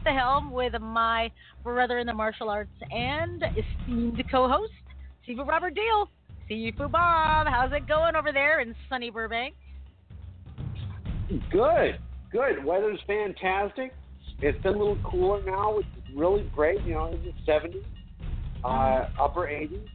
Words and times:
At 0.00 0.04
the 0.04 0.18
helm 0.18 0.50
with 0.50 0.72
my 0.80 1.30
brother 1.62 1.98
in 1.98 2.06
the 2.06 2.12
martial 2.12 2.48
arts 2.48 2.70
and 2.90 3.42
esteemed 3.42 4.22
co 4.30 4.48
host, 4.48 4.72
Sifu 5.28 5.46
Robert 5.46 5.74
Deal. 5.74 6.10
Sifu 6.50 6.90
Bob, 6.90 7.46
how's 7.46 7.72
it 7.72 7.86
going 7.86 8.16
over 8.16 8.32
there 8.32 8.60
in 8.60 8.74
sunny 8.88 9.10
Burbank? 9.10 9.54
Good, 11.50 11.98
good. 12.32 12.64
Weather's 12.64 13.00
fantastic. 13.06 13.92
It's 14.40 14.60
been 14.62 14.74
a 14.74 14.78
little 14.78 14.98
cooler 15.04 15.42
now, 15.44 15.76
which 15.76 15.86
is 15.86 16.16
really 16.16 16.50
great. 16.54 16.82
You 16.82 16.94
know, 16.94 17.18
it's 17.22 17.38
70s, 17.46 17.84
uh, 18.64 19.08
upper 19.20 19.42
80s. 19.46 19.86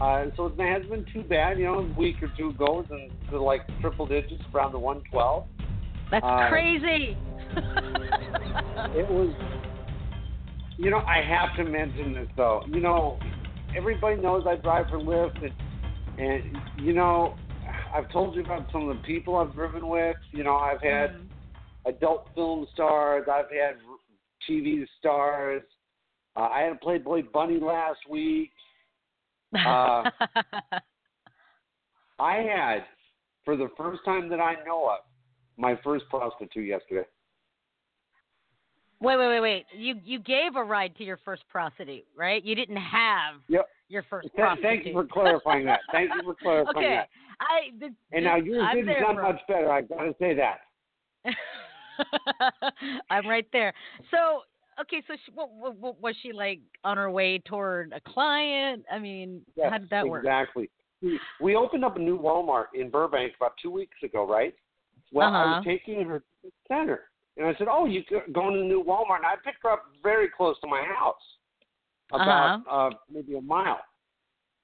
Uh, 0.00 0.26
so 0.36 0.46
it 0.46 0.58
hasn't 0.58 0.90
been 0.90 1.06
too 1.12 1.22
bad. 1.28 1.58
You 1.58 1.66
know, 1.66 1.78
a 1.78 1.98
week 1.98 2.16
or 2.22 2.32
two 2.36 2.52
goes 2.54 2.86
and 2.90 3.10
to 3.30 3.40
like 3.40 3.62
triple 3.80 4.06
digits 4.06 4.42
around 4.54 4.72
the 4.72 4.78
112. 4.78 5.44
That's 6.10 6.24
Uh, 6.24 6.48
crazy. 6.48 7.16
It 8.92 9.08
was, 9.08 9.34
you 10.76 10.90
know, 10.90 10.98
I 10.98 11.22
have 11.22 11.56
to 11.56 11.64
mention 11.70 12.14
this 12.14 12.28
though. 12.36 12.62
You 12.68 12.80
know, 12.80 13.18
everybody 13.76 14.20
knows 14.20 14.44
I 14.48 14.56
drive 14.56 14.86
for 14.88 14.98
Lyft, 14.98 15.42
and, 15.42 15.52
and 16.18 16.58
you 16.78 16.92
know, 16.92 17.36
I've 17.94 18.10
told 18.10 18.34
you 18.34 18.42
about 18.42 18.66
some 18.72 18.88
of 18.88 18.96
the 18.96 19.02
people 19.02 19.36
I've 19.36 19.54
driven 19.54 19.88
with. 19.88 20.16
You 20.32 20.44
know, 20.44 20.56
I've 20.56 20.80
had 20.82 21.10
Mhm. 21.10 21.28
adult 21.86 22.28
film 22.34 22.66
stars. 22.72 23.28
I've 23.28 23.50
had 23.50 23.78
TV 24.48 24.86
stars. 24.98 25.62
Uh, 26.36 26.48
I 26.52 26.62
had 26.62 26.72
a 26.72 26.76
Playboy 26.76 27.22
Bunny 27.32 27.58
last 27.58 28.00
week. 28.08 28.52
Uh, 29.54 30.10
I 32.18 32.36
had, 32.36 32.84
for 33.44 33.56
the 33.56 33.68
first 33.76 34.04
time 34.04 34.28
that 34.28 34.40
I 34.40 34.62
know 34.64 34.88
of, 34.88 35.00
my 35.56 35.76
first 35.76 36.08
prostitute 36.08 36.66
yesterday. 36.66 37.06
Wait, 39.02 39.16
wait, 39.16 39.28
wait, 39.28 39.40
wait. 39.40 39.66
You 39.74 39.94
you 40.04 40.18
gave 40.18 40.56
a 40.56 40.62
ride 40.64 40.94
to 40.96 41.04
your 41.04 41.18
first 41.24 41.42
prostitute, 41.48 42.04
right? 42.16 42.44
You 42.44 42.54
didn't 42.54 42.76
have 42.76 43.36
Yep. 43.48 43.66
your 43.88 44.02
first 44.04 44.28
Th- 44.28 44.34
prostitute. 44.34 44.62
thank 44.62 44.86
you 44.86 44.92
for 44.92 45.04
clarifying 45.06 45.64
that. 45.66 45.80
Thank 45.90 46.14
you 46.14 46.22
for 46.22 46.34
clarifying 46.34 46.76
okay. 46.76 46.94
that. 46.96 47.08
I 47.40 47.70
the, 47.78 47.94
And 48.12 48.24
now 48.24 48.36
yours 48.36 48.62
I'm 48.68 48.76
didn't 48.76 49.02
sound 49.02 49.16
much 49.22 49.40
better. 49.48 49.70
I've 49.72 49.88
got 49.88 50.02
to 50.02 50.14
say 50.18 50.34
that. 50.34 50.60
I'm 53.10 53.26
right 53.26 53.46
there. 53.52 53.72
So, 54.10 54.42
okay, 54.80 55.02
so 55.06 55.14
she, 55.24 55.32
what, 55.32 55.48
what, 55.78 56.00
was 56.00 56.14
she 56.22 56.32
like 56.32 56.60
on 56.84 56.96
her 56.96 57.10
way 57.10 57.38
toward 57.38 57.92
a 57.92 58.00
client? 58.00 58.84
I 58.92 58.98
mean, 58.98 59.42
Yes, 59.56 59.70
how 59.70 59.78
did 59.78 59.90
that 59.90 60.06
work? 60.06 60.24
Exactly. 60.24 60.68
We- 61.40 61.56
opened 61.56 61.84
up 61.84 61.96
a 61.96 61.98
new 61.98 62.18
Walmart 62.18 62.66
in 62.74 62.90
Burbank 62.90 63.32
about 63.36 63.54
two 63.62 63.70
weeks 63.70 63.96
ago, 64.02 64.26
right? 64.28 64.54
Well, 65.12 65.32
I 65.32 65.42
Uh-huh. 65.42 65.54
was 65.56 65.64
taking 65.64 66.04
her 66.04 66.18
to 66.20 66.24
the 66.44 66.50
center, 66.68 67.09
and 67.36 67.46
I 67.46 67.54
said, 67.54 67.68
"Oh, 67.70 67.86
you 67.86 68.02
go- 68.10 68.22
going 68.32 68.54
to 68.54 68.60
the 68.60 68.66
new 68.66 68.82
Walmart?" 68.82 69.18
And 69.18 69.26
I 69.26 69.36
picked 69.36 69.62
her 69.62 69.70
up 69.70 69.86
very 70.02 70.28
close 70.28 70.58
to 70.60 70.66
my 70.66 70.82
house, 70.82 71.22
about 72.12 72.62
uh 72.68 72.90
maybe 73.08 73.36
a 73.36 73.40
mile. 73.40 73.80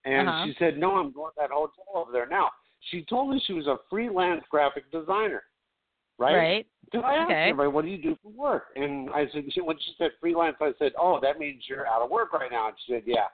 And 0.05 0.29
Uh-huh. 0.29 0.45
she 0.45 0.55
said, 0.59 0.79
"No, 0.79 0.97
I'm 0.97 1.11
going 1.13 1.33
to 1.33 1.37
that 1.41 1.51
hotel 1.51 1.85
over 1.95 2.13
there." 2.13 2.27
Now, 2.27 2.51
she 2.91 3.03
told 3.05 3.31
me 3.31 3.41
she 3.41 3.53
was 3.53 3.67
a 3.67 3.79
freelance 3.91 4.45
graphic 4.51 4.91
designer, 4.91 5.45
right? 6.19 6.35
Right. 6.37 6.67
So 6.93 7.01
I 7.01 7.15
asked 7.15 7.31
Okay. 7.31 7.51
everybody, 7.51 7.69
"What 7.69 7.85
do 7.85 7.91
you 7.91 7.99
do 7.99 8.17
for 8.23 8.29
work?" 8.29 8.73
And 8.77 9.11
I 9.11 9.27
said, 9.29 9.53
she, 9.53 9.61
when 9.61 9.79
she 9.79 9.95
said 9.99 10.13
freelance, 10.21 10.57
I 10.61 10.73
said, 10.79 10.93
"Oh, 10.97 11.19
that 11.21 11.39
means 11.39 11.69
you're 11.69 11.87
out 11.87 12.03
of 12.03 12.11
work 12.11 12.33
right 12.33 12.51
now." 12.51 12.69
And 12.69 12.77
she 12.81 12.93
said, 12.93 13.03
"Yeah." 13.07 13.29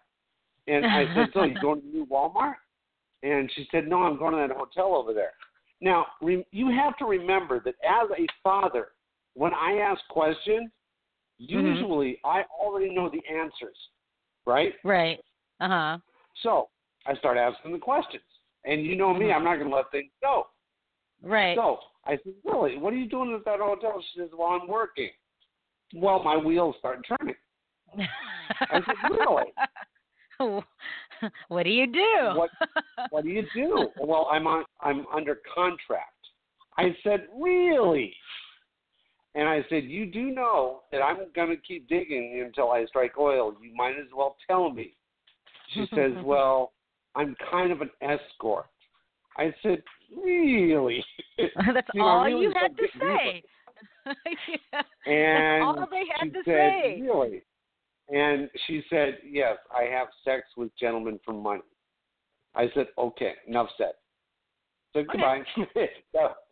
And 0.69 0.87
I 0.87 1.07
said, 1.15 1.31
"So 1.35 1.43
you 1.45 1.59
going 1.61 1.81
to 1.83 1.87
the 1.87 1.93
new 1.93 2.07
Walmart?" 2.07 2.57
And 3.23 3.51
she 3.53 3.69
said, 3.71 3.89
"No, 3.89 4.03
I'm 4.03 4.17
going 4.17 4.33
to 4.33 4.39
that 4.49 4.57
hotel 4.57 4.95
over 4.95 5.13
there." 5.13 5.33
Now, 5.81 6.07
re- 6.23 6.47
you 6.53 6.71
have 6.71 6.97
to 6.99 7.05
remember 7.05 7.61
that 7.61 7.75
as 7.85 8.09
a 8.17 8.27
father, 8.43 8.93
when 9.35 9.53
I 9.55 9.79
ask 9.79 10.01
questions, 10.09 10.71
Mm-hmm. 11.41 11.67
usually 11.67 12.21
I 12.25 12.45
already 12.57 12.95
know 12.95 13.11
the 13.11 13.21
answers, 13.35 13.77
right? 14.47 14.75
Right. 14.85 15.19
Uh 15.61 15.69
huh. 15.69 15.99
So 16.43 16.69
I 17.07 17.15
start 17.17 17.37
asking 17.37 17.73
the 17.73 17.79
questions, 17.79 18.23
and 18.65 18.85
you 18.87 18.95
know 18.95 19.13
me, 19.13 19.27
Mhm. 19.27 19.35
I'm 19.35 19.45
not 19.45 19.57
going 19.57 19.69
to 19.69 19.75
let 19.75 19.91
things 19.91 20.13
go. 20.23 20.47
Right. 21.21 21.57
So 21.57 21.81
I 22.05 22.13
said, 22.23 22.35
Really? 22.45 22.77
What 22.79 22.93
are 22.93 22.97
you 22.97 23.09
doing 23.09 23.35
at 23.35 23.45
that 23.45 23.59
hotel? 23.59 24.01
She 24.13 24.21
says, 24.21 24.29
Well, 24.37 24.49
I'm 24.51 24.69
working. 24.69 25.11
Well, 25.95 26.23
my 26.23 26.37
wheels 26.37 26.77
start 26.79 27.05
turning. 27.09 27.37
I 28.71 28.81
said, 28.87 28.97
Really? 29.11 29.53
what 31.49 31.63
do 31.65 31.71
you 31.71 31.87
do? 31.87 32.35
What 32.35 32.51
What 33.11 33.25
do 33.25 33.31
you 33.31 33.43
do? 33.55 33.89
well, 33.97 34.29
I'm 34.31 34.47
on 34.47 34.65
I'm 34.81 35.07
under 35.13 35.39
contract. 35.55 36.13
I 36.79 36.95
said, 37.03 37.27
Really? 37.37 38.15
And 39.35 39.49
I 39.49 39.65
said, 39.71 39.85
You 39.85 40.07
do 40.07 40.31
know 40.31 40.83
that 40.93 40.99
I'm 41.03 41.19
gonna 41.35 41.57
keep 41.57 41.89
digging 41.89 42.43
until 42.45 42.71
I 42.71 42.85
strike 42.87 43.19
oil. 43.19 43.55
You 43.63 43.75
might 43.75 43.93
as 43.99 44.07
well 44.15 44.37
tell 44.47 44.71
me. 44.71 44.93
She 45.75 45.87
says, 45.95 46.13
Well, 46.25 46.73
I'm 47.15 47.35
kind 47.51 47.73
of 47.73 47.81
an 47.81 47.91
escort. 48.01 48.67
I 49.39 49.55
said, 49.63 49.83
Really? 50.23 51.05
That's 51.39 51.89
You 51.95 52.01
know, 52.01 52.07
all 52.07 52.25
really 52.25 52.43
you 52.47 52.53
had 52.55 52.77
to 52.77 52.83
don't 52.83 52.93
get 52.93 53.09
me, 53.09 53.17
say. 53.17 53.43
Yeah. 54.73 54.83
And 55.07 55.63
That's 55.63 55.79
all 55.79 55.89
they 55.91 56.05
had 56.19 56.25
she 56.25 56.31
to 56.31 56.39
said, 56.45 56.45
say. 56.45 57.01
Really? 57.03 57.43
And 58.09 58.51
she 58.67 58.83
said, 58.91 59.19
Yes, 59.25 59.57
I 59.75 59.85
have 59.85 60.09
sex 60.25 60.43
with 60.57 60.71
gentlemen 60.79 61.19
for 61.25 61.33
money. 61.33 61.63
I 62.55 62.67
said, 62.75 62.89
Okay, 62.99 63.33
enough 63.49 63.69
said. 63.79 63.93
So 64.93 65.03
goodbye. 65.11 65.41
that, 65.75 65.91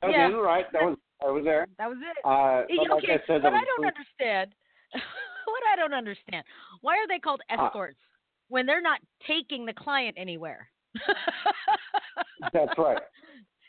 was 0.02 0.14
Yeah. 0.14 0.30
all 0.34 0.40
right. 0.40 0.64
That 0.72 0.82
was 0.82 0.96
I 1.22 1.30
was 1.30 1.44
there. 1.44 1.66
That 1.78 1.88
was 1.88 1.98
it. 2.00 2.16
Uh, 2.24 2.64
Eh, 2.70 2.86
but 2.88 2.96
like 2.96 3.10
I 3.20 3.26
said, 3.26 3.42
what 3.42 3.52
I 3.54 3.64
don't 3.64 3.86
understand, 3.86 4.54
what 4.92 5.62
I 5.72 5.76
don't 5.76 5.92
understand, 5.94 6.44
why 6.80 6.94
are 6.96 7.06
they 7.08 7.18
called 7.18 7.40
Ah. 7.50 7.66
escorts 7.66 7.98
when 8.48 8.66
they're 8.66 8.80
not 8.82 9.00
taking 9.26 9.66
the 9.66 9.72
client 9.74 10.16
anywhere? 10.18 10.68
That's 12.52 12.72
right. 12.78 12.98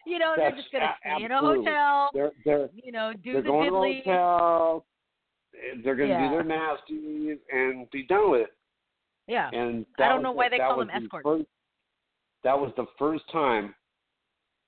You 0.05 0.17
know, 0.19 0.33
they're 0.35 0.51
just 0.51 0.71
gonna 0.71 0.85
a- 0.85 1.15
stay 1.17 1.25
in 1.25 1.31
a 1.31 1.39
hotel. 1.39 2.09
They're 2.13 2.31
they're 2.45 2.69
You 2.73 2.91
know, 2.91 3.13
do 3.23 3.33
they're 3.33 3.41
the 3.43 3.47
going 3.47 3.69
diddly. 3.71 3.97
to 4.03 4.09
the 4.09 4.11
hotel. 4.11 4.85
They're 5.83 5.95
going 5.95 6.09
to 6.09 6.15
Yeah. 6.15 6.29
do 6.29 6.35
their 6.35 6.43
nasties 6.43 7.37
and 7.51 7.89
be 7.91 8.03
done 8.07 8.31
with 8.31 8.41
it. 8.41 8.53
Yeah. 9.27 9.49
And 9.53 9.85
I 9.99 10.07
don't 10.09 10.23
know 10.23 10.29
the- 10.31 10.37
why 10.37 10.49
they 10.49 10.57
call 10.57 10.77
them 10.77 10.87
the 10.87 10.95
escorts. 10.95 11.23
First, 11.25 11.45
that 12.43 12.57
was 12.59 12.71
the 12.77 12.85
first 12.97 13.23
time 13.31 13.75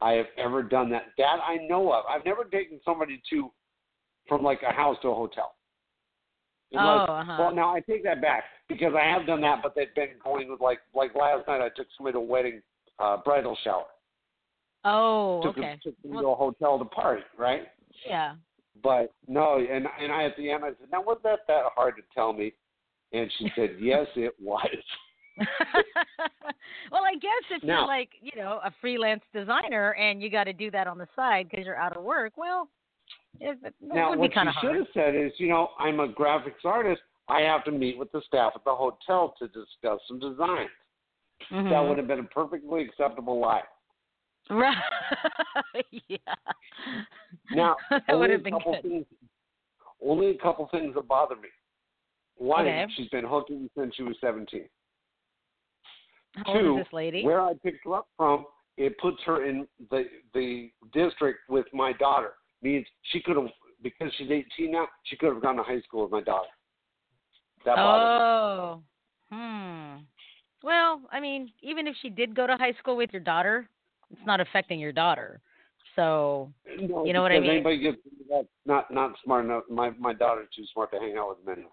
I 0.03 0.11
have 0.13 0.25
ever 0.37 0.61
done 0.63 0.89
that. 0.91 1.05
That 1.17 1.37
I 1.47 1.57
know 1.69 1.91
of. 1.93 2.03
I've 2.09 2.25
never 2.25 2.43
taken 2.43 2.79
somebody 2.83 3.21
to 3.29 3.49
from 4.27 4.43
like 4.43 4.61
a 4.67 4.73
house 4.73 4.97
to 5.01 5.09
a 5.09 5.15
hotel. 5.15 5.55
Unless- 6.71 7.07
Oh, 7.09 7.13
uh-huh. 7.13 7.35
Well, 7.39 7.55
now 7.55 7.73
I 7.75 7.79
take 7.81 8.03
that 8.03 8.21
back 8.21 8.43
because 8.67 8.93
I 8.99 9.03
have 9.05 9.25
done 9.27 9.41
that, 9.41 9.59
but 9.61 9.75
they've 9.75 9.93
been 9.95 10.09
going 10.23 10.49
with 10.49 10.59
like 10.61 10.79
like 10.93 11.15
last 11.15 11.47
night. 11.47 11.61
I 11.61 11.69
took 11.69 11.87
somebody 11.97 12.13
to 12.13 12.19
a 12.19 12.21
wedding 12.21 12.61
uh, 12.99 13.17
bridal 13.23 13.57
shower. 13.63 13.85
Oh, 14.85 15.41
Took, 15.43 15.57
okay. 15.57 15.79
took 15.83 15.99
them 16.01 16.11
Well- 16.13 16.23
to 16.23 16.27
a 16.29 16.35
hotel 16.35 16.77
to 16.79 16.85
party, 16.85 17.23
right? 17.37 17.63
Yeah. 18.07 18.35
But 18.81 19.13
no, 19.27 19.59
and 19.59 19.87
and 20.01 20.11
I 20.11 20.23
at 20.25 20.35
the 20.35 20.51
end 20.51 20.65
I 20.65 20.69
said, 20.69 20.89
now 20.91 21.01
was 21.01 21.19
that 21.23 21.39
that 21.47 21.63
hard 21.75 21.95
to 21.97 22.01
tell 22.13 22.33
me? 22.33 22.53
And 23.13 23.31
she 23.37 23.49
said, 23.55 23.75
yes, 23.79 24.07
it 24.15 24.33
was. 24.41 24.65
well, 26.91 27.03
I 27.05 27.13
guess 27.15 27.31
if 27.51 27.63
Now- 27.63 27.79
you're 27.79 27.87
like, 27.87 28.09
you 28.21 28.39
know, 28.41 28.59
a 28.63 28.71
freelance 28.81 29.23
designer 29.33 29.93
and 29.95 30.21
you 30.21 30.29
got 30.29 30.45
to 30.45 30.53
do 30.53 30.69
that 30.71 30.87
on 30.87 30.97
the 30.97 31.07
side 31.15 31.47
because 31.49 31.65
you're 31.65 31.77
out 31.77 31.95
of 31.97 32.03
work, 32.03 32.33
well, 32.37 32.69
it, 33.39 33.57
it 33.63 33.73
Now, 33.81 34.11
would 34.11 34.19
what 34.19 34.29
be 34.29 34.33
kind 34.35 34.47
of 34.49 34.55
she 34.61 34.67
should 34.67 34.75
have 34.75 34.87
said 34.93 35.15
is, 35.15 35.31
you 35.37 35.49
know, 35.49 35.69
I'm 35.79 35.99
a 35.99 36.07
graphics 36.07 36.63
artist. 36.65 37.01
I 37.27 37.41
have 37.41 37.63
to 37.65 37.71
meet 37.71 37.97
with 37.97 38.11
the 38.11 38.21
staff 38.27 38.53
at 38.55 38.63
the 38.63 38.75
hotel 38.75 39.33
to 39.39 39.47
discuss 39.47 39.99
some 40.07 40.19
designs. 40.19 40.69
That 41.49 41.55
Mhm. 41.57 41.89
would 41.89 41.97
have 41.97 42.07
been 42.07 42.19
a 42.19 42.23
perfectly 42.23 42.83
acceptable 42.83 43.39
lie. 43.39 43.63
Right. 44.49 44.77
yeah. 46.07 46.17
Now, 47.51 47.75
that 47.89 48.03
only 48.09 48.19
would 48.21 48.29
a 48.29 48.33
have 48.33 48.43
been 48.43 48.53
couple 48.53 48.73
good. 48.73 48.81
things. 48.83 49.05
Only 50.05 50.29
a 50.31 50.37
couple 50.37 50.67
things 50.67 50.93
that 50.95 51.07
bother 51.07 51.35
me. 51.35 51.47
One, 52.35 52.61
Okay. 52.65 52.87
she's 52.95 53.09
been 53.09 53.25
hooking 53.25 53.69
since 53.77 53.95
she 53.95 54.03
was 54.03 54.15
17. 54.21 54.67
How 56.35 56.53
Two, 56.53 56.77
is 56.77 56.85
this 56.85 56.93
lady? 56.93 57.23
where 57.23 57.41
I 57.41 57.53
picked 57.63 57.85
her 57.85 57.95
up 57.95 58.07
from, 58.17 58.45
it 58.77 58.97
puts 58.99 59.17
her 59.25 59.45
in 59.45 59.67
the 59.91 60.05
the 60.33 60.71
district 60.93 61.39
with 61.49 61.65
my 61.73 61.93
daughter. 61.93 62.33
Means 62.61 62.85
she 63.11 63.21
could 63.21 63.35
have 63.35 63.49
because 63.81 64.11
she's 64.17 64.31
18 64.31 64.71
now. 64.71 64.87
She 65.03 65.17
could 65.17 65.33
have 65.33 65.41
gone 65.41 65.57
to 65.57 65.63
high 65.63 65.81
school 65.81 66.03
with 66.03 66.11
my 66.11 66.21
daughter. 66.21 66.47
That 67.65 67.75
bothers 67.75 68.21
Oh. 68.21 68.83
Hmm. 69.31 70.03
Well, 70.63 71.01
I 71.11 71.19
mean, 71.19 71.51
even 71.61 71.87
if 71.87 71.95
she 72.01 72.09
did 72.09 72.35
go 72.35 72.47
to 72.47 72.55
high 72.55 72.73
school 72.79 72.95
with 72.95 73.11
your 73.11 73.21
daughter, 73.21 73.67
it's 74.09 74.25
not 74.25 74.39
affecting 74.39 74.79
your 74.79 74.93
daughter. 74.93 75.41
So. 75.95 76.51
No, 76.79 77.05
you 77.05 77.13
know 77.13 77.21
what 77.21 77.31
I 77.31 77.39
mean? 77.39 77.49
Anybody 77.49 77.79
gets 77.79 77.97
not 78.65 78.91
not 78.91 79.13
smart 79.23 79.45
enough. 79.45 79.63
My 79.69 79.91
my 79.99 80.13
daughter's 80.13 80.47
too 80.55 80.63
smart 80.73 80.91
to 80.91 80.99
hang 80.99 81.17
out 81.17 81.29
with 81.29 81.45
men. 81.45 81.65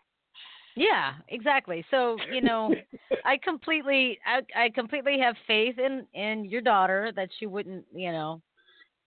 Yeah, 0.80 1.12
exactly. 1.28 1.84
So, 1.90 2.16
you 2.32 2.40
know, 2.40 2.74
I 3.24 3.36
completely 3.44 4.18
I 4.26 4.64
I 4.64 4.70
completely 4.70 5.18
have 5.20 5.34
faith 5.46 5.78
in 5.78 6.06
in 6.14 6.46
your 6.46 6.62
daughter 6.62 7.12
that 7.16 7.28
she 7.38 7.44
wouldn't, 7.44 7.84
you 7.94 8.10
know, 8.12 8.40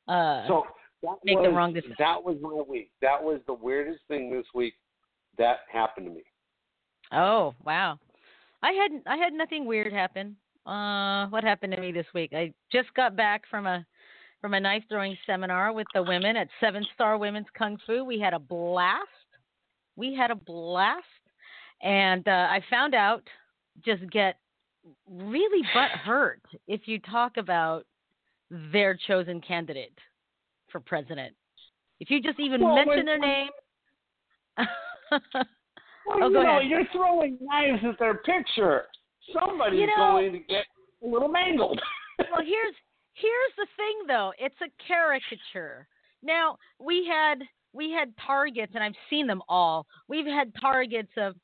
uh 0.08 0.48
So 0.48 0.64
that 1.02 1.16
Make 1.26 1.38
was 1.38 1.46
the 1.48 1.52
wrong 1.52 1.74
decision. 1.74 1.96
that 1.98 2.24
was 2.24 2.38
my 2.40 2.62
week. 2.68 2.92
That 3.02 3.22
was 3.22 3.42
the 3.48 3.56
weirdest 3.56 4.02
thing 4.08 4.32
this 4.32 4.46
week 4.54 4.76
that 5.40 5.58
happened 5.72 6.06
to 6.06 6.14
me. 6.14 6.24
Oh, 7.12 7.56
wow. 7.66 7.98
I 8.62 8.72
had 8.74 8.92
I 9.08 9.18
had 9.18 9.34
nothing 9.34 9.66
weird 9.66 9.92
happen. 9.92 10.36
Uh 10.68 11.26
what 11.28 11.44
happened 11.44 11.74
to 11.74 11.82
me 11.82 11.92
this 11.92 12.08
week? 12.14 12.34
I 12.34 12.54
just 12.72 12.94
got 12.94 13.16
back 13.16 13.42
from 13.50 13.66
a 13.66 13.84
from 14.42 14.54
a 14.54 14.60
knife 14.60 14.84
throwing 14.90 15.18
seminar 15.26 15.74
with 15.74 15.88
the 15.96 16.04
women 16.04 16.36
at 16.36 16.50
Seven 16.60 16.86
Star 16.94 17.18
Women's 17.18 17.48
Kung 17.58 17.78
Fu. 17.88 18.04
We 18.04 18.20
had 18.20 18.34
a 18.36 18.40
blast. 18.40 19.08
We 19.96 20.14
had 20.14 20.30
a 20.30 20.36
blast. 20.36 21.06
And 21.84 22.28
uh 22.28 22.32
I 22.50 22.62
found 22.70 22.96
out 22.96 23.24
just 23.86 24.10
get 24.12 24.38
really 25.10 25.64
butt 25.74 25.92
hurt 25.92 26.42
if 26.68 26.82
you 26.88 27.00
talk 27.00 27.38
about 27.38 27.86
their 28.72 28.98
chosen 29.08 29.42
candidate 29.42 29.98
for 30.72 30.80
president. 30.80 31.34
If 32.00 32.10
you 32.10 32.22
just 32.22 32.40
even 32.40 32.62
Well, 32.62 32.76
mention 32.76 32.96
when- 32.98 33.06
their 33.06 33.20
name 33.20 33.50
Well, 36.06 36.18
Oh, 36.22 36.28
you 36.28 36.34
go 36.34 36.44
know, 36.44 36.58
ahead. 36.58 36.70
you're 36.70 36.86
throwing 36.92 37.38
knives 37.40 37.82
at 37.88 37.98
their 37.98 38.16
picture. 38.16 38.88
Somebody's 39.32 39.80
You 39.82 39.88
know- 39.88 39.96
going 40.14 40.34
to 40.34 40.40
get 40.40 40.66
a 41.04 41.08
little 41.08 41.30
mangled. 41.30 41.80
well 42.20 42.42
here's 42.46 42.76
here's 43.14 43.54
the 43.58 43.68
thing 43.78 44.08
though 44.08 44.34
it's 44.38 44.56
a 44.62 44.70
caricature 44.88 45.88
now 46.24 46.58
we 46.80 47.06
had 47.08 47.40
we 47.74 47.92
had 47.92 48.12
targets 48.26 48.72
and 48.76 48.84
i've 48.84 48.96
seen 49.10 49.28
them 49.28 49.42
all 49.50 49.86
we've 50.08 50.26
had 50.26 50.52
targets 50.60 51.12
of 51.18 51.36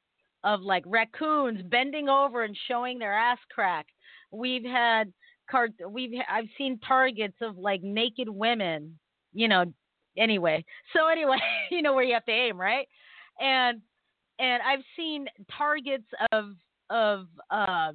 of 0.44 0.62
like 0.62 0.84
raccoons 0.86 1.62
bending 1.64 2.10
over 2.10 2.44
and 2.44 2.58
showing 2.68 3.00
their 3.00 3.14
ass 3.14 3.40
crack. 3.54 3.88
We've 4.32 4.64
had 4.64 5.12
card 5.50 5.74
we've 5.90 6.12
i've 6.32 6.46
seen 6.60 6.80
targets 6.88 7.36
of 7.42 7.58
like 7.58 7.82
naked 7.82 8.30
women 8.30 9.00
you 9.34 9.48
know 9.48 9.66
anyway. 10.18 10.64
So 10.94 11.08
anyway 11.08 11.38
you 11.72 11.82
know 11.82 11.94
where 11.94 12.04
you 12.04 12.14
have 12.14 12.26
to 12.26 12.32
aim 12.32 12.60
right? 12.60 12.88
And 13.40 13.82
and 14.40 14.62
i've 14.64 14.84
seen 14.96 15.26
targets 15.58 16.08
of 16.32 16.56
of 16.90 17.28
uh 17.52 17.94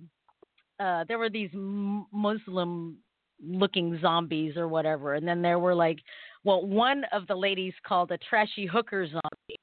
uh, 0.81 1.05
there 1.07 1.19
were 1.19 1.31
these 1.31 1.51
Muslim 1.53 2.99
looking 3.43 3.99
zombies 4.01 4.57
or 4.57 4.69
whatever. 4.69 5.15
And 5.15 5.27
then 5.27 5.43
there 5.43 5.59
were 5.59 5.75
like, 5.75 5.99
well, 6.45 6.67
one 6.67 7.05
of 7.13 7.27
the 7.27 7.35
ladies 7.35 7.75
called 7.87 8.11
a 8.11 8.19
trashy 8.19 8.67
hooker 8.67 9.07
zombie 9.07 9.59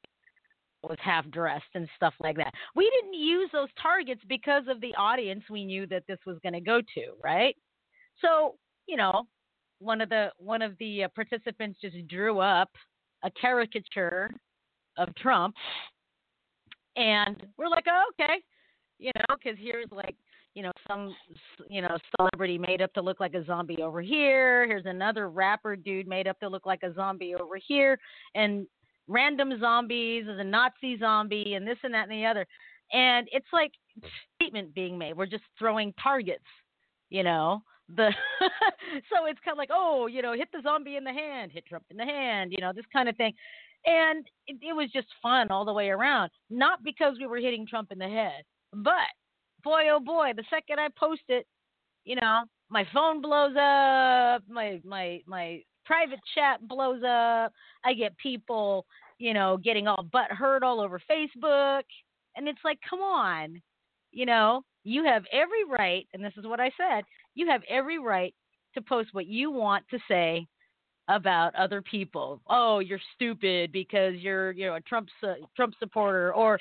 was 0.83 0.97
half 1.01 1.29
dressed 1.29 1.63
and 1.75 1.87
stuff 1.95 2.13
like 2.19 2.37
that. 2.37 2.53
We 2.75 2.89
didn't 2.89 3.19
use 3.19 3.49
those 3.53 3.69
targets 3.81 4.21
because 4.27 4.63
of 4.67 4.81
the 4.81 4.93
audience 4.97 5.43
we 5.49 5.65
knew 5.65 5.85
that 5.87 6.03
this 6.07 6.19
was 6.25 6.37
going 6.41 6.53
to 6.53 6.61
go 6.61 6.81
to, 6.81 7.13
right? 7.23 7.55
So, 8.21 8.55
you 8.87 8.97
know, 8.97 9.23
one 9.79 10.01
of 10.01 10.09
the 10.09 10.31
one 10.37 10.61
of 10.61 10.77
the 10.79 11.05
uh, 11.05 11.07
participants 11.15 11.79
just 11.81 12.07
drew 12.07 12.39
up 12.39 12.69
a 13.23 13.31
caricature 13.31 14.31
of 14.97 15.13
Trump 15.15 15.55
and 16.95 17.45
we're 17.57 17.69
like, 17.69 17.85
oh, 17.87 18.03
okay, 18.11 18.41
you 18.99 19.11
know, 19.15 19.35
because 19.35 19.57
here's 19.59 19.89
like, 19.91 20.15
you 20.53 20.63
know, 20.63 20.71
some, 20.87 21.15
you 21.69 21.81
know, 21.81 21.97
celebrity 22.15 22.57
made 22.57 22.81
up 22.81 22.93
to 22.93 23.01
look 23.01 23.19
like 23.19 23.33
a 23.33 23.45
zombie 23.45 23.81
over 23.81 24.01
here. 24.01 24.67
Here's 24.67 24.85
another 24.85 25.29
rapper 25.29 25.75
dude 25.75 26.07
made 26.07 26.27
up 26.27 26.39
to 26.41 26.49
look 26.49 26.65
like 26.65 26.83
a 26.83 26.93
zombie 26.93 27.35
over 27.35 27.57
here, 27.57 27.97
and 28.35 28.67
random 29.07 29.59
zombies, 29.59 30.25
there's 30.25 30.39
a 30.39 30.43
Nazi 30.43 30.97
zombie, 30.99 31.53
and 31.55 31.67
this 31.67 31.77
and 31.83 31.93
that 31.93 32.09
and 32.09 32.11
the 32.11 32.25
other. 32.25 32.45
And 32.93 33.27
it's 33.31 33.47
like 33.53 33.71
statement 34.35 34.73
being 34.73 34.97
made. 34.97 35.15
We're 35.15 35.25
just 35.25 35.43
throwing 35.57 35.93
targets, 36.01 36.43
you 37.09 37.23
know. 37.23 37.61
The 37.95 38.11
so 39.09 39.25
it's 39.25 39.39
kind 39.43 39.53
of 39.53 39.57
like, 39.57 39.69
oh, 39.71 40.07
you 40.07 40.21
know, 40.21 40.33
hit 40.33 40.49
the 40.53 40.61
zombie 40.61 40.95
in 40.95 41.03
the 41.03 41.13
hand, 41.13 41.51
hit 41.51 41.65
Trump 41.65 41.85
in 41.89 41.97
the 41.97 42.05
hand, 42.05 42.51
you 42.51 42.59
know, 42.61 42.71
this 42.73 42.85
kind 42.93 43.09
of 43.09 43.17
thing 43.17 43.33
and 43.85 44.25
it, 44.47 44.57
it 44.61 44.73
was 44.73 44.89
just 44.93 45.07
fun 45.21 45.49
all 45.49 45.65
the 45.65 45.73
way 45.73 45.89
around. 45.89 46.31
Not 46.49 46.83
because 46.83 47.15
we 47.19 47.27
were 47.27 47.37
hitting 47.37 47.65
Trump 47.67 47.91
in 47.91 47.97
the 47.97 48.07
head, 48.07 48.43
but 48.73 48.93
boy, 49.63 49.83
oh 49.91 49.99
boy, 49.99 50.31
the 50.35 50.43
second 50.49 50.79
I 50.79 50.87
post 50.97 51.21
it, 51.27 51.45
you 52.05 52.15
know, 52.15 52.43
my 52.69 52.85
phone 52.93 53.21
blows 53.21 53.55
up, 53.55 54.43
my 54.49 54.79
my 54.85 55.21
my 55.25 55.61
private 55.91 56.21
chat 56.33 56.65
blows 56.69 57.03
up. 57.03 57.51
I 57.83 57.93
get 57.93 58.17
people, 58.17 58.85
you 59.17 59.33
know, 59.33 59.57
getting 59.57 59.89
all 59.89 60.07
butt 60.09 60.31
hurt 60.31 60.63
all 60.63 60.79
over 60.79 61.01
Facebook, 61.11 61.83
and 62.37 62.47
it's 62.47 62.61
like, 62.63 62.79
come 62.89 63.01
on, 63.01 63.61
you 64.13 64.25
know, 64.25 64.63
you 64.85 65.03
have 65.03 65.23
every 65.33 65.65
right, 65.65 66.07
and 66.13 66.23
this 66.23 66.31
is 66.37 66.47
what 66.47 66.61
I 66.61 66.71
said, 66.77 67.03
you 67.35 67.49
have 67.49 67.61
every 67.69 67.99
right 67.99 68.33
to 68.73 68.81
post 68.81 69.09
what 69.11 69.27
you 69.27 69.51
want 69.51 69.83
to 69.89 69.99
say 70.07 70.47
about 71.09 71.53
other 71.55 71.81
people. 71.81 72.41
Oh, 72.47 72.79
you're 72.79 73.01
stupid 73.15 73.73
because 73.73 74.13
you're 74.15 74.51
you 74.53 74.67
know 74.67 74.75
a 74.75 74.81
Trump 74.81 75.09
Trump 75.57 75.73
supporter 75.77 76.33
or 76.33 76.57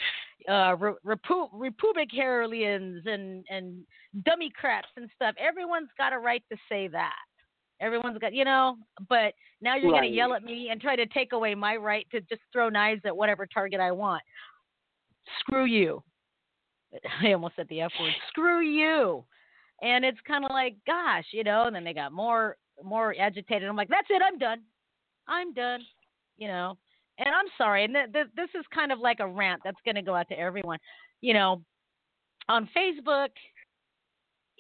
uh, 0.48 0.74
re- 0.76 0.94
repu- 1.06 1.50
Republicans 1.52 3.04
and 3.06 3.44
and 3.48 3.84
Democrats 4.24 4.88
and 4.96 5.08
stuff. 5.14 5.36
Everyone's 5.38 5.90
got 5.96 6.12
a 6.12 6.18
right 6.18 6.42
to 6.50 6.58
say 6.68 6.88
that. 6.88 7.14
Everyone's 7.80 8.18
got 8.18 8.34
you 8.34 8.44
know, 8.44 8.76
but 9.08 9.34
now 9.60 9.76
you're 9.76 9.90
going 9.90 10.10
to 10.10 10.16
yell 10.16 10.34
at 10.34 10.42
me 10.42 10.68
and 10.70 10.80
try 10.80 10.96
to 10.96 11.06
take 11.06 11.32
away 11.32 11.54
my 11.54 11.76
right 11.76 12.06
to 12.10 12.20
just 12.22 12.42
throw 12.52 12.68
knives 12.68 13.02
at 13.04 13.16
whatever 13.16 13.46
target 13.46 13.80
I 13.80 13.92
want. 13.92 14.22
Screw 15.40 15.64
you. 15.64 16.02
I 17.22 17.32
almost 17.32 17.56
said 17.56 17.66
the 17.68 17.82
F 17.82 17.92
word. 18.00 18.12
Screw 18.28 18.60
you. 18.60 19.24
And 19.82 20.04
it's 20.04 20.18
kind 20.26 20.44
of 20.44 20.50
like, 20.50 20.76
gosh, 20.86 21.24
you 21.32 21.44
know. 21.44 21.64
And 21.64 21.74
then 21.74 21.84
they 21.84 21.94
got 21.94 22.12
more 22.12 22.56
more 22.82 23.14
agitated. 23.18 23.68
I'm 23.68 23.76
like, 23.76 23.88
that's 23.88 24.08
it. 24.10 24.22
I'm 24.22 24.38
done. 24.38 24.60
I'm 25.28 25.52
done. 25.52 25.80
You 26.36 26.48
know. 26.48 26.76
And 27.18 27.28
I'm 27.28 27.46
sorry. 27.58 27.84
And 27.84 27.94
th- 27.94 28.12
th- 28.12 28.26
this 28.34 28.48
is 28.58 28.64
kind 28.74 28.92
of 28.92 28.98
like 28.98 29.20
a 29.20 29.28
rant 29.28 29.60
that's 29.62 29.80
going 29.84 29.94
to 29.94 30.02
go 30.02 30.14
out 30.14 30.28
to 30.28 30.38
everyone. 30.38 30.78
You 31.20 31.34
know, 31.34 31.62
on 32.48 32.68
Facebook, 32.76 33.28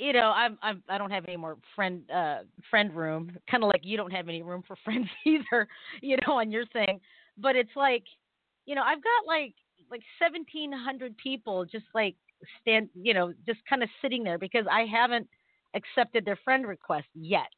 you 0.00 0.14
know, 0.14 0.32
I'm, 0.34 0.58
I'm 0.62 0.82
I 0.88 0.98
don't 0.98 1.10
have 1.10 1.26
any 1.26 1.36
more 1.36 1.58
friend 1.76 2.02
uh 2.10 2.38
friend 2.70 2.94
room. 2.94 3.36
Kind 3.50 3.62
of 3.62 3.68
like 3.68 3.82
you 3.84 3.96
don't 3.96 4.12
have 4.12 4.28
any 4.28 4.42
room 4.42 4.62
for 4.66 4.76
friends 4.84 5.06
either. 5.26 5.68
You 6.00 6.16
know, 6.26 6.34
on 6.34 6.50
your 6.50 6.66
thing. 6.66 7.00
But 7.38 7.56
it's 7.56 7.76
like, 7.76 8.04
you 8.66 8.74
know, 8.74 8.82
I've 8.82 9.02
got 9.02 9.26
like 9.26 9.54
like 9.90 10.02
1,700 10.20 11.16
people 11.18 11.64
just 11.64 11.84
like 11.94 12.16
stand, 12.60 12.88
you 12.94 13.12
know, 13.12 13.32
just 13.46 13.60
kind 13.68 13.82
of 13.82 13.88
sitting 14.00 14.22
there 14.22 14.38
because 14.38 14.64
I 14.70 14.86
haven't 14.90 15.28
accepted 15.74 16.24
their 16.24 16.38
friend 16.44 16.66
request 16.66 17.08
yet. 17.14 17.50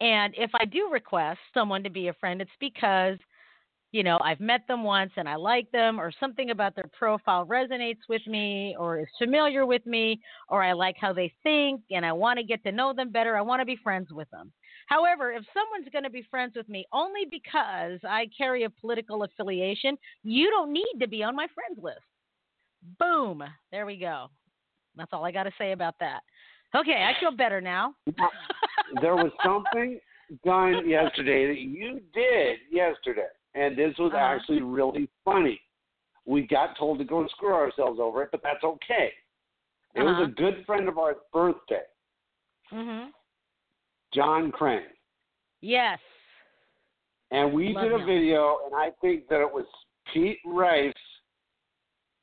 And 0.00 0.34
if 0.36 0.50
I 0.54 0.64
do 0.64 0.88
request 0.90 1.40
someone 1.52 1.82
to 1.84 1.90
be 1.90 2.08
a 2.08 2.14
friend, 2.14 2.40
it's 2.40 2.50
because, 2.60 3.18
you 3.94 4.02
know, 4.02 4.18
I've 4.24 4.40
met 4.40 4.66
them 4.66 4.82
once 4.82 5.12
and 5.16 5.28
I 5.28 5.36
like 5.36 5.70
them, 5.70 6.00
or 6.00 6.10
something 6.18 6.50
about 6.50 6.74
their 6.74 6.90
profile 6.98 7.46
resonates 7.46 8.00
with 8.08 8.26
me, 8.26 8.74
or 8.76 8.98
is 8.98 9.06
familiar 9.18 9.66
with 9.66 9.86
me, 9.86 10.20
or 10.48 10.64
I 10.64 10.72
like 10.72 10.96
how 11.00 11.12
they 11.12 11.32
think 11.44 11.80
and 11.92 12.04
I 12.04 12.10
want 12.10 12.40
to 12.40 12.44
get 12.44 12.64
to 12.64 12.72
know 12.72 12.92
them 12.92 13.12
better. 13.12 13.36
I 13.36 13.42
want 13.42 13.60
to 13.60 13.64
be 13.64 13.78
friends 13.84 14.08
with 14.10 14.28
them. 14.30 14.50
However, 14.88 15.30
if 15.30 15.44
someone's 15.54 15.88
going 15.92 16.02
to 16.02 16.10
be 16.10 16.26
friends 16.28 16.54
with 16.56 16.68
me 16.68 16.84
only 16.92 17.20
because 17.30 18.00
I 18.02 18.26
carry 18.36 18.64
a 18.64 18.70
political 18.70 19.22
affiliation, 19.22 19.96
you 20.24 20.50
don't 20.50 20.72
need 20.72 20.94
to 20.98 21.06
be 21.06 21.22
on 21.22 21.36
my 21.36 21.46
friends 21.54 21.78
list. 21.80 22.00
Boom. 22.98 23.44
There 23.70 23.86
we 23.86 23.96
go. 23.96 24.26
That's 24.96 25.12
all 25.12 25.24
I 25.24 25.30
got 25.30 25.44
to 25.44 25.52
say 25.56 25.70
about 25.70 25.94
that. 26.00 26.18
Okay, 26.74 27.06
I 27.08 27.12
feel 27.20 27.30
better 27.30 27.60
now. 27.60 27.94
there 29.00 29.14
was 29.14 29.30
something 29.44 30.00
done 30.44 30.88
yesterday 30.88 31.46
that 31.46 31.60
you 31.60 32.00
did 32.12 32.58
yesterday, 32.72 33.28
and 33.54 33.76
this 33.76 33.96
was 33.98 34.12
Uh-huh. 34.12 34.18
actually 34.24 34.62
really 34.62 35.08
funny. 35.24 35.60
We 36.26 36.42
got 36.46 36.76
told 36.76 36.98
to 36.98 37.04
go 37.04 37.20
and 37.20 37.30
screw 37.30 37.52
ourselves 37.52 38.00
over 38.00 38.22
it, 38.22 38.30
but 38.30 38.42
that's 38.42 38.64
okay. 38.64 39.12
It 39.94 40.02
was 40.02 40.12
Uh-huh. 40.14 40.24
a 40.24 40.28
good 40.28 40.64
friend 40.66 40.88
of 40.88 40.98
ours' 40.98 41.16
birthday. 41.32 41.84
Mhm. 42.72 43.12
John 44.12 44.50
Crane. 44.52 44.90
Yes. 45.60 46.00
And 47.30 47.52
we 47.52 47.72
Love 47.72 47.84
did 47.84 47.92
a 47.92 47.98
him. 47.98 48.06
video, 48.06 48.64
and 48.66 48.74
I 48.74 48.90
think 49.00 49.28
that 49.28 49.40
it 49.40 49.50
was 49.52 49.66
Pete 50.06 50.40
Rice. 50.44 50.92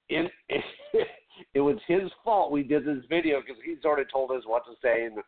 In 0.10 0.30
it 1.54 1.62
was 1.62 1.82
his 1.84 2.12
fault 2.24 2.52
we 2.52 2.64
did 2.64 2.86
this 2.86 3.04
video 3.06 3.42
because 3.42 3.62
he 3.64 3.78
sort 3.82 4.00
of 4.00 4.10
told 4.10 4.32
us 4.32 4.46
what 4.46 4.66
to 4.66 4.76
say, 4.82 5.06
and 5.06 5.22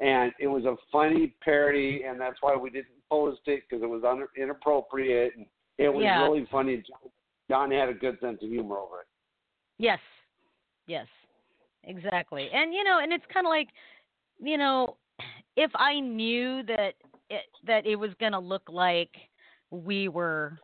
and 0.00 0.32
it 0.38 0.46
was 0.48 0.64
a 0.64 0.76
funny 0.90 1.28
parody, 1.40 2.02
and 2.04 2.20
that's 2.20 2.40
why 2.42 2.54
we 2.54 2.70
didn't 2.70 2.95
post 3.10 3.40
it 3.46 3.62
because 3.68 3.82
it 3.82 3.88
was 3.88 4.02
un, 4.04 4.26
inappropriate, 4.36 5.36
and 5.36 5.46
it 5.78 5.88
was 5.88 6.04
Yeah. 6.04 6.22
really 6.22 6.46
funny. 6.46 6.78
John, 6.78 7.10
John 7.48 7.70
had 7.70 7.88
a 7.88 7.94
good 7.94 8.18
sense 8.20 8.42
of 8.42 8.48
humor 8.48 8.78
over 8.78 9.00
it. 9.02 9.06
Yes. 9.78 10.00
Yes. 10.86 11.06
Exactly. 11.84 12.50
And 12.52 12.74
you 12.74 12.84
know, 12.84 12.98
and 13.00 13.12
it's 13.12 13.24
kind 13.32 13.46
of 13.46 13.50
like, 13.50 13.68
you 14.40 14.58
know, 14.58 14.96
if 15.56 15.70
I 15.74 16.00
knew 16.00 16.62
that 16.64 16.94
it, 17.30 17.42
that 17.66 17.86
it 17.86 17.96
was 17.96 18.10
going 18.20 18.32
to 18.32 18.38
look 18.38 18.62
like 18.68 19.10
we 19.70 20.08
were, 20.08 20.58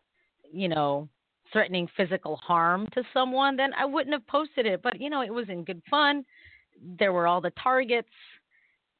you 0.52 0.68
know, 0.68 1.08
threatening 1.52 1.88
physical 1.96 2.36
harm 2.36 2.88
to 2.94 3.02
someone, 3.12 3.56
then 3.56 3.72
I 3.74 3.84
wouldn't 3.84 4.14
have 4.14 4.26
posted 4.26 4.66
it. 4.66 4.82
But 4.82 5.00
you 5.00 5.10
know, 5.10 5.22
it 5.22 5.32
was 5.32 5.48
in 5.48 5.64
good 5.64 5.82
fun. 5.88 6.24
There 6.98 7.12
were 7.12 7.26
all 7.26 7.40
the 7.40 7.52
targets. 7.62 8.08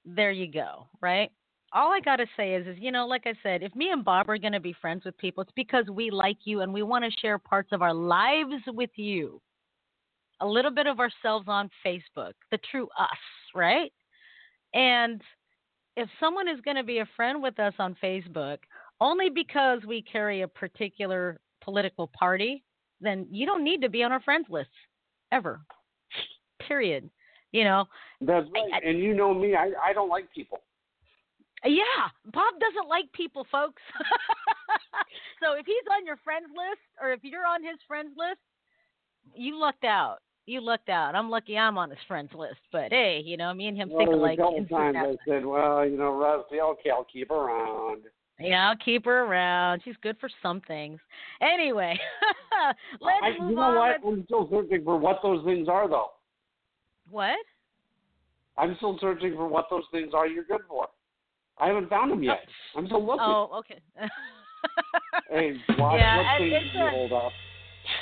There 0.05 0.33
you 0.33 0.51
go, 0.51 0.87
right? 1.01 1.31
All 1.75 1.91
I 1.93 2.01
got 2.01 2.17
to 2.17 2.27
say 2.37 2.55
is 2.55 2.67
is 2.67 2.77
you 2.79 2.93
know, 2.93 3.07
like 3.07 3.27
I 3.27 3.35
said, 3.43 3.63
if 3.63 3.75
me 3.75 3.91
and 3.91 4.05
Bob 4.05 4.29
are 4.29 4.39
going 4.39 4.53
to 4.53 4.61
be 4.61 4.75
friends 4.81 5.05
with 5.05 5.17
people, 5.19 5.43
it's 5.43 5.53
because 5.57 5.87
we 5.91 6.11
like 6.11 6.39
you 6.45 6.61
and 6.61 6.73
we 6.73 6.83
want 6.83 7.05
to 7.05 7.11
share 7.21 7.39
parts 7.39 7.71
of 7.73 7.83
our 7.83 7.95
lives 7.95 8.63
with 8.69 8.91
you 8.97 9.41
a 10.41 10.47
little 10.47 10.71
bit 10.73 10.87
of 10.87 10.99
ourselves 10.99 11.47
on 11.49 11.71
Facebook, 11.87 12.33
the 12.51 12.59
true 12.71 12.89
us, 12.99 13.09
right? 13.55 13.93
And 14.75 15.23
if 15.97 16.09
someone 16.19 16.49
is 16.49 16.61
going 16.63 16.77
to 16.77 16.83
be 16.83 16.99
a 16.99 17.09
friend 17.17 17.43
with 17.43 17.59
us 17.61 17.75
on 17.79 17.97
Facebook 18.03 18.59
only 19.01 19.31
because 19.31 19.81
we 19.87 20.03
carry 20.03 20.43
a 20.43 20.49
particular 20.49 21.39
political 21.63 22.11
party, 22.19 22.65
then 23.01 23.27
you 23.31 23.47
don't 23.47 23.65
need 23.65 23.83
to 23.83 23.89
be 23.89 24.03
on 24.03 24.13
our 24.13 24.21
friends 24.21 24.47
list 24.51 24.71
ever. 25.31 25.61
Period. 26.67 27.09
You 27.53 27.65
know, 27.65 27.85
That's 28.21 28.47
right. 28.53 28.73
I- 28.83 28.89
and 28.89 28.99
you 28.99 29.15
know 29.15 29.35
me, 29.35 29.55
I 29.55 29.73
I 29.85 29.93
don't 29.93 30.09
like 30.09 30.33
people. 30.35 30.59
Yeah, 31.65 32.11
Bob 32.33 32.55
doesn't 32.61 32.89
like 32.89 33.11
people, 33.13 33.47
folks. 33.51 33.83
so 35.43 35.53
if 35.55 35.67
he's 35.67 35.87
on 35.91 36.05
your 36.05 36.17
friends 36.25 36.47
list 36.51 36.81
or 37.01 37.13
if 37.13 37.21
you're 37.23 37.47
on 37.47 37.63
his 37.63 37.79
friends 37.87 38.11
list, 38.17 38.41
you 39.35 39.59
lucked 39.59 39.85
out. 39.85 40.19
You 40.47 40.61
lucked 40.61 40.89
out. 40.89 41.15
I'm 41.15 41.31
lucky 41.31 41.57
I'm 41.57 41.79
on 41.79 41.91
his 41.91 41.99
friends 42.09 42.31
list. 42.35 42.59
But 42.73 42.91
hey, 42.91 43.23
you 43.25 43.37
know, 43.37 43.55
me 43.55 43.69
and 43.69 43.77
him 43.77 43.91
Well, 43.91 43.99
think 43.99 44.11
alike. 44.11 44.39
a 44.39 44.43
couple 44.43 44.67
times. 44.67 44.97
I 45.01 45.17
said, 45.29 45.47
well, 45.47 45.87
you 45.89 45.97
know, 45.97 46.13
Rusty, 46.19 46.61
okay, 46.61 46.91
I'll 46.91 47.07
keep 47.11 47.29
her 47.29 47.37
around. 47.37 48.03
Yeah, 48.41 48.71
I'll 48.71 48.77
keep 48.85 49.05
her 49.05 49.25
around. 49.25 49.83
She's 49.85 49.95
good 50.03 50.17
for 50.19 50.29
some 50.43 50.61
things. 50.63 50.99
Anyway, 51.41 51.97
let's 53.01 53.19
I, 53.23 53.41
move 53.41 53.51
you 53.51 53.57
know 53.57 53.63
on. 53.63 53.75
what? 53.77 54.01
I'm 54.05 54.25
still 54.25 54.49
searching 54.51 54.83
for 54.83 54.97
what 54.99 55.21
those 55.23 55.45
things 55.45 55.69
are, 55.69 55.89
though. 55.89 56.11
What? 57.09 57.39
I'm 58.59 58.75
still 58.79 58.99
searching 59.01 59.35
for 59.35 59.47
what 59.47 59.67
those 59.71 59.85
things 59.93 60.13
are 60.13 60.27
you're 60.27 60.45
good 60.45 60.63
for. 60.69 60.89
I 61.63 61.69
haven't 61.69 61.89
found 61.89 62.11
them 62.11 62.23
yet. 62.25 62.41
Uh, 62.75 62.79
I'm 62.81 62.87
still 62.87 63.07
looking. 63.07 63.21
Oh, 63.23 63.49
okay. 63.61 63.81
Hey, 65.29 65.57
what, 65.77 65.97
Yeah, 65.97 66.17
what 66.19 66.27
and 66.27 66.51
things 66.51 66.65
you 66.73 66.89
hold 66.91 67.13
up? 67.13 67.33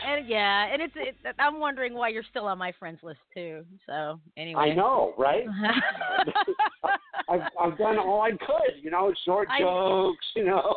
and 0.07 0.29
yeah, 0.29 0.67
and 0.71 0.83
it's 0.83 0.93
it, 0.97 1.17
I'm 1.39 1.59
wondering 1.59 1.95
why 1.95 2.09
you're 2.09 2.23
still 2.29 2.47
on 2.47 2.59
my 2.59 2.73
friends 2.79 2.99
list 3.03 3.21
too. 3.35 3.65
So 3.87 4.21
anyway. 4.37 4.61
I 4.61 4.75
know, 4.75 5.15
right? 5.17 5.45
I've 7.29 7.41
I've 7.61 7.79
done 7.79 7.99
all 7.99 8.21
I 8.21 8.31
could, 8.33 8.83
you 8.83 8.91
know, 8.91 9.13
short 9.25 9.49
I- 9.51 9.61
jokes, 9.61 10.27
you 10.37 10.45
know. 10.45 10.77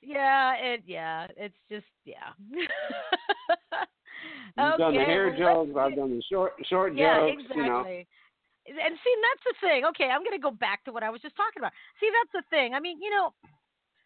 yeah, 0.00 0.54
it 0.54 0.82
yeah, 0.86 1.26
it's 1.36 1.56
just 1.68 1.86
yeah. 2.04 2.32
I've 4.56 4.78
done 4.78 4.94
the 4.94 5.00
hair 5.00 5.36
jokes. 5.36 5.70
I've 5.78 5.96
done 5.96 6.10
the 6.16 6.22
short 6.30 6.52
short 6.68 6.94
yeah, 6.94 7.20
jokes, 7.20 7.42
exactly. 7.42 7.62
you 7.64 7.68
know. 7.68 8.04
And 8.68 8.96
see, 9.04 9.14
that's 9.22 9.44
the 9.44 9.66
thing. 9.68 9.84
Okay, 9.86 10.10
I'm 10.10 10.24
going 10.24 10.36
to 10.36 10.42
go 10.42 10.50
back 10.50 10.84
to 10.84 10.92
what 10.92 11.02
I 11.02 11.10
was 11.10 11.20
just 11.20 11.36
talking 11.36 11.60
about. 11.60 11.72
See, 12.00 12.10
that's 12.10 12.44
the 12.44 12.56
thing. 12.56 12.74
I 12.74 12.80
mean, 12.80 13.00
you 13.00 13.10
know, 13.10 13.32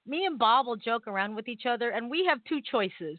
me 0.06 0.26
and 0.26 0.38
Bob 0.38 0.66
will 0.66 0.76
joke 0.76 1.06
around 1.06 1.34
with 1.34 1.48
each 1.48 1.66
other, 1.66 1.90
and 1.90 2.10
we 2.10 2.26
have 2.28 2.44
two 2.44 2.60
choices. 2.60 3.18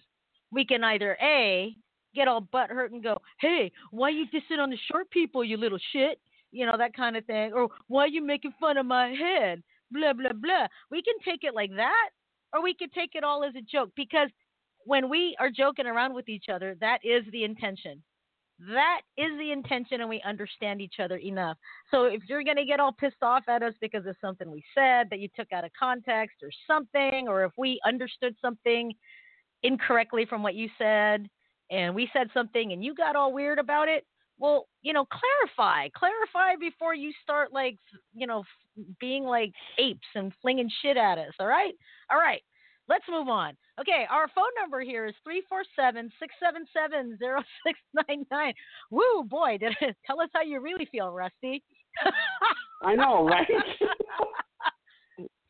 We 0.51 0.65
can 0.65 0.83
either 0.83 1.17
A, 1.21 1.75
get 2.13 2.27
all 2.27 2.41
butt 2.41 2.69
hurt 2.69 2.91
and 2.91 3.03
go, 3.03 3.17
hey, 3.39 3.71
why 3.91 4.10
you 4.10 4.25
dissing 4.27 4.60
on 4.60 4.69
the 4.69 4.77
short 4.91 5.10
people, 5.10 5.43
you 5.43 5.57
little 5.57 5.79
shit? 5.93 6.19
You 6.51 6.65
know, 6.65 6.77
that 6.77 6.95
kind 6.95 7.15
of 7.15 7.25
thing. 7.25 7.53
Or 7.53 7.69
why 7.88 8.07
you 8.07 8.24
making 8.24 8.53
fun 8.60 8.77
of 8.77 8.86
my 8.86 9.10
head? 9.10 9.63
Blah, 9.91 10.13
blah, 10.13 10.33
blah. 10.33 10.67
We 10.89 11.01
can 11.01 11.15
take 11.24 11.43
it 11.43 11.55
like 11.55 11.71
that, 11.75 12.10
or 12.53 12.62
we 12.62 12.74
can 12.74 12.89
take 12.89 13.12
it 13.15 13.24
all 13.24 13.43
as 13.43 13.55
a 13.55 13.62
joke 13.62 13.89
because 13.95 14.29
when 14.86 15.10
we 15.10 15.36
are 15.39 15.50
joking 15.50 15.86
around 15.86 16.13
with 16.13 16.27
each 16.27 16.45
other, 16.51 16.75
that 16.81 17.00
is 17.03 17.24
the 17.31 17.43
intention. 17.43 18.01
That 18.69 19.01
is 19.17 19.31
the 19.39 19.51
intention, 19.51 20.01
and 20.01 20.09
we 20.09 20.21
understand 20.23 20.81
each 20.81 20.99
other 20.99 21.17
enough. 21.17 21.57
So 21.89 22.05
if 22.05 22.21
you're 22.27 22.43
going 22.43 22.57
to 22.57 22.65
get 22.65 22.79
all 22.79 22.91
pissed 22.91 23.23
off 23.23 23.43
at 23.47 23.63
us 23.63 23.73
because 23.81 24.05
of 24.05 24.15
something 24.21 24.51
we 24.51 24.63
said 24.75 25.07
that 25.09 25.19
you 25.19 25.29
took 25.35 25.51
out 25.51 25.65
of 25.65 25.71
context 25.77 26.37
or 26.43 26.51
something, 26.67 27.27
or 27.27 27.43
if 27.43 27.51
we 27.57 27.79
understood 27.85 28.35
something 28.41 28.93
incorrectly 29.63 30.25
from 30.25 30.43
what 30.43 30.55
you 30.55 30.69
said 30.77 31.27
and 31.71 31.95
we 31.95 32.09
said 32.13 32.27
something 32.33 32.71
and 32.71 32.83
you 32.83 32.93
got 32.93 33.15
all 33.15 33.33
weird 33.33 33.57
about 33.57 33.87
it, 33.87 34.05
well, 34.37 34.67
you 34.81 34.93
know, 34.93 35.05
clarify. 35.05 35.87
Clarify 35.95 36.55
before 36.59 36.93
you 36.95 37.11
start, 37.23 37.53
like, 37.53 37.77
you 38.13 38.27
know, 38.27 38.43
being 38.99 39.23
like 39.23 39.53
apes 39.77 40.07
and 40.15 40.33
flinging 40.41 40.69
shit 40.81 40.97
at 40.97 41.17
us. 41.17 41.33
All 41.39 41.47
right? 41.47 41.73
All 42.11 42.17
right. 42.17 42.41
Let's 42.88 43.05
move 43.09 43.27
on. 43.27 43.55
Okay, 43.79 44.05
our 44.09 44.27
phone 44.35 44.51
number 44.59 44.81
here 44.81 45.05
is 45.05 45.15
347 45.23 46.11
677 46.19 47.17
0699. 47.19 48.53
Woo, 48.91 49.23
boy, 49.23 49.57
did 49.57 49.75
it, 49.81 49.95
tell 50.05 50.21
us 50.21 50.29
how 50.33 50.41
you 50.41 50.59
really 50.59 50.88
feel, 50.91 51.11
Rusty. 51.11 51.63
I 52.83 52.95
know, 52.95 53.25
right? 53.25 53.47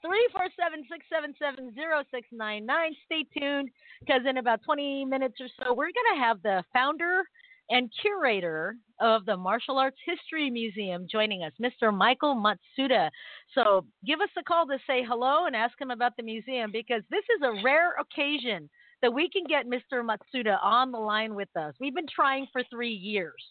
347-677-0699. 0.05 2.89
Stay 3.05 3.25
tuned 3.37 3.69
because 3.99 4.21
in 4.27 4.37
about 4.37 4.63
20 4.63 5.05
minutes 5.05 5.35
or 5.39 5.47
so, 5.61 5.73
we're 5.73 5.91
going 5.91 6.15
to 6.15 6.19
have 6.19 6.41
the 6.41 6.63
founder 6.73 7.23
and 7.71 7.89
curator 8.01 8.75
of 8.99 9.25
the 9.25 9.35
Martial 9.35 9.77
Arts 9.77 9.97
History 10.05 10.49
Museum 10.49 11.07
joining 11.09 11.43
us, 11.43 11.53
Mr. 11.59 11.93
Michael 11.93 12.35
Matsuda. 12.35 13.09
So 13.55 13.85
give 14.05 14.19
us 14.19 14.29
a 14.37 14.43
call 14.43 14.67
to 14.67 14.77
say 14.85 15.03
hello 15.07 15.45
and 15.45 15.55
ask 15.55 15.79
him 15.79 15.89
about 15.89 16.15
the 16.17 16.23
museum 16.23 16.69
because 16.71 17.01
this 17.09 17.23
is 17.35 17.41
a 17.43 17.63
rare 17.63 17.95
occasion 17.99 18.69
that 19.01 19.13
we 19.13 19.29
can 19.29 19.43
get 19.47 19.65
Mr. 19.65 20.05
Matsuda 20.05 20.57
on 20.61 20.91
the 20.91 20.99
line 20.99 21.33
with 21.33 21.49
us. 21.55 21.73
We've 21.79 21.95
been 21.95 22.05
trying 22.13 22.45
for 22.51 22.61
three 22.69 22.93
years 22.93 23.41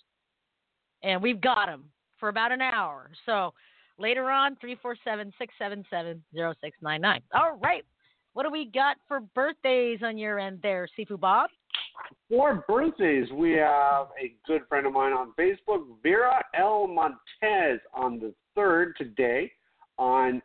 and 1.03 1.23
we've 1.23 1.41
got 1.41 1.69
him 1.69 1.85
for 2.19 2.29
about 2.29 2.53
an 2.53 2.61
hour. 2.61 3.11
So 3.25 3.55
later 3.99 4.31
on, 4.31 4.57
347 4.57 5.33
677 5.39 6.23
0699. 6.33 7.23
All 7.35 7.59
right. 7.59 7.85
What 8.35 8.45
do 8.45 8.51
we 8.51 8.71
got 8.71 8.97
for 9.09 9.21
birthdays 9.35 10.01
on 10.05 10.19
your 10.19 10.39
end 10.39 10.61
there, 10.63 10.87
Sifu 10.97 11.19
Bob? 11.19 11.51
For 12.29 12.65
birthdays, 12.69 13.31
we 13.33 13.53
have 13.53 14.09
a 14.23 14.35
good 14.47 14.63
friend 14.69 14.87
of 14.87 14.93
mine 14.93 15.13
on 15.13 15.33
Facebook, 15.39 15.85
Vera 16.03 16.43
L. 16.55 16.87
Montez, 16.87 17.81
on 17.95 18.21
the 18.21 18.33
3rd 18.57 18.95
today. 18.97 19.51
On 19.99 20.41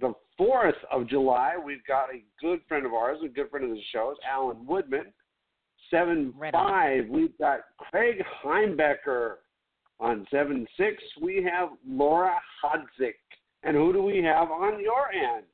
the 0.00 0.12
4th 0.38 0.72
of 0.90 1.08
July, 1.08 1.54
we've 1.62 1.84
got 1.86 2.08
a 2.12 2.22
good 2.40 2.60
friend 2.68 2.84
of 2.84 2.92
ours, 2.92 3.18
a 3.24 3.28
good 3.28 3.50
friend 3.50 3.64
of 3.64 3.70
the 3.70 3.82
show, 3.92 4.14
Alan 4.30 4.66
Woodman. 4.66 5.12
7 5.90 6.32
Right 6.36 6.52
5, 6.52 7.08
we've 7.08 7.36
got 7.38 7.60
Craig 7.78 8.22
Heimbecker. 8.42 9.34
On 10.00 10.26
7 10.30 10.66
6, 10.76 11.02
we 11.20 11.46
have 11.48 11.68
Laura 11.86 12.34
Hodzik. 12.64 13.14
And 13.62 13.76
who 13.76 13.92
do 13.92 14.02
we 14.02 14.22
have 14.24 14.50
on 14.50 14.80
your 14.80 15.12
end? 15.12 15.46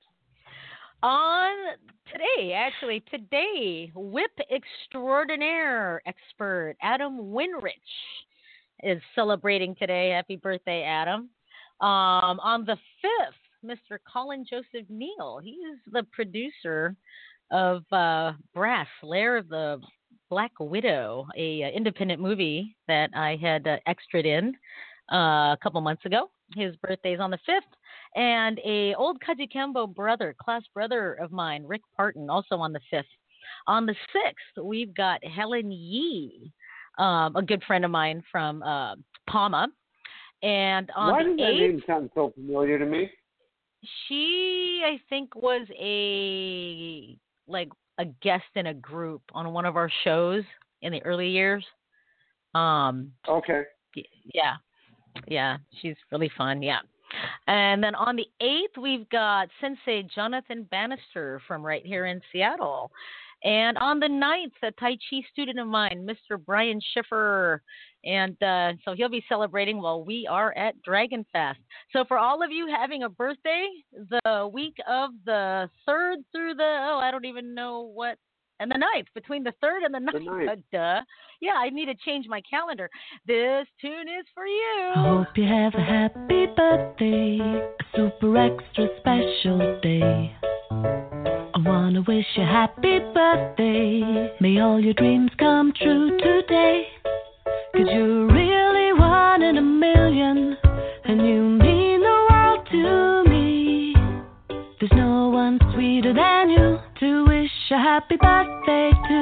On 1.02 1.54
today, 2.10 2.52
actually, 2.52 3.04
today, 3.08 3.92
whip 3.94 4.32
extraordinaire 4.50 6.02
expert 6.06 6.74
Adam 6.82 7.18
Winrich 7.18 7.72
is 8.82 9.00
celebrating 9.14 9.76
today. 9.76 10.10
Happy 10.10 10.34
birthday, 10.34 10.82
Adam. 10.82 11.30
Um, 11.80 12.40
on 12.40 12.64
the 12.64 12.76
5th, 13.04 13.64
Mr. 13.64 13.98
Colin 14.12 14.44
Joseph 14.48 14.88
Neal. 14.88 15.38
He 15.40 15.50
is 15.50 15.78
the 15.92 16.02
producer 16.10 16.96
of 17.52 17.84
uh, 17.92 18.32
Brass, 18.52 18.88
Lair 19.04 19.36
of 19.36 19.48
the 19.48 19.80
Black 20.30 20.52
Widow, 20.58 21.28
a 21.36 21.62
uh, 21.62 21.68
independent 21.68 22.20
movie 22.20 22.74
that 22.88 23.10
I 23.14 23.38
had 23.40 23.68
uh, 23.68 23.76
in 24.14 24.52
uh, 25.12 25.52
a 25.52 25.58
couple 25.62 25.80
months 25.80 26.04
ago. 26.06 26.28
His 26.56 26.74
birthday's 26.76 27.20
on 27.20 27.30
the 27.30 27.38
5th 27.48 27.77
and 28.14 28.58
a 28.64 28.94
old 28.94 29.18
Kajukenbo 29.20 29.94
brother, 29.94 30.34
class 30.40 30.62
brother 30.74 31.14
of 31.14 31.32
mine, 31.32 31.64
Rick 31.66 31.82
Parton, 31.96 32.30
also 32.30 32.56
on 32.56 32.72
the 32.72 32.80
fifth. 32.90 33.06
On 33.66 33.86
the 33.86 33.94
sixth, 34.12 34.62
we've 34.62 34.94
got 34.94 35.24
Helen 35.24 35.70
Yee, 35.70 36.52
um, 36.98 37.34
a 37.36 37.42
good 37.42 37.62
friend 37.64 37.84
of 37.84 37.90
mine 37.90 38.22
from 38.30 38.62
uh, 38.62 38.94
PAWMA, 39.28 39.68
and 40.42 40.90
on 40.94 41.12
Why 41.12 41.22
the 41.22 41.30
does 41.30 41.36
that 41.38 41.44
eighth, 41.50 41.60
name 41.60 41.82
sound 41.86 42.10
so 42.14 42.32
familiar 42.34 42.78
to 42.78 42.86
me? 42.86 43.10
she 44.06 44.82
I 44.84 45.00
think 45.08 45.34
was 45.36 45.66
a 45.78 47.16
like 47.46 47.68
a 47.98 48.06
guest 48.22 48.44
in 48.54 48.66
a 48.66 48.74
group 48.74 49.22
on 49.32 49.52
one 49.52 49.64
of 49.64 49.76
our 49.76 49.90
shows 50.04 50.44
in 50.82 50.92
the 50.92 51.02
early 51.04 51.28
years. 51.28 51.64
Um 52.54 53.12
Okay. 53.28 53.62
yeah. 53.94 54.54
Yeah, 55.26 55.58
she's 55.80 55.96
really 56.12 56.30
fun. 56.36 56.62
Yeah. 56.62 56.78
And 57.46 57.82
then 57.82 57.94
on 57.94 58.16
the 58.16 58.26
8th, 58.42 58.80
we've 58.80 59.08
got 59.08 59.48
Sensei 59.60 60.08
Jonathan 60.14 60.64
Bannister 60.70 61.40
from 61.46 61.64
right 61.64 61.84
here 61.84 62.06
in 62.06 62.20
Seattle. 62.32 62.90
And 63.44 63.78
on 63.78 64.00
the 64.00 64.06
9th, 64.06 64.68
a 64.68 64.72
Tai 64.72 64.96
Chi 65.10 65.20
student 65.32 65.60
of 65.60 65.68
mine, 65.68 66.06
Mr. 66.06 66.44
Brian 66.44 66.80
Schiffer. 66.92 67.62
And 68.04 68.40
uh, 68.42 68.72
so 68.84 68.94
he'll 68.94 69.08
be 69.08 69.24
celebrating 69.28 69.80
while 69.80 70.04
we 70.04 70.26
are 70.28 70.56
at 70.56 70.80
Dragon 70.82 71.24
Fest. 71.32 71.58
So 71.92 72.04
for 72.06 72.18
all 72.18 72.42
of 72.42 72.50
you 72.50 72.68
having 72.68 73.04
a 73.04 73.08
birthday, 73.08 73.68
the 73.92 74.50
week 74.52 74.76
of 74.88 75.10
the 75.24 75.70
3rd 75.88 76.16
through 76.32 76.54
the, 76.54 76.88
oh, 76.90 77.00
I 77.02 77.10
don't 77.10 77.26
even 77.26 77.54
know 77.54 77.90
what, 77.94 78.18
and 78.60 78.70
the 78.70 78.76
ninth, 78.78 79.08
between 79.14 79.42
the 79.44 79.52
3rd 79.62 79.84
and 79.86 79.94
the 79.94 80.12
9th. 80.12 80.24
ninth. 80.24 80.50
uh, 80.50 80.54
duh. 80.72 81.00
Yeah, 81.40 81.54
I 81.56 81.70
need 81.70 81.86
to 81.86 81.94
change 82.04 82.26
my 82.28 82.40
calendar. 82.48 82.90
This 83.26 83.66
tune 83.80 84.08
is 84.08 84.26
for 84.34 84.46
you. 84.46 84.92
I 84.96 85.08
hope 85.08 85.28
you 85.36 85.44
have 85.44 85.74
a 85.74 85.84
happy 85.84 86.46
birthday, 86.56 87.38
a 87.40 87.96
super 87.96 88.36
extra 88.36 88.88
special 88.98 89.80
day. 89.82 90.34
I 90.70 91.60
wanna 91.64 92.02
wish 92.06 92.26
you 92.36 92.42
happy 92.42 92.98
birthday. 93.14 94.30
May 94.40 94.60
all 94.60 94.80
your 94.80 94.94
dreams 94.94 95.30
come 95.38 95.72
true 95.80 96.16
today. 96.18 96.86
Cause 97.74 97.86
you're 97.92 98.26
really 98.26 98.92
one 98.98 99.42
in 99.42 99.58
a 99.58 99.62
million, 99.62 100.56
wish 107.68 107.76
a 107.76 107.80
happy 107.80 108.16
birthday 108.16 108.90
to. 109.08 109.20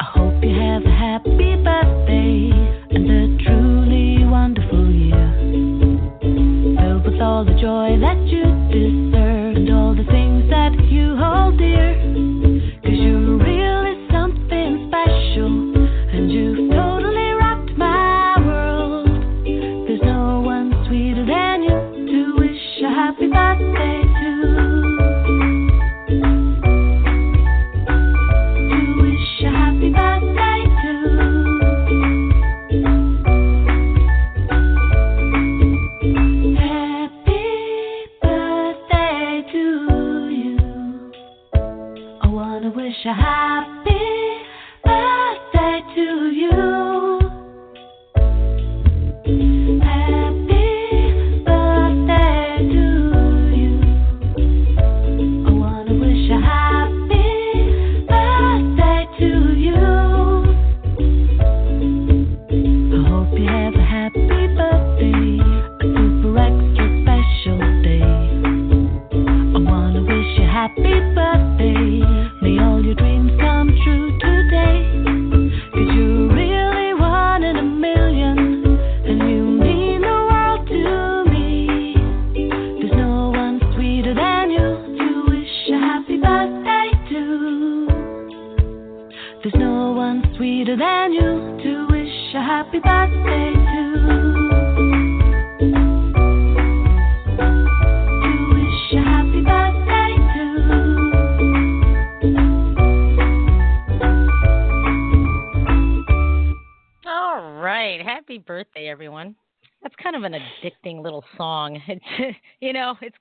I 0.00 0.04
hope 0.04 0.42
you 0.42 0.54
have 0.54 0.84
a 0.84 0.90
happy 0.90 1.56
birthday 1.62 2.50
and 2.90 3.10
a 3.10 3.44
truly 3.44 4.24
wonderful 4.24 4.90
year. 4.90 5.32
Filled 6.20 7.04
with 7.04 7.20
all 7.20 7.44
the 7.44 7.54
joy 7.60 7.98
that 8.00 8.18
you 8.26 8.44
deserve 8.70 9.56
and 9.56 9.70
all 9.70 9.94
the 9.94 10.04
things 10.04 10.50
that 10.50 10.72
you 10.90 11.16
hold 11.16 11.58
dear. 11.58 12.19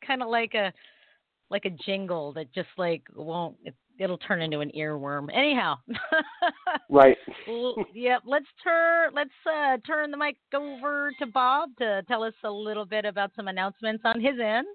Kind 0.10 0.24
of 0.24 0.30
like 0.30 0.56
a 0.56 0.74
like 1.52 1.66
a 1.66 1.70
jingle 1.70 2.34
that 2.34 2.54
just 2.54 2.70
like 2.78 3.04
won't 3.16 3.56
it, 3.64 3.76
it'll 4.00 4.18
turn 4.18 4.42
into 4.42 4.60
an 4.60 4.72
earworm. 4.76 5.28
Anyhow. 5.34 5.76
Right. 6.92 7.18
Well, 7.48 7.76
yep, 7.94 8.24
let's 8.26 8.48
turn 8.64 9.12
let's 9.14 9.30
uh, 9.46 9.78
turn 9.86 10.10
the 10.10 10.18
mic 10.18 10.38
over 10.56 11.12
to 11.20 11.28
Bob 11.28 11.70
to 11.78 12.02
tell 12.08 12.24
us 12.24 12.34
a 12.44 12.50
little 12.50 12.86
bit 12.86 13.06
about 13.06 13.32
some 13.36 13.48
announcements 13.48 14.02
on 14.06 14.20
his 14.20 14.40
end. 14.44 14.66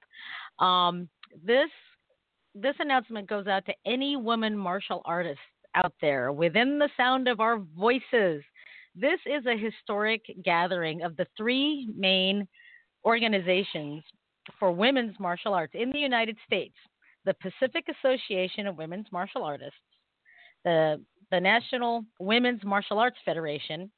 Um, 0.58 1.08
this 1.46 1.70
this 2.56 2.74
announcement 2.80 3.30
goes 3.30 3.46
out 3.46 3.68
to 3.68 3.74
any 3.86 4.16
woman 4.16 4.58
martial 4.58 5.04
artists 5.06 5.44
out 5.76 5.94
there 6.02 6.32
within 6.32 6.80
the 6.80 6.90
sound 6.98 7.28
of 7.28 7.40
our 7.40 7.60
voices. 7.60 8.42
This 8.96 9.20
is 9.28 9.46
a 9.46 9.56
historic 9.56 10.24
gathering 10.44 11.04
of 11.04 11.16
the 11.18 11.28
three 11.38 11.88
main 11.96 12.48
organizations 13.06 14.02
for 14.58 14.72
women's 14.72 15.20
martial 15.20 15.54
arts 15.54 15.74
in 15.76 15.92
the 15.92 16.00
United 16.00 16.36
States, 16.48 16.74
the 17.28 17.36
Pacific 17.36 17.86
Association 18.00 18.66
of 18.68 18.78
Women's 18.78 19.06
Martial 19.12 19.44
Artists, 19.44 19.76
the 20.64 21.00
the 21.30 21.40
National 21.40 22.06
Women's 22.22 22.64
Martial 22.64 22.98
Arts 22.98 23.18
Federation, 23.26 23.92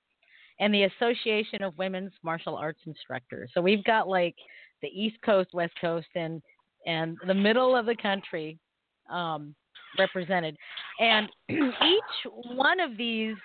and 0.60 0.74
the 0.74 0.84
Association 0.84 1.62
of 1.62 1.78
Women's 1.78 2.12
Martial 2.24 2.56
Arts 2.56 2.82
Instructors. 2.88 3.52
So 3.54 3.62
we've 3.62 3.84
got 3.84 4.08
like 4.08 4.36
the 4.82 4.88
East 4.88 5.18
Coast, 5.24 5.50
West 5.54 5.74
Coast, 5.80 6.08
and 6.16 6.42
and 6.88 7.18
the 7.28 7.34
middle 7.34 7.76
of 7.76 7.86
the 7.86 7.96
country 7.96 8.58
um, 9.12 9.54
represented. 10.00 10.58
And 11.00 11.30
each 11.50 12.32
one 12.56 12.80
of 12.80 12.98
these 12.98 13.36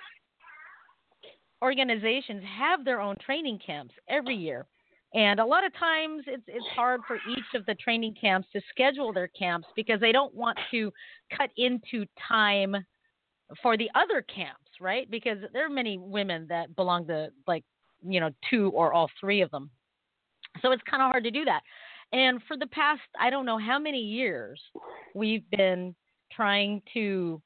organizations 1.62 2.42
have 2.58 2.86
their 2.86 3.00
own 3.00 3.16
training 3.24 3.58
camps 3.64 3.94
every 4.08 4.34
year. 4.34 4.66
And 5.14 5.38
a 5.38 5.44
lot 5.44 5.64
of 5.64 5.72
times 5.78 6.24
it's 6.26 6.42
it's 6.48 6.66
hard 6.74 7.00
for 7.06 7.16
each 7.30 7.54
of 7.54 7.64
the 7.66 7.74
training 7.76 8.16
camps 8.20 8.48
to 8.52 8.60
schedule 8.70 9.12
their 9.12 9.28
camps 9.28 9.68
because 9.76 10.00
they 10.00 10.12
don't 10.12 10.34
want 10.34 10.58
to 10.72 10.92
cut 11.36 11.50
into 11.56 12.04
time 12.28 12.76
for 13.62 13.76
the 13.76 13.88
other 13.94 14.22
camps, 14.22 14.70
right? 14.80 15.08
Because 15.10 15.38
there 15.52 15.64
are 15.64 15.70
many 15.70 15.98
women 15.98 16.46
that 16.48 16.74
belong 16.74 17.06
to 17.06 17.28
like, 17.46 17.62
you 18.04 18.18
know, 18.18 18.30
two 18.50 18.70
or 18.74 18.92
all 18.92 19.08
three 19.20 19.40
of 19.40 19.50
them. 19.52 19.70
So 20.62 20.72
it's 20.72 20.82
kind 20.90 21.02
of 21.02 21.10
hard 21.10 21.24
to 21.24 21.30
do 21.30 21.44
that. 21.44 21.60
And 22.12 22.40
for 22.48 22.56
the 22.56 22.66
past 22.66 23.02
I 23.18 23.30
don't 23.30 23.46
know 23.46 23.58
how 23.58 23.78
many 23.78 24.00
years 24.00 24.60
we've 25.14 25.48
been 25.50 25.94
trying 26.32 26.82
to 26.94 27.40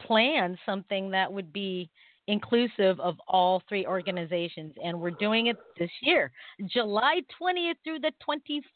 plan 0.00 0.56
something 0.64 1.10
that 1.10 1.30
would 1.30 1.52
be 1.52 1.90
inclusive 2.28 3.00
of 3.00 3.16
all 3.26 3.62
three 3.68 3.86
organizations. 3.86 4.74
And 4.82 4.98
we're 5.00 5.10
doing 5.10 5.48
it 5.48 5.56
this 5.78 5.90
year, 6.00 6.30
July 6.66 7.20
20th 7.40 7.74
through 7.84 8.00
the 8.00 8.12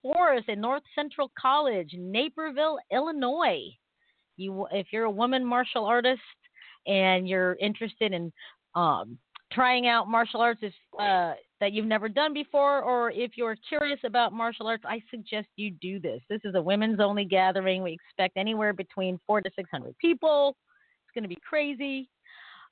24th 0.05 0.49
at 0.49 0.59
North 0.59 0.83
Central 0.95 1.31
College, 1.39 1.95
Naperville, 1.97 2.79
Illinois. 2.93 3.69
You, 4.37 4.67
if 4.73 4.89
you're 4.93 5.05
a 5.05 5.11
woman 5.11 5.45
martial 5.45 5.85
artist 5.85 6.21
and 6.87 7.29
you're 7.29 7.57
interested 7.61 8.13
in 8.13 8.33
um, 8.75 9.19
trying 9.53 9.87
out 9.87 10.09
martial 10.09 10.41
arts 10.41 10.61
if, 10.63 10.75
uh, 10.99 11.35
that 11.61 11.73
you've 11.73 11.87
never 11.87 12.09
done 12.09 12.35
before, 12.35 12.83
or 12.83 13.11
if 13.13 13.33
you're 13.37 13.57
curious 13.69 14.01
about 14.05 14.33
martial 14.33 14.67
arts, 14.67 14.85
I 14.87 15.01
suggest 15.11 15.49
you 15.57 15.71
do 15.71 15.99
this. 15.99 16.21
This 16.29 16.41
is 16.45 16.55
a 16.55 16.61
women's 16.61 17.01
only 17.01 17.25
gathering. 17.25 17.83
We 17.83 17.93
expect 17.93 18.37
anywhere 18.37 18.75
between 18.75 19.19
four 19.27 19.41
to 19.41 19.51
600 19.57 19.97
people. 19.99 20.57
It's 21.07 21.15
going 21.15 21.23
to 21.23 21.35
be 21.35 21.41
crazy. 21.49 22.11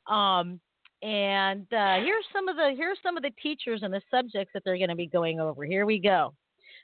Um, 0.07 0.61
and 1.03 1.67
uh, 1.73 1.97
here's 1.97 2.25
some 2.33 2.49
of 2.49 2.57
the 2.57 2.73
here's 2.77 2.99
some 3.03 3.17
of 3.17 3.23
the 3.23 3.33
teachers 3.43 3.83
and 3.83 3.93
the 3.93 4.01
subjects 4.11 4.53
that 4.55 4.63
they're 4.65 4.79
going 4.79 4.89
to 4.89 4.95
be 4.95 5.07
going 5.07 5.41
over. 5.41 5.65
Here 5.65 5.87
we 5.87 5.99
go. 5.99 6.33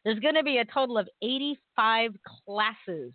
There's 0.04 0.18
going 0.18 0.35
to 0.35 0.42
be 0.42 0.59
a 0.59 0.64
total 0.66 0.98
of 0.98 1.09
85 1.22 2.12
classes 2.46 3.12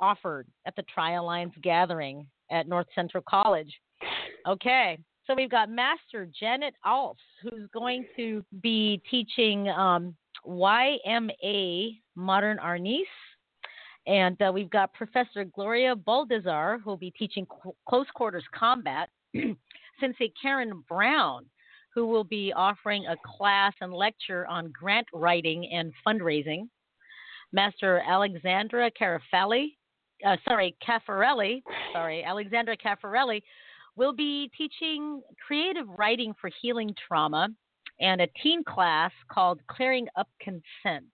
offered 0.00 0.46
at 0.66 0.74
the 0.76 0.82
Tri-Alliance 0.92 1.54
gathering 1.62 2.26
at 2.50 2.68
North 2.68 2.86
Central 2.94 3.22
College. 3.28 3.72
Okay, 4.46 4.98
so 5.26 5.34
we've 5.34 5.50
got 5.50 5.70
Master 5.70 6.28
Janet 6.38 6.74
Alf, 6.84 7.16
who's 7.42 7.68
going 7.72 8.06
to 8.16 8.44
be 8.62 9.00
teaching 9.10 9.68
um, 9.70 10.14
YMA 10.46 11.98
Modern 12.14 12.58
Arnis. 12.58 13.02
And 14.06 14.40
uh, 14.40 14.52
we've 14.54 14.70
got 14.70 14.94
Professor 14.94 15.44
Gloria 15.44 15.96
Baldazar, 15.96 16.80
who 16.80 16.90
will 16.90 16.96
be 16.96 17.10
teaching 17.10 17.46
cl- 17.50 17.74
close 17.88 18.06
quarters 18.14 18.44
combat. 18.54 19.08
Sensei 20.00 20.32
Karen 20.40 20.84
Brown, 20.88 21.46
who 21.94 22.06
will 22.06 22.24
be 22.24 22.52
offering 22.54 23.06
a 23.06 23.16
class 23.24 23.72
and 23.80 23.92
lecture 23.92 24.46
on 24.46 24.72
grant 24.78 25.06
writing 25.12 25.68
and 25.72 25.92
fundraising. 26.06 26.68
Master 27.52 28.02
Alexandra 28.06 28.90
Carafali, 28.90 29.76
uh, 30.26 30.36
sorry, 30.46 30.76
Caffarelli, 30.86 31.62
sorry, 31.92 32.22
Alexandra 32.24 32.76
Caffarelli, 32.76 33.42
will 33.96 34.12
be 34.12 34.50
teaching 34.56 35.22
creative 35.46 35.86
writing 35.96 36.34
for 36.40 36.50
healing 36.60 36.94
trauma 37.06 37.48
and 38.00 38.20
a 38.20 38.28
teen 38.42 38.62
class 38.62 39.10
called 39.30 39.60
Clearing 39.68 40.06
Up 40.16 40.28
Consent. 40.40 41.06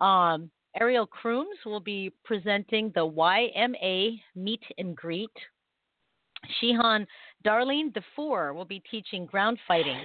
Um, 0.00 0.50
Ariel 0.80 1.06
Crooms 1.06 1.58
will 1.66 1.80
be 1.80 2.12
presenting 2.24 2.92
the 2.94 3.06
YMA 3.06 4.20
Meet 4.34 4.62
and 4.78 4.96
Greet 4.96 5.30
Shihan 6.60 7.06
Darlene 7.44 7.92
DeFour 7.92 8.54
will 8.54 8.64
be 8.64 8.82
teaching 8.90 9.26
ground 9.26 9.58
fighting. 9.66 10.00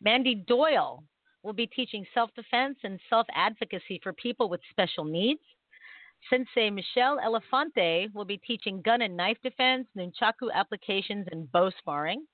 Mandy 0.00 0.34
Doyle 0.34 1.02
will 1.42 1.52
be 1.52 1.66
teaching 1.66 2.04
self 2.12 2.30
defense 2.34 2.76
and 2.82 2.98
self 3.08 3.26
advocacy 3.34 4.00
for 4.02 4.12
people 4.12 4.48
with 4.48 4.60
special 4.70 5.04
needs. 5.04 5.40
Sensei 6.30 6.70
Michelle 6.70 7.18
Elefante 7.18 8.12
will 8.14 8.24
be 8.24 8.38
teaching 8.38 8.82
gun 8.82 9.02
and 9.02 9.16
knife 9.16 9.38
defense, 9.42 9.86
nunchaku 9.96 10.52
applications, 10.52 11.26
and 11.30 11.50
bow 11.52 11.70
sparring. 11.78 12.26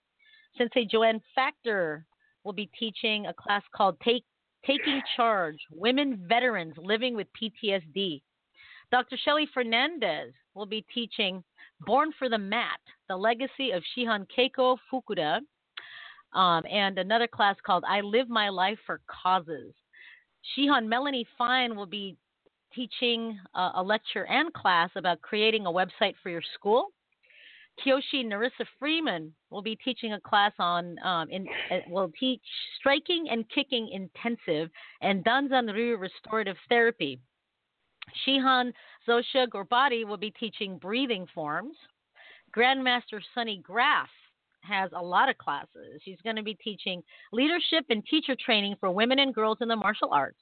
Sensei 0.56 0.84
Joanne 0.84 1.20
Factor 1.34 2.06
will 2.44 2.52
be 2.52 2.70
teaching 2.78 3.26
a 3.26 3.34
class 3.34 3.62
called 3.74 3.98
Take, 4.00 4.24
Taking 4.66 5.02
Charge 5.16 5.58
Women 5.70 6.24
Veterans 6.28 6.74
Living 6.78 7.14
with 7.14 7.26
PTSD. 7.40 8.22
Dr. 8.90 9.16
Shelley 9.24 9.48
Fernandez 9.52 10.32
will 10.54 10.66
be 10.66 10.84
teaching 10.94 11.42
Born 11.84 12.12
for 12.18 12.28
the 12.28 12.38
Mat, 12.38 12.80
the 13.08 13.16
legacy 13.16 13.72
of 13.72 13.82
Shihan 13.96 14.26
Keiko 14.36 14.76
Fukuda, 14.92 15.40
um, 16.32 16.64
and 16.70 16.98
another 16.98 17.26
class 17.26 17.56
called 17.64 17.84
I 17.88 18.00
Live 18.00 18.28
My 18.28 18.48
Life 18.48 18.78
for 18.86 19.00
Causes. 19.06 19.72
Shihan 20.56 20.86
Melanie 20.86 21.26
Fine 21.36 21.76
will 21.76 21.86
be 21.86 22.16
teaching 22.74 23.38
uh, 23.54 23.72
a 23.74 23.82
lecture 23.82 24.26
and 24.26 24.52
class 24.52 24.90
about 24.96 25.20
creating 25.22 25.66
a 25.66 25.70
website 25.70 26.14
for 26.22 26.30
your 26.30 26.42
school. 26.54 26.88
Kyoshi 27.84 28.24
Narissa 28.24 28.66
Freeman 28.78 29.32
will 29.50 29.62
be 29.62 29.76
teaching 29.76 30.12
a 30.12 30.20
class 30.20 30.52
on 30.58 30.98
um, 31.04 31.28
in, 31.30 31.46
uh, 31.70 31.78
will 31.88 32.12
teach 32.18 32.42
striking 32.78 33.28
and 33.30 33.48
kicking 33.48 33.88
intensive 33.88 34.70
and 35.00 35.24
Danzanryu 35.24 35.98
restorative 35.98 36.56
therapy. 36.68 37.18
Shihan 38.26 38.72
Zosha 39.08 39.46
Gorbati 39.48 40.06
will 40.06 40.16
be 40.16 40.30
teaching 40.30 40.78
breathing 40.78 41.26
forms. 41.34 41.74
Grandmaster 42.56 43.20
Sunny 43.34 43.60
Graff 43.62 44.08
has 44.62 44.90
a 44.94 45.02
lot 45.02 45.28
of 45.28 45.38
classes. 45.38 46.00
She's 46.04 46.20
going 46.22 46.36
to 46.36 46.42
be 46.42 46.54
teaching 46.54 47.02
leadership 47.32 47.84
and 47.90 48.04
teacher 48.06 48.36
training 48.44 48.76
for 48.78 48.90
women 48.90 49.18
and 49.18 49.34
girls 49.34 49.58
in 49.60 49.68
the 49.68 49.76
martial 49.76 50.10
arts. 50.12 50.38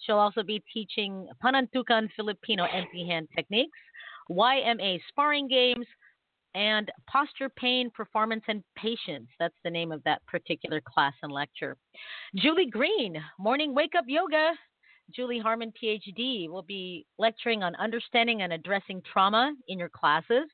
She'll 0.00 0.18
also 0.18 0.42
be 0.42 0.62
teaching 0.72 1.28
Panantukan 1.42 2.08
Filipino 2.16 2.64
empty 2.64 3.06
hand 3.06 3.28
techniques, 3.34 3.78
YMA 4.30 5.00
sparring 5.08 5.48
games, 5.48 5.86
and 6.54 6.90
posture 7.06 7.48
pain, 7.48 7.90
performance, 7.90 8.42
and 8.48 8.62
patience. 8.76 9.28
That's 9.38 9.54
the 9.64 9.70
name 9.70 9.90
of 9.92 10.02
that 10.04 10.24
particular 10.26 10.82
class 10.86 11.14
and 11.22 11.32
lecture. 11.32 11.76
Julie 12.34 12.66
Green, 12.66 13.16
morning 13.38 13.74
wake 13.74 13.94
up 13.96 14.04
yoga. 14.06 14.52
Julie 15.14 15.38
Harmon, 15.38 15.72
PhD, 15.82 16.48
will 16.48 16.62
be 16.62 17.06
lecturing 17.18 17.62
on 17.62 17.74
understanding 17.76 18.42
and 18.42 18.52
addressing 18.52 19.02
trauma 19.10 19.54
in 19.68 19.78
your 19.78 19.88
classes. 19.88 20.44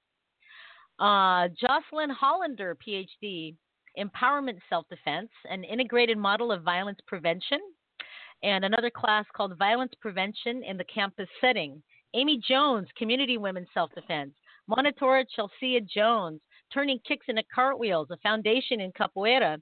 Uh, 0.98 1.48
Jocelyn 1.60 2.10
Hollander, 2.10 2.76
PhD, 2.76 3.54
Empowerment 3.98 4.58
Self 4.68 4.86
Defense, 4.88 5.30
an 5.50 5.64
integrated 5.64 6.18
model 6.18 6.52
of 6.52 6.62
violence 6.62 6.98
prevention, 7.06 7.58
and 8.42 8.64
another 8.64 8.90
class 8.90 9.24
called 9.34 9.58
Violence 9.58 9.92
Prevention 10.00 10.62
in 10.62 10.76
the 10.76 10.84
Campus 10.84 11.28
Setting. 11.40 11.82
Amy 12.14 12.40
Jones, 12.48 12.88
Community 12.96 13.38
Women's 13.38 13.68
Self 13.74 13.90
Defense. 13.94 14.32
Monitora 14.70 15.24
Chelsea 15.34 15.80
Jones, 15.80 16.40
Turning 16.72 16.98
Kicks 17.06 17.26
into 17.28 17.42
Cartwheels, 17.54 18.08
a 18.10 18.16
foundation 18.18 18.80
in 18.80 18.92
Capoeira. 18.92 19.58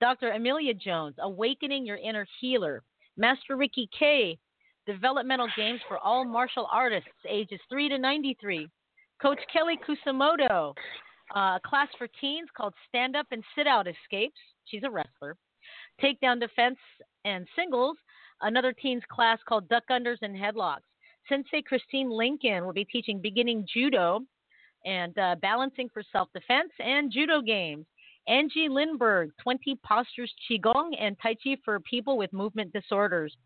Dr. 0.00 0.32
Amelia 0.32 0.74
Jones, 0.74 1.14
Awakening 1.18 1.86
Your 1.86 1.96
Inner 1.96 2.26
Healer. 2.40 2.82
Master 3.16 3.56
Ricky 3.56 3.88
K, 3.98 4.38
developmental 4.86 5.48
games 5.56 5.80
for 5.88 5.98
all 5.98 6.24
martial 6.24 6.68
artists 6.70 7.08
ages 7.28 7.60
3 7.68 7.88
to 7.90 7.98
93. 7.98 8.68
Coach 9.20 9.40
Kelly 9.52 9.78
Kusamoto, 9.86 10.74
uh, 11.34 11.38
a 11.56 11.60
class 11.64 11.88
for 11.96 12.06
teens 12.20 12.48
called 12.56 12.74
Stand 12.88 13.16
Up 13.16 13.26
and 13.30 13.42
Sit 13.54 13.66
Out 13.66 13.88
Escapes. 13.88 14.38
She's 14.66 14.82
a 14.84 14.90
wrestler. 14.90 15.36
Takedown 16.02 16.38
Defense 16.38 16.78
and 17.24 17.46
Singles, 17.56 17.96
another 18.42 18.72
teens 18.72 19.02
class 19.10 19.38
called 19.48 19.68
Duck 19.68 19.84
Unders 19.90 20.18
and 20.22 20.36
Headlocks. 20.36 20.82
Sensei 21.28 21.62
Christine 21.62 22.10
Lincoln 22.10 22.64
will 22.64 22.72
be 22.72 22.84
teaching 22.84 23.20
beginning 23.20 23.66
judo 23.72 24.20
and 24.84 25.16
uh, 25.18 25.34
balancing 25.42 25.88
for 25.92 26.02
self 26.12 26.28
defense 26.32 26.70
and 26.78 27.10
judo 27.10 27.40
games. 27.40 27.86
Angie 28.28 28.68
Lindberg, 28.68 29.30
20 29.42 29.78
postures 29.84 30.32
Qigong 30.48 30.90
and 31.00 31.16
Tai 31.22 31.36
Chi 31.42 31.56
for 31.64 31.80
people 31.80 32.18
with 32.18 32.32
movement 32.32 32.72
disorders. 32.72 33.36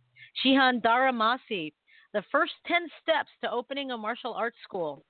Shihan 0.42 0.80
Daramasi, 0.80 1.72
the 2.12 2.22
first 2.32 2.52
10 2.66 2.88
steps 3.02 3.28
to 3.42 3.50
opening 3.50 3.90
a 3.90 3.98
martial 3.98 4.32
arts 4.32 4.56
school. 4.64 5.04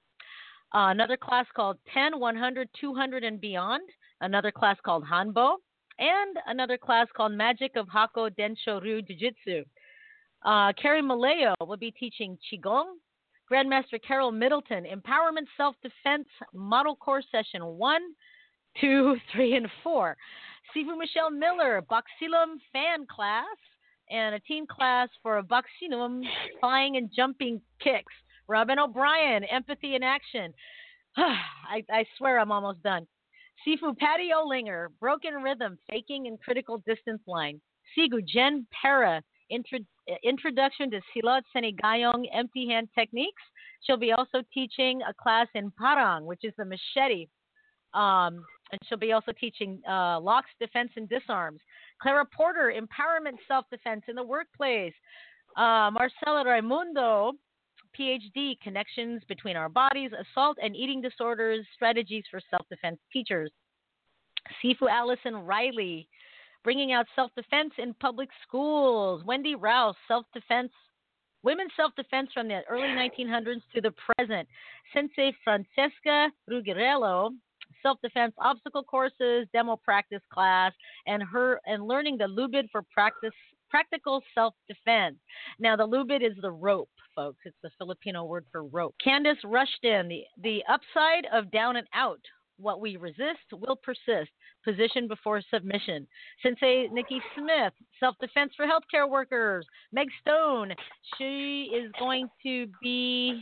Uh, 0.75 0.89
another 0.91 1.17
class 1.17 1.47
called 1.55 1.79
10, 1.93 2.19
100, 2.19 2.69
200, 2.81 3.25
and 3.25 3.41
Beyond. 3.41 3.89
Another 4.21 4.53
class 4.53 4.77
called 4.85 5.05
Hanbo. 5.05 5.57
And 5.99 6.37
another 6.47 6.79
class 6.79 7.07
called 7.17 7.33
Magic 7.33 7.73
of 7.77 7.87
Hakko 7.89 8.31
Densho 8.31 8.81
Ryu 8.81 9.03
Jiu 9.03 9.17
Jitsu. 9.17 9.65
Uh, 10.45 10.73
Carrie 10.81 11.03
Maleo 11.03 11.55
will 11.67 11.77
be 11.77 11.91
teaching 11.91 12.39
Qigong. 12.51 12.95
Grandmaster 13.51 14.01
Carol 14.07 14.31
Middleton, 14.31 14.85
Empowerment 14.85 15.47
Self 15.57 15.75
Defense 15.83 16.29
Model 16.55 16.95
Course 16.95 17.27
Session 17.33 17.67
1, 17.67 18.01
2, 18.81 19.17
3, 19.33 19.57
and 19.57 19.69
4. 19.83 20.17
Sifu 20.75 20.97
Michelle 20.99 21.31
Miller, 21.31 21.83
Boxilum 21.91 22.57
Fan 22.73 23.07
Class, 23.15 23.45
and 24.11 24.35
a 24.35 24.41
team 24.41 24.67
class 24.67 25.09
for 25.23 25.43
Boxilum 25.43 26.23
Flying 26.61 26.97
and 26.97 27.11
Jumping 27.15 27.61
Kicks. 27.83 28.13
Robin 28.49 28.79
O'Brien, 28.79 29.45
Empathy 29.45 29.95
in 29.95 30.03
Action. 30.03 30.53
I, 31.17 31.85
I 31.91 32.05
swear 32.19 32.39
I'm 32.39 32.53
almost 32.53 32.83
done. 32.83 33.07
Sifu 33.67 33.97
Patty 33.97 34.31
Olinger, 34.35 34.89
Broken 35.01 35.35
Rhythm, 35.35 35.79
Faking 35.89 36.27
and 36.27 36.41
Critical 36.41 36.83
Distance 36.87 37.23
Line. 37.27 37.61
Sigu 37.97 38.25
Jen 38.27 38.67
Para, 38.83 39.23
intro, 39.51 39.79
Introduction 40.25 40.91
to 40.91 41.01
Silat 41.15 41.43
Senigayong 41.55 42.25
Empty 42.35 42.69
Hand 42.69 42.89
Techniques. 42.99 43.43
She'll 43.83 43.97
be 43.97 44.13
also 44.13 44.43
teaching 44.53 45.01
a 45.09 45.15
class 45.15 45.47
in 45.55 45.71
Parang, 45.79 46.25
which 46.25 46.41
is 46.43 46.53
the 46.59 46.65
machete. 46.65 47.29
Um, 47.95 48.45
and 48.73 48.81
she'll 48.89 48.99
be 48.99 49.13
also 49.13 49.33
teaching 49.33 49.81
uh, 49.89 50.19
locks, 50.21 50.51
defense, 50.61 50.91
and 50.97 51.09
disarms. 51.09 51.61
Clara 52.01 52.25
Porter, 52.25 52.73
empowerment, 52.75 53.37
self 53.47 53.67
defense 53.71 54.03
in 54.09 54.15
the 54.15 54.23
workplace. 54.23 54.95
Uh, 55.57 55.91
Marcela 55.93 56.45
Raimundo, 56.45 57.33
PhD, 57.99 58.59
connections 58.61 59.23
between 59.29 59.57
our 59.57 59.69
bodies, 59.69 60.11
assault 60.13 60.59
and 60.63 60.77
eating 60.77 61.01
disorders, 61.01 61.67
strategies 61.75 62.25
for 62.31 62.41
self 62.51 62.67
defense 62.69 62.99
teachers. 63.13 63.51
Sifu 64.63 64.89
Allison 64.91 65.35
Riley, 65.35 66.09
bringing 66.65 66.93
out 66.93 67.07
self 67.15 67.31
defense 67.37 67.73
in 67.79 67.95
public 67.95 68.29
schools. 68.47 69.23
Wendy 69.25 69.55
Rouse, 69.55 69.97
self 70.09 70.27
defense, 70.33 70.73
women's 71.43 71.73
self 71.77 71.93
defense 71.97 72.31
from 72.33 72.49
the 72.49 72.61
early 72.69 72.89
1900s 72.89 73.63
to 73.75 73.81
the 73.81 73.93
present. 74.17 74.49
Sensei 74.95 75.33
Francesca 75.45 76.29
Ruggiero, 76.49 77.31
self 77.83 77.99
defense 78.03 78.35
obstacle 78.39 78.83
courses, 78.85 79.47
demo 79.53 79.77
practice 79.77 80.23
class, 80.33 80.73
and 81.07 81.23
her 81.23 81.61
and 81.67 81.87
learning 81.87 82.19
the 82.19 82.25
lubid 82.25 82.69
for 82.71 82.83
practice 82.93 83.33
practical 83.71 84.23
self 84.35 84.55
defense. 84.69 85.17
Now 85.59 85.77
the 85.77 85.87
lubid 85.87 86.23
is 86.27 86.37
the 86.43 86.51
rope, 86.51 86.91
folks. 87.15 87.39
It's 87.45 87.57
the 87.63 87.71
Filipino 87.79 88.25
word 88.25 88.45
for 88.53 88.65
rope. 88.65 88.95
Candace 89.03 89.39
Rushton, 89.45 90.09
the 90.09 90.25
the 90.43 90.63
upside 90.69 91.27
of 91.33 91.51
down 91.51 91.77
and 91.77 91.87
out. 91.95 92.21
What 92.59 92.81
we 92.81 92.97
resist 92.97 93.47
will 93.53 93.77
persist. 93.77 94.31
Position 94.63 95.09
before 95.09 95.41
submission. 95.51 96.07
Sensei 96.43 96.89
Nikki 96.93 97.23
Smith, 97.35 97.73
self 97.99 98.17
defense 98.21 98.53
for 98.55 98.67
healthcare 98.67 99.09
workers. 99.09 99.67
Meg 99.93 100.09
Stone, 100.21 100.75
she 101.17 101.71
is 101.75 101.91
going 101.99 102.29
to 102.43 102.67
be 102.83 103.41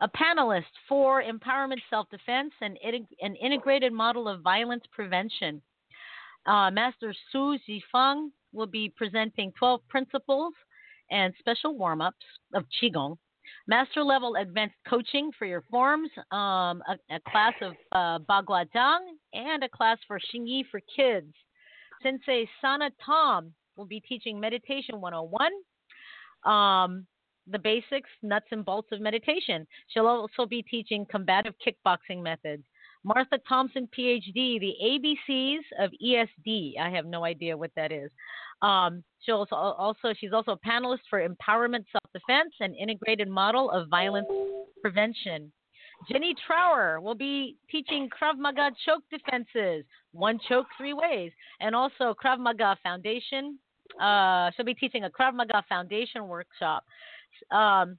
a 0.00 0.08
panelist 0.08 0.64
for 0.88 1.22
empowerment 1.22 1.80
self 1.88 2.08
defense 2.10 2.52
and 2.60 2.78
an 3.20 3.36
integrated 3.36 3.92
model 3.92 4.28
of 4.28 4.42
violence 4.42 4.84
prevention. 4.92 5.62
Uh, 6.46 6.70
Master 6.70 7.14
Su 7.32 7.58
Zifeng 7.68 8.28
will 8.52 8.66
be 8.66 8.92
presenting 8.96 9.52
12 9.58 9.80
principles 9.88 10.52
and 11.10 11.32
special 11.38 11.76
warm 11.76 12.00
ups 12.00 12.24
of 12.54 12.64
Qigong. 12.80 13.16
Master 13.68 14.02
level 14.02 14.36
advanced 14.36 14.76
coaching 14.88 15.30
for 15.38 15.46
your 15.46 15.62
forms, 15.70 16.10
um, 16.30 16.82
a, 16.88 16.96
a, 17.10 17.20
class 17.28 17.54
of 17.62 17.74
uh, 17.92 18.18
Bagua 18.28 18.66
Zhang, 18.74 18.98
and 19.32 19.62
a 19.64 19.68
class 19.68 19.98
for 20.06 20.18
Xingyi 20.18 20.64
for 20.70 20.80
kids. 20.94 21.32
Sensei 22.02 22.48
Sana 22.60 22.90
Tom 23.04 23.52
will 23.76 23.86
be 23.86 24.00
teaching 24.00 24.38
Meditation 24.38 25.00
101. 25.00 25.52
Um, 26.52 27.06
the 27.50 27.58
basics, 27.58 28.10
nuts 28.22 28.46
and 28.50 28.64
bolts 28.64 28.88
of 28.92 29.00
meditation. 29.00 29.66
She'll 29.88 30.06
also 30.06 30.46
be 30.46 30.62
teaching 30.62 31.06
combative 31.10 31.54
kickboxing 31.64 32.22
methods. 32.22 32.64
Martha 33.04 33.38
Thompson, 33.48 33.88
PhD, 33.96 34.58
the 34.58 34.74
ABCs 34.82 35.60
of 35.78 35.92
ESD. 36.04 36.78
I 36.80 36.90
have 36.90 37.06
no 37.06 37.24
idea 37.24 37.56
what 37.56 37.70
that 37.76 37.92
is. 37.92 38.10
Um, 38.62 39.04
she'll 39.22 39.36
also, 39.36 39.54
also, 39.54 40.12
she's 40.18 40.32
also 40.32 40.52
a 40.52 40.68
panelist 40.68 41.00
for 41.08 41.20
empowerment, 41.26 41.84
self-defense, 41.92 42.54
and 42.60 42.74
integrated 42.74 43.28
model 43.28 43.70
of 43.70 43.88
violence 43.88 44.26
prevention. 44.82 45.52
Jenny 46.10 46.34
Trower 46.46 47.00
will 47.00 47.14
be 47.14 47.56
teaching 47.70 48.08
Krav 48.10 48.38
Maga 48.38 48.70
choke 48.84 49.02
defenses, 49.10 49.84
one 50.12 50.38
choke 50.48 50.66
three 50.76 50.92
ways, 50.92 51.32
and 51.60 51.74
also 51.74 52.14
Krav 52.22 52.38
Maga 52.38 52.76
Foundation. 52.82 53.58
Uh, 54.00 54.50
she'll 54.56 54.66
be 54.66 54.74
teaching 54.74 55.04
a 55.04 55.10
Krav 55.10 55.34
Maga 55.34 55.64
Foundation 55.68 56.28
workshop. 56.28 56.84
Um, 57.50 57.98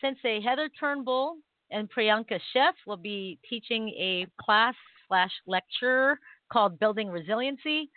Sensei 0.00 0.40
Heather 0.40 0.68
Turnbull 0.78 1.36
and 1.70 1.88
Priyanka 1.90 2.40
Chef 2.52 2.74
will 2.86 2.96
be 2.96 3.38
teaching 3.48 3.88
a 3.90 4.26
class 4.40 4.74
slash 5.06 5.32
lecture 5.46 6.18
called 6.52 6.78
Building 6.78 7.08
Resiliency. 7.08 7.90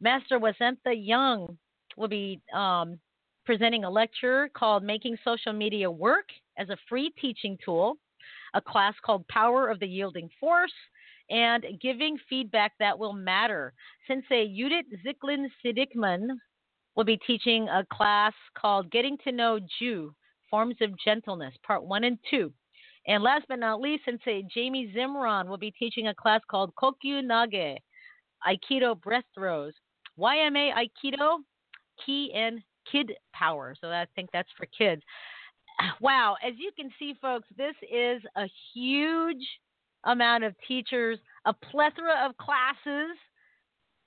Master 0.00 0.38
Wasentha 0.38 0.94
Young 0.94 1.56
will 1.96 2.08
be 2.08 2.40
um, 2.54 2.98
presenting 3.44 3.84
a 3.84 3.90
lecture 3.90 4.48
called 4.56 4.82
Making 4.82 5.16
Social 5.24 5.52
Media 5.52 5.90
Work 5.90 6.26
as 6.58 6.70
a 6.70 6.76
Free 6.88 7.10
Teaching 7.20 7.58
Tool, 7.64 7.96
a 8.54 8.60
class 8.60 8.94
called 9.04 9.26
Power 9.28 9.68
of 9.68 9.80
the 9.80 9.86
Yielding 9.86 10.28
Force, 10.40 10.72
and 11.30 11.64
Giving 11.80 12.16
Feedback 12.28 12.72
That 12.78 12.98
Will 12.98 13.12
Matter. 13.12 13.72
Sensei 14.06 14.54
Judith 14.56 14.86
Ziklin 15.04 15.46
Sidikman 15.64 16.28
will 16.96 17.04
be 17.04 17.18
teaching 17.26 17.68
a 17.68 17.84
class 17.92 18.32
called 18.56 18.90
Getting 18.90 19.16
to 19.24 19.32
Know 19.32 19.58
Jew 19.78 20.14
Forms 20.50 20.76
of 20.80 20.90
Gentleness, 21.04 21.54
Part 21.66 21.84
1 21.84 22.04
and 22.04 22.18
2. 22.30 22.52
And 23.06 23.22
last 23.22 23.44
but 23.48 23.58
not 23.58 23.80
least, 23.80 24.04
Sensei 24.04 24.44
Jamie 24.52 24.92
Zimron 24.96 25.46
will 25.46 25.58
be 25.58 25.72
teaching 25.72 26.08
a 26.08 26.14
class 26.14 26.40
called 26.50 26.74
Kokyu 26.76 27.22
Nage, 27.22 27.76
Aikido 28.46 29.00
Breath 29.00 29.24
Throws. 29.34 29.74
YMA 30.18 30.70
Aikido, 30.72 31.38
Ki 32.04 32.32
and 32.34 32.60
Kid 32.90 33.12
Power. 33.32 33.74
So 33.80 33.88
I 33.88 34.06
think 34.14 34.30
that's 34.32 34.48
for 34.56 34.66
kids. 34.66 35.02
Wow, 36.00 36.36
as 36.46 36.54
you 36.56 36.70
can 36.78 36.90
see, 36.98 37.14
folks, 37.20 37.48
this 37.56 37.74
is 37.82 38.22
a 38.36 38.46
huge 38.72 39.44
amount 40.04 40.44
of 40.44 40.54
teachers, 40.68 41.18
a 41.46 41.52
plethora 41.52 42.24
of 42.24 42.36
classes 42.36 43.16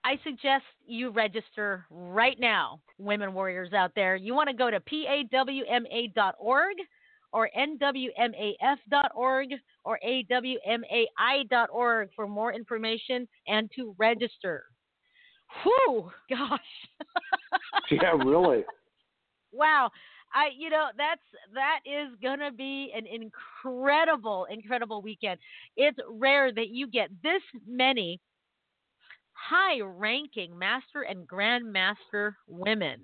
I 0.07 0.17
suggest 0.23 0.63
you 0.85 1.09
register 1.09 1.85
right 1.89 2.39
now, 2.39 2.79
women 2.97 3.33
warriors 3.33 3.73
out 3.73 3.91
there. 3.93 4.15
You 4.15 4.33
want 4.33 4.47
to 4.47 4.55
go 4.55 4.71
to 4.71 4.79
pawma.org 4.79 6.75
or 7.33 7.49
nwmaf.org 7.57 9.49
or 9.83 9.99
awmai.org 10.07 12.09
for 12.15 12.25
more 12.25 12.53
information 12.53 13.27
and 13.47 13.69
to 13.75 13.93
register. 13.97 14.63
Whew, 15.63 16.09
gosh. 16.29 16.61
yeah, 17.91 18.11
really. 18.11 18.63
Wow. 19.51 19.91
I 20.33 20.51
you 20.57 20.69
know 20.69 20.87
that's 20.97 21.19
that 21.53 21.79
is 21.85 22.15
going 22.21 22.39
to 22.39 22.51
be 22.51 22.93
an 22.95 23.05
incredible 23.07 24.47
incredible 24.49 25.01
weekend. 25.01 25.37
It's 25.75 25.99
rare 26.09 26.53
that 26.53 26.69
you 26.69 26.87
get 26.87 27.09
this 27.23 27.41
many 27.67 28.21
high 29.37 29.81
ranking 29.81 30.57
master 30.57 31.03
and 31.03 31.27
grandmaster 31.27 32.33
women. 32.47 33.01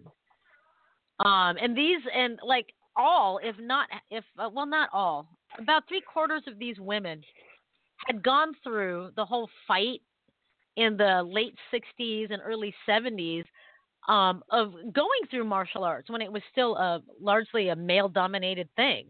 Um, 1.23 1.57
and 1.61 1.77
these, 1.77 1.99
and 2.15 2.39
like 2.45 2.67
all, 2.95 3.39
if 3.43 3.55
not, 3.59 3.87
if, 4.09 4.23
uh, 4.37 4.49
well, 4.51 4.65
not 4.65 4.89
all, 4.91 5.27
about 5.59 5.87
three 5.87 6.01
quarters 6.01 6.43
of 6.47 6.59
these 6.59 6.79
women 6.79 7.21
had 8.07 8.23
gone 8.23 8.53
through 8.63 9.11
the 9.15 9.25
whole 9.25 9.49
fight 9.67 10.01
in 10.75 10.97
the 10.97 11.23
late 11.25 11.55
60s 11.71 12.31
and 12.31 12.41
early 12.43 12.73
70s 12.87 13.43
um, 14.09 14.43
of 14.49 14.73
going 14.91 15.21
through 15.29 15.45
martial 15.45 15.83
arts 15.83 16.09
when 16.09 16.21
it 16.21 16.31
was 16.31 16.41
still 16.51 16.75
a 16.75 17.01
largely 17.21 17.69
a 17.69 17.75
male 17.75 18.09
dominated 18.09 18.67
thing. 18.75 19.05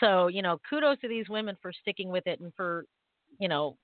So, 0.00 0.26
you 0.26 0.42
know, 0.42 0.60
kudos 0.68 0.98
to 1.00 1.08
these 1.08 1.28
women 1.28 1.56
for 1.62 1.72
sticking 1.72 2.08
with 2.08 2.26
it 2.26 2.40
and 2.40 2.52
for, 2.56 2.86
you 3.38 3.48
know, 3.48 3.76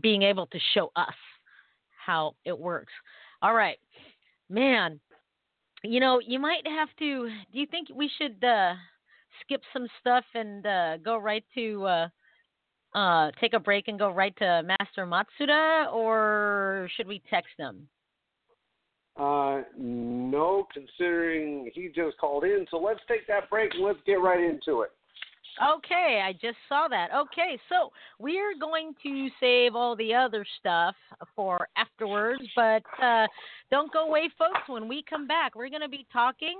being 0.00 0.22
able 0.22 0.46
to 0.46 0.58
show 0.72 0.90
us 0.96 1.14
how 2.04 2.34
it 2.44 2.58
works. 2.58 2.92
All 3.42 3.54
right, 3.54 3.78
man. 4.48 5.00
You 5.82 6.00
know, 6.00 6.20
you 6.26 6.38
might 6.38 6.66
have 6.66 6.88
to. 6.98 7.28
Do 7.52 7.58
you 7.58 7.66
think 7.66 7.88
we 7.94 8.10
should 8.18 8.42
uh, 8.42 8.74
skip 9.42 9.60
some 9.72 9.86
stuff 10.00 10.24
and 10.34 10.66
uh, 10.66 10.96
go 10.98 11.18
right 11.18 11.44
to 11.54 11.84
uh, 11.84 12.08
uh, 12.94 13.30
take 13.40 13.52
a 13.52 13.60
break 13.60 13.88
and 13.88 13.98
go 13.98 14.10
right 14.10 14.34
to 14.38 14.62
Master 14.62 15.06
Matsuda, 15.06 15.92
or 15.92 16.88
should 16.96 17.06
we 17.06 17.20
text 17.28 17.52
him? 17.58 17.88
Uh, 19.16 19.62
no, 19.78 20.66
considering 20.72 21.70
he 21.74 21.88
just 21.94 22.18
called 22.18 22.44
in. 22.44 22.66
So 22.70 22.78
let's 22.78 23.00
take 23.06 23.26
that 23.28 23.48
break 23.48 23.72
and 23.74 23.84
let's 23.84 24.00
get 24.06 24.14
right 24.14 24.40
into 24.40 24.82
it. 24.82 24.90
Okay, 25.62 26.20
I 26.24 26.32
just 26.32 26.58
saw 26.68 26.88
that. 26.88 27.10
Okay, 27.14 27.58
so 27.68 27.90
we're 28.18 28.54
going 28.60 28.92
to 29.04 29.28
save 29.38 29.76
all 29.76 29.94
the 29.94 30.12
other 30.12 30.44
stuff 30.58 30.96
for 31.36 31.68
afterwards, 31.76 32.42
but 32.56 32.82
uh, 33.00 33.26
don't 33.70 33.92
go 33.92 34.08
away, 34.08 34.28
folks. 34.36 34.60
When 34.66 34.88
we 34.88 35.04
come 35.08 35.28
back, 35.28 35.54
we're 35.54 35.68
going 35.68 35.82
to 35.82 35.88
be 35.88 36.06
talking 36.12 36.58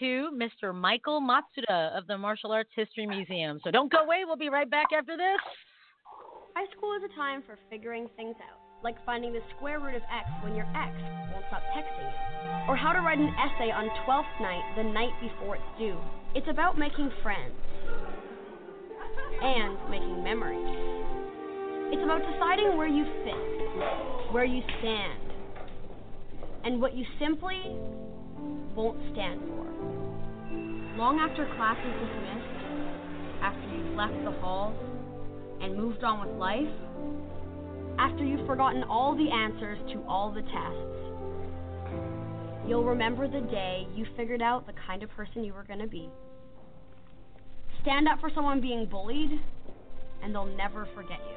to 0.00 0.30
Mr. 0.34 0.74
Michael 0.74 1.20
Matsuda 1.20 1.96
of 1.96 2.06
the 2.08 2.18
Martial 2.18 2.50
Arts 2.50 2.70
History 2.74 3.06
Museum. 3.06 3.60
So 3.62 3.70
don't 3.70 3.90
go 3.90 3.98
away. 3.98 4.24
We'll 4.26 4.36
be 4.36 4.48
right 4.48 4.68
back 4.68 4.88
after 4.96 5.16
this. 5.16 5.40
High 6.56 6.66
school 6.76 6.96
is 6.96 7.02
a 7.04 7.14
time 7.14 7.42
for 7.46 7.58
figuring 7.70 8.08
things 8.16 8.34
out, 8.42 8.58
like 8.82 8.96
finding 9.06 9.32
the 9.32 9.40
square 9.56 9.78
root 9.78 9.94
of 9.94 10.02
x 10.02 10.28
when 10.42 10.54
your 10.54 10.66
ex 10.74 10.90
won't 11.30 11.44
stop 11.48 11.62
texting 11.76 12.00
you, 12.00 12.72
or 12.72 12.76
how 12.76 12.92
to 12.92 13.00
write 13.00 13.18
an 13.18 13.28
essay 13.38 13.70
on 13.70 13.88
12th 14.06 14.40
night, 14.40 14.64
the 14.76 14.82
night 14.82 15.12
before 15.20 15.56
it's 15.56 15.78
due. 15.78 15.98
It's 16.34 16.48
about 16.48 16.78
making 16.78 17.10
friends 17.22 17.54
and 19.42 19.78
making 19.90 20.22
memories. 20.22 20.76
It's 21.92 22.02
about 22.02 22.22
deciding 22.32 22.76
where 22.76 22.88
you 22.88 23.04
fit, 23.24 24.32
where 24.32 24.44
you 24.44 24.62
stand, 24.80 25.20
and 26.64 26.80
what 26.80 26.94
you 26.94 27.04
simply 27.20 27.60
won't 28.74 28.98
stand 29.12 29.40
for. 29.40 29.66
Long 30.98 31.20
after 31.20 31.46
class 31.56 31.76
is 31.78 31.92
dismissed, 31.92 32.56
after 33.42 33.76
you've 33.76 33.96
left 33.96 34.24
the 34.24 34.32
hall 34.40 34.74
and 35.60 35.76
moved 35.76 36.02
on 36.02 36.26
with 36.26 36.36
life, 36.38 36.66
after 37.98 38.24
you've 38.24 38.46
forgotten 38.46 38.82
all 38.84 39.14
the 39.14 39.30
answers 39.30 39.78
to 39.92 40.02
all 40.08 40.32
the 40.32 40.42
tests, 40.42 40.96
you'll 42.66 42.84
remember 42.84 43.28
the 43.28 43.46
day 43.48 43.86
you 43.94 44.06
figured 44.16 44.42
out 44.42 44.66
the 44.66 44.74
kind 44.86 45.02
of 45.02 45.10
person 45.10 45.44
you 45.44 45.54
were 45.54 45.64
going 45.64 45.78
to 45.78 45.86
be. 45.86 46.10
Stand 47.86 48.08
up 48.08 48.18
for 48.18 48.30
someone 48.34 48.60
being 48.60 48.84
bullied, 48.86 49.40
and 50.20 50.34
they'll 50.34 50.44
never 50.44 50.88
forget 50.92 51.20
you. 51.20 51.36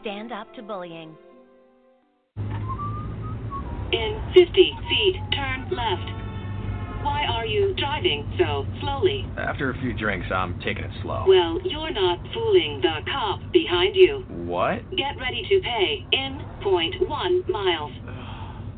Stand 0.00 0.32
up 0.32 0.46
to 0.54 0.62
bullying. 0.62 1.14
In 3.92 4.22
50 4.34 4.46
feet, 4.88 5.16
turn 5.34 5.68
left. 5.70 6.08
Why 7.04 7.26
are 7.28 7.44
you 7.44 7.74
driving 7.74 8.32
so 8.38 8.66
slowly? 8.80 9.26
After 9.36 9.68
a 9.68 9.78
few 9.82 9.92
drinks, 9.92 10.26
I'm 10.34 10.58
taking 10.60 10.84
it 10.84 10.90
slow. 11.02 11.26
Well, 11.28 11.60
you're 11.64 11.92
not 11.92 12.18
fooling 12.32 12.80
the 12.80 13.00
cop 13.12 13.40
behind 13.52 13.94
you. 13.94 14.24
What? 14.46 14.88
Get 14.96 15.18
ready 15.20 15.46
to 15.50 15.60
pay 15.60 16.06
in 16.12 16.40
0.1 16.64 17.46
miles. 17.50 17.92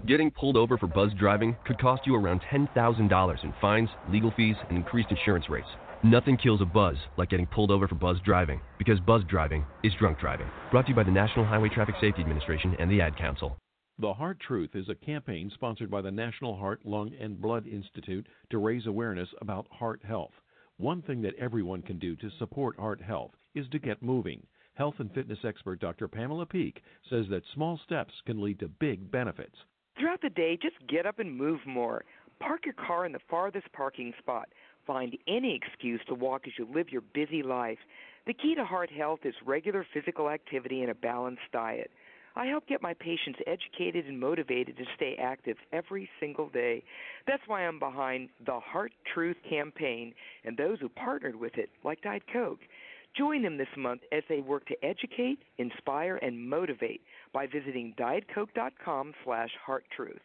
Getting 0.09 0.33
pulled 0.33 0.57
over 0.57 0.77
for 0.77 0.88
buzz 0.88 1.12
driving 1.16 1.57
could 1.64 1.79
cost 1.81 2.05
you 2.05 2.16
around 2.16 2.40
$10,000 2.53 3.44
in 3.44 3.55
fines, 3.61 3.90
legal 4.11 4.33
fees, 4.37 4.57
and 4.68 4.77
increased 4.77 5.12
insurance 5.12 5.49
rates. 5.49 5.68
Nothing 6.04 6.37
kills 6.37 6.61
a 6.61 6.64
buzz 6.64 6.96
like 7.16 7.28
getting 7.28 7.46
pulled 7.46 7.72
over 7.72 7.88
for 7.88 7.96
buzz 7.96 8.18
driving, 8.24 8.61
because 8.78 9.00
buzz 9.00 9.22
driving 9.28 9.66
is 9.82 9.92
drunk 9.98 10.20
driving. 10.20 10.46
Brought 10.70 10.82
to 10.82 10.90
you 10.90 10.94
by 10.94 11.02
the 11.02 11.11
National 11.11 11.44
Highway 11.44 11.70
Traffic 11.70 11.96
Safety 12.00 12.22
Administration 12.22 12.76
and 12.78 12.88
the 12.88 13.00
Ad 13.00 13.16
Council. 13.16 13.58
The 13.98 14.14
Heart 14.14 14.38
Truth 14.38 14.76
is 14.76 14.88
a 14.88 14.94
campaign 14.94 15.50
sponsored 15.52 15.90
by 15.90 16.00
the 16.00 16.11
National 16.12 16.56
Heart, 16.56 16.82
Lung, 16.84 17.11
and 17.20 17.40
Blood 17.40 17.66
Institute 17.66 18.28
to 18.50 18.58
raise 18.58 18.87
awareness 18.87 19.28
about 19.40 19.66
heart 19.72 20.00
health. 20.06 20.30
One 20.76 21.02
thing 21.02 21.20
that 21.22 21.34
everyone 21.34 21.82
can 21.82 21.98
do 21.98 22.14
to 22.14 22.30
support 22.38 22.78
heart 22.78 23.00
health 23.00 23.32
is 23.56 23.66
to 23.72 23.80
get 23.80 24.00
moving. 24.00 24.46
Health 24.74 24.94
and 25.00 25.12
fitness 25.12 25.40
expert 25.42 25.80
Dr. 25.80 26.06
Pamela 26.06 26.46
Peeke 26.46 26.80
says 27.11 27.26
that 27.30 27.42
small 27.54 27.80
steps 27.84 28.14
can 28.24 28.40
lead 28.40 28.61
to 28.61 28.68
big 28.68 29.11
benefits. 29.11 29.56
Throughout 29.98 30.22
the 30.22 30.30
day, 30.30 30.56
just 30.62 30.76
get 30.88 31.06
up 31.06 31.18
and 31.18 31.37
move 31.37 31.58
more. 31.66 32.04
Park 32.38 32.66
your 32.66 32.74
car 32.74 33.04
in 33.04 33.11
the 33.11 33.18
farthest 33.28 33.66
parking 33.72 34.12
spot. 34.20 34.48
Find 34.88 35.18
any 35.29 35.55
excuse 35.55 36.01
to 36.09 36.14
walk 36.14 36.46
as 36.46 36.55
you 36.59 36.66
live 36.74 36.90
your 36.90 37.03
busy 37.03 37.42
life. 37.42 37.79
The 38.27 38.33
key 38.33 38.55
to 38.55 38.64
heart 38.64 38.90
health 38.90 39.20
is 39.22 39.35
regular 39.44 39.87
physical 39.92 40.31
activity 40.31 40.81
and 40.81 40.90
a 40.90 40.94
balanced 40.94 41.42
diet. 41.53 41.90
I 42.35 42.46
help 42.46 42.66
get 42.66 42.81
my 42.81 42.94
patients 42.94 43.38
educated 43.46 44.07
and 44.07 44.18
motivated 44.18 44.79
to 44.79 44.85
stay 44.96 45.16
active 45.20 45.59
every 45.74 46.09
single 46.18 46.48
day. 46.48 46.83
That's 47.27 47.42
why 47.46 47.66
I'm 47.66 47.79
behind 47.79 48.31
the 48.46 48.61
Heart 48.61 48.92
Truth 49.12 49.37
campaign 49.48 50.14
and 50.44 50.57
those 50.57 50.81
who 50.81 50.88
partnered 50.88 51.37
with 51.37 51.59
it, 51.59 51.68
like 51.85 52.01
Diet 52.01 52.22
Coke. 52.33 52.61
Join 53.14 53.42
them 53.42 53.59
this 53.59 53.68
month 53.77 54.01
as 54.11 54.22
they 54.31 54.40
work 54.40 54.66
to 54.68 54.85
educate, 54.85 55.40
inspire, 55.59 56.16
and 56.16 56.48
motivate 56.48 57.03
by 57.35 57.46
visiting 57.46 57.94
dietcoke.com 57.98 59.12
slash 59.22 59.51
hearttruth. 59.66 60.20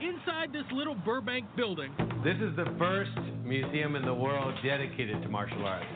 Inside 0.00 0.52
this 0.52 0.64
little 0.72 0.96
Burbank 0.96 1.46
building, 1.56 1.92
This 2.24 2.36
is 2.36 2.56
the 2.56 2.74
first 2.78 3.12
museum 3.44 3.94
in 3.94 4.04
the 4.04 4.12
world 4.12 4.54
dedicated 4.64 5.22
to 5.22 5.28
martial 5.28 5.64
arts. 5.64 5.86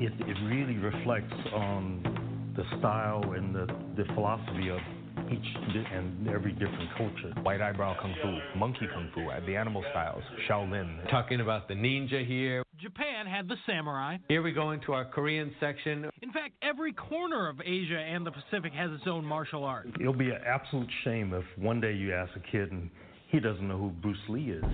It, 0.00 0.12
it 0.20 0.36
really 0.46 0.76
reflects 0.76 1.32
on 1.52 2.52
the 2.56 2.64
style 2.78 3.22
and 3.36 3.54
the, 3.54 3.66
the 3.96 4.04
philosophy 4.14 4.70
of 4.70 4.80
each 5.30 5.46
and 5.92 6.28
every 6.28 6.52
different 6.52 6.90
culture. 6.96 7.32
White 7.42 7.60
eyebrow 7.60 7.96
kung 8.00 8.14
fu, 8.20 8.58
monkey 8.58 8.88
kung 8.92 9.08
fu, 9.14 9.28
uh, 9.28 9.40
the 9.46 9.56
animal 9.56 9.84
styles, 9.92 10.22
Shaolin. 10.48 11.08
Talking 11.10 11.40
about 11.40 11.68
the 11.68 11.74
ninja 11.74 12.26
here. 12.26 12.64
Japan 12.80 13.26
had 13.26 13.48
the 13.48 13.56
samurai. 13.66 14.18
Here 14.28 14.42
we 14.42 14.52
go 14.52 14.72
into 14.72 14.92
our 14.92 15.04
Korean 15.04 15.54
section. 15.60 16.10
In 16.22 16.32
fact, 16.32 16.54
every 16.60 16.92
corner 16.92 17.48
of 17.48 17.60
Asia 17.64 17.98
and 17.98 18.26
the 18.26 18.32
Pacific 18.32 18.72
has 18.72 18.90
its 18.90 19.04
own 19.06 19.24
martial 19.24 19.64
art. 19.64 19.88
It'll 20.00 20.12
be 20.12 20.30
an 20.30 20.40
absolute 20.44 20.90
shame 21.04 21.32
if 21.32 21.44
one 21.56 21.80
day 21.80 21.92
you 21.94 22.12
ask 22.12 22.32
a 22.36 22.50
kid 22.50 22.72
and 22.72 22.90
he 23.34 23.40
doesn't 23.40 23.66
know 23.66 23.76
who 23.76 23.90
Bruce 23.90 24.16
Lee 24.28 24.52
is. 24.52 24.64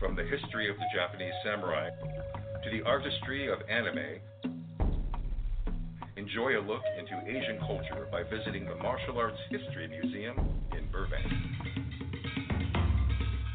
From 0.00 0.16
the 0.16 0.24
history 0.24 0.70
of 0.70 0.76
the 0.76 0.86
Japanese 0.94 1.34
samurai 1.44 1.90
to 2.64 2.70
the 2.70 2.82
artistry 2.86 3.52
of 3.52 3.58
anime, 3.68 4.18
enjoy 6.16 6.58
a 6.58 6.62
look 6.62 6.80
into 6.98 7.20
Asian 7.28 7.58
culture 7.58 8.08
by 8.10 8.22
visiting 8.22 8.64
the 8.64 8.76
Martial 8.76 9.18
Arts 9.18 9.36
History 9.50 9.88
Museum 9.88 10.38
in 10.72 10.90
Burbank. 10.90 11.81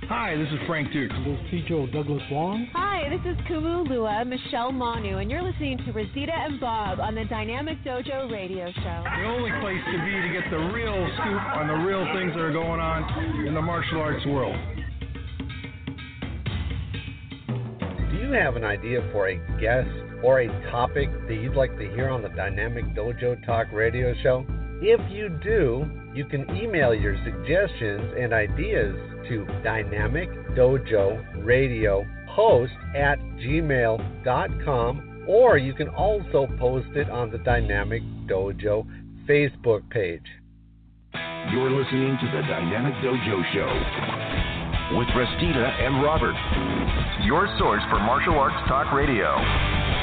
Hi, 0.08 0.38
this 0.38 0.48
is 0.48 0.60
Frank 0.65 0.88
Dux. 0.93 1.12
This 1.26 1.60
is 1.60 1.67
Joe 1.67 1.86
Douglas 1.86 2.24
Wong. 2.32 2.65
Hi, 2.72 3.10
this 3.10 3.20
is 3.30 3.36
Kumu 3.43 3.86
Lua, 3.89 4.24
Michelle 4.24 4.72
Manu, 4.72 5.17
and 5.17 5.30
you're 5.30 5.43
listening 5.43 5.78
to 5.80 5.91
Restita 5.91 6.32
and 6.32 6.62
Bob 6.62 7.02
on 7.02 7.13
the 7.13 7.26
Dynamic 7.26 7.84
Dojo 7.84 8.32
Radio 8.32 8.72
Show. 8.72 9.04
The 9.04 9.28
only 9.28 9.52
place 9.60 9.84
to 9.84 10.00
be 10.06 10.15
to 10.15 10.30
get 10.32 10.50
the 10.50 10.63
real 10.72 10.96
scoop 11.20 11.41
on 11.60 11.67
the 11.67 11.84
real 11.84 12.08
things 12.15 12.32
that 12.32 12.39
are 12.39 12.54
going 12.54 12.80
on 12.80 13.46
in 13.48 13.54
the 13.54 13.62
martial 13.62 14.00
arts 14.00 14.26
world. 14.28 14.56
Do 18.10 18.15
you 18.15 18.32
have 18.32 18.56
an 18.56 18.63
idea 18.63 19.02
for 19.12 19.28
a 19.28 19.36
guest 19.60 19.91
or 20.24 20.39
a 20.39 20.72
topic 20.72 21.10
that 21.28 21.36
you'd 21.36 21.58
like 21.58 21.78
to 21.80 21.84
hear 21.91 22.08
on 22.08 22.22
the 22.22 22.30
Dynamic 22.30 22.86
Dojo 22.96 23.46
Talk 23.46 23.74
radio 23.74 24.13
show? 24.24 24.46
If 24.82 25.02
you 25.12 25.38
do, 25.43 25.86
you 26.15 26.24
can 26.24 26.50
email 26.56 26.93
your 26.93 27.17
suggestions 27.26 28.13
and 28.17 28.32
ideas 28.32 28.96
to 29.30 29.46
Dynamic 29.63 30.30
Dojo 30.56 31.46
Radio 31.46 32.06
host 32.30 32.74
at 32.96 33.20
gmail.com 33.42 35.26
or 35.28 35.58
you 35.58 35.74
can 35.74 35.90
also 35.90 36.48
post 36.58 36.88
it 36.96 37.10
on 37.10 37.32
the 37.32 37.38
Dynamic 37.40 38.02
Dojo 38.28 38.88
Facebook 39.28 39.90
page. 39.90 40.26
You're 41.52 41.72
listening 41.72 42.18
to 42.22 42.28
the 42.28 42.42
Dynamic 42.48 42.94
Dojo 43.04 43.44
Show 43.54 44.98
with 44.98 45.08
Restita 45.10 45.82
and 45.82 46.04
Robert. 46.04 46.36
Your 47.26 47.48
source 47.60 47.82
for 47.90 48.00
martial 48.00 48.36
arts 48.36 48.68
talk 48.70 48.94
radio. 48.94 49.97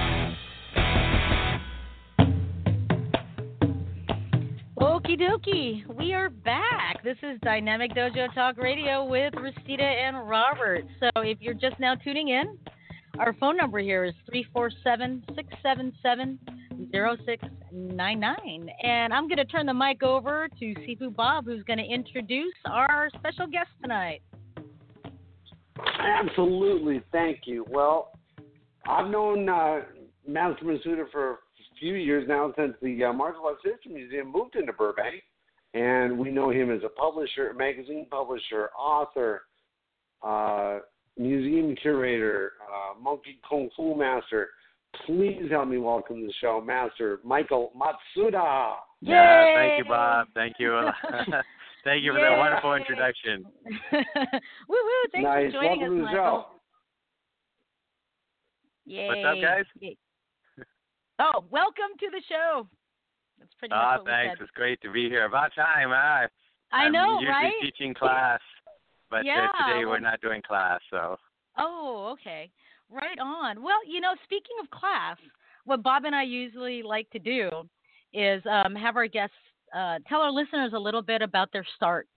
Okie 5.04 5.20
dokie, 5.20 5.96
we 5.98 6.14
are 6.14 6.30
back. 6.30 7.04
This 7.04 7.18
is 7.22 7.38
Dynamic 7.42 7.92
Dojo 7.92 8.32
Talk 8.34 8.56
Radio 8.56 9.04
with 9.04 9.34
Restita 9.34 9.82
and 9.82 10.26
Robert. 10.26 10.86
So 10.98 11.10
if 11.16 11.36
you're 11.42 11.52
just 11.52 11.78
now 11.78 11.94
tuning 11.94 12.28
in, 12.28 12.56
our 13.18 13.34
phone 13.34 13.54
number 13.54 13.80
here 13.80 14.04
is 14.04 14.14
347 14.30 15.24
677 15.34 16.38
0699. 16.90 18.70
And 18.82 19.12
I'm 19.12 19.28
going 19.28 19.36
to 19.36 19.44
turn 19.44 19.66
the 19.66 19.74
mic 19.74 20.02
over 20.02 20.48
to 20.58 20.64
Sifu 20.64 21.14
Bob, 21.14 21.44
who's 21.44 21.62
going 21.64 21.80
to 21.80 21.84
introduce 21.84 22.54
our 22.64 23.10
special 23.18 23.46
guest 23.46 23.68
tonight. 23.82 24.22
Absolutely, 26.00 27.02
thank 27.12 27.40
you. 27.44 27.66
Well, 27.68 28.12
I've 28.88 29.10
known 29.10 29.50
uh, 29.50 29.81
Master 30.26 30.64
Matsuda 30.64 31.10
for 31.12 31.40
few 31.79 31.94
years 31.94 32.27
now 32.29 32.52
since 32.56 32.75
the 32.83 33.04
uh, 33.04 33.12
Martial 33.12 33.46
Arts 33.46 33.60
History 33.64 33.92
Museum 33.92 34.31
moved 34.31 34.56
into 34.56 34.72
Burbank, 34.72 35.22
and 35.75 36.18
we 36.18 36.31
know 36.31 36.50
him 36.50 36.70
as 36.70 36.81
a 36.85 36.88
publisher, 36.88 37.52
magazine 37.54 38.06
publisher, 38.10 38.70
author, 38.79 39.42
uh, 40.22 40.79
museum 41.18 41.75
curator, 41.77 42.52
uh, 42.62 42.98
monkey 43.00 43.38
kung 43.48 43.68
fu 43.77 43.94
master. 43.94 44.50
Please 45.06 45.48
help 45.50 45.68
me 45.68 45.79
welcome 45.79 46.20
to 46.20 46.27
the 46.27 46.33
show, 46.40 46.62
Master 46.64 47.18
Michael 47.25 47.72
Matsuda. 47.77 48.75
Yeah, 49.00 49.54
thank 49.56 49.79
you, 49.79 49.90
Bob. 49.90 50.29
Thank 50.35 50.54
you. 50.60 50.70
thank 51.85 52.04
you 52.04 52.12
for 52.12 52.20
that 52.20 52.38
wonderful 52.38 52.75
introduction. 52.75 53.44
Woohoo! 53.92 55.10
Thanks 55.12 55.25
nice. 55.25 55.52
for 55.52 55.62
joining 55.62 55.81
welcome 55.81 55.98
to 55.98 56.04
us, 56.04 56.10
the 56.12 56.16
Michael. 56.16 56.46
show. 56.46 56.46
Yay. 58.87 59.08
What's 59.08 59.25
up, 59.27 59.42
guys? 59.42 59.64
Yay. 59.81 59.96
Oh, 61.19 61.44
welcome 61.50 61.96
to 62.00 62.06
the 62.10 62.21
show. 62.29 62.67
That's 63.38 63.52
pretty 63.58 63.75
much 63.75 63.81
Ah, 63.81 63.98
thanks. 64.04 64.40
It's 64.40 64.50
great 64.52 64.81
to 64.83 64.90
be 64.90 65.08
here. 65.08 65.27
About 65.27 65.54
time? 65.54 65.92
I 65.92 66.38
I'm 66.73 66.92
know, 66.92 67.19
usually 67.21 67.29
right? 67.31 67.52
teaching 67.62 67.94
class, 67.94 68.40
but 69.10 69.25
Yeah, 69.25 69.46
uh, 69.58 69.65
today 69.65 69.85
we're 69.85 70.00
not 70.00 70.21
doing 70.21 70.42
class, 70.42 70.81
so 70.90 71.17
Oh, 71.56 72.10
okay. 72.15 72.50
Right 72.90 73.19
on. 73.21 73.62
Well, 73.62 73.79
you 73.87 74.00
know, 74.00 74.15
speaking 74.25 74.56
of 74.60 74.69
class, 74.71 75.17
what 75.65 75.83
Bob 75.85 76.04
and 76.04 76.15
I 76.17 76.25
usually 76.25 76.83
like 76.83 77.08
to 77.10 77.21
do 77.21 77.48
is 78.12 78.42
um, 78.50 78.75
have 78.75 78.96
our 78.96 79.06
guests 79.06 79.37
uh, 79.75 79.98
tell 80.08 80.21
our 80.21 80.33
listeners 80.33 80.73
a 80.75 80.79
little 80.79 81.02
bit 81.02 81.23
about 81.23 81.52
their 81.52 81.65
start 81.77 82.08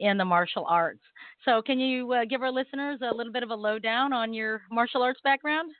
in 0.00 0.16
the 0.16 0.24
martial 0.24 0.66
arts. 0.68 1.00
So, 1.44 1.62
can 1.62 1.78
you 1.78 2.12
uh, 2.12 2.24
give 2.24 2.42
our 2.42 2.50
listeners 2.50 2.98
a 3.02 3.14
little 3.14 3.32
bit 3.32 3.42
of 3.42 3.50
a 3.50 3.54
lowdown 3.54 4.12
on 4.12 4.34
your 4.34 4.62
martial 4.70 5.02
arts 5.02 5.20
background? 5.22 5.70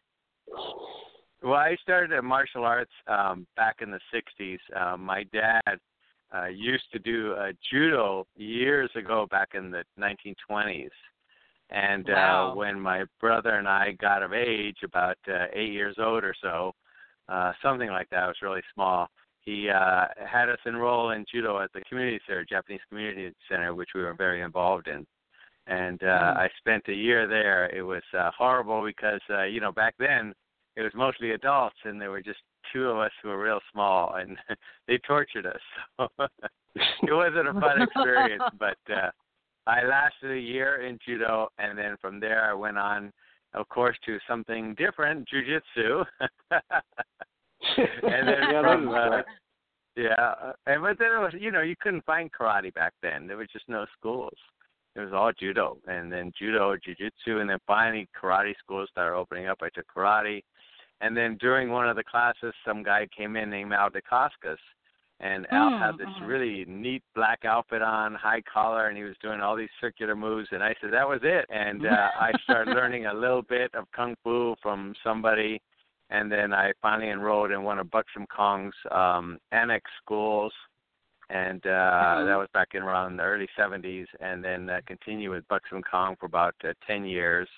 Well, 1.42 1.54
I 1.54 1.76
started 1.82 2.12
at 2.12 2.24
martial 2.24 2.64
arts 2.64 2.92
um, 3.06 3.46
back 3.56 3.76
in 3.80 3.90
the 3.90 4.00
'60s. 4.12 4.58
Uh, 4.76 4.96
my 4.96 5.24
dad 5.32 5.78
uh, 6.34 6.46
used 6.46 6.84
to 6.92 6.98
do 6.98 7.32
uh, 7.34 7.52
judo 7.70 8.26
years 8.36 8.90
ago, 8.94 9.26
back 9.30 9.50
in 9.54 9.70
the 9.70 9.84
1920s. 9.98 10.90
And 11.70 12.08
Wow. 12.08 12.52
uh, 12.52 12.54
when 12.56 12.80
my 12.80 13.04
brother 13.20 13.56
and 13.56 13.68
I 13.68 13.92
got 13.92 14.22
of 14.22 14.32
age, 14.32 14.78
about 14.84 15.16
uh, 15.28 15.46
eight 15.52 15.72
years 15.72 15.96
old 15.98 16.24
or 16.24 16.34
so, 16.42 16.72
uh, 17.28 17.52
something 17.62 17.88
like 17.90 18.08
that, 18.10 18.24
I 18.24 18.26
was 18.26 18.42
really 18.42 18.62
small. 18.74 19.08
He 19.40 19.68
uh, 19.70 20.06
had 20.26 20.48
us 20.50 20.58
enroll 20.66 21.10
in 21.10 21.24
judo 21.32 21.60
at 21.60 21.72
the 21.72 21.80
community 21.88 22.20
center, 22.26 22.44
Japanese 22.44 22.80
community 22.88 23.32
center, 23.48 23.74
which 23.74 23.90
we 23.94 24.02
were 24.02 24.14
very 24.14 24.42
involved 24.42 24.88
in. 24.88 25.06
And 25.66 26.02
uh, 26.02 26.34
Mhm. 26.34 26.36
I 26.36 26.48
spent 26.58 26.88
a 26.88 26.92
year 26.94 27.26
there. 27.28 27.66
It 27.74 27.82
was 27.82 28.02
uh, 28.18 28.30
horrible 28.36 28.84
because 28.84 29.20
uh, 29.30 29.44
you 29.44 29.60
know 29.60 29.72
back 29.72 29.94
then 29.98 30.34
it 30.80 30.84
was 30.84 30.92
mostly 30.94 31.32
adults, 31.32 31.76
and 31.84 32.00
there 32.00 32.10
were 32.10 32.22
just 32.22 32.38
two 32.72 32.84
of 32.88 32.96
us 32.96 33.10
who 33.22 33.28
were 33.28 33.42
real 33.42 33.60
small, 33.70 34.14
and 34.14 34.38
they 34.88 34.98
tortured 35.06 35.46
us. 35.46 35.60
So 35.98 36.08
it 37.02 37.12
wasn't 37.12 37.48
a 37.48 37.52
fun 37.52 37.82
experience, 37.82 38.42
but 38.58 38.78
uh, 38.90 39.10
I 39.66 39.84
lasted 39.84 40.30
a 40.32 40.40
year 40.40 40.86
in 40.86 40.98
judo, 41.06 41.48
and 41.58 41.76
then 41.76 41.96
from 42.00 42.18
there 42.18 42.50
I 42.50 42.54
went 42.54 42.78
on, 42.78 43.12
of 43.52 43.68
course, 43.68 43.96
to 44.06 44.18
something 44.26 44.74
different, 44.76 45.28
jujitsu. 45.28 46.04
and 46.50 48.28
then 48.28 48.42
Yeah, 48.50 48.62
from 48.62 48.88
uh, 48.88 49.22
yeah, 49.96 50.14
uh, 50.18 50.52
and 50.66 50.80
but 50.80 50.98
then 50.98 51.08
it 51.12 51.20
was 51.20 51.34
you 51.38 51.50
know 51.50 51.60
you 51.60 51.74
couldn't 51.78 52.04
find 52.06 52.30
karate 52.32 52.72
back 52.72 52.94
then. 53.02 53.26
There 53.26 53.36
was 53.36 53.48
just 53.52 53.68
no 53.68 53.84
schools. 53.98 54.36
It 54.96 55.00
was 55.00 55.12
all 55.12 55.30
judo, 55.38 55.78
and 55.86 56.10
then 56.10 56.32
judo, 56.38 56.74
jujitsu, 56.76 57.40
and 57.40 57.50
then 57.50 57.58
finally 57.66 58.08
karate 58.20 58.54
schools 58.58 58.88
started 58.90 59.16
opening 59.16 59.46
up. 59.46 59.58
I 59.62 59.68
took 59.68 59.86
karate, 59.94 60.42
and 61.00 61.16
then 61.16 61.36
during 61.40 61.70
one 61.70 61.88
of 61.88 61.96
the 61.96 62.04
classes, 62.04 62.52
some 62.64 62.82
guy 62.82 63.06
came 63.16 63.36
in 63.36 63.50
named 63.50 63.72
Al 63.72 63.90
Dacascos, 63.90 64.58
and 65.20 65.46
Al 65.50 65.70
Mm, 65.70 65.78
had 65.78 65.98
this 65.98 66.08
mhm. 66.08 66.26
really 66.26 66.64
neat 66.66 67.02
black 67.14 67.44
outfit 67.44 67.82
on, 67.82 68.14
high 68.14 68.40
collar, 68.42 68.88
and 68.88 68.96
he 68.96 69.04
was 69.04 69.16
doing 69.18 69.40
all 69.40 69.54
these 69.54 69.70
circular 69.80 70.16
moves. 70.16 70.48
And 70.52 70.62
I 70.62 70.74
said 70.80 70.92
that 70.92 71.08
was 71.08 71.20
it, 71.22 71.46
and 71.50 71.86
uh, 71.86 71.90
I 72.20 72.32
started 72.44 72.74
learning 72.74 73.06
a 73.06 73.14
little 73.14 73.42
bit 73.42 73.74
of 73.74 73.90
kung 73.92 74.16
fu 74.22 74.54
from 74.62 74.94
somebody, 75.04 75.60
and 76.08 76.30
then 76.32 76.52
I 76.52 76.72
finally 76.80 77.10
enrolled 77.10 77.50
in 77.50 77.62
one 77.62 77.78
of 77.78 77.86
Bucksam 77.88 78.26
Kong's 78.34 78.74
um, 78.90 79.38
annex 79.52 79.90
schools, 80.02 80.52
and 81.28 81.64
uh, 81.66 82.24
that 82.24 82.36
was 82.36 82.48
back 82.52 82.68
in 82.74 82.82
around 82.82 83.16
the 83.16 83.22
early 83.22 83.48
70s, 83.58 84.06
and 84.20 84.42
then 84.42 84.68
uh, 84.68 84.80
continued 84.86 85.30
with 85.30 85.48
Bucksam 85.48 85.82
Kong 85.88 86.16
for 86.18 86.26
about 86.26 86.54
uh, 86.64 86.72
10 86.86 87.04
years. 87.04 87.48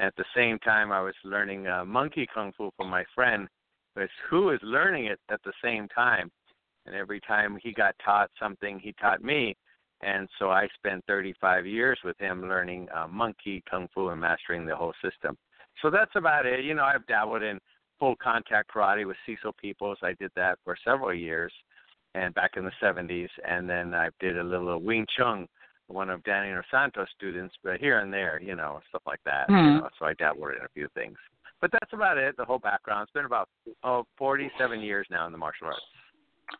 At 0.00 0.16
the 0.16 0.24
same 0.34 0.58
time, 0.60 0.92
I 0.92 1.02
was 1.02 1.14
learning 1.24 1.66
uh, 1.66 1.84
monkey 1.84 2.26
kung 2.32 2.52
fu 2.56 2.70
from 2.76 2.88
my 2.88 3.04
friend, 3.14 3.46
who 3.94 4.00
is- 4.02 4.10
who 4.30 4.42
was 4.44 4.62
learning 4.62 5.04
it 5.06 5.20
at 5.28 5.42
the 5.42 5.52
same 5.62 5.88
time. 5.88 6.32
And 6.86 6.94
every 6.94 7.20
time 7.20 7.56
he 7.56 7.72
got 7.72 7.94
taught 7.98 8.30
something, 8.38 8.80
he 8.80 8.94
taught 8.94 9.22
me. 9.22 9.54
And 10.00 10.26
so 10.38 10.50
I 10.50 10.68
spent 10.68 11.04
35 11.06 11.66
years 11.66 11.98
with 12.02 12.16
him 12.18 12.48
learning 12.48 12.88
uh, 12.90 13.08
monkey 13.08 13.62
kung 13.68 13.88
fu 13.88 14.08
and 14.08 14.20
mastering 14.20 14.64
the 14.64 14.74
whole 14.74 14.94
system. 15.02 15.36
So 15.82 15.90
that's 15.90 16.16
about 16.16 16.46
it. 16.46 16.64
You 16.64 16.72
know, 16.72 16.84
I've 16.84 17.06
dabbled 17.06 17.42
in 17.42 17.60
full 17.98 18.16
contact 18.16 18.70
karate 18.72 19.06
with 19.06 19.18
Cecil 19.26 19.52
Peoples. 19.60 19.98
I 20.02 20.14
did 20.14 20.32
that 20.34 20.58
for 20.64 20.76
several 20.82 21.12
years, 21.12 21.52
and 22.14 22.32
back 22.32 22.52
in 22.56 22.64
the 22.64 22.72
70s. 22.82 23.28
And 23.46 23.68
then 23.68 23.92
I 23.92 24.08
did 24.18 24.38
a 24.38 24.42
little 24.42 24.78
Wing 24.80 25.06
Chun, 25.14 25.46
one 25.90 26.10
of 26.10 26.22
Danny 26.24 26.54
Santos' 26.70 27.08
students, 27.16 27.54
but 27.62 27.80
here 27.80 28.00
and 28.00 28.12
there, 28.12 28.40
you 28.42 28.54
know, 28.54 28.80
stuff 28.88 29.02
like 29.06 29.20
that. 29.24 29.48
You 29.48 29.56
Hmm. 29.56 29.76
know, 29.78 29.88
so 29.98 30.06
I 30.06 30.14
dabbled 30.14 30.50
in 30.50 30.64
a 30.64 30.68
few 30.68 30.88
things. 30.94 31.18
But 31.60 31.72
that's 31.72 31.92
about 31.92 32.16
it. 32.16 32.36
The 32.36 32.44
whole 32.44 32.58
background. 32.58 33.02
It's 33.02 33.12
been 33.12 33.26
about 33.26 33.48
oh, 33.82 34.06
47 34.16 34.80
years 34.80 35.06
now 35.10 35.26
in 35.26 35.32
the 35.32 35.38
martial 35.38 35.66
arts. 35.66 35.80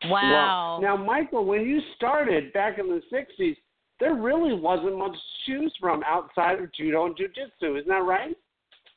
Wow. 0.05 0.79
Well, 0.79 0.81
now, 0.81 1.03
Michael, 1.03 1.45
when 1.45 1.61
you 1.61 1.81
started 1.95 2.53
back 2.53 2.79
in 2.79 2.87
the 2.87 3.01
'60s, 3.11 3.57
there 3.99 4.15
really 4.15 4.53
wasn't 4.53 4.97
much 4.97 5.13
to 5.13 5.19
choose 5.45 5.75
from 5.79 6.03
outside 6.03 6.59
of 6.59 6.71
judo 6.73 7.05
and 7.05 7.15
jujitsu. 7.15 7.77
Isn't 7.77 7.87
that 7.87 8.03
right? 8.03 8.35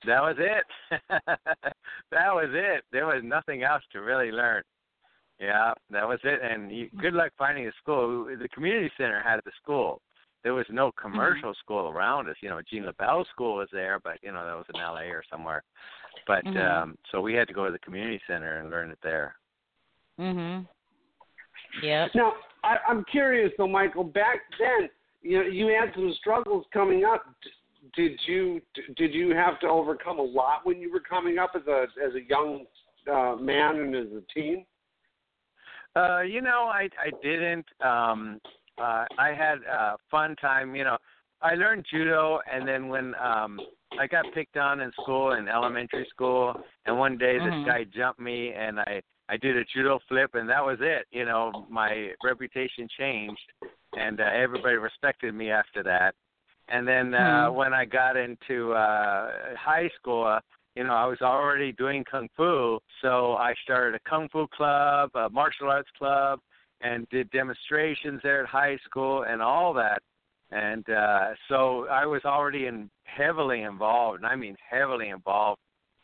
That 0.06 0.20
was 0.20 0.36
it. 0.38 0.64
that 2.10 2.34
was 2.34 2.50
it. 2.52 2.84
There 2.92 3.06
was 3.06 3.22
nothing 3.24 3.62
else 3.62 3.82
to 3.92 4.00
really 4.00 4.30
learn. 4.30 4.62
Yeah, 5.40 5.72
that 5.90 6.06
was 6.06 6.20
it. 6.22 6.40
And 6.42 6.70
you, 6.70 6.88
good 7.00 7.14
luck 7.14 7.32
finding 7.36 7.66
a 7.66 7.72
school. 7.82 8.26
The 8.26 8.48
community 8.48 8.90
center 8.96 9.22
had 9.22 9.40
the 9.44 9.52
school. 9.62 10.00
There 10.44 10.54
was 10.54 10.66
no 10.70 10.92
commercial 10.92 11.54
school 11.54 11.88
around 11.88 12.28
us. 12.28 12.36
You 12.42 12.50
know, 12.50 12.60
Gene 12.70 12.84
LeBell 12.84 13.26
School 13.30 13.56
was 13.56 13.68
there, 13.72 13.98
but 13.98 14.18
you 14.22 14.30
know 14.30 14.44
that 14.46 14.54
was 14.54 14.66
in 14.72 14.78
L.A. 14.80 15.06
or 15.06 15.24
somewhere. 15.28 15.64
But 16.26 16.44
Mhm. 16.44 16.56
um 16.56 16.98
so 17.10 17.20
we 17.20 17.34
had 17.34 17.48
to 17.48 17.54
go 17.54 17.64
to 17.64 17.72
the 17.72 17.78
community 17.78 18.20
center 18.26 18.58
and 18.58 18.70
learn 18.70 18.90
it 18.90 18.98
there. 19.02 19.36
Mhm. 20.18 20.68
Yeah. 21.82 22.08
Now, 22.14 22.34
I, 22.62 22.78
I'm 22.86 23.04
curious 23.04 23.52
though, 23.56 23.66
Michael. 23.66 24.04
Back 24.04 24.40
then, 24.58 24.88
you 25.22 25.38
know, 25.38 25.48
you 25.48 25.68
had 25.68 25.92
some 25.94 26.12
struggles 26.14 26.66
coming 26.72 27.04
up. 27.04 27.24
Did 27.96 28.20
you 28.26 28.60
did 28.96 29.14
you 29.14 29.34
have 29.34 29.58
to 29.60 29.68
overcome 29.68 30.18
a 30.18 30.22
lot 30.22 30.64
when 30.64 30.78
you 30.80 30.92
were 30.92 31.00
coming 31.00 31.38
up 31.38 31.52
as 31.54 31.66
a 31.66 31.86
as 32.04 32.14
a 32.14 32.22
young 32.28 32.66
uh, 33.10 33.36
man 33.36 33.76
and 33.76 33.94
as 33.94 34.12
a 34.12 34.22
teen? 34.32 34.66
Uh, 35.96 36.20
you 36.20 36.42
know, 36.42 36.68
I 36.68 36.88
I 36.98 37.10
didn't. 37.22 37.66
Um, 37.80 38.40
uh, 38.78 39.04
I 39.18 39.28
had 39.34 39.58
a 39.62 39.96
fun 40.10 40.36
time. 40.36 40.74
You 40.74 40.84
know, 40.84 40.98
I 41.42 41.54
learned 41.54 41.86
judo, 41.90 42.40
and 42.50 42.66
then 42.66 42.88
when 42.88 43.14
um, 43.16 43.62
I 43.98 44.06
got 44.06 44.30
picked 44.32 44.56
on 44.56 44.80
in 44.80 44.90
school 45.00 45.32
in 45.32 45.48
elementary 45.48 46.06
school, 46.10 46.54
and 46.86 46.98
one 46.98 47.16
day 47.18 47.38
Mhm. 47.38 47.44
this 47.44 47.54
guy 47.64 47.84
jumped 47.84 48.20
me, 48.20 48.52
and 48.52 48.80
I 48.80 49.02
I 49.28 49.36
did 49.36 49.56
a 49.56 49.64
judo 49.64 50.00
flip, 50.08 50.34
and 50.34 50.48
that 50.48 50.64
was 50.64 50.78
it. 50.80 51.06
You 51.10 51.24
know, 51.24 51.54
my 51.68 52.10
reputation 52.22 52.88
changed, 52.98 53.40
and 53.94 54.20
uh, 54.20 54.24
everybody 54.34 54.76
respected 54.76 55.34
me 55.34 55.50
after 55.50 55.82
that. 55.82 56.14
And 56.68 56.86
then 56.88 57.14
uh, 57.14 57.46
Hmm. 57.46 57.52
when 57.52 57.72
I 57.74 57.84
got 57.84 58.16
into 58.16 58.72
uh, 58.72 59.54
high 59.56 59.90
school, 59.96 60.24
uh, 60.26 60.40
you 60.74 60.84
know, 60.84 60.94
I 60.94 61.06
was 61.06 61.20
already 61.20 61.72
doing 61.72 62.04
kung 62.10 62.28
fu, 62.36 62.78
so 63.02 63.34
I 63.34 63.54
started 63.62 63.94
a 63.94 64.08
kung 64.08 64.28
fu 64.30 64.46
club, 64.48 65.10
a 65.14 65.28
martial 65.30 65.68
arts 65.70 65.90
club, 65.96 66.40
and 66.84 67.08
did 67.08 67.30
demonstrations 67.30 68.20
there 68.22 68.42
at 68.42 68.48
high 68.48 68.76
school 68.84 69.24
and 69.26 69.40
all 69.40 69.72
that. 69.74 70.02
And 70.50 70.88
uh, 70.88 71.30
so 71.48 71.86
I 71.90 72.06
was 72.06 72.22
already 72.24 72.66
in 72.66 72.90
heavily 73.04 73.62
involved, 73.62 74.18
and 74.18 74.26
I 74.26 74.36
mean 74.36 74.56
heavily 74.70 75.08
involved 75.08 75.60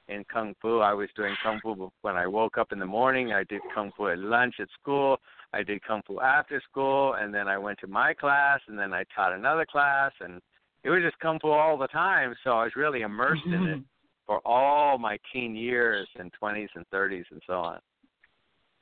in 0.09 0.25
kung 0.33 0.55
fu. 0.61 0.81
I 0.81 0.93
was 0.95 1.09
doing 1.15 1.37
kung 1.43 1.61
fu 1.63 1.91
when 2.01 2.17
I 2.17 2.27
woke 2.27 2.59
up 2.59 2.73
in 2.73 2.79
the 2.79 2.87
morning. 2.87 3.33
I 3.33 3.45
did 3.45 3.61
kung 3.75 3.93
fu 3.97 4.09
at 4.09 4.19
lunch 4.19 4.55
at 4.59 4.69
school. 4.81 5.19
I 5.53 5.63
did 5.63 5.85
kung 5.85 6.03
fu 6.07 6.21
after 6.21 6.61
school, 6.69 7.15
and 7.15 7.33
then 7.33 7.47
I 7.47 7.59
went 7.59 7.79
to 7.81 7.87
my 7.87 8.15
class, 8.15 8.61
and 8.67 8.79
then 8.79 8.93
I 8.93 9.05
taught 9.15 9.33
another 9.33 9.67
class, 9.71 10.13
and 10.21 10.41
it 10.83 10.91
was 10.91 11.03
just 11.03 11.19
kung 11.21 11.39
fu 11.41 11.51
all 11.51 11.77
the 11.77 11.89
time. 11.89 12.35
So 12.43 12.51
I 12.51 12.65
was 12.65 12.73
really 12.75 13.03
immersed 13.03 13.47
in 13.47 13.65
it 13.65 13.83
for 14.27 14.41
all 14.47 14.97
my 14.99 15.19
teen 15.33 15.55
years 15.55 16.09
and 16.19 16.33
20s 16.43 16.69
and 16.75 16.87
30s 16.93 17.25
and 17.31 17.43
so 17.47 17.55
on. 17.55 17.79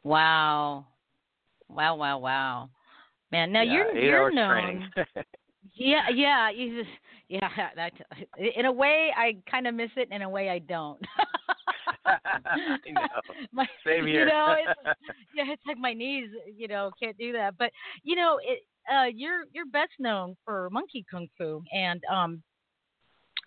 Wow. 0.05 0.87
Wow, 1.69 1.97
wow, 1.97 2.19
wow. 2.19 2.71
Man, 3.31 3.53
now 3.53 3.63
yeah, 3.63 3.73
you're 3.93 3.99
you're 3.99 4.31
known. 4.31 4.91
Yeah, 5.75 6.09
yeah, 6.15 6.51
you 6.51 6.83
just 6.83 6.97
yeah, 7.29 7.49
that 7.77 7.93
in 8.57 8.67
a 8.67 8.73
way 8.73 9.11
I 9.17 9.37
kind 9.51 9.67
of 9.67 9.75
miss 9.75 9.91
it, 9.97 10.09
in 10.11 10.23
a 10.23 10.29
way 10.29 10.49
I 10.51 10.59
don't. 10.59 11.01
I 12.07 12.79
know. 12.91 13.03
my, 13.53 13.67
Same 13.85 14.07
You 14.07 14.25
know, 14.25 14.55
it's, 14.59 14.99
yeah, 15.35 15.45
it's 15.49 15.63
like 15.67 15.79
my 15.79 15.93
knees, 15.93 16.31
you 16.57 16.69
know, 16.69 16.91
can't 17.01 17.19
do 17.19 17.33
that. 17.33 17.59
But 17.59 17.71
you 18.03 18.17
know, 18.17 18.39
it 18.43 18.61
uh 18.93 19.07
you're 19.15 19.45
you're 19.53 19.67
best 19.67 19.93
known 19.99 20.37
for 20.45 20.71
monkey 20.71 21.05
kung 21.11 21.29
fu 21.37 21.63
and 21.73 22.03
um 22.11 22.43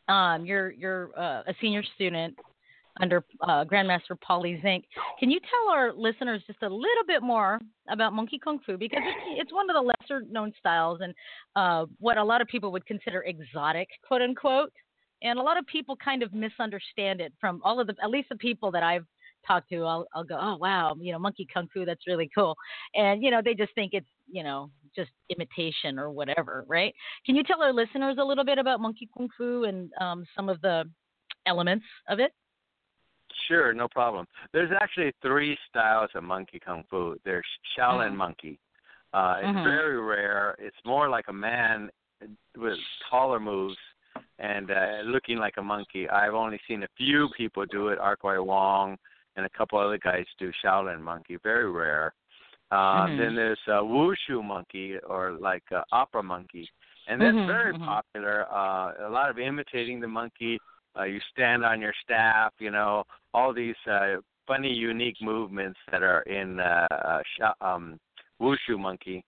um 0.07 0.45
you're 0.45 0.71
you're 0.71 1.09
uh, 1.17 1.41
a 1.47 1.55
senior 1.59 1.83
student 1.95 2.37
under 3.01 3.25
uh, 3.41 3.65
Grandmaster 3.65 4.15
Paulie 4.27 4.61
Zink. 4.61 4.85
Can 5.19 5.31
you 5.31 5.39
tell 5.39 5.73
our 5.73 5.91
listeners 5.93 6.41
just 6.47 6.61
a 6.61 6.69
little 6.69 7.03
bit 7.07 7.23
more 7.23 7.59
about 7.89 8.13
Monkey 8.13 8.39
Kung 8.39 8.59
Fu 8.65 8.77
because 8.77 9.01
it's, 9.03 9.41
it's 9.41 9.53
one 9.53 9.69
of 9.69 9.75
the 9.75 9.81
lesser 9.81 10.25
known 10.29 10.53
styles 10.59 10.99
and 11.01 11.13
uh, 11.55 11.85
what 11.99 12.17
a 12.17 12.23
lot 12.23 12.41
of 12.41 12.47
people 12.47 12.71
would 12.71 12.85
consider 12.85 13.23
exotic, 13.23 13.87
quote 14.07 14.21
unquote. 14.21 14.71
And 15.23 15.37
a 15.37 15.41
lot 15.41 15.57
of 15.57 15.65
people 15.67 15.95
kind 15.97 16.23
of 16.23 16.33
misunderstand 16.33 17.21
it 17.21 17.33
from 17.39 17.61
all 17.63 17.79
of 17.79 17.87
the, 17.87 17.95
at 18.03 18.09
least 18.09 18.29
the 18.29 18.37
people 18.37 18.71
that 18.71 18.83
I've 18.83 19.05
talked 19.45 19.69
to. 19.69 19.83
I'll, 19.83 20.07
I'll 20.15 20.23
go, 20.23 20.37
oh 20.39 20.57
wow, 20.57 20.95
you 20.99 21.11
know, 21.11 21.19
Monkey 21.19 21.47
Kung 21.51 21.67
Fu, 21.73 21.85
that's 21.85 22.07
really 22.07 22.29
cool. 22.35 22.55
And 22.95 23.23
you 23.23 23.31
know, 23.31 23.41
they 23.43 23.53
just 23.53 23.73
think 23.75 23.93
it's, 23.93 24.07
you 24.31 24.43
know, 24.43 24.71
just 24.95 25.11
imitation 25.29 25.97
or 25.97 26.11
whatever, 26.11 26.65
right? 26.67 26.93
Can 27.25 27.35
you 27.35 27.43
tell 27.43 27.61
our 27.61 27.73
listeners 27.73 28.17
a 28.19 28.23
little 28.23 28.43
bit 28.43 28.57
about 28.57 28.79
Monkey 28.79 29.09
Kung 29.15 29.29
Fu 29.37 29.63
and 29.63 29.91
um, 29.99 30.25
some 30.35 30.49
of 30.49 30.59
the 30.61 30.83
elements 31.45 31.85
of 32.09 32.19
it? 32.19 32.31
Sure, 33.47 33.73
no 33.73 33.87
problem. 33.87 34.25
There's 34.53 34.71
actually 34.81 35.11
three 35.21 35.57
styles 35.69 36.09
of 36.15 36.23
monkey 36.23 36.59
kung 36.59 36.83
fu. 36.89 37.17
There's 37.23 37.45
Shaolin 37.77 38.11
Mhm. 38.11 38.17
monkey. 38.17 38.59
Uh, 39.13 39.37
it's 39.39 39.57
Mhm. 39.57 39.63
very 39.63 39.99
rare. 39.99 40.55
It's 40.59 40.83
more 40.85 41.09
like 41.09 41.27
a 41.27 41.33
man 41.33 41.89
with 42.55 42.79
taller 43.09 43.39
moves 43.39 43.77
and 44.39 44.71
uh, 44.71 45.01
looking 45.05 45.37
like 45.37 45.57
a 45.57 45.61
monkey. 45.61 46.09
I've 46.09 46.33
only 46.33 46.59
seen 46.67 46.83
a 46.83 46.87
few 46.97 47.29
people 47.35 47.65
do 47.65 47.89
it. 47.89 47.99
Ark 47.99 48.21
Yuey 48.23 48.43
Wong 48.43 48.97
and 49.35 49.45
a 49.45 49.49
couple 49.49 49.79
other 49.79 49.97
guys 49.97 50.25
do 50.37 50.51
Shaolin 50.63 51.01
monkey. 51.01 51.37
Very 51.43 51.69
rare. 51.69 52.13
Uh, 52.71 53.07
Mhm. 53.07 53.17
Then 53.17 53.35
there's 53.35 53.59
uh, 53.67 53.81
Wushu 53.81 54.43
monkey 54.43 54.97
or 54.99 55.31
like 55.33 55.63
uh, 55.71 55.83
opera 55.91 56.23
monkey, 56.23 56.69
and 57.07 57.21
that's 57.21 57.35
Mhm, 57.35 57.47
very 57.47 57.73
mhm. 57.73 57.85
popular. 57.85 58.45
Uh, 58.49 59.07
a 59.07 59.09
lot 59.09 59.29
of 59.29 59.37
imitating 59.37 59.99
the 59.99 60.07
monkey. 60.07 60.59
Uh, 60.97 61.03
you 61.03 61.19
stand 61.31 61.63
on 61.63 61.79
your 61.79 61.93
staff, 62.03 62.51
you 62.59 62.71
know, 62.71 63.03
all 63.33 63.53
these 63.53 63.75
uh, 63.89 64.15
funny, 64.47 64.73
unique 64.73 65.17
movements 65.21 65.79
that 65.91 66.03
are 66.03 66.21
in 66.23 66.59
uh, 66.59 66.87
uh, 66.91 67.21
sha- 67.37 67.53
um, 67.61 67.99
Wushu 68.41 68.77
monkey. 68.77 69.23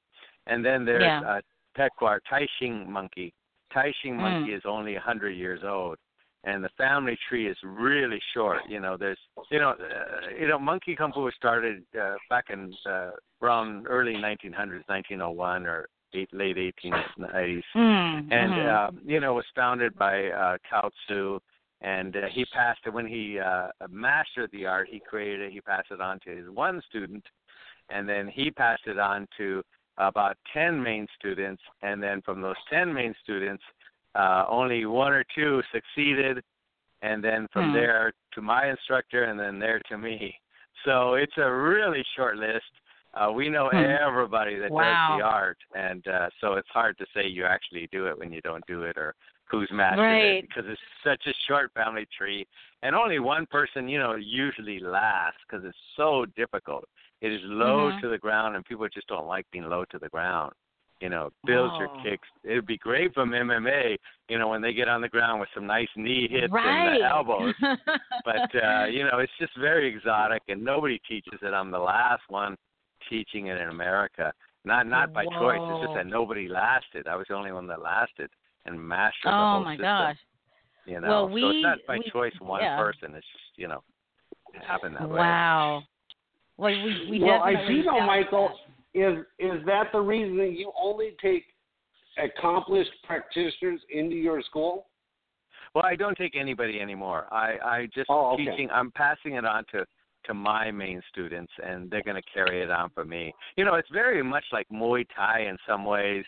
And 0.47 0.63
then 0.63 0.83
there's 0.85 1.03
Yeah. 1.03 1.21
uh, 1.21 1.41
Pequar 1.77 2.19
Taishing 2.29 2.87
monkey. 2.87 3.33
Tai 3.71 3.91
Shing 4.01 4.17
monkey 4.17 4.51
Mm. 4.51 4.57
is 4.57 4.65
only 4.65 4.95
a 4.95 4.99
100 4.99 5.31
years 5.31 5.63
old. 5.63 5.97
And 6.43 6.61
the 6.63 6.69
family 6.77 7.17
tree 7.29 7.47
is 7.47 7.57
really 7.63 8.19
short. 8.33 8.59
You 8.67 8.81
know, 8.81 8.97
there's, 8.97 9.17
you 9.49 9.59
know, 9.59 9.69
uh, 9.71 10.29
you 10.37 10.47
know, 10.47 10.59
monkey 10.59 10.93
kung 10.95 11.13
fu 11.13 11.21
was 11.21 11.33
started 11.35 11.85
uh, 11.99 12.15
back 12.29 12.49
in 12.49 12.75
uh, 12.85 13.11
around 13.41 13.87
early 13.87 14.15
1900s, 14.15 14.83
1901 14.87 15.65
or 15.65 15.87
eight, 16.13 16.29
late 16.33 16.57
1890s 16.57 17.63
Mm, 17.75 18.31
and 18.31 18.53
uh, 18.53 18.91
you 19.05 19.19
know 19.19 19.33
was 19.33 19.45
founded 19.55 19.97
by 19.97 20.29
uh, 20.29 20.57
Kou 20.69 20.89
Sze, 21.07 21.39
and 21.83 22.15
uh, 22.15 22.21
he 22.31 22.45
passed 22.45 22.79
it 22.85 22.93
when 22.93 23.05
he 23.05 23.39
uh, 23.39 23.67
mastered 23.89 24.49
the 24.51 24.65
art. 24.65 24.87
He 24.89 24.99
created 24.99 25.41
it. 25.41 25.51
He 25.53 25.61
passed 25.61 25.91
it 25.91 26.01
on 26.01 26.19
to 26.21 26.29
his 26.35 26.49
one 26.49 26.81
student, 26.89 27.23
and 27.89 28.07
then 28.07 28.27
he 28.27 28.49
passed 28.49 28.87
it 28.87 28.97
on 28.97 29.27
to 29.37 29.61
about 29.97 30.37
ten 30.53 30.81
main 30.81 31.05
students, 31.19 31.61
and 31.81 32.01
then 32.01 32.21
from 32.21 32.41
those 32.41 32.55
ten 32.69 32.91
main 32.93 33.13
students, 33.23 33.63
uh, 34.15 34.45
only 34.49 34.85
one 34.85 35.13
or 35.13 35.25
two 35.35 35.61
succeeded, 35.71 36.43
and 37.01 37.23
then 37.23 37.47
from 37.53 37.67
Hmm. 37.69 37.73
there 37.73 38.13
to 38.33 38.41
my 38.41 38.69
instructor, 38.69 39.25
and 39.25 39.39
then 39.39 39.59
there 39.59 39.81
to 39.89 39.97
me. 39.97 40.39
So 40.85 41.13
it's 41.15 41.37
a 41.37 41.51
really 41.51 42.03
short 42.15 42.37
list. 42.37 42.71
Uh, 43.13 43.31
we 43.31 43.49
know 43.49 43.67
Hmm. 43.67 43.77
everybody 43.77 44.57
that 44.57 44.71
Wow. 44.71 44.81
does 45.07 45.17
the 45.17 45.23
art, 45.23 45.57
and 45.75 46.07
uh, 46.07 46.29
so 46.41 46.53
it's 46.53 46.69
hard 46.69 46.97
to 46.97 47.05
say 47.13 47.27
you 47.27 47.45
actually 47.45 47.87
do 47.91 48.07
it 48.07 48.17
when 48.17 48.31
you 48.31 48.41
don't 48.41 48.65
do 48.65 48.83
it, 48.83 48.97
or 48.97 49.13
who's 49.45 49.69
mastered 49.71 49.99
Right. 49.99 50.39
it, 50.39 50.41
because 50.41 50.63
it's 50.67 50.81
such 51.03 51.21
a 51.27 51.33
short 51.47 51.71
family 51.73 52.07
tree, 52.17 52.47
and 52.81 52.95
only 52.95 53.19
one 53.19 53.45
person, 53.45 53.87
you 53.87 53.99
know, 53.99 54.15
usually 54.15 54.79
lasts 54.79 55.39
because 55.47 55.63
it's 55.63 55.77
so 55.95 56.25
difficult. 56.35 56.85
It 57.21 57.31
is 57.31 57.41
low 57.43 57.91
Mhm. 57.91 58.01
to 58.01 58.09
the 58.09 58.17
ground, 58.17 58.55
and 58.55 58.65
people 58.65 58.87
just 58.89 59.07
don't 59.07 59.27
like 59.27 59.45
being 59.51 59.69
low 59.69 59.85
to 59.85 59.99
the 59.99 60.09
ground. 60.09 60.53
You 60.99 61.09
know, 61.09 61.31
builds 61.45 61.77
your 61.77 61.89
Oh. 61.89 62.01
kicks. 62.01 62.27
It'd 62.43 62.65
be 62.65 62.77
great 62.77 63.13
from 63.13 63.31
MMA, 63.31 63.97
you 64.29 64.39
know, 64.39 64.47
when 64.47 64.61
they 64.61 64.73
get 64.73 64.87
on 64.87 65.01
the 65.01 65.09
ground 65.09 65.39
with 65.39 65.49
some 65.53 65.67
nice 65.67 65.89
knee 65.95 66.27
hits 66.29 66.53
right. 66.53 66.65
and 66.65 67.03
uh, 67.03 67.07
elbows 67.15 67.53
but 68.25 68.55
uh, 68.63 68.85
you 68.85 69.03
know, 69.03 69.19
it's 69.19 69.31
just 69.39 69.55
very 69.57 69.87
exotic, 69.93 70.41
and 70.47 70.63
nobody 70.63 70.99
teaches 71.07 71.39
it. 71.41 71.53
I'm 71.53 71.71
the 71.71 71.79
last 71.79 72.23
one 72.29 72.55
teaching 73.09 73.47
it 73.47 73.59
in 73.59 73.69
America. 73.69 74.33
Not 74.65 74.87
not 74.87 75.11
by 75.13 75.25
choice. 75.25 75.59
It's 75.61 75.83
just 75.85 75.95
that 75.95 76.07
nobody 76.07 76.47
lasted. 76.47 77.07
I 77.07 77.15
was 77.15 77.25
the 77.27 77.35
only 77.35 77.51
one 77.51 77.67
that 77.67 77.81
lasted 77.81 78.29
and 78.65 78.79
mastered 78.81 79.25
the 79.31 79.35
oh 79.35 79.51
whole 79.51 79.63
my 79.65 79.73
system. 79.73 79.83
gosh. 79.83 80.17
You 80.85 81.01
know, 81.01 81.07
Well, 81.07 81.27
so 81.27 81.33
we- 81.33 81.43
it's 81.43 81.63
not 81.63 81.77
by 81.87 81.97
we- 81.97 82.09
choice 82.11 82.33
one 82.39 82.61
yeah. 82.61 82.77
person. 82.77 83.13
It's 83.15 83.25
just 83.27 83.57
you 83.57 83.67
know, 83.67 83.83
it 84.53 84.63
happened 84.63 84.95
that 84.97 85.09
way. 85.09 85.19
Wow. 85.19 85.83
Well, 86.57 86.71
we 86.71 87.07
we 87.09 87.23
well, 87.23 87.41
I 87.43 87.53
definitely 87.53 87.75
do 87.81 87.83
know, 87.83 88.01
Michael. 88.05 88.59
Is 88.93 89.25
is 89.39 89.65
that 89.65 89.91
the 89.91 89.99
reason 89.99 90.37
that 90.37 90.51
you 90.53 90.71
only 90.79 91.15
take 91.21 91.43
accomplished 92.17 92.91
practitioners 93.03 93.81
into 93.91 94.15
your 94.15 94.41
school? 94.43 94.87
Well, 95.73 95.83
I 95.85 95.95
don't 95.95 96.15
take 96.17 96.35
anybody 96.35 96.79
anymore. 96.79 97.25
I 97.31 97.57
I 97.65 97.85
just 97.93 98.09
Oh, 98.09 98.33
okay. 98.33 98.45
teaching. 98.45 98.69
I'm 98.71 98.91
passing 98.91 99.33
it 99.33 99.45
on 99.45 99.65
to 99.71 99.85
to 100.25 100.33
my 100.33 100.71
main 100.71 101.01
students, 101.09 101.51
and 101.63 101.89
they're 101.89 102.03
going 102.03 102.21
to 102.21 102.29
carry 102.33 102.61
it 102.61 102.69
on 102.69 102.89
for 102.91 103.05
me. 103.05 103.33
You 103.57 103.65
know, 103.65 103.75
it's 103.75 103.89
very 103.89 104.23
much 104.23 104.45
like 104.51 104.67
Muay 104.69 105.05
Thai 105.15 105.41
in 105.41 105.57
some 105.67 105.85
ways. 105.85 106.25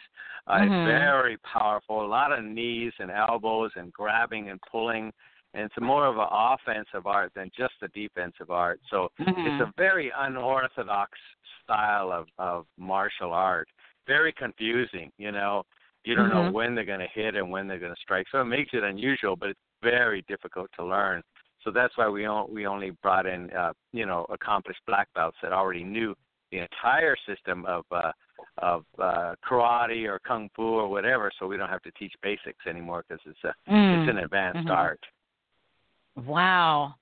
Uh, 0.48 0.60
Mhm. 0.60 0.66
It's 0.66 1.00
very 1.00 1.38
powerful. 1.38 2.06
A 2.06 2.08
lot 2.08 2.32
of 2.32 2.44
knees 2.44 2.94
and 3.00 3.12
elbows 3.12 3.72
and 3.76 3.92
grabbing 3.94 4.50
and 4.50 4.62
pulling. 4.62 5.12
And 5.54 5.64
it's 5.64 5.80
more 5.80 6.06
of 6.06 6.18
an 6.18 6.28
offensive 6.30 7.08
art 7.08 7.34
than 7.34 7.50
just 7.58 7.76
a 7.82 7.88
defensive 7.90 8.52
art. 8.52 8.82
So 8.90 9.10
Mhm. 9.20 9.46
it's 9.48 9.62
a 9.62 9.74
very 9.78 10.12
unorthodox 10.12 11.18
style 11.64 12.12
of 12.12 12.28
of 12.38 12.68
martial 12.78 13.32
art. 13.34 13.70
Very 14.06 14.34
confusing. 14.34 15.12
You 15.18 15.32
know, 15.32 15.64
you 16.04 16.14
don't 16.14 16.30
know 16.30 16.44
Mhm. 16.44 16.52
when 16.52 16.76
they're 16.76 16.84
going 16.84 17.00
to 17.00 17.08
hit 17.08 17.36
and 17.36 17.50
when 17.50 17.68
they're 17.68 17.80
going 17.80 17.96
to 17.96 18.02
strike. 18.02 18.28
So 18.30 18.42
it 18.42 18.46
makes 18.46 18.74
it 18.74 18.84
unusual, 18.84 19.36
but 19.36 19.50
it's 19.50 19.60
very 19.82 20.22
difficult 20.24 20.70
to 20.74 20.84
learn. 20.84 21.24
So 21.66 21.72
that's 21.72 21.98
why 21.98 22.08
we 22.08 22.26
on, 22.26 22.54
we 22.54 22.68
only 22.68 22.92
brought 23.02 23.26
in 23.26 23.50
uh, 23.52 23.74
you 23.92 24.06
know 24.06 24.26
accomplished 24.30 24.80
black 24.88 25.10
belts 25.16 25.38
that 25.42 25.52
already 25.52 25.84
knew 25.84 26.16
the 26.52 26.60
entire 26.60 27.18
system 27.28 27.66
of 27.66 27.84
uh, 27.92 28.12
of 28.60 28.86
uh, 29.00 29.34
karate 29.44 30.08
or 30.08 30.20
kung 30.20 30.50
fu 30.56 30.62
or 30.62 30.88
whatever. 30.88 31.32
So 31.40 31.48
we 31.48 31.58
don't 31.58 31.70
have 31.70 31.82
to 31.82 31.92
teach 31.92 32.14
basics 32.22 32.66
anymore 32.68 33.04
because 33.08 33.22
it's 33.26 33.44
a 33.44 33.54
Mm. 33.70 34.00
it's 34.00 34.10
an 34.10 34.20
advanced 34.20 34.68
Mhm. 34.70 34.78
art. 34.78 35.06
Wow. 36.16 36.96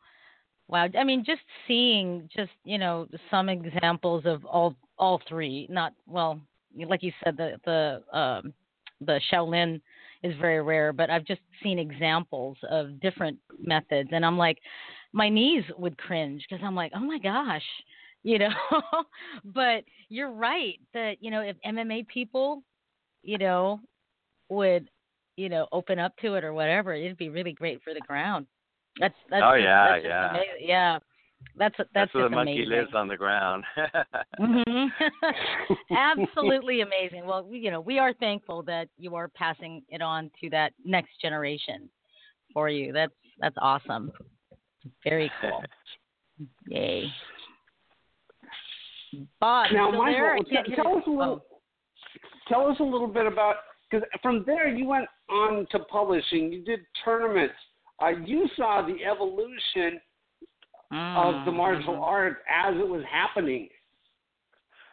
Wow. 0.70 0.88
I 0.98 1.04
mean, 1.04 1.24
just 1.26 1.44
seeing 1.68 2.30
just, 2.36 2.54
you 2.64 2.78
know, 2.78 3.08
some 3.30 3.50
examples 3.50 4.26
of 4.26 4.46
all 4.46 4.76
all 4.98 5.20
three, 5.28 5.68
not 5.70 5.94
well, 6.08 6.40
like 6.76 7.04
you 7.04 7.12
said 7.24 7.36
the 7.36 7.60
the 7.66 8.18
um 8.18 8.54
the 9.02 9.20
Shaolin 9.30 9.82
is 10.24 10.34
very 10.40 10.62
rare, 10.62 10.94
but 10.94 11.10
I've 11.10 11.26
just 11.26 11.42
seen 11.62 11.78
examples 11.80 12.58
of 12.70 13.00
different 13.02 13.38
methods 13.60 14.10
and 14.12 14.26
I'm 14.26 14.38
like 14.38 14.58
my 15.14 15.30
knees 15.30 15.64
would 15.78 15.98
cringe 15.98 16.44
because 16.50 16.64
I'm 16.66 16.76
like, 16.76 16.92
"Oh 16.96 17.00
my 17.00 17.20
gosh." 17.20 17.64
You 18.26 18.40
know, 18.40 18.54
but 19.44 19.84
you're 20.08 20.32
right 20.32 20.80
that, 20.94 21.16
you 21.20 21.30
know, 21.30 21.42
if 21.42 21.58
MMA 21.66 22.08
people, 22.08 22.64
you 23.22 23.38
know, 23.38 23.82
would, 24.48 24.90
you 25.36 25.50
know, 25.50 25.68
open 25.74 26.00
up 26.00 26.16
to 26.22 26.36
it 26.36 26.46
or 26.46 26.54
whatever, 26.54 26.94
it'd 26.94 27.18
be 27.18 27.28
really 27.28 27.52
great 27.52 27.82
for 27.84 27.94
the 27.94 28.00
ground. 28.00 28.48
That's 28.98 29.14
that's 29.30 29.44
Oh, 29.46 29.56
yeah, 29.56 29.92
that's 29.92 30.06
yeah. 30.06 30.30
amazing. 30.30 30.48
yeah. 30.62 31.00
That's 31.58 31.76
that's, 31.78 31.90
That's 31.94 32.14
where 32.14 32.24
the 32.24 32.30
just 32.30 32.36
monkey 32.36 32.64
amazing. 32.64 32.70
lives 32.70 32.92
on 32.96 33.08
the 33.08 33.18
ground. 33.18 33.64
hmm 34.38 34.86
Absolutely 35.96 36.82
amazing. 36.82 37.26
Well, 37.26 37.48
you 37.52 37.72
know, 37.72 37.82
we 37.82 38.00
are 38.00 38.14
thankful 38.14 38.64
that 38.64 38.90
you 38.98 39.16
are 39.16 39.28
passing 39.30 39.84
it 39.90 40.02
on 40.02 40.32
to 40.42 40.50
that 40.50 40.74
next 40.84 41.12
generation 41.22 41.90
for 42.54 42.70
you. 42.70 42.92
That's 42.92 43.14
that's 43.40 43.56
awesome. 43.60 44.12
Very 45.04 45.32
cool. 45.42 45.64
Yay. 46.68 47.08
Bob, 49.40 49.68
now, 49.74 49.90
still 49.90 50.02
Michael, 50.02 50.20
there? 50.20 50.36
I 50.36 50.64
t- 50.64 50.76
tell 50.76 50.98
us 50.98 51.04
a 51.06 51.10
little. 51.10 51.46
Tell 52.48 52.68
us 52.68 52.78
a 52.80 52.84
little 52.84 53.08
bit 53.08 53.26
about 53.26 53.56
because 53.90 54.06
from 54.22 54.44
there 54.46 54.68
you 54.68 54.88
went 54.88 55.06
on 55.30 55.68
to 55.72 55.80
publishing. 55.80 56.52
You 56.52 56.64
did 56.64 56.80
tournaments. 57.06 57.54
Uh, 58.02 58.10
you 58.26 58.48
saw 58.58 58.86
the 58.86 59.06
evolution 59.06 60.00
of 60.94 61.46
the 61.46 61.52
martial 61.52 61.94
Mm-hmm. 61.94 62.04
art 62.04 62.38
as 62.50 62.76
it 62.76 62.88
was 62.88 63.04
happening. 63.12 63.70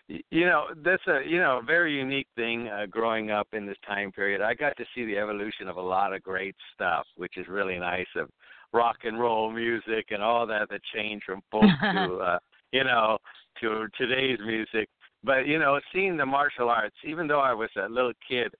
You 0.08 0.44
know 0.44 0.64
that's 0.84 1.06
a 1.06 1.20
you 1.24 1.38
know 1.38 1.58
a 1.58 1.62
very 1.62 1.96
unique 1.96 2.26
thing 2.34 2.66
uh, 2.68 2.86
growing 2.86 3.30
up 3.30 3.46
in 3.52 3.64
this 3.64 3.76
time 3.86 4.10
period 4.10 4.40
i 4.40 4.54
got 4.54 4.76
to 4.78 4.84
see 4.92 5.04
the 5.04 5.16
evolution 5.16 5.68
of 5.68 5.76
a 5.76 5.80
lot 5.80 6.12
of 6.12 6.20
great 6.20 6.56
stuff 6.74 7.06
which 7.16 7.36
is 7.36 7.46
really 7.46 7.78
nice 7.78 8.08
of 8.16 8.28
rock 8.72 8.96
and 9.04 9.20
roll 9.20 9.52
music 9.52 10.06
and 10.10 10.20
all 10.20 10.48
that 10.48 10.68
that 10.68 10.80
changed 10.92 11.24
from 11.24 11.40
folk 11.48 11.70
to 11.92 12.16
uh 12.24 12.38
you 12.72 12.82
know 12.82 13.18
to 13.60 13.86
today's 13.96 14.40
music 14.44 14.88
but 15.22 15.46
you 15.46 15.60
know 15.60 15.78
seeing 15.92 16.16
the 16.16 16.26
martial 16.26 16.68
arts 16.68 16.96
even 17.04 17.28
though 17.28 17.40
i 17.40 17.52
was 17.52 17.70
a 17.76 17.88
little 17.88 18.12
kid 18.28 18.52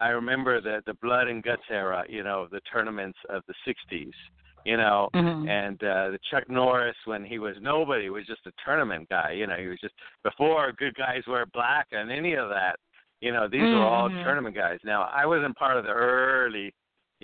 i 0.00 0.08
remember 0.08 0.60
the 0.60 0.82
the 0.84 0.94
blood 1.00 1.26
and 1.26 1.42
guts 1.42 1.62
era 1.70 2.04
you 2.06 2.22
know 2.22 2.46
the 2.50 2.60
tournaments 2.70 3.18
of 3.30 3.42
the 3.48 3.54
60s 3.66 4.12
you 4.70 4.76
know 4.82 5.08
Mhm. 5.14 5.48
and 5.58 5.78
uh 5.92 6.06
the 6.14 6.20
Chuck 6.30 6.44
Norris 6.48 6.96
when 7.10 7.22
he 7.32 7.38
was 7.46 7.56
nobody 7.60 8.06
was 8.16 8.26
just 8.32 8.46
a 8.46 8.52
tournament 8.64 9.04
guy 9.08 9.30
you 9.40 9.46
know 9.48 9.56
he 9.64 9.68
was 9.72 9.80
just 9.86 9.94
before 10.28 10.72
good 10.82 10.94
guys 11.04 11.22
wear 11.26 11.46
black 11.58 11.86
and 11.92 12.10
any 12.20 12.34
of 12.42 12.48
that 12.56 12.76
you 13.24 13.32
know 13.34 13.44
these 13.48 13.70
were 13.76 13.88
all 13.92 14.08
Mhm. 14.10 14.22
tournament 14.24 14.54
guys 14.64 14.80
now 14.84 15.00
I 15.20 15.24
wasn't 15.32 15.56
part 15.64 15.76
of 15.78 15.84
the 15.84 15.92
early 15.92 16.68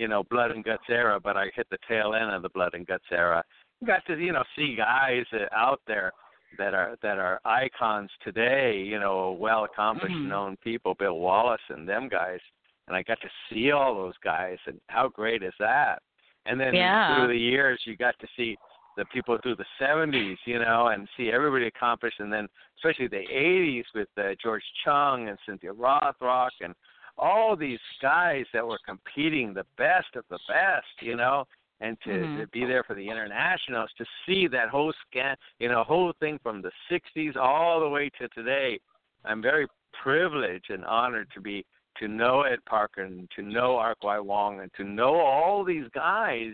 you 0.01 0.07
know 0.11 0.21
blood 0.33 0.49
and 0.51 0.63
guts 0.69 0.89
era 0.89 1.19
but 1.27 1.35
I 1.37 1.45
hit 1.57 1.67
the 1.69 1.77
tail 1.87 2.09
end 2.21 2.31
of 2.37 2.41
the 2.41 2.53
blood 2.57 2.73
and 2.73 2.85
guts 2.91 3.09
era 3.11 3.43
got 3.91 4.01
to 4.07 4.13
you 4.27 4.33
know 4.35 4.43
see 4.55 4.69
guys 4.75 5.25
out 5.51 5.81
there 5.91 6.11
that 6.57 6.73
are 6.73 6.91
that 7.05 7.17
are 7.25 7.39
icons 7.45 8.09
today 8.27 8.81
you 8.91 8.99
know 9.03 9.17
well 9.45 9.63
accomplished 9.69 10.15
Mhm. 10.23 10.31
known 10.33 10.51
people 10.69 10.93
Bill 10.95 11.19
Wallace 11.27 11.67
and 11.69 11.87
them 11.87 12.05
guys 12.19 12.41
and 12.87 12.95
I 12.97 13.01
got 13.03 13.19
to 13.21 13.29
see 13.49 13.71
all 13.71 13.93
those 13.95 14.17
guys 14.33 14.59
and 14.67 14.79
how 14.95 15.05
great 15.09 15.43
is 15.43 15.57
that 15.59 15.97
And 16.45 16.59
then 16.59 16.75
Yeah. 16.75 17.07
through 17.07 17.27
the 17.27 17.37
years, 17.37 17.81
you 17.85 17.95
got 17.95 18.17
to 18.19 18.27
see 18.35 18.57
the 18.95 19.05
people 19.05 19.37
through 19.39 19.55
the 19.55 19.65
70s, 19.79 20.37
you 20.45 20.59
know, 20.59 20.87
and 20.87 21.07
see 21.17 21.31
everybody 21.31 21.67
accomplish. 21.67 22.13
And 22.19 22.31
then 22.31 22.47
especially 22.77 23.07
the 23.07 23.25
80s 23.27 23.85
with 23.93 24.07
uh, 24.17 24.35
George 24.41 24.63
Chung 24.83 25.27
and 25.27 25.37
Cynthia 25.45 25.73
Rothrock 25.73 26.51
and 26.61 26.73
all 27.17 27.55
these 27.55 27.79
guys 28.01 28.45
that 28.53 28.65
were 28.65 28.79
competing, 28.85 29.53
the 29.53 29.65
best 29.77 30.15
of 30.15 30.23
the 30.29 30.39
best, 30.47 31.01
you 31.01 31.15
know, 31.15 31.45
and 31.81 31.99
to, 32.01 32.09
Mhm. 32.09 32.39
to 32.39 32.47
be 32.47 32.65
there 32.65 32.83
for 32.83 32.93
the 32.93 33.07
internationals, 33.07 33.91
to 33.97 34.05
see 34.25 34.47
that 34.47 34.69
whole 34.69 34.93
scan, 35.07 35.35
you 35.59 35.67
know, 35.67 35.83
whole 35.83 36.13
thing 36.19 36.39
from 36.39 36.61
the 36.61 36.71
60s 36.89 37.35
all 37.35 37.79
the 37.79 37.89
way 37.89 38.09
to 38.17 38.27
today. 38.29 38.79
I'm 39.25 39.41
very 39.41 39.67
privileged 39.93 40.69
and 40.69 40.85
honored 40.85 41.29
to 41.31 41.41
be 41.41 41.65
to 41.99 42.07
know 42.07 42.41
Ed 42.41 42.59
Parker 42.65 43.03
and 43.03 43.29
to 43.35 43.41
know 43.41 43.77
Ark 43.77 43.97
Yuey 44.03 44.23
Wong 44.23 44.61
and 44.61 44.71
to 44.77 44.83
know 44.83 45.15
all 45.15 45.63
these 45.63 45.85
guys, 45.93 46.53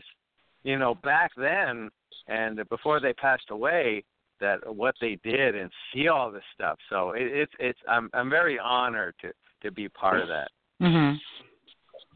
you 0.63 0.77
know, 0.77 0.95
back 0.95 1.31
then 1.35 1.89
and 2.27 2.61
before 2.69 2.99
they 2.99 3.13
passed 3.13 3.49
away, 3.49 4.03
that 4.39 4.57
what 4.75 4.95
they 4.99 5.17
did 5.23 5.55
and 5.55 5.69
see 5.93 6.07
all 6.07 6.31
this 6.31 6.43
stuff. 6.53 6.77
So 6.89 7.11
it, 7.11 7.23
it's 7.23 7.53
it's 7.59 7.79
I'm 7.87 8.09
I'm 8.13 8.29
very 8.29 8.59
honored 8.59 9.15
to 9.21 9.31
to 9.63 9.71
be 9.71 9.87
part 9.87 10.19
of 10.19 10.27
that. 10.27 10.49
Mhm. 10.81 11.17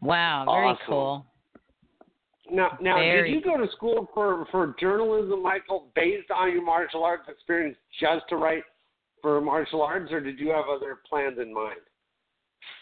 Wow, 0.02 0.46
very 0.46 0.68
Awesome. 0.68 0.86
cool. 0.88 1.26
Now, 2.52 2.78
now, 2.80 2.98
Very 2.98 3.32
did 3.32 3.38
you 3.38 3.42
go 3.42 3.58
to 3.58 3.72
school 3.72 4.10
for 4.14 4.46
for 4.52 4.76
journalism, 4.80 5.42
Michael, 5.42 5.88
based 5.96 6.30
on 6.30 6.52
your 6.52 6.64
martial 6.64 7.04
arts 7.04 7.28
experience, 7.28 7.78
just 8.00 8.28
to 8.30 8.36
write 8.36 8.64
for 9.22 9.42
martial 9.42 9.82
arts, 9.82 10.12
or 10.12 10.20
did 10.20 10.40
you 10.40 10.50
have 10.50 10.66
other 10.70 11.00
plans 11.10 11.40
in 11.40 11.52
mind? 11.52 11.80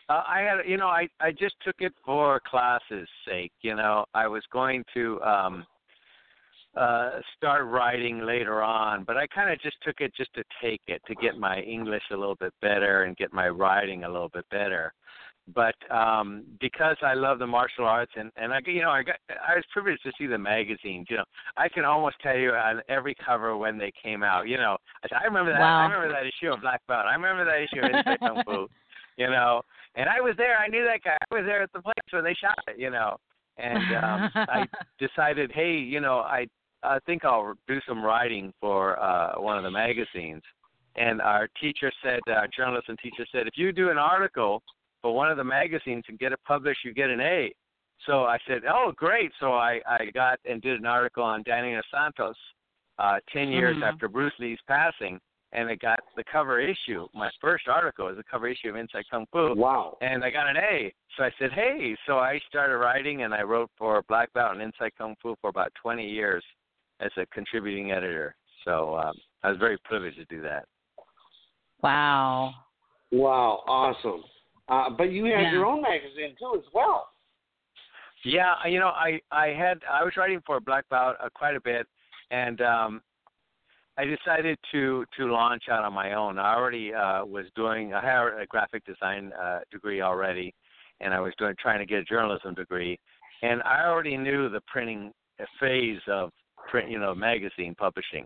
Uh, 0.09 0.23
I 0.27 0.41
had, 0.41 0.69
you 0.69 0.77
know, 0.77 0.87
I 0.87 1.07
I 1.19 1.31
just 1.31 1.55
took 1.65 1.75
it 1.79 1.93
for 2.05 2.41
classes' 2.49 3.07
sake. 3.27 3.53
You 3.61 3.75
know, 3.75 4.05
I 4.13 4.27
was 4.27 4.43
going 4.51 4.83
to 4.93 5.21
um 5.21 5.65
uh 6.75 7.19
start 7.37 7.65
writing 7.65 8.25
later 8.25 8.61
on, 8.61 9.03
but 9.03 9.15
I 9.15 9.27
kind 9.27 9.51
of 9.51 9.61
just 9.61 9.77
took 9.83 10.01
it 10.01 10.11
just 10.15 10.33
to 10.33 10.43
take 10.61 10.81
it 10.87 11.01
to 11.07 11.15
get 11.15 11.37
my 11.37 11.59
English 11.61 12.03
a 12.11 12.17
little 12.17 12.35
bit 12.35 12.53
better 12.61 13.03
and 13.03 13.15
get 13.15 13.31
my 13.31 13.47
writing 13.47 14.03
a 14.03 14.09
little 14.09 14.29
bit 14.29 14.45
better. 14.49 14.93
But 15.53 15.75
um 15.91 16.43
because 16.59 16.97
I 17.01 17.13
love 17.13 17.37
the 17.37 17.47
martial 17.47 17.85
arts 17.85 18.13
and 18.15 18.31
and 18.37 18.53
I 18.53 18.59
you 18.65 18.81
know 18.81 18.91
I 18.91 19.03
got 19.03 19.17
I 19.29 19.55
was 19.55 19.63
privileged 19.71 20.03
to 20.03 20.11
see 20.17 20.25
the 20.25 20.37
magazines. 20.37 21.07
You 21.09 21.17
know, 21.17 21.25
I 21.57 21.69
can 21.69 21.85
almost 21.85 22.15
tell 22.23 22.37
you 22.37 22.51
on 22.51 22.81
every 22.89 23.15
cover 23.23 23.55
when 23.55 23.77
they 23.77 23.91
came 24.01 24.23
out. 24.23 24.47
You 24.47 24.57
know, 24.57 24.77
I, 25.03 25.21
I 25.21 25.23
remember 25.25 25.51
that. 25.51 25.59
Wow. 25.59 25.81
I 25.81 25.83
remember 25.83 26.09
that 26.09 26.25
issue 26.25 26.51
of 26.51 26.61
Black 26.61 26.81
Belt. 26.87 27.05
I 27.05 27.13
remember 27.13 27.45
that 27.45 27.61
issue 27.61 27.85
of 27.85 27.91
Inside 27.91 28.19
Kung 28.19 28.43
Fu. 28.45 28.67
You 29.17 29.27
know, 29.27 29.61
and 29.95 30.09
I 30.09 30.21
was 30.21 30.35
there. 30.37 30.57
I 30.57 30.67
knew 30.67 30.83
that 30.85 31.01
guy. 31.03 31.17
I 31.31 31.35
was 31.35 31.45
there 31.45 31.61
at 31.61 31.71
the 31.73 31.81
place 31.81 31.93
when 32.11 32.23
they 32.23 32.33
shot 32.33 32.57
it. 32.67 32.79
You 32.79 32.89
know, 32.89 33.17
and 33.57 33.95
um, 34.03 34.31
I 34.35 34.67
decided, 34.99 35.51
hey, 35.53 35.73
you 35.73 35.99
know, 35.99 36.19
I 36.19 36.47
I 36.83 36.99
think 37.05 37.23
I'll 37.23 37.53
do 37.67 37.79
some 37.87 38.03
writing 38.03 38.53
for 38.59 38.99
uh, 38.99 39.39
one 39.39 39.57
of 39.57 39.63
the 39.63 39.71
magazines. 39.71 40.41
And 40.95 41.21
our 41.21 41.47
teacher 41.59 41.91
said, 42.03 42.19
our 42.27 42.47
journalist 42.55 42.87
and 42.89 42.99
teacher 42.99 43.25
said, 43.31 43.47
if 43.47 43.53
you 43.57 43.71
do 43.71 43.89
an 43.89 43.97
article 43.97 44.61
for 45.01 45.15
one 45.15 45.31
of 45.31 45.37
the 45.37 45.43
magazines 45.43 46.03
and 46.07 46.19
get 46.19 46.33
it 46.33 46.39
published, 46.45 46.81
you 46.85 46.93
get 46.93 47.09
an 47.09 47.19
A. 47.19 47.51
So 48.05 48.25
I 48.25 48.37
said, 48.47 48.61
oh, 48.69 48.91
great. 48.95 49.31
So 49.39 49.53
I, 49.53 49.79
I 49.87 50.11
got 50.13 50.39
and 50.45 50.61
did 50.61 50.79
an 50.79 50.85
article 50.85 51.23
on 51.23 51.41
Danny 51.43 51.75
Santos 51.89 52.35
uh, 52.99 53.17
10 53.31 53.49
years 53.49 53.77
Mhm. 53.77 53.83
after 53.91 54.07
Bruce 54.07 54.33
Lee's 54.39 54.59
passing. 54.67 55.19
And 55.53 55.69
it 55.69 55.79
got 55.79 55.99
the 56.15 56.23
cover 56.31 56.59
issue. 56.59 57.07
My 57.13 57.29
first 57.39 57.67
article 57.67 58.07
was 58.07 58.17
the 58.17 58.23
cover 58.29 58.47
issue 58.47 58.69
of 58.69 58.75
Inside 58.75 59.05
Kung 59.09 59.25
Fu. 59.31 59.53
Wow. 59.55 59.97
And 60.01 60.23
I 60.23 60.31
got 60.31 60.49
an 60.49 60.57
A. 60.57 60.91
So 61.15 61.23
I 61.23 61.31
said, 61.37 61.51
hey. 61.53 61.95
So 62.07 62.17
I 62.17 62.39
started 62.49 62.77
writing 62.77 63.21
and 63.21 63.33
I 63.33 63.43
wrote 63.43 63.69
for 63.77 64.03
Black 64.09 64.33
Belt 64.33 64.53
and 64.53 64.61
Inside 64.61 64.91
Kung 64.97 65.15
Fu 65.21 65.35
for 65.41 65.49
about 65.51 65.71
20 65.81 66.09
years 66.09 66.43
as 66.99 67.11
a 67.17 67.25
contributing 67.27 67.91
editor. 67.91 68.35
So 68.65 68.95
um, 68.95 69.13
I 69.43 69.49
was 69.49 69.59
very 69.59 69.77
privileged 69.83 70.17
to 70.17 70.25
do 70.25 70.41
that. 70.41 70.65
Wow. 71.83 72.53
Wow, 73.11 73.61
awesome. 73.67 74.23
Uh, 74.69 74.89
but 74.89 75.11
you 75.11 75.25
had 75.25 75.41
Yeah. 75.41 75.51
your 75.51 75.65
own 75.65 75.81
magazine 75.81 76.35
too, 76.39 76.55
as 76.57 76.73
well. 76.73 77.09
Yeah, 78.25 78.55
you 78.65 78.79
know, 78.79 78.87
I 78.87 79.19
I 79.31 79.47
had 79.47 79.81
I 79.89 80.03
was 80.03 80.15
writing 80.15 80.41
for 80.45 80.59
Black 80.61 80.87
Belt 80.89 81.17
uh, 81.21 81.27
quite 81.35 81.55
a 81.57 81.61
bit, 81.61 81.85
and 82.31 82.61
um, 82.61 83.01
I 83.97 84.05
decided 84.05 84.57
to 84.71 85.05
to 85.17 85.31
launch 85.31 85.63
out 85.69 85.83
on 85.83 85.93
my 85.93 86.13
own. 86.13 86.39
I 86.39 86.55
already 86.55 86.93
uh, 86.93 87.25
was 87.25 87.45
doing 87.55 87.93
I 87.93 88.01
had 88.01 88.41
a 88.41 88.45
graphic 88.47 88.83
design 88.85 89.31
uh, 89.33 89.59
degree 89.71 90.01
already, 90.01 90.53
and 90.99 91.13
I 91.13 91.19
was 91.19 91.33
doing 91.37 91.55
trying 91.59 91.79
to 91.79 91.85
get 91.85 91.99
a 91.99 92.03
journalism 92.03 92.53
degree, 92.55 92.99
and 93.41 93.61
I 93.63 93.85
already 93.85 94.17
knew 94.17 94.49
the 94.49 94.61
printing 94.67 95.11
phase 95.59 96.01
of 96.07 96.31
print, 96.67 96.89
you 96.89 96.99
know, 96.99 97.13
magazine 97.13 97.75
publishing. 97.75 98.25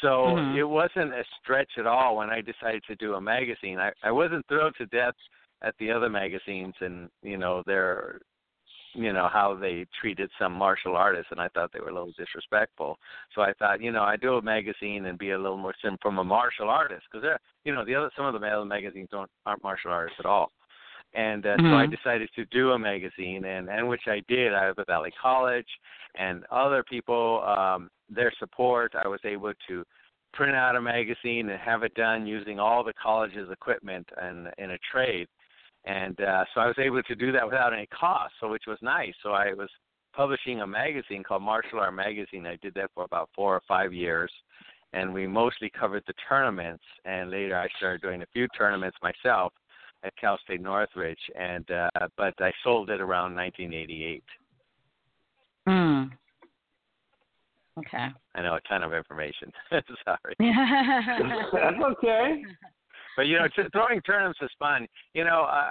So 0.00 0.36
Mhm. 0.36 0.56
it 0.56 0.64
wasn't 0.64 1.14
a 1.14 1.24
stretch 1.38 1.78
at 1.78 1.86
all 1.86 2.16
when 2.16 2.30
I 2.30 2.40
decided 2.40 2.82
to 2.84 2.96
do 2.96 3.14
a 3.14 3.20
magazine. 3.20 3.78
I, 3.78 3.92
I 4.02 4.10
wasn't 4.10 4.46
thrilled 4.48 4.74
to 4.76 4.86
death 4.86 5.14
at 5.62 5.76
the 5.78 5.90
other 5.90 6.08
magazines 6.08 6.74
and 6.80 7.08
you 7.22 7.38
know 7.38 7.62
their 7.66 8.20
you 8.96 9.12
know 9.12 9.28
how 9.30 9.54
they 9.54 9.86
treated 10.00 10.30
some 10.38 10.52
martial 10.52 10.96
artists 10.96 11.30
and 11.30 11.40
I 11.40 11.48
thought 11.48 11.70
they 11.72 11.80
were 11.80 11.90
a 11.90 11.94
little 11.94 12.12
disrespectful. 12.16 12.98
So 13.34 13.42
I 13.42 13.52
thought, 13.58 13.82
you 13.82 13.92
know, 13.92 14.02
I 14.02 14.16
do 14.16 14.34
a 14.34 14.42
magazine 14.42 15.04
and 15.06 15.18
be 15.18 15.30
a 15.32 15.38
little 15.38 15.58
more 15.58 15.74
sim 15.82 15.98
from 16.00 16.18
a 16.18 16.24
martial 16.24 16.70
artist 16.70 17.02
because 17.06 17.22
they're, 17.22 17.38
you 17.64 17.74
know, 17.74 17.84
the 17.84 17.94
other 17.94 18.10
some 18.16 18.24
of 18.24 18.40
the 18.40 18.46
other 18.46 18.64
magazines 18.64 19.08
don't 19.10 19.30
aren't 19.44 19.62
martial 19.62 19.92
artists 19.92 20.18
at 20.18 20.26
all. 20.26 20.50
And 21.14 21.46
uh, 21.46 21.56
so 21.58 21.76
I 21.76 21.86
Mhm. 21.86 21.96
decided 21.96 22.30
to 22.34 22.44
do 22.46 22.72
a 22.72 22.78
magazine 22.78 23.44
and 23.44 23.68
and 23.68 23.86
which 23.86 24.08
I 24.08 24.22
did 24.28 24.54
out 24.54 24.70
of 24.70 24.76
the 24.76 24.84
Valley 24.84 25.12
College 25.20 25.68
and 26.14 26.44
other 26.50 26.82
people 26.82 27.44
um 27.44 27.90
their 28.08 28.32
support 28.38 28.94
I 28.94 29.08
was 29.08 29.20
able 29.24 29.52
to 29.68 29.84
print 30.32 30.54
out 30.54 30.76
a 30.76 30.80
magazine 30.80 31.48
and 31.50 31.60
have 31.60 31.82
it 31.82 31.94
done 31.94 32.26
using 32.26 32.58
all 32.60 32.84
the 32.84 32.92
college's 32.94 33.50
equipment 33.50 34.08
and 34.20 34.48
in 34.58 34.72
a 34.72 34.78
trade 34.90 35.28
and 35.86 36.20
uh, 36.20 36.44
so 36.52 36.60
I 36.60 36.66
was 36.66 36.76
able 36.78 37.02
to 37.02 37.14
do 37.14 37.32
that 37.32 37.44
without 37.44 37.72
any 37.72 37.86
cost, 37.86 38.34
so 38.40 38.50
which 38.50 38.64
was 38.66 38.78
nice. 38.82 39.14
So 39.22 39.30
I 39.30 39.54
was 39.54 39.68
publishing 40.12 40.60
a 40.60 40.66
magazine 40.66 41.22
called 41.22 41.42
Martial 41.42 41.78
Art 41.78 41.94
Magazine. 41.94 42.46
I 42.46 42.56
did 42.56 42.74
that 42.74 42.90
for 42.94 43.04
about 43.04 43.30
four 43.34 43.54
or 43.54 43.62
five 43.68 43.92
years, 43.92 44.30
and 44.92 45.14
we 45.14 45.26
mostly 45.26 45.70
covered 45.70 46.02
the 46.06 46.14
tournaments. 46.28 46.82
And 47.04 47.30
later, 47.30 47.56
I 47.56 47.68
started 47.76 48.02
doing 48.02 48.22
a 48.22 48.26
few 48.32 48.48
tournaments 48.48 48.96
myself 49.02 49.52
at 50.02 50.16
Cal 50.16 50.38
State 50.44 50.60
Northridge, 50.60 51.18
and 51.38 51.70
uh, 51.70 51.88
but 52.16 52.34
I 52.40 52.52
sold 52.64 52.90
it 52.90 53.00
around 53.00 53.36
1988. 53.36 54.24
Hmm. 55.66 56.04
Okay. 57.78 58.06
I 58.34 58.42
know 58.42 58.54
a 58.54 58.60
ton 58.68 58.82
of 58.82 58.94
information. 58.94 59.52
Sorry. 59.70 60.34
That's 61.52 61.82
okay. 61.92 62.42
But 63.16 63.26
you 63.26 63.38
know, 63.38 63.48
t- 63.48 63.68
throwing 63.72 64.00
tournaments 64.02 64.38
is 64.42 64.50
fun. 64.58 64.86
You 65.14 65.24
know, 65.24 65.44
uh, 65.44 65.70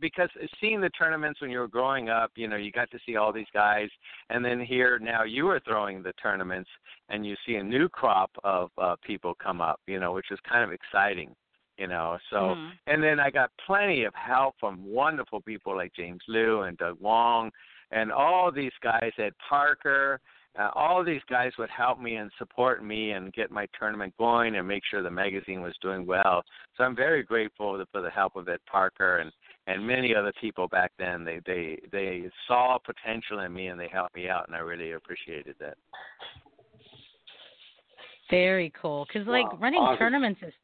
because 0.00 0.30
seeing 0.60 0.80
the 0.80 0.90
tournaments 0.90 1.40
when 1.40 1.50
you 1.50 1.58
were 1.58 1.68
growing 1.68 2.08
up, 2.08 2.30
you 2.36 2.48
know, 2.48 2.56
you 2.56 2.72
got 2.72 2.90
to 2.90 2.98
see 3.04 3.16
all 3.16 3.32
these 3.32 3.46
guys, 3.52 3.88
and 4.30 4.44
then 4.44 4.58
here 4.60 4.98
now 4.98 5.22
you 5.24 5.48
are 5.48 5.60
throwing 5.60 6.02
the 6.02 6.12
tournaments, 6.14 6.70
and 7.10 7.26
you 7.26 7.36
see 7.46 7.56
a 7.56 7.62
new 7.62 7.88
crop 7.88 8.30
of 8.44 8.70
uh, 8.78 8.96
people 9.06 9.34
come 9.34 9.60
up. 9.60 9.80
You 9.86 10.00
know, 10.00 10.12
which 10.12 10.30
is 10.30 10.38
kind 10.48 10.64
of 10.64 10.72
exciting. 10.72 11.34
You 11.78 11.88
know, 11.88 12.18
so 12.30 12.36
Mhm. 12.36 12.72
and 12.86 13.02
then 13.02 13.20
I 13.20 13.28
got 13.30 13.50
plenty 13.66 14.04
of 14.04 14.14
help 14.14 14.54
from 14.58 14.82
wonderful 14.82 15.42
people 15.42 15.76
like 15.76 15.92
James 15.92 16.22
Lew 16.26 16.62
and 16.62 16.78
Doug 16.78 16.98
Wong, 17.00 17.52
and 17.90 18.10
all 18.10 18.50
these 18.50 18.72
guys 18.82 19.12
at 19.18 19.36
Parker. 19.38 20.20
Uh, 20.58 20.70
all 20.74 21.04
these 21.04 21.20
guys 21.28 21.52
would 21.58 21.68
help 21.70 22.00
me 22.00 22.16
and 22.16 22.30
support 22.38 22.82
me 22.84 23.10
and 23.10 23.32
get 23.32 23.50
my 23.50 23.66
tournament 23.78 24.14
going 24.18 24.56
and 24.56 24.66
make 24.66 24.82
sure 24.90 25.02
the 25.02 25.10
magazine 25.10 25.60
was 25.60 25.74
doing 25.82 26.06
well. 26.06 26.42
So 26.76 26.84
I'm 26.84 26.96
very 26.96 27.22
grateful 27.22 27.82
for 27.92 28.00
the 28.00 28.10
help 28.10 28.36
of 28.36 28.48
Ed 28.48 28.60
Parker 28.70 29.18
and 29.18 29.32
and 29.68 29.84
many 29.84 30.14
other 30.14 30.32
people 30.40 30.68
back 30.68 30.92
then. 30.98 31.24
They 31.24 31.40
they 31.44 31.78
they 31.92 32.30
saw 32.46 32.78
potential 32.78 33.40
in 33.40 33.52
me 33.52 33.66
and 33.68 33.78
they 33.78 33.88
helped 33.92 34.14
me 34.14 34.28
out, 34.28 34.46
and 34.46 34.56
I 34.56 34.60
really 34.60 34.92
appreciated 34.92 35.56
that. 35.60 35.76
Very 38.30 38.72
cool. 38.80 39.06
Because 39.06 39.26
like 39.26 39.50
Wow, 39.52 39.58
running 39.60 39.96
tournaments 39.98 40.40
is 40.42 40.54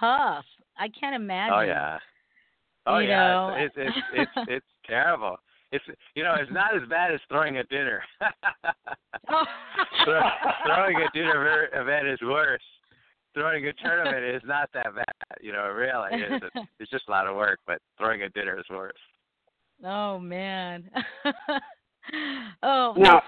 tough. 0.00 0.44
I 0.78 0.88
can't 0.88 1.14
imagine. 1.14 1.54
Oh 1.54 1.60
yeah. 1.62 1.98
Oh 2.86 2.98
You 2.98 3.08
yeah, 3.08 3.32
know. 3.32 3.54
it's 3.58 3.74
it's 3.76 3.96
it's 3.96 4.30
it's, 4.36 4.48
it's 4.48 4.66
terrible. 4.86 5.36
It's 5.74 5.84
you 6.14 6.22
know 6.22 6.34
it's 6.38 6.52
not 6.52 6.76
as 6.76 6.88
bad 6.88 7.12
as 7.12 7.18
throwing 7.28 7.56
a 7.56 7.64
dinner. 7.64 8.00
Throw, 10.04 10.20
throwing 10.66 10.96
a 10.98 11.10
dinner 11.12 11.68
event 11.74 12.06
is 12.06 12.20
worse. 12.22 12.62
Throwing 13.34 13.66
a 13.66 13.72
tournament 13.72 14.24
is 14.24 14.42
not 14.44 14.70
that 14.74 14.94
bad. 14.94 15.04
You 15.40 15.50
know, 15.50 15.66
really, 15.66 16.10
it's, 16.12 16.44
it's 16.78 16.90
just 16.92 17.08
a 17.08 17.10
lot 17.10 17.26
of 17.26 17.34
work. 17.34 17.58
But 17.66 17.78
throwing 17.98 18.22
a 18.22 18.28
dinner 18.28 18.56
is 18.56 18.64
worse. 18.70 18.92
Oh 19.84 20.20
man. 20.20 20.88
oh. 22.62 22.94
Now, 22.96 23.20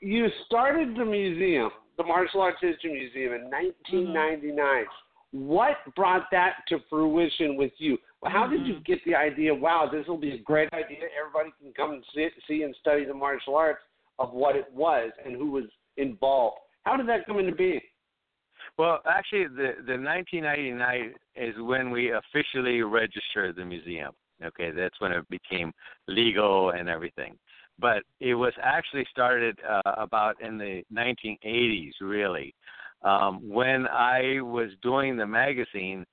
you 0.00 0.28
started 0.46 0.94
the 0.96 1.04
museum, 1.04 1.70
the 1.96 2.04
Martial 2.04 2.40
Arts 2.40 2.58
History 2.60 2.92
Museum, 2.92 3.32
in 3.32 3.50
Mm-hmm. 3.92 4.12
1999. 5.32 5.48
What 5.48 5.94
brought 5.94 6.26
that 6.32 6.56
to 6.68 6.78
fruition 6.88 7.56
with 7.56 7.72
you? 7.78 7.98
How 8.24 8.46
did 8.46 8.60
Mm-hmm. 8.60 8.66
you 8.68 8.80
get 8.80 8.98
the 9.04 9.14
idea? 9.14 9.54
Wow, 9.54 9.88
this 9.90 10.06
will 10.06 10.18
be 10.18 10.32
a 10.32 10.38
great 10.38 10.72
idea. 10.72 10.98
Everybody 11.18 11.52
can 11.62 11.72
come 11.72 11.92
and 11.92 12.04
see, 12.14 12.28
see 12.48 12.62
and 12.62 12.74
study 12.80 13.04
the 13.04 13.14
martial 13.14 13.56
arts 13.56 13.80
of 14.18 14.32
what 14.32 14.56
it 14.56 14.66
was 14.74 15.10
and 15.24 15.36
who 15.36 15.50
was 15.50 15.64
involved. 15.96 16.58
How 16.84 16.96
did 16.96 17.08
that 17.08 17.26
come 17.26 17.38
into 17.38 17.54
being? 17.54 17.80
Well, 18.76 19.00
actually, 19.06 19.44
the 19.48 19.74
the 19.86 19.96
1999 19.96 21.14
is 21.34 21.54
when 21.58 21.90
we 21.90 22.12
officially 22.12 22.82
registered 22.82 23.56
the 23.56 23.64
museum. 23.64 24.12
Okay, 24.44 24.70
that's 24.70 25.00
when 25.00 25.12
it 25.12 25.28
became 25.28 25.72
legal 26.08 26.70
and 26.70 26.88
everything. 26.88 27.36
But 27.78 28.02
it 28.20 28.34
was 28.34 28.52
actually 28.62 29.06
started 29.10 29.58
uh, 29.68 29.80
about 29.96 30.40
in 30.42 30.58
the 30.58 30.82
1980s, 30.92 31.92
really. 32.00 32.54
Um, 33.02 33.48
when 33.48 33.86
I 33.86 34.40
was 34.40 34.70
doing 34.82 35.16
the 35.16 35.26
magazine, 35.26 36.04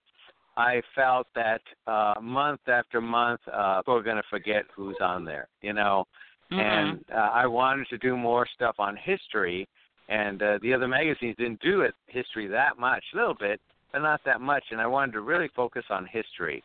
I 0.56 0.82
felt 0.96 1.28
that 1.36 1.62
uh, 1.86 2.16
month 2.22 2.62
after 2.68 3.00
month, 3.00 3.42
uh, 3.52 3.82
people 3.82 3.96
are 3.96 4.04
going 4.04 4.18
to 4.18 4.24
forget 4.30 4.64
who's 4.76 4.98
on 5.02 5.24
there, 5.24 5.48
you 5.62 5.74
know. 5.74 6.06
Mm-hmm. 6.52 6.60
And 6.60 7.06
uh, 7.14 7.30
I 7.34 7.46
wanted 7.46 7.88
to 7.90 7.98
do 7.98 8.16
more 8.16 8.48
stuff 8.56 8.76
on 8.80 8.98
history, 8.98 9.68
and 10.10 10.42
uh, 10.42 10.60
the 10.62 10.74
other 10.74 10.88
magazines 10.88 11.36
didn't 11.38 11.62
do 11.62 11.82
it 11.82 11.94
history 12.08 12.48
that 12.48 12.80
much, 12.80 13.04
a 13.14 13.18
little 13.18 13.36
bit, 13.38 13.60
but 13.92 14.00
not 14.00 14.22
that 14.26 14.42
much. 14.42 14.64
And 14.72 14.80
I 14.80 14.88
wanted 14.88 15.12
to 15.14 15.22
really 15.22 15.50
focus 15.56 15.84
on 15.90 16.08
history. 16.12 16.64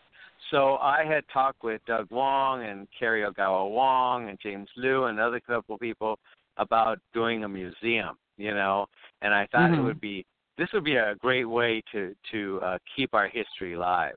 So 0.50 0.76
I 0.76 1.04
had 1.04 1.24
talked 1.32 1.62
with 1.62 1.80
Doug 1.86 2.10
Wong 2.10 2.64
and 2.64 2.86
Kerry 2.98 3.22
Ogawa 3.22 3.70
Wong 3.70 4.28
and 4.28 4.38
James 4.42 4.68
Lew 4.76 5.04
and 5.04 5.18
other 5.18 5.40
couple 5.40 5.78
people 5.78 6.18
about 6.56 6.98
doing 7.14 7.44
a 7.44 7.48
museum, 7.48 8.16
you 8.42 8.54
know, 8.60 8.86
and 9.22 9.32
I 9.32 9.46
thought 9.52 9.70
Mhm. 9.70 9.78
it 9.78 9.82
would 9.82 10.00
be 10.00 10.16
this 10.58 10.70
would 10.72 10.84
be 10.84 10.96
a 10.96 11.14
great 11.26 11.44
way 11.58 11.82
to 11.92 12.14
to 12.32 12.40
uh, 12.62 12.78
keep 12.94 13.10
our 13.14 13.28
history 13.28 13.72
alive. 13.74 14.16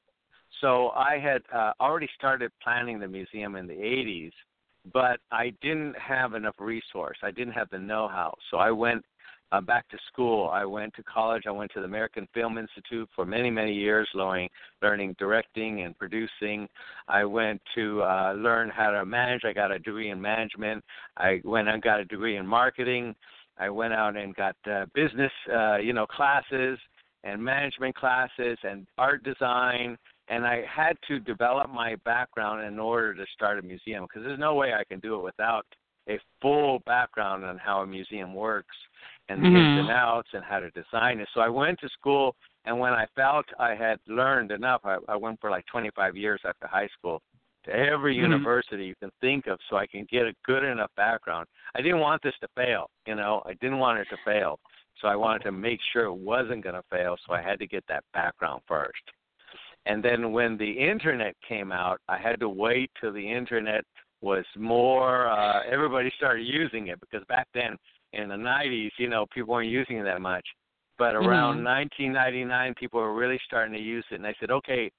So 0.61 0.69
I 0.91 1.17
had 1.19 1.41
uh, 1.53 1.73
already 1.79 2.09
started 2.19 2.51
planning 2.63 2.97
the 2.99 3.07
museum 3.07 3.55
in 3.55 3.67
the 3.67 3.79
80s, 3.97 4.33
but 4.93 5.19
I 5.31 5.45
didn't 5.61 5.95
have 5.97 6.33
enough 6.33 6.55
resource. 6.59 7.17
I 7.29 7.31
didn't 7.31 7.53
have 7.53 7.69
the 7.69 7.79
know-how. 7.79 8.31
So 8.49 8.57
I 8.57 8.71
went 8.71 9.03
uh, 9.51 9.61
back 9.61 9.87
to 9.89 9.97
school. 10.11 10.49
I 10.49 10.65
went 10.65 10.93
to 10.95 11.03
college. 11.03 11.43
I 11.47 11.51
went 11.51 11.71
to 11.73 11.79
the 11.79 11.85
American 11.85 12.27
Film 12.33 12.57
Institute 12.57 13.07
for 13.15 13.25
many, 13.25 13.49
many 13.49 13.73
years, 13.73 14.07
learning, 14.13 14.49
learning 14.81 15.15
directing 15.19 15.81
and 15.81 15.97
producing. 15.97 16.67
I 17.07 17.25
went 17.25 17.61
to 17.75 18.01
uh, 18.03 18.33
learn 18.37 18.69
how 18.69 18.91
to 18.91 19.05
manage. 19.05 19.43
I 19.45 19.53
got 19.53 19.71
a 19.71 19.79
degree 19.79 20.09
in 20.09 20.19
management. 20.21 20.83
I 21.17 21.41
went 21.43 21.67
and 21.67 21.81
got 21.81 21.99
a 21.99 22.05
degree 22.05 22.37
in 22.37 22.45
marketing. 22.47 23.15
I 23.57 23.69
went 23.69 23.93
out 23.93 24.17
and 24.17 24.35
got 24.35 24.55
uh, 24.69 24.85
business, 24.93 25.31
uh, 25.53 25.77
you 25.77 25.93
know, 25.93 26.05
classes 26.05 26.77
and 27.23 27.43
management 27.43 27.95
classes 27.95 28.57
and 28.63 28.85
art 28.97 29.23
design. 29.23 29.97
And 30.27 30.45
I 30.45 30.63
had 30.65 30.97
to 31.07 31.19
develop 31.19 31.69
my 31.69 31.95
background 32.03 32.65
in 32.65 32.79
order 32.79 33.13
to 33.13 33.25
start 33.33 33.59
a 33.59 33.61
museum 33.61 34.05
because 34.05 34.23
there's 34.23 34.39
no 34.39 34.55
way 34.55 34.73
I 34.73 34.83
can 34.83 34.99
do 34.99 35.15
it 35.15 35.23
without 35.23 35.65
a 36.09 36.19
full 36.41 36.79
background 36.85 37.43
on 37.45 37.57
how 37.57 37.81
a 37.81 37.87
museum 37.87 38.33
works 38.33 38.75
and 39.29 39.41
the 39.41 39.47
ins 39.47 39.55
Mhm. 39.55 39.79
and 39.79 39.89
outs 39.89 40.29
and 40.33 40.43
how 40.43 40.59
to 40.59 40.69
design 40.71 41.19
it. 41.19 41.27
So 41.33 41.41
I 41.41 41.49
went 41.49 41.79
to 41.79 41.89
school, 41.89 42.35
and 42.65 42.79
when 42.79 42.93
I 42.93 43.07
felt 43.15 43.45
I 43.59 43.73
had 43.73 43.99
learned 44.07 44.51
enough, 44.51 44.81
I, 44.85 44.97
I 45.07 45.15
went 45.15 45.41
for 45.41 45.49
like 45.49 45.65
25 45.65 46.15
years 46.15 46.41
after 46.45 46.67
high 46.67 46.87
school 46.89 47.23
to 47.65 47.71
every 47.71 48.15
Mhm. 48.15 48.21
university 48.21 48.85
you 48.85 48.95
can 48.95 49.11
think 49.21 49.47
of 49.47 49.59
so 49.69 49.77
I 49.77 49.87
can 49.87 50.05
get 50.05 50.23
a 50.23 50.33
good 50.43 50.63
enough 50.63 50.91
background. 50.95 51.47
I 51.75 51.81
didn't 51.81 51.99
want 51.99 52.21
this 52.21 52.35
to 52.41 52.47
fail, 52.55 52.89
you 53.05 53.15
know, 53.15 53.41
I 53.45 53.53
didn't 53.55 53.79
want 53.79 53.99
it 53.99 54.07
to 54.09 54.17
fail. 54.23 54.59
So 55.01 55.09
I 55.09 55.15
wanted 55.15 55.43
to 55.43 55.51
make 55.51 55.81
sure 55.91 56.05
it 56.05 56.13
wasn't 56.13 56.63
going 56.63 56.75
to 56.75 56.83
fail, 56.89 57.17
so 57.27 57.33
I 57.33 57.41
had 57.41 57.59
to 57.59 57.67
get 57.67 57.83
that 57.87 58.03
background 58.13 58.61
first. 58.65 59.03
And 59.85 60.01
then 60.01 60.31
when 60.31 60.57
the 60.57 60.71
internet 60.71 61.35
came 61.47 61.71
out, 61.71 61.99
I 62.07 62.17
had 62.17 62.39
to 62.39 62.49
wait 62.49 62.89
till 62.99 63.11
the 63.11 63.31
internet 63.31 63.83
was 64.21 64.45
more 64.57 65.27
uh 65.27 65.61
everybody 65.69 66.11
started 66.17 66.47
using 66.47 66.87
it 66.87 66.99
because 66.99 67.23
back 67.27 67.47
then 67.53 67.77
in 68.13 68.29
the 68.29 68.35
90s, 68.35 68.89
you 68.97 69.09
know, 69.09 69.25
people 69.33 69.53
weren't 69.53 69.69
using 69.69 69.97
it 69.97 70.03
that 70.03 70.21
much. 70.21 70.47
But 70.97 71.15
around 71.15 71.57
Mhm. 71.57 71.63
1999, 71.63 72.73
people 72.75 73.01
were 73.01 73.13
really 73.13 73.39
starting 73.45 73.73
to 73.73 73.79
use 73.79 74.05
it, 74.09 74.15
and 74.15 74.25
I 74.25 74.33
said, 74.39 74.49
okay, 74.49 74.89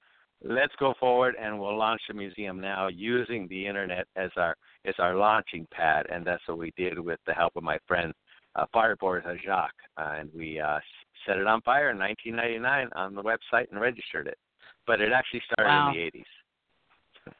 let's 0.43 0.73
go 0.79 0.93
forward 0.99 1.35
and 1.41 1.59
we'll 1.59 1.77
launch 1.77 2.01
the 2.07 2.13
museum 2.13 2.59
now 2.59 2.87
using 2.87 3.47
the 3.47 3.65
internet 3.65 4.07
as 4.15 4.31
our 4.37 4.55
as 4.85 4.95
our 4.99 5.15
launching 5.15 5.67
pad, 5.71 6.05
and 6.11 6.25
that's 6.25 6.43
what 6.47 6.57
we 6.57 6.71
did 6.77 6.99
with 6.99 7.19
the 7.25 7.33
help 7.33 7.55
of 7.55 7.63
my 7.63 7.77
friend 7.87 8.13
uh, 8.55 8.65
Fireboard 8.73 9.23
Jacques, 9.45 9.71
uh, 9.97 10.15
and 10.17 10.29
we 10.35 10.59
uh, 10.59 10.79
set 11.25 11.37
it 11.37 11.47
on 11.47 11.61
fire 11.61 11.91
in 11.91 11.97
1999 11.97 12.89
on 12.95 13.15
the 13.15 13.21
website 13.21 13.69
and 13.71 13.79
registered 13.79 14.27
it. 14.27 14.37
But 14.85 15.01
it 15.01 15.11
actually 15.11 15.41
started 15.51 15.69
Wow. 15.69 15.89
in 15.89 15.93
the 15.93 16.19
80s. 16.19 17.33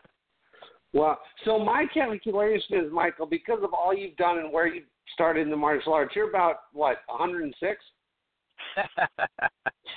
Well, 0.93 1.19
so 1.45 1.59
my 1.59 1.85
calculation 1.93 2.77
is, 2.77 2.91
Michael, 2.91 3.25
because 3.25 3.59
of 3.63 3.73
all 3.73 3.93
you've 3.93 4.15
done 4.15 4.39
and 4.39 4.51
where 4.51 4.67
you 4.67 4.83
started 5.13 5.41
in 5.41 5.49
the 5.49 5.57
martial 5.57 5.93
arts, 5.93 6.15
you're 6.15 6.29
about 6.29 6.61
what 6.73 6.97
106. 7.07 7.83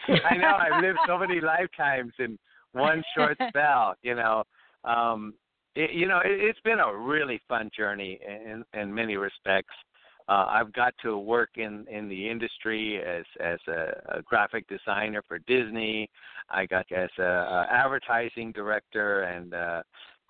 I 0.09 0.36
know 0.36 0.57
I've 0.59 0.82
lived 0.82 0.98
so 1.07 1.18
many 1.18 1.40
lifetimes 1.40 2.12
in 2.18 2.38
one 2.72 3.02
short 3.16 3.36
spell. 3.48 3.94
You 4.02 4.14
know, 4.14 4.44
um, 4.84 5.34
it, 5.74 5.92
you 5.92 6.08
know, 6.08 6.18
it, 6.18 6.40
it's 6.40 6.60
been 6.60 6.80
a 6.80 6.96
really 6.96 7.40
fun 7.48 7.70
journey 7.76 8.18
in 8.26 8.64
in 8.78 8.94
many 8.94 9.16
respects. 9.16 9.74
Uh, 10.28 10.46
I've 10.48 10.72
got 10.72 10.94
to 11.02 11.18
work 11.18 11.50
in 11.56 11.86
in 11.90 12.08
the 12.08 12.28
industry 12.28 13.00
as 13.02 13.24
as 13.40 13.58
a, 13.68 14.18
a 14.18 14.22
graphic 14.22 14.66
designer 14.68 15.22
for 15.26 15.38
Disney. 15.40 16.08
I 16.50 16.66
got 16.66 16.86
as 16.92 17.10
a, 17.18 17.22
a 17.22 17.66
advertising 17.70 18.52
director 18.52 19.22
and 19.22 19.54
uh, 19.54 19.82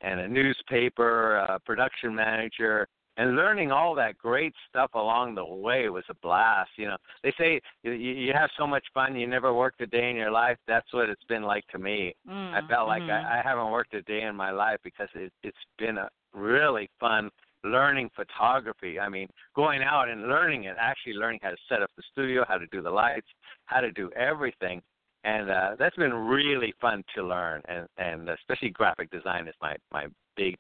and 0.03 0.21
a 0.21 0.29
newspaper 0.29 1.47
uh, 1.49 1.59
production 1.67 2.15
manager 2.15 2.89
and 3.21 3.37
learning 3.37 3.71
all 3.71 3.95
that 3.95 4.17
great 4.17 4.55
stuff 4.71 4.91
along 4.95 5.35
the 5.35 5.45
way 5.45 5.91
was 5.91 6.05
a 6.09 6.15
blast. 6.23 6.71
You 6.79 6.87
know, 6.87 6.97
they 7.23 7.35
say 7.39 7.61
you, 7.83 7.93
you 7.93 8.33
have 8.33 8.49
so 8.59 8.67
much 8.67 8.85
fun, 8.95 9.15
you 9.15 9.27
never 9.27 9.53
worked 9.53 9.83
a 9.83 9.87
day 9.87 10.09
in 10.09 10.17
your 10.17 10.31
life. 10.31 10.57
That's 10.67 10.91
what 10.95 11.11
it's 11.11 11.25
been 11.25 11.43
like 11.43 11.67
to 11.67 11.79
me. 11.79 12.15
Mm, 12.27 12.55
I 12.55 12.67
felt 12.67 12.89
like 12.89 13.03
mhm. 13.03 13.11
I, 13.11 13.41
I 13.41 13.43
haven't 13.45 13.71
worked 13.71 13.93
a 13.93 14.01
day 14.03 14.23
in 14.23 14.35
my 14.35 14.51
life 14.51 14.79
because 14.83 15.09
it, 15.15 15.31
it's 15.43 15.59
been 15.79 15.99
a 15.99 16.09
really 16.33 16.89
fun 16.99 17.29
learning 17.63 18.09
photography. 18.17 18.99
I 18.99 19.11
mean, 19.11 19.29
going 19.55 19.83
out 19.83 20.09
and 20.09 20.27
learning 20.27 20.65
it, 20.65 20.77
actually 20.81 21.13
learning 21.13 21.41
how 21.43 21.51
to 21.51 21.59
set 21.69 21.83
up 21.83 21.91
the 21.99 22.03
studio, 22.13 22.47
how 22.49 22.57
to 22.57 22.67
do 22.73 22.81
the 22.81 22.91
lights, 22.91 23.29
how 23.67 23.83
to 23.83 23.93
do 23.93 24.11
everything. 24.17 24.81
And 25.25 25.51
uh, 25.51 25.77
that's 25.79 25.97
been 25.97 26.15
really 26.15 26.73
fun 26.81 27.05
to 27.15 27.23
learn, 27.23 27.61
and 27.69 27.87
and 27.99 28.31
especially 28.31 28.71
graphic 28.71 29.11
design 29.11 29.47
is 29.47 29.55
my 29.61 29.77
my 29.93 30.07
big 30.37 30.57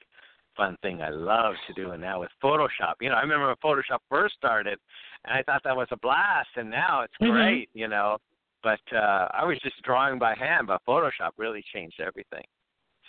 fun 0.57 0.77
thing 0.83 1.01
I 1.03 1.11
love 1.11 1.55
to 1.67 1.73
do. 1.75 1.93
And 1.93 2.03
now 2.03 2.21
with 2.21 2.31
Photoshop, 2.43 2.95
you 3.01 3.09
know, 3.09 3.15
I 3.17 3.21
remember 3.23 3.47
when 3.47 3.57
Photoshop 3.57 3.99
first 4.09 4.35
started, 4.35 4.79
and 5.25 5.37
I 5.37 5.43
thought 5.43 5.63
that 5.65 5.77
was 5.77 5.89
a 5.91 5.97
blast, 5.99 6.49
and 6.57 6.69
now 6.71 7.03
it's 7.03 7.15
Mhm. 7.21 7.33
great, 7.33 7.71
you 7.75 7.89
know. 7.89 8.19
But 8.63 8.81
uh, 8.93 9.29
I 9.33 9.45
was 9.45 9.59
just 9.63 9.81
drawing 9.83 10.19
by 10.19 10.35
hand, 10.35 10.67
but 10.67 10.83
Photoshop 10.87 11.31
really 11.39 11.63
changed 11.73 12.01
everything. 12.01 12.45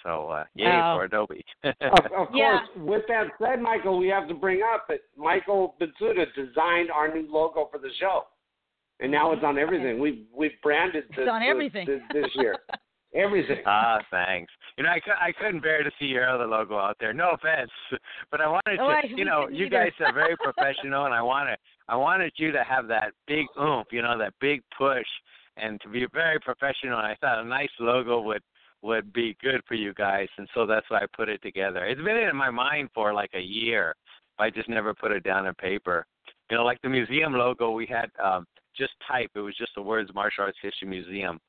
So 0.03 0.29
uh, 0.29 0.45
yay 0.55 0.67
Oh. 0.67 0.95
for 0.97 1.03
Adobe. 1.03 1.45
Of, 1.63 1.73
of 2.17 2.27
Yeah. 2.33 2.59
course, 2.65 2.69
with 2.77 3.03
that 3.07 3.27
said, 3.39 3.61
Michael, 3.61 3.97
we 3.99 4.07
have 4.07 4.27
to 4.29 4.33
bring 4.33 4.61
up 4.73 4.87
that 4.87 5.01
Michael 5.17 5.75
Matsuda 5.79 6.25
designed 6.35 6.89
our 6.89 7.13
new 7.13 7.27
logo 7.31 7.67
for 7.71 7.77
the 7.79 7.89
show, 7.99 8.27
and 8.99 9.11
now 9.11 9.31
it's 9.33 9.43
on 9.43 9.57
everything. 9.59 9.99
We've 9.99 10.25
we've 10.33 10.59
branded 10.63 11.03
It's 11.09 11.15
this, 11.17 11.27
on 11.29 11.41
this- 11.41 11.49
everything. 11.49 11.85
this, 11.85 12.01
this 12.13 12.35
year. 12.35 12.55
Everything. 13.13 13.57
Ah, 13.65 13.99
thanks. 14.09 14.51
You 14.77 14.85
know, 14.85 14.89
I, 14.91 15.27
I 15.27 15.31
couldn't 15.33 15.61
bear 15.61 15.83
to 15.83 15.91
see 15.99 16.05
your 16.05 16.29
other 16.29 16.47
logo 16.47 16.77
out 16.77 16.95
there. 16.99 17.13
No 17.13 17.31
offense, 17.31 17.69
but 18.31 18.39
I 18.39 18.47
wanted 18.47 18.77
to. 18.77 18.81
Oh, 18.83 18.87
I- 18.87 19.03
you 19.05 19.25
know, 19.25 19.47
me 19.49 19.57
you 19.57 19.69
guys 19.69 19.91
are 19.99 20.13
very 20.13 20.37
professional, 20.37 21.05
and 21.05 21.13
I 21.13 21.21
wanted 21.21 21.57
I 21.89 21.95
wanted 21.97 22.31
you 22.37 22.51
to 22.53 22.63
have 22.63 22.87
that 22.87 23.11
big 23.27 23.45
oomph. 23.61 23.87
You 23.91 24.01
know, 24.01 24.17
that 24.17 24.33
big 24.39 24.61
push, 24.77 25.05
and 25.57 25.79
to 25.81 25.89
be 25.89 26.05
very 26.13 26.39
professional. 26.39 26.97
And 26.99 27.07
I 27.07 27.15
thought 27.19 27.39
a 27.39 27.45
nice 27.45 27.69
logo 27.79 28.21
would 28.21 28.41
would 28.81 29.11
be 29.13 29.35
good 29.41 29.61
for 29.67 29.75
you 29.75 29.93
guys, 29.93 30.27
and 30.37 30.47
so 30.53 30.65
that's 30.65 30.89
why 30.89 30.99
I 30.99 31.05
put 31.15 31.27
it 31.29 31.41
together. 31.41 31.85
It's 31.85 32.01
been 32.01 32.17
in 32.17 32.35
my 32.35 32.49
mind 32.49 32.89
for 32.93 33.13
like 33.13 33.31
a 33.35 33.41
year. 33.41 33.93
I 34.39 34.49
just 34.49 34.69
never 34.69 34.93
put 34.93 35.11
it 35.11 35.23
down 35.23 35.45
on 35.45 35.53
paper. 35.55 36.05
You 36.49 36.57
know, 36.57 36.63
like 36.65 36.81
the 36.81 36.89
museum 36.89 37.33
logo, 37.33 37.71
we 37.71 37.85
had 37.85 38.09
um, 38.23 38.45
just 38.75 38.93
type. 39.07 39.29
It 39.35 39.39
was 39.41 39.55
just 39.57 39.71
the 39.75 39.81
words 39.81 40.09
Martial 40.15 40.45
Arts 40.45 40.57
History 40.61 40.87
Museum. 40.87 41.39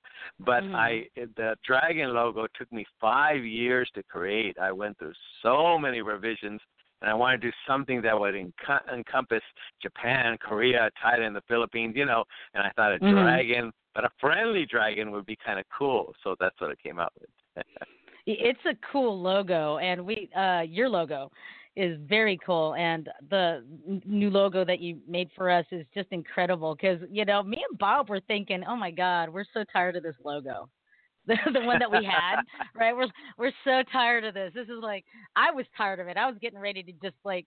But 0.40 0.64
Mhm. 0.64 0.74
I 0.74 1.08
the 1.14 1.56
dragon 1.64 2.14
logo 2.14 2.46
took 2.54 2.70
me 2.72 2.84
five 3.00 3.44
years 3.44 3.90
to 3.94 4.02
create. 4.02 4.58
I 4.58 4.72
went 4.72 4.98
through 4.98 5.14
so 5.42 5.78
many 5.78 6.02
revisions, 6.02 6.60
and 7.00 7.10
I 7.10 7.14
wanted 7.14 7.40
to 7.42 7.50
do 7.50 7.56
something 7.66 8.00
that 8.02 8.18
would 8.18 8.34
enco- 8.34 8.92
encompass 8.92 9.42
Japan, 9.80 10.38
Korea, 10.38 10.90
Thailand, 11.02 11.34
the 11.34 11.42
Philippines. 11.42 11.94
You 11.96 12.06
know, 12.06 12.24
and 12.54 12.62
I 12.62 12.70
thought 12.70 12.92
a 12.92 12.98
Mhm. 12.98 13.10
dragon, 13.10 13.72
but 13.94 14.04
a 14.04 14.10
friendly 14.20 14.66
dragon 14.66 15.10
would 15.12 15.26
be 15.26 15.36
kind 15.36 15.58
of 15.58 15.66
cool. 15.68 16.14
So 16.22 16.34
that's 16.38 16.60
what 16.60 16.70
I 16.70 16.76
came 16.76 16.98
out 16.98 17.12
with. 17.20 17.30
It's 18.24 18.64
a 18.66 18.76
cool 18.92 19.20
logo, 19.20 19.78
and 19.78 20.06
we 20.06 20.30
uh, 20.36 20.60
your 20.60 20.88
logo 20.88 21.28
is 21.76 21.98
very 22.06 22.38
cool, 22.44 22.74
and 22.74 23.08
the 23.30 23.64
new 24.04 24.30
logo 24.30 24.64
that 24.64 24.80
you 24.80 24.98
made 25.08 25.30
for 25.34 25.50
us 25.50 25.64
is 25.70 25.86
just 25.94 26.08
incredible. 26.10 26.74
Because 26.74 27.00
you 27.10 27.24
know, 27.24 27.42
me 27.42 27.62
and 27.68 27.78
Bob 27.78 28.08
were 28.08 28.20
thinking, 28.20 28.62
oh 28.68 28.76
my 28.76 28.90
God, 28.90 29.30
we're 29.30 29.44
so 29.54 29.64
tired 29.72 29.96
of 29.96 30.02
this 30.02 30.16
logo. 30.24 30.68
The, 31.24 31.36
the 31.52 31.60
one 31.60 31.78
that 31.78 31.88
we 31.88 32.04
had, 32.04 32.42
right? 32.74 32.96
We're 32.96 33.06
we're 33.38 33.52
so 33.62 33.84
tired 33.92 34.24
of 34.24 34.34
this. 34.34 34.50
This 34.56 34.64
is 34.64 34.82
like 34.82 35.04
I 35.36 35.52
was 35.52 35.64
tired 35.76 36.00
of 36.00 36.08
it. 36.08 36.16
I 36.16 36.26
was 36.26 36.34
getting 36.42 36.58
ready 36.58 36.82
to 36.82 36.92
just 37.00 37.14
like 37.24 37.46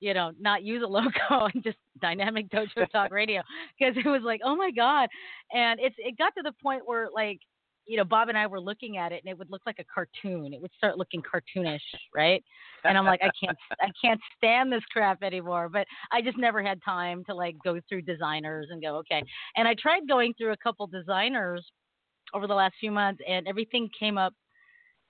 you 0.00 0.14
know, 0.14 0.32
not 0.38 0.62
use 0.62 0.82
a 0.82 0.86
logo 0.88 1.10
and 1.52 1.62
just 1.62 1.78
Dynamic 2.00 2.48
Dojo 2.50 2.88
Talk 2.90 3.10
Radio 3.10 3.42
because 3.78 3.96
it 3.96 4.08
was 4.08 4.22
like, 4.24 4.40
oh 4.44 4.56
my 4.56 4.70
god, 4.70 5.08
and 5.52 5.80
it's 5.80 5.96
it 5.98 6.18
got 6.18 6.34
to 6.36 6.42
the 6.42 6.52
point 6.62 6.82
where 6.84 7.08
like, 7.14 7.40
you 7.86 7.96
know, 7.96 8.04
Bob 8.04 8.28
and 8.28 8.36
I 8.36 8.46
were 8.46 8.60
looking 8.60 8.96
at 8.96 9.12
it 9.12 9.22
and 9.24 9.30
it 9.30 9.38
would 9.38 9.50
look 9.50 9.62
like 9.64 9.78
a 9.78 9.84
cartoon. 9.84 10.52
It 10.52 10.60
would 10.60 10.72
start 10.76 10.98
looking 10.98 11.22
cartoonish, 11.22 11.78
right? 12.14 12.44
And 12.84 12.98
I'm 12.98 13.04
like, 13.04 13.20
I 13.22 13.30
can't, 13.40 13.56
I 13.80 13.90
can't 14.00 14.20
stand 14.36 14.72
this 14.72 14.82
crap 14.92 15.22
anymore. 15.22 15.68
But 15.68 15.86
I 16.12 16.20
just 16.20 16.36
never 16.36 16.62
had 16.62 16.82
time 16.84 17.24
to 17.24 17.34
like 17.34 17.56
go 17.64 17.80
through 17.88 18.02
designers 18.02 18.68
and 18.70 18.82
go, 18.82 18.96
okay. 18.96 19.22
And 19.56 19.68
I 19.68 19.74
tried 19.74 20.08
going 20.08 20.34
through 20.34 20.52
a 20.52 20.56
couple 20.56 20.86
designers 20.86 21.64
over 22.34 22.46
the 22.46 22.54
last 22.54 22.74
few 22.80 22.90
months, 22.90 23.22
and 23.26 23.46
everything 23.46 23.88
came 23.98 24.18
up 24.18 24.34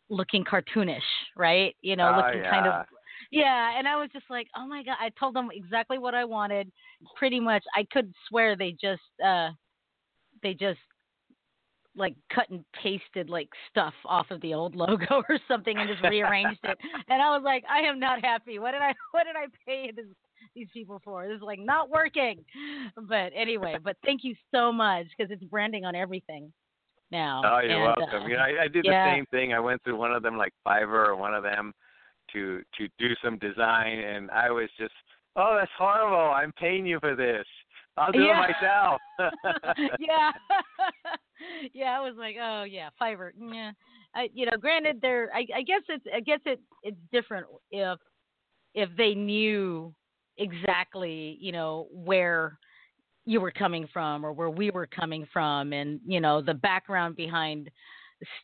looking 0.08 0.44
cartoonish, 0.44 1.00
right? 1.36 1.74
You 1.80 1.96
know, 1.96 2.12
Oh, 2.12 2.16
looking 2.16 2.42
kind 2.48 2.66
yeah. 2.66 2.80
of 2.80 2.86
yeah, 3.30 3.78
and 3.78 3.88
I 3.88 3.96
was 3.96 4.10
just 4.12 4.26
like, 4.28 4.46
"Oh 4.54 4.66
my 4.66 4.82
god!" 4.84 4.96
I 5.00 5.10
told 5.18 5.34
them 5.34 5.48
exactly 5.52 5.98
what 5.98 6.14
I 6.14 6.24
wanted. 6.24 6.70
Pretty 7.16 7.40
much, 7.40 7.64
I 7.74 7.86
could 7.90 8.12
swear 8.28 8.56
they 8.56 8.72
just, 8.72 9.02
uh 9.24 9.50
they 10.42 10.52
just 10.52 10.78
like 11.97 12.14
cut 12.32 12.49
and 12.51 12.64
pasted 12.80 13.30
like 13.30 13.49
stuff 13.70 13.94
off 14.05 14.30
of 14.30 14.40
the 14.42 14.53
old 14.55 14.76
logo 14.76 15.22
or 15.28 15.38
something 15.49 15.76
and 15.78 15.88
just 15.88 16.03
rearranged 16.03 16.61
it. 16.64 16.78
And 17.09 17.22
I 17.22 17.30
was 17.30 17.42
like, 17.44 17.64
"I 17.70 17.80
am 17.80 17.99
not 17.99 18.24
happy. 18.24 18.59
What 18.59 18.72
did 18.72 18.82
I, 18.82 18.94
what 19.12 19.24
did 19.24 19.36
I 19.36 19.47
pay 19.66 19.90
this, 19.94 20.07
these 20.55 20.68
people 20.72 21.01
for? 21.05 21.26
This 21.26 21.36
is 21.36 21.42
like 21.42 21.59
not 21.59 21.88
working." 21.90 22.44
But 23.09 23.32
anyway, 23.34 23.76
but 23.82 23.97
thank 24.05 24.24
you 24.24 24.34
so 24.55 24.72
much 24.72 25.07
because 25.16 25.30
it's 25.30 25.44
branding 25.44 25.84
on 25.84 25.94
everything 25.94 26.53
now. 27.11 27.42
Oh, 27.44 27.61
you're 27.61 27.72
And, 27.72 27.94
welcome. 27.99 28.22
uh, 28.22 28.26
you 28.26 28.36
know, 28.36 28.42
I, 28.42 28.64
I 28.64 28.68
did 28.68 28.84
yeah. 28.84 29.11
the 29.11 29.16
same 29.16 29.26
thing. 29.26 29.53
I 29.55 29.61
went 29.61 29.82
through 29.84 29.97
one 29.97 30.12
of 30.12 30.22
them 30.22 30.36
like 30.36 30.53
Fiverr 30.66 31.09
or 31.09 31.16
one 31.16 31.34
of 31.34 31.42
them 31.42 31.72
to 32.32 32.62
to 32.78 32.88
do 32.99 33.14
some 33.24 33.38
design, 33.38 33.99
and 33.99 34.30
I 34.30 34.51
was 34.51 34.68
just, 34.78 34.92
oh, 35.36 35.57
that's 35.59 35.70
horrible. 35.78 36.32
I'm 36.34 36.53
paying 36.53 36.84
you 36.86 36.99
for 37.01 37.14
this. 37.14 37.47
I'll 37.97 38.12
do 38.12 38.20
Yeah. 38.20 38.44
it 38.44 38.55
myself. 38.61 39.01
yeah, 39.99 40.32
yeah. 41.74 41.97
I 41.99 42.01
was 42.01 42.14
like, 42.18 42.37
oh 42.41 42.64
yeah, 42.64 42.89
Fiverr. 43.01 43.30
Yeah, 43.39 43.72
I, 44.14 44.28
you 44.34 44.47
know, 44.47 44.57
granted, 44.61 45.01
there. 45.01 45.30
I, 45.34 45.47
I 45.55 45.62
guess 45.62 45.82
it's. 45.89 46.05
I 46.14 46.20
guess 46.20 46.41
it. 46.47 46.61
It's 46.82 46.97
different 47.12 47.47
if 47.70 47.99
if 48.74 48.89
they 48.97 49.14
knew 49.14 49.95
exactly, 50.39 51.39
you 51.41 51.53
know, 51.53 51.89
where 51.93 52.59
you 53.24 53.41
were 53.41 53.51
coming 53.51 53.89
from 53.93 54.24
or 54.24 54.32
where 54.32 54.51
we 54.51 54.70
were 54.70 54.87
coming 54.87 55.26
from, 55.32 55.72
and 55.72 56.01
you 56.07 56.20
know, 56.20 56.41
the 56.41 56.55
background 56.55 57.16
behind, 57.16 57.70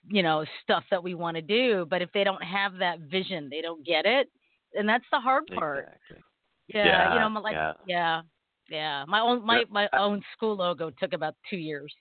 you 0.08 0.22
know, 0.22 0.44
stuff 0.62 0.84
that 0.90 1.02
we 1.02 1.14
want 1.14 1.36
to 1.36 1.42
do. 1.42 1.86
But 1.88 2.02
if 2.02 2.10
they 2.12 2.24
don't 2.24 2.42
have 2.42 2.74
that 2.78 3.00
vision, 3.00 3.48
they 3.50 3.60
don't 3.60 3.84
get 3.86 4.06
it, 4.06 4.28
and 4.74 4.88
that's 4.88 5.04
the 5.12 5.20
hard 5.20 5.44
part. 5.54 5.88
Yeah, 6.68 7.12
you 7.12 7.18
Yeah, 7.18 7.20
know, 7.20 7.28
my- 7.28 7.40
like 7.40 7.54
yeah. 7.54 7.72
yeah, 7.86 8.20
yeah. 8.70 9.04
My 9.06 9.20
own 9.20 9.44
my 9.44 9.58
Yeah. 9.58 9.64
my 9.70 9.88
own 9.92 10.22
school 10.34 10.56
logo 10.56 10.90
took 10.90 11.12
about 11.12 11.34
two 11.50 11.56
years 11.58 11.92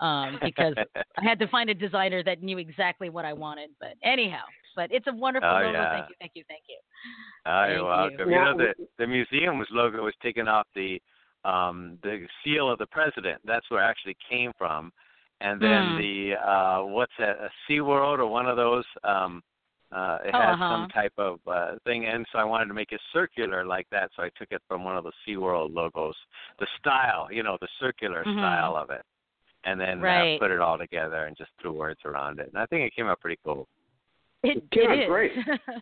um, 0.00 0.38
because 0.42 0.74
I 1.16 1.22
had 1.24 1.38
to 1.40 1.48
find 1.48 1.70
a 1.70 1.74
designer 1.74 2.22
that 2.24 2.42
knew 2.42 2.58
exactly 2.58 3.08
what 3.10 3.24
I 3.24 3.32
wanted. 3.32 3.70
But 3.80 3.94
anyhow, 4.02 4.44
but 4.76 4.90
it's 4.92 5.06
a 5.06 5.12
wonderful 5.14 5.48
Oh, 5.48 5.54
logo. 5.60 5.72
yeah. 5.72 5.90
Thank 5.92 6.08
you, 6.10 6.14
thank 6.20 6.32
you, 6.34 6.44
thank 6.48 6.62
you. 6.68 6.78
Oh, 7.46 7.62
Thank 7.62 7.70
you're 7.70 7.78
you. 7.78 7.84
welcome. 7.84 8.30
You 8.30 8.36
Now- 8.36 8.52
know, 8.52 8.58
the 8.58 8.88
the 8.98 9.06
museum's 9.06 9.66
logo 9.70 10.02
was 10.04 10.14
taken 10.22 10.48
off 10.48 10.66
the 10.74 11.00
um 11.44 11.98
the 12.02 12.26
seal 12.44 12.70
of 12.70 12.78
the 12.78 12.86
president. 12.86 13.40
That's 13.44 13.68
where 13.70 13.82
it 13.82 13.86
actually 13.86 14.16
came 14.28 14.52
from. 14.58 14.92
And 15.40 15.60
then 15.60 15.90
Hmm. 15.92 15.96
the 15.98 16.34
uh 16.36 16.82
what's 16.84 17.12
that, 17.18 17.36
a 17.38 17.50
SeaWorld 17.68 18.18
or 18.18 18.26
one 18.26 18.46
of 18.46 18.56
those 18.56 18.84
um 19.04 19.42
uh 19.92 20.18
it 20.24 20.34
Oh, 20.34 20.40
has 20.40 20.54
uh-huh. 20.54 20.68
some 20.74 20.88
type 20.88 21.12
of 21.16 21.38
uh 21.46 21.76
thing 21.84 22.06
and 22.06 22.26
so 22.32 22.38
I 22.38 22.44
wanted 22.44 22.66
to 22.66 22.74
make 22.74 22.90
it 22.92 23.00
circular 23.12 23.64
like 23.64 23.86
that, 23.90 24.10
so 24.16 24.22
I 24.24 24.30
took 24.36 24.48
it 24.50 24.60
from 24.68 24.82
one 24.84 24.96
of 24.96 25.04
the 25.04 25.12
SeaWorld 25.26 25.72
logos. 25.74 26.16
The 26.58 26.66
style, 26.78 27.28
you 27.30 27.42
know, 27.44 27.56
the 27.60 27.68
circular 27.80 28.24
Mhm. 28.24 28.38
style 28.38 28.76
of 28.76 28.90
it. 28.90 29.02
And 29.64 29.80
then 29.80 30.00
Right. 30.00 30.36
uh, 30.36 30.38
put 30.38 30.50
it 30.50 30.60
all 30.60 30.78
together 30.78 31.24
and 31.26 31.36
just 31.36 31.50
threw 31.60 31.72
words 31.72 32.00
around 32.04 32.38
it. 32.38 32.48
And 32.48 32.58
I 32.58 32.66
think 32.66 32.82
it 32.86 32.94
came 32.94 33.06
out 33.06 33.20
pretty 33.20 33.38
cool. 33.44 33.68
It, 34.44 34.70
came 34.70 34.84
it 34.84 34.90
out 34.90 34.98
is. 35.00 35.06
great. 35.08 35.32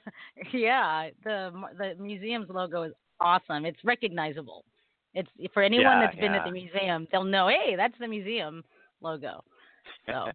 yeah, 0.52 1.10
the 1.24 1.52
the 1.76 1.94
museum's 2.02 2.48
logo 2.48 2.84
is 2.84 2.94
awesome. 3.20 3.66
It's 3.66 3.78
recognizable. 3.84 4.64
It's 5.12 5.28
for 5.52 5.62
anyone 5.62 5.84
Yeah, 5.84 6.06
that's 6.06 6.16
been 6.16 6.32
at 6.32 6.44
the 6.44 6.50
museum, 6.50 7.06
they'll 7.12 7.24
know. 7.24 7.48
Hey, 7.48 7.76
that's 7.76 7.96
the 7.98 8.08
museum 8.08 8.64
logo. 9.00 9.44
So 10.06 10.30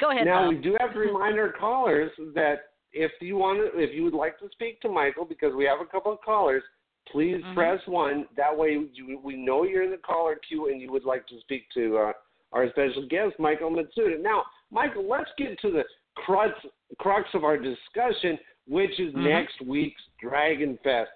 go 0.00 0.10
ahead. 0.10 0.24
Now 0.26 0.42
Bob. 0.44 0.54
we 0.54 0.60
do 0.60 0.76
have 0.80 0.92
to 0.94 0.98
remind 0.98 1.38
our 1.38 1.52
callers 1.52 2.10
that 2.34 2.70
if 2.92 3.12
you 3.20 3.36
want 3.36 3.58
to, 3.58 3.78
if 3.78 3.94
you 3.94 4.04
would 4.04 4.14
like 4.14 4.38
to 4.38 4.48
speak 4.52 4.80
to 4.82 4.88
Michael, 4.88 5.24
because 5.24 5.54
we 5.54 5.64
have 5.64 5.80
a 5.80 5.86
couple 5.86 6.12
of 6.12 6.18
callers, 6.24 6.62
please 7.10 7.42
Mhm. 7.44 7.54
press 7.54 7.86
one. 7.86 8.26
That 8.36 8.56
way, 8.56 8.88
you, 8.92 9.18
we 9.22 9.36
know 9.36 9.64
you're 9.64 9.82
in 9.82 9.90
the 9.90 9.98
caller 9.98 10.36
queue 10.36 10.70
and 10.70 10.80
you 10.80 10.90
would 10.92 11.04
like 11.04 11.26
to 11.26 11.38
speak 11.40 11.68
to 11.74 11.98
uh, 11.98 12.12
our 12.54 12.68
special 12.70 13.06
guest, 13.08 13.34
Michael 13.38 13.70
Matsuda. 13.70 14.20
Now, 14.20 14.44
Michael, 14.70 15.06
let's 15.08 15.30
get 15.36 15.58
to 15.60 15.70
the 15.70 15.84
crux 16.14 16.52
crux 16.98 17.28
of 17.34 17.44
our 17.44 17.58
discussion, 17.58 18.38
which 18.66 18.98
is 19.00 19.12
Mhm. 19.12 19.24
next 19.24 19.60
week's 19.60 20.02
Dragon 20.20 20.78
Fest. 20.78 21.10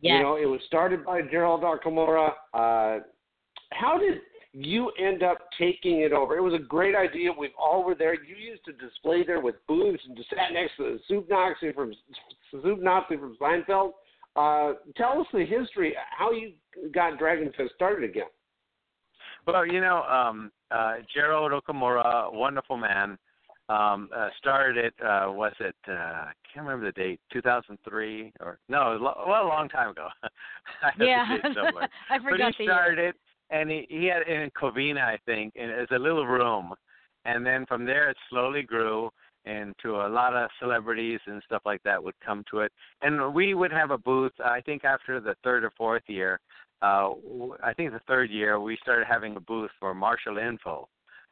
Yes. 0.00 0.18
You 0.18 0.22
know, 0.22 0.36
it 0.36 0.46
was 0.46 0.62
started 0.64 1.04
by 1.04 1.22
Gerald 1.22 1.62
Okamura. 1.62 2.34
Uh, 2.54 3.00
how 3.72 3.98
did 3.98 4.20
you 4.52 4.90
end 4.98 5.22
up 5.22 5.50
taking 5.58 6.00
it 6.00 6.12
over? 6.12 6.36
It 6.36 6.42
was 6.42 6.54
a 6.54 6.58
great 6.58 6.94
idea. 6.94 7.32
We 7.32 7.48
all 7.58 7.82
were 7.82 7.94
there. 7.94 8.14
You 8.14 8.36
used 8.36 8.64
to 8.66 8.72
display 8.72 9.22
there 9.22 9.40
with 9.40 9.66
booths 9.66 10.04
and 10.06 10.16
just 10.16 10.30
sat 10.30 10.52
next 10.52 10.76
to 10.76 10.94
the 10.94 10.98
Soup 11.08 11.28
Nazi 11.28 11.72
from 11.72 11.94
Soup 12.50 12.78
Nazi 12.78 13.16
from 13.16 13.36
Seinfeld. 13.36 13.94
Uh, 14.36 14.74
tell 14.96 15.20
us 15.20 15.26
the 15.32 15.44
history, 15.44 15.94
how 16.10 16.30
you 16.32 16.52
got 16.92 17.18
Dragon 17.18 17.52
Fest 17.56 17.74
started 17.74 18.08
again. 18.08 18.28
Well, 19.46 19.66
you 19.66 19.80
know, 19.80 20.04
um, 20.04 20.52
uh, 20.72 20.94
Gerald 21.14 21.52
Okamura, 21.52 22.32
wonderful 22.32 22.76
man, 22.76 23.18
um, 23.68 24.08
uh, 24.14 24.28
started 24.38 24.76
it. 24.84 24.94
Uh, 25.00 25.30
was 25.32 25.52
it? 25.60 25.74
Uh, 25.88 25.92
I 25.92 26.32
can't 26.52 26.66
remember 26.66 26.86
the 26.86 26.92
date. 26.92 27.20
2003 27.32 28.32
or 28.40 28.58
no? 28.68 28.92
it 28.92 29.00
was 29.00 29.00
lo- 29.02 29.24
Well, 29.26 29.46
a 29.46 29.48
long 29.48 29.68
time 29.68 29.90
ago. 29.90 30.08
I 30.82 30.90
Yeah. 30.98 31.24
the 31.36 31.42
date 31.48 31.54
somewhere. 31.54 31.88
I 32.10 32.18
but 32.18 32.30
forgot 32.30 32.54
he 32.56 32.64
the 32.64 32.64
year. 32.64 32.72
started 32.74 32.98
it, 32.98 33.16
and 33.50 33.70
he 33.70 33.86
he 33.88 34.06
had 34.06 34.22
it 34.22 34.28
in 34.28 34.50
Covina, 34.50 35.00
I 35.02 35.18
think, 35.26 35.54
and 35.56 35.70
as 35.70 35.88
a 35.92 35.98
little 35.98 36.26
room, 36.26 36.74
and 37.24 37.46
then 37.46 37.64
from 37.66 37.84
there 37.84 38.10
it 38.10 38.16
slowly 38.30 38.62
grew 38.62 39.10
into 39.44 39.96
a 39.96 40.08
lot 40.08 40.34
of 40.34 40.48
celebrities 40.60 41.18
and 41.26 41.42
stuff 41.44 41.62
like 41.64 41.82
that 41.82 42.02
would 42.02 42.14
come 42.24 42.44
to 42.50 42.60
it, 42.60 42.72
and 43.00 43.34
we 43.34 43.54
would 43.54 43.72
have 43.72 43.90
a 43.90 43.98
booth. 43.98 44.32
I 44.44 44.60
think 44.60 44.84
after 44.84 45.18
the 45.20 45.34
third 45.42 45.64
or 45.64 45.72
fourth 45.76 46.04
year, 46.08 46.38
uh, 46.82 47.08
w- 47.08 47.56
I 47.62 47.72
think 47.72 47.92
the 47.92 48.00
third 48.06 48.30
year 48.30 48.60
we 48.60 48.76
started 48.82 49.06
having 49.06 49.36
a 49.36 49.40
booth 49.40 49.70
for 49.80 49.94
Martial 49.94 50.38
Info. 50.38 50.88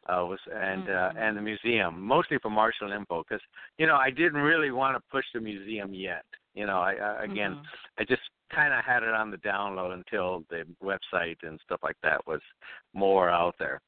Uh, 0.09 0.25
was 0.25 0.39
and 0.51 0.89
uh, 0.89 1.13
and 1.19 1.37
the 1.37 1.43
museum 1.43 2.01
mostly 2.01 2.39
for 2.39 2.49
Martial 2.49 2.91
Info 2.91 3.23
because 3.23 3.43
you 3.77 3.87
know 3.87 3.97
I 3.97 4.09
didn't 4.11 4.41
really 4.41 4.71
want 4.71 4.97
to 4.97 5.11
push 5.11 5.27
the 5.35 5.41
museum 5.41 5.93
yet. 5.93 6.25
You 6.55 6.67
know, 6.67 6.79
I, 6.79 6.95
I 6.95 7.25
again 7.25 7.53
Mhm. 7.53 7.65
I 7.99 8.05
just 8.05 8.23
kind 8.51 8.73
of 8.73 8.83
had 8.83 9.03
it 9.03 9.13
on 9.13 9.31
the 9.31 9.37
download 9.37 9.93
until 9.93 10.43
the 10.49 10.65
website 10.83 11.37
and 11.43 11.61
stuff 11.67 11.81
like 11.83 11.99
that 12.03 12.27
was 12.27 12.41
more 12.95 13.29
out 13.29 13.57
there. 13.59 13.83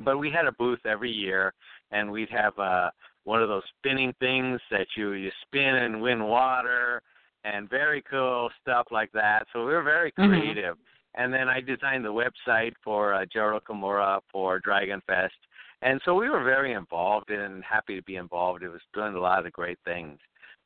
But 0.00 0.18
we 0.18 0.28
had 0.30 0.46
a 0.46 0.52
booth 0.52 0.84
every 0.84 1.12
year, 1.12 1.54
and 1.92 2.10
we'd 2.10 2.30
have 2.30 2.58
uh, 2.58 2.90
one 3.24 3.42
of 3.42 3.48
those 3.48 3.62
spinning 3.78 4.12
things 4.18 4.60
that 4.70 4.88
you 4.96 5.12
you 5.12 5.30
spin 5.42 5.76
and 5.76 6.02
win 6.02 6.24
water, 6.24 7.00
and 7.44 7.68
very 7.68 8.02
cool 8.02 8.50
stuff 8.60 8.86
like 8.90 9.10
that. 9.12 9.46
So 9.52 9.66
we 9.66 9.72
were 9.72 9.82
very 9.82 10.12
Mhm. 10.12 10.28
creative. 10.28 10.78
And 11.14 11.32
then 11.32 11.48
I 11.48 11.60
designed 11.60 12.04
the 12.04 12.12
website 12.12 12.74
for 12.82 13.12
uh, 13.14 13.26
Gerald 13.26 13.64
Okamura 13.64 14.20
for 14.30 14.58
Dragon 14.60 15.00
Fest, 15.02 15.36
and 15.82 16.00
so 16.04 16.14
we 16.14 16.30
were 16.30 16.42
very 16.42 16.72
involved 16.72 17.30
and 17.30 17.62
happy 17.64 17.96
to 17.96 18.02
be 18.02 18.16
involved. 18.16 18.62
It 18.62 18.70
was 18.70 18.80
doing 18.94 19.14
a 19.14 19.20
lot 19.20 19.44
of 19.44 19.52
great 19.52 19.78
things 19.84 20.18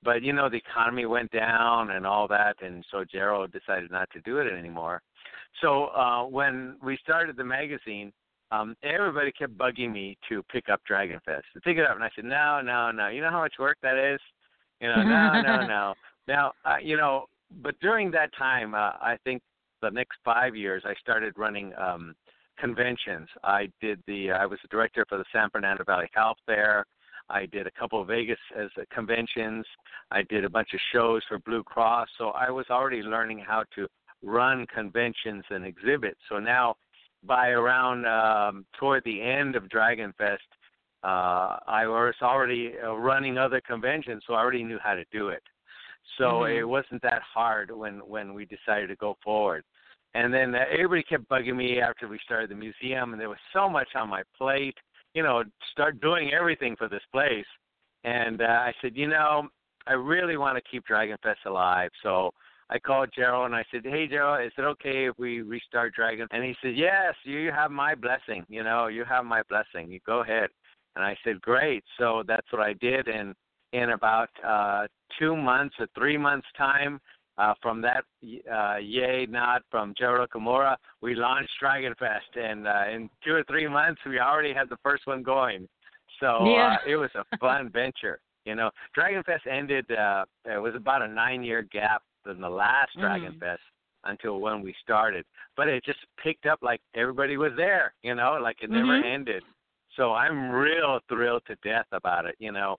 but 0.02 0.22
you 0.22 0.32
know 0.32 0.48
the 0.48 0.56
economy 0.56 1.06
went 1.06 1.30
down 1.32 1.90
and 1.90 2.06
all 2.06 2.28
that 2.28 2.56
and 2.62 2.84
so 2.90 3.04
Gerald 3.04 3.52
decided 3.52 3.90
not 3.90 4.08
to 4.10 4.20
do 4.20 4.38
it 4.38 4.52
anymore. 4.52 5.02
So 5.60 5.86
uh 5.86 6.24
when 6.24 6.76
we 6.82 6.96
started 7.02 7.36
the 7.36 7.44
magazine, 7.44 8.12
um 8.52 8.76
everybody 8.82 9.32
kept 9.32 9.56
bugging 9.58 9.92
me 9.92 10.16
to 10.28 10.42
pick 10.44 10.68
up 10.68 10.80
Dragon 10.86 11.20
Fest. 11.24 11.44
To 11.54 11.60
pick 11.60 11.76
it 11.76 11.86
up 11.86 11.96
and 11.96 12.04
I 12.04 12.10
said, 12.14 12.24
No, 12.24 12.60
no, 12.62 12.90
no. 12.90 13.08
You 13.08 13.20
know 13.20 13.30
how 13.30 13.40
much 13.40 13.54
work 13.58 13.78
that 13.82 13.98
is? 13.98 14.20
You 14.80 14.88
know, 14.88 15.02
no, 15.02 15.42
no, 15.42 15.66
no. 15.66 15.94
Now, 16.28 16.52
uh, 16.64 16.76
you 16.82 16.96
know, 16.96 17.26
but 17.62 17.78
during 17.80 18.10
that 18.12 18.30
time, 18.36 18.74
uh, 18.74 18.92
I 19.00 19.16
think 19.24 19.42
the 19.82 19.90
next 19.90 20.18
5 20.24 20.56
years 20.56 20.82
I 20.84 20.94
started 21.00 21.34
running 21.36 21.72
um 21.78 22.14
conventions. 22.58 23.28
I 23.44 23.68
did 23.80 24.02
the 24.06 24.30
I 24.30 24.46
was 24.46 24.58
the 24.62 24.68
director 24.68 25.04
for 25.08 25.18
the 25.18 25.24
San 25.32 25.50
Fernando 25.50 25.84
Valley 25.84 26.08
Health 26.12 26.38
Fair. 26.46 26.86
I 27.28 27.46
did 27.46 27.66
a 27.66 27.70
couple 27.72 28.00
of 28.00 28.06
Vegas 28.08 28.38
as 28.56 28.68
uh, 28.78 28.82
conventions. 28.94 29.66
I 30.10 30.22
did 30.22 30.44
a 30.44 30.48
bunch 30.48 30.68
of 30.74 30.80
shows 30.92 31.22
for 31.28 31.38
Blue 31.40 31.62
Cross. 31.62 32.08
So 32.18 32.28
I 32.28 32.50
was 32.50 32.66
already 32.70 33.02
learning 33.02 33.42
how 33.46 33.64
to 33.74 33.86
run 34.22 34.66
conventions 34.72 35.44
and 35.50 35.64
exhibits. 35.64 36.20
So 36.28 36.38
now, 36.38 36.76
by 37.24 37.48
around 37.48 38.06
um, 38.06 38.64
toward 38.78 39.02
the 39.04 39.20
end 39.20 39.56
of 39.56 39.68
Dragon 39.68 40.14
Fest, 40.16 40.42
uh, 41.02 41.58
I 41.66 41.86
was 41.86 42.14
already 42.22 42.74
uh, 42.82 42.92
running 42.94 43.38
other 43.38 43.60
conventions, 43.60 44.22
so 44.26 44.34
I 44.34 44.40
already 44.40 44.62
knew 44.62 44.78
how 44.82 44.94
to 44.94 45.04
do 45.12 45.28
it. 45.28 45.42
So 46.18 46.40
Mhm. 46.40 46.58
it 46.58 46.64
wasn't 46.64 47.02
that 47.02 47.22
hard 47.22 47.70
when 47.70 48.00
when 48.00 48.34
we 48.34 48.44
decided 48.46 48.88
to 48.88 48.96
go 48.96 49.16
forward. 49.22 49.64
And 50.14 50.32
then 50.32 50.54
uh, 50.54 50.64
everybody 50.70 51.02
kept 51.02 51.28
bugging 51.28 51.56
me 51.56 51.80
after 51.80 52.08
we 52.08 52.18
started 52.20 52.50
the 52.50 52.54
museum, 52.54 53.12
and 53.12 53.20
there 53.20 53.28
was 53.28 53.38
so 53.52 53.68
much 53.68 53.94
on 53.94 54.08
my 54.08 54.22
plate. 54.38 54.78
You 55.14 55.22
know, 55.22 55.44
start 55.72 56.00
doing 56.00 56.32
everything 56.32 56.76
for 56.76 56.88
this 56.88 57.04
place. 57.12 57.46
And 58.04 58.40
uh, 58.40 58.44
I 58.44 58.72
said, 58.80 58.96
you 58.96 59.08
know, 59.08 59.48
I 59.86 59.92
really 59.92 60.36
want 60.36 60.56
to 60.56 60.70
keep 60.70 60.84
Dragon 60.84 61.16
Fest 61.22 61.40
alive. 61.46 61.90
So 62.02 62.32
I 62.70 62.78
called 62.78 63.10
Gerald 63.14 63.46
and 63.46 63.54
I 63.54 63.64
said, 63.70 63.82
hey 63.84 64.08
Gerald, 64.08 64.44
is 64.44 64.52
it 64.58 64.62
okay 64.62 65.06
if 65.06 65.18
we 65.18 65.42
restart 65.42 65.94
Dragon? 65.94 66.26
And 66.30 66.42
he 66.44 66.56
said, 66.60 66.76
yes, 66.76 67.14
you 67.24 67.52
have 67.52 67.70
my 67.70 67.94
blessing. 67.94 68.44
You 68.48 68.64
know, 68.64 68.88
you 68.88 69.04
have 69.04 69.24
my 69.24 69.42
blessing. 69.48 69.90
You 69.90 70.00
go 70.04 70.20
ahead. 70.20 70.50
And 70.96 71.04
I 71.04 71.16
said, 71.24 71.40
great. 71.40 71.84
So 71.98 72.22
that's 72.26 72.50
what 72.52 72.62
I 72.62 72.72
did. 72.74 73.08
And 73.08 73.34
in 73.76 73.90
about 73.90 74.30
uh, 74.46 74.86
two 75.18 75.36
months 75.36 75.74
or 75.78 75.86
three 75.94 76.16
months 76.16 76.46
time, 76.56 77.00
uh, 77.38 77.52
from 77.60 77.82
that 77.82 78.04
uh, 78.50 78.76
yay 78.76 79.26
nod 79.28 79.60
from 79.70 79.92
Gerald 79.98 80.30
Okamura, 80.30 80.76
we 81.02 81.14
launched 81.14 81.50
Dragon 81.60 81.94
Fest, 81.98 82.34
and 82.34 82.66
uh, 82.66 82.84
in 82.90 83.10
two 83.22 83.34
or 83.34 83.44
three 83.44 83.68
months, 83.68 84.00
we 84.06 84.18
already 84.18 84.54
had 84.54 84.70
the 84.70 84.78
first 84.82 85.06
one 85.06 85.22
going. 85.22 85.68
So 86.20 86.46
Yeah. 86.46 86.70
uh, 86.72 86.76
it 86.86 86.96
was 86.96 87.10
a 87.14 87.24
fun 87.38 87.70
venture. 87.70 88.20
You 88.46 88.54
know, 88.54 88.70
Dragon 88.94 89.22
Fest 89.24 89.44
ended. 89.46 89.90
Uh, 89.90 90.24
it 90.46 90.60
was 90.62 90.74
about 90.74 91.02
a 91.02 91.08
nine-year 91.08 91.62
gap 91.70 92.02
from 92.22 92.40
the 92.40 92.48
last 92.48 92.90
Dragon 92.98 93.32
Mhm. 93.32 93.40
Fest 93.40 93.62
until 94.04 94.38
when 94.40 94.62
we 94.62 94.74
started, 94.82 95.24
but 95.56 95.68
it 95.68 95.84
just 95.84 95.98
picked 96.22 96.46
up 96.46 96.60
like 96.62 96.80
everybody 96.94 97.36
was 97.36 97.52
there. 97.56 97.92
You 98.02 98.14
know, 98.14 98.38
like 98.40 98.62
it 98.62 98.70
never 98.70 98.94
Mhm. 98.94 99.14
ended. 99.14 99.42
So 99.96 100.14
I'm 100.14 100.50
real 100.50 101.00
thrilled 101.08 101.42
to 101.48 101.56
death 101.56 101.86
about 101.92 102.24
it. 102.24 102.36
You 102.38 102.52
know, 102.52 102.76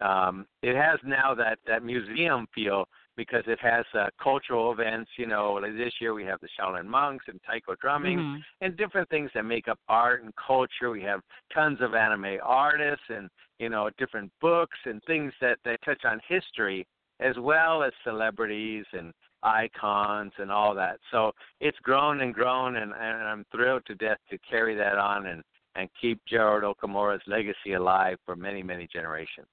um, 0.00 0.46
it 0.62 0.76
has 0.76 0.98
now 1.04 1.34
that 1.34 1.58
that 1.66 1.82
museum 1.82 2.46
feel 2.54 2.86
because 3.16 3.42
it 3.46 3.58
has 3.60 3.84
uh, 3.94 4.06
cultural 4.22 4.72
events. 4.72 5.10
You 5.16 5.26
know, 5.26 5.54
like 5.54 5.76
this 5.76 5.92
year 6.00 6.14
we 6.14 6.24
have 6.24 6.40
the 6.40 6.48
Shaolin 6.58 6.86
monks 6.86 7.26
and 7.28 7.40
taiko 7.48 7.74
drumming 7.80 8.18
Mhm. 8.18 8.42
and 8.60 8.76
different 8.76 9.08
things 9.10 9.30
that 9.34 9.44
make 9.44 9.68
up 9.68 9.78
art 9.88 10.22
and 10.22 10.34
culture. 10.36 10.90
We 10.90 11.02
have 11.02 11.20
tons 11.52 11.80
of 11.80 11.94
anime 11.94 12.38
artists 12.42 13.04
and 13.08 13.28
you 13.58 13.68
know 13.68 13.90
different 13.98 14.32
books 14.40 14.78
and 14.84 15.02
things 15.04 15.32
that 15.40 15.58
that 15.64 15.82
touch 15.82 16.04
on 16.04 16.20
history 16.26 16.86
as 17.20 17.36
well 17.38 17.82
as 17.82 17.92
celebrities 18.02 18.86
and 18.92 19.12
icons 19.42 20.32
and 20.38 20.50
all 20.50 20.74
that. 20.74 20.98
So 21.10 21.32
it's 21.60 21.78
grown 21.80 22.20
and 22.20 22.34
grown, 22.34 22.76
and, 22.76 22.92
and 22.92 23.22
I'm 23.22 23.44
thrilled 23.52 23.84
to 23.86 23.94
death 23.94 24.18
to 24.30 24.38
carry 24.38 24.74
that 24.76 24.98
on 24.98 25.26
and 25.26 25.42
and 25.76 25.88
keep 26.00 26.20
Gerald 26.26 26.64
Okamura's 26.64 27.22
legacy 27.26 27.74
alive 27.74 28.18
for 28.26 28.34
many 28.34 28.62
many 28.62 28.86
generations. 28.92 29.46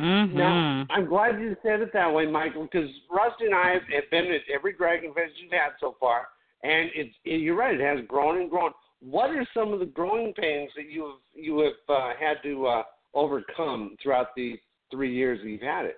Mhm. 0.00 0.32
Now, 0.32 0.86
I'm 0.90 1.06
glad 1.06 1.38
you 1.40 1.56
said 1.62 1.80
it 1.80 1.92
that 1.92 2.12
way, 2.12 2.26
Michael, 2.26 2.62
because 2.64 2.88
Rusty 3.10 3.46
and 3.46 3.54
I 3.54 3.74
have, 3.74 4.10
been 4.10 4.26
at 4.26 4.40
every 4.52 4.72
Dragon 4.72 5.12
Fest 5.12 5.32
you've 5.36 5.52
had 5.52 5.72
so 5.80 5.96
far, 6.00 6.28
and 6.62 6.90
it's 6.94 7.14
it, 7.24 7.40
you're 7.40 7.56
right, 7.56 7.78
it 7.78 7.80
has 7.80 8.06
grown 8.06 8.40
and 8.40 8.50
grown. 8.50 8.72
What 9.00 9.30
are 9.30 9.46
some 9.52 9.72
of 9.72 9.80
the 9.80 9.86
growing 9.86 10.32
pains 10.32 10.70
that 10.76 10.90
you 10.90 11.02
have 11.04 11.18
you 11.34 11.58
have 11.60 11.94
uh, 11.94 12.12
had 12.18 12.42
to 12.44 12.66
uh, 12.66 12.82
overcome 13.14 13.96
throughout 14.02 14.34
the 14.34 14.58
three 14.90 15.14
years 15.14 15.40
that 15.42 15.48
you've 15.48 15.60
had 15.60 15.84
it? 15.84 15.96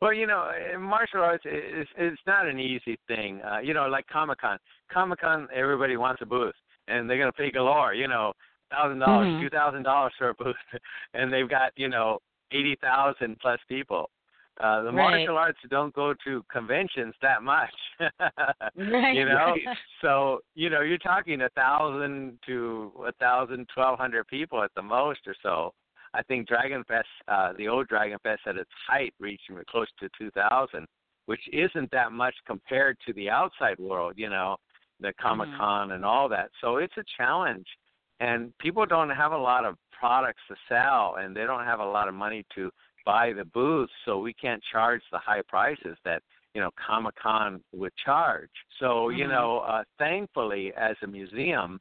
Well, 0.00 0.12
you 0.12 0.26
know, 0.26 0.50
martial 0.78 1.20
arts 1.20 1.44
is 1.46 1.86
it's 1.96 2.20
not 2.26 2.46
an 2.46 2.58
easy 2.58 2.98
thing. 3.08 3.40
Uh, 3.42 3.58
you 3.58 3.74
know, 3.74 3.88
like 3.88 4.06
Comic 4.06 4.40
Con. 4.40 4.58
Comic 4.90 5.20
Con, 5.20 5.48
everybody 5.54 5.96
wants 5.96 6.22
a 6.22 6.26
booth, 6.26 6.54
and 6.88 7.08
they're 7.08 7.18
gonna 7.18 7.32
pay 7.32 7.50
galore. 7.50 7.94
You 7.94 8.08
know, 8.08 8.32
thousand 8.70 9.00
dollars, 9.00 9.28
Mhm. 9.28 9.40
two 9.40 9.50
thousand 9.50 9.82
dollars 9.82 10.12
for 10.16 10.30
a 10.30 10.34
booth, 10.34 10.56
and 11.14 11.32
they've 11.32 11.48
got 11.48 11.72
you 11.76 11.88
know 11.88 12.20
eighty 12.52 12.76
thousand 12.80 13.38
plus 13.40 13.60
people. 13.68 14.10
Uh, 14.60 14.82
the 14.82 14.92
Right. 14.92 15.10
martial 15.10 15.36
arts 15.36 15.58
don't 15.68 15.92
go 15.94 16.14
to 16.24 16.44
conventions 16.50 17.14
that 17.22 17.42
much. 17.42 17.74
Right. 18.76 19.14
You 19.14 19.24
know, 19.26 19.56
Right. 19.56 19.76
so 20.00 20.40
you 20.54 20.70
know 20.70 20.80
you're 20.80 20.98
talking 20.98 21.42
a 21.42 21.48
thousand 21.50 22.38
to 22.46 22.92
a 23.06 23.12
thousand, 23.12 23.68
twelve 23.74 23.98
hundred 23.98 24.26
people 24.28 24.62
at 24.62 24.70
the 24.74 24.82
most 24.82 25.20
or 25.26 25.34
so. 25.42 25.72
I 26.12 26.22
think 26.22 26.46
Dragon 26.46 26.84
Fest, 26.84 27.08
uh, 27.26 27.52
the 27.58 27.66
old 27.68 27.88
Dragon 27.88 28.18
Fest, 28.22 28.42
at 28.46 28.56
its 28.56 28.70
height 28.86 29.12
reached 29.18 29.50
close 29.68 29.88
to 30.00 30.08
two 30.16 30.30
thousand, 30.30 30.86
which 31.26 31.40
isn't 31.52 31.90
that 31.90 32.12
much 32.12 32.34
compared 32.46 32.96
to 33.06 33.12
the 33.14 33.28
outside 33.30 33.78
world. 33.78 34.14
You 34.16 34.30
know, 34.30 34.56
the 35.00 35.12
Comic 35.20 35.48
Con 35.56 35.92
and 35.92 36.04
all 36.04 36.28
that. 36.28 36.50
So 36.60 36.76
it's 36.76 36.96
a 36.96 37.04
challenge, 37.16 37.66
and 38.20 38.56
people 38.58 38.86
don't 38.86 39.10
have 39.10 39.32
a 39.32 39.38
lot 39.38 39.64
of 39.64 39.76
products 39.98 40.40
to 40.48 40.56
sell, 40.68 41.16
and 41.18 41.34
they 41.34 41.44
don't 41.44 41.64
have 41.64 41.80
a 41.80 41.84
lot 41.84 42.08
of 42.08 42.14
money 42.14 42.44
to 42.54 42.70
buy 43.04 43.32
the 43.32 43.44
booths, 43.44 43.92
so 44.04 44.18
we 44.18 44.32
can't 44.32 44.62
charge 44.72 45.02
the 45.12 45.18
high 45.18 45.42
prices 45.48 45.96
that 46.04 46.22
you 46.54 46.60
know 46.60 46.70
Comic 46.86 47.14
Con 47.16 47.60
would 47.72 47.92
charge. 47.96 48.50
So 48.78 49.08
you 49.10 49.24
Mhm. 49.24 49.30
know, 49.30 49.58
uh, 49.60 49.84
thankfully, 49.98 50.72
as 50.74 50.96
a 51.02 51.06
museum, 51.06 51.80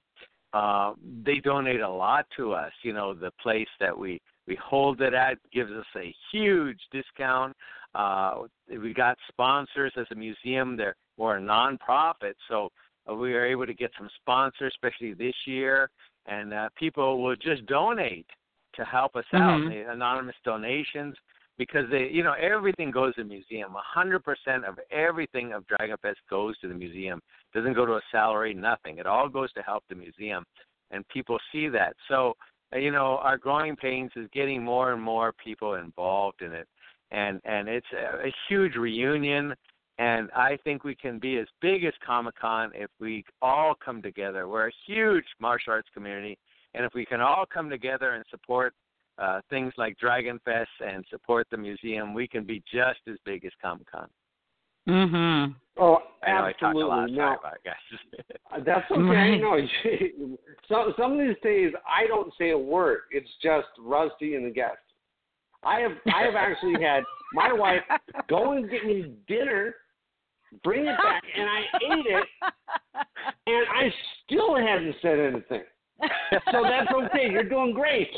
uh, 0.54 0.94
they 1.24 1.40
donate 1.40 1.82
a 1.82 1.90
lot 1.90 2.30
to 2.32 2.54
us. 2.54 2.74
You 2.84 2.94
know, 2.94 3.14
the 3.14 3.32
place 3.32 3.70
that 3.80 3.98
we 3.98 4.22
we 4.48 4.56
hold 4.56 5.02
it 5.02 5.14
at 5.14 5.38
gives 5.52 5.72
us 5.72 5.86
a 5.96 6.14
huge 6.32 6.80
discount. 6.92 7.56
Uh, 7.96 8.48
we 8.68 8.94
got 8.94 9.18
sponsors 9.30 9.94
as 9.98 10.08
a 10.12 10.16
museum. 10.16 10.76
They're 10.76 10.96
we're 11.18 11.38
a 11.38 11.42
nonprofit, 11.42 12.34
so 12.48 12.72
uh, 13.10 13.14
we 13.14 13.34
are 13.36 13.46
able 13.46 13.66
to 13.66 13.74
get 13.74 13.92
some 13.98 14.10
sponsors, 14.16 14.74
especially 14.76 15.14
this 15.14 15.36
year, 15.46 15.90
and 16.26 16.54
uh, 16.54 16.70
people 16.76 17.22
will 17.22 17.36
just 17.36 17.66
donate 17.66 18.28
to 18.76 18.84
help 18.86 19.16
us 19.16 19.26
out. 19.34 19.62
Mhm. 19.62 19.70
The 19.70 19.92
anonymous 19.92 20.36
donations 20.44 21.16
because 21.58 21.88
they, 21.92 22.10
you 22.12 22.24
know, 22.24 22.34
everything 22.34 22.90
goes 22.90 23.14
to 23.16 23.24
the 23.24 23.30
museum. 23.30 23.76
A 23.76 23.82
hundred 23.82 24.24
percent 24.24 24.66
of 24.66 24.80
everything 24.92 25.54
of 25.54 25.66
Dragon 25.68 25.98
Fest 26.02 26.20
goes 26.30 26.58
to 26.60 26.68
the 26.68 26.74
museum. 26.74 27.22
Doesn't 27.54 27.74
go 27.74 27.86
to 27.86 27.94
a 27.94 28.02
salary, 28.12 28.54
nothing. 28.54 28.98
It 28.98 29.06
all 29.06 29.30
goes 29.30 29.52
to 29.54 29.62
help 29.62 29.84
the 29.88 29.96
museum, 29.96 30.44
and 30.92 31.08
people 31.10 31.38
see 31.52 31.68
that. 31.70 31.96
So, 32.08 32.34
uh, 32.74 32.80
you 32.80 32.92
know, 32.92 33.20
our 33.22 33.38
growing 33.38 33.76
pains 33.76 34.12
is 34.16 34.28
getting 34.34 34.64
more 34.64 34.94
and 34.94 35.02
more 35.02 35.32
people 35.44 35.76
involved 35.76 36.42
in 36.42 36.54
it, 36.54 36.68
and 37.12 37.40
and 37.46 37.68
it's 37.68 37.92
a, 37.94 38.28
a 38.28 38.34
huge 38.50 38.76
reunion. 38.76 39.54
And 40.00 40.30
I 40.36 40.58
think 40.64 40.84
we 40.84 40.96
can 40.96 41.20
be 41.20 41.38
as 41.38 41.48
big 41.62 41.84
as 41.84 41.94
Comic 42.06 42.36
Con 42.40 42.72
if 42.74 42.90
we 43.00 43.24
all 43.42 43.76
come 43.76 44.02
together. 44.02 44.48
We're 44.48 44.70
a 44.70 44.74
huge 44.88 45.26
martial 45.40 45.74
arts 45.74 45.90
community, 45.94 46.38
and 46.74 46.84
if 46.84 46.94
we 46.94 47.06
can 47.06 47.22
all 47.22 47.46
come 47.52 47.70
together 47.70 48.12
and 48.12 48.26
support 48.32 48.74
uh, 49.20 49.42
things 49.50 49.72
like 49.78 49.98
Dragon 50.00 50.40
Fest 50.44 50.70
and 50.84 51.06
support 51.12 51.48
the 51.52 51.58
museum, 51.58 52.16
we 52.16 52.28
can 52.28 52.44
be 52.44 52.64
just 52.74 53.00
as 53.08 53.18
big 53.26 53.46
as 53.46 53.52
Comic 53.62 53.90
Con. 53.92 54.08
Mm 54.88 55.12
Mhm. 55.12 55.56
Oh, 55.78 56.04
I 56.22 56.32
know 56.34 56.46
I 56.46 56.54
talked 56.54 56.76
a 56.76 56.80
lot. 56.80 57.04
absolutely. 57.04 57.16
Sorry 57.16 57.30
Now, 57.30 57.38
about 57.40 57.54
it, 57.56 57.64
guys. 57.64 58.24
Uh, 58.52 58.60
That's 58.66 58.92
okay. 58.92 59.02
Right. 59.02 59.42
No, 59.42 59.58
some 60.68 60.94
some 60.98 61.14
of 61.14 61.20
these 61.20 61.38
days 61.42 61.72
I 61.88 62.08
don't 62.08 62.34
say 62.38 62.50
a 62.52 62.58
word. 62.58 63.02
It's 63.12 63.30
just 63.42 63.68
Rusty 63.80 64.36
and 64.36 64.46
the 64.46 64.52
guest. 64.52 64.78
I 65.64 65.80
have 65.80 65.94
I 66.14 66.24
have 66.24 66.36
actually 66.36 66.84
had 66.84 67.04
my 67.34 67.54
wife 67.54 67.82
go 68.28 68.52
and 68.54 68.70
get 68.70 68.86
me 68.86 69.14
dinner, 69.28 69.76
bring 70.64 70.82
it 70.86 70.98
back, 70.98 71.24
and 71.38 71.50
I 71.50 71.60
ate 71.94 72.06
it, 72.06 72.28
and 73.48 73.66
I 73.74 73.94
still 74.26 74.56
hadn't 74.56 74.96
said 75.02 75.20
anything. 75.20 75.64
So 76.52 76.64
that's 76.64 76.92
okay. 76.92 77.30
You're 77.32 77.48
doing 77.48 77.74
great. 77.74 78.10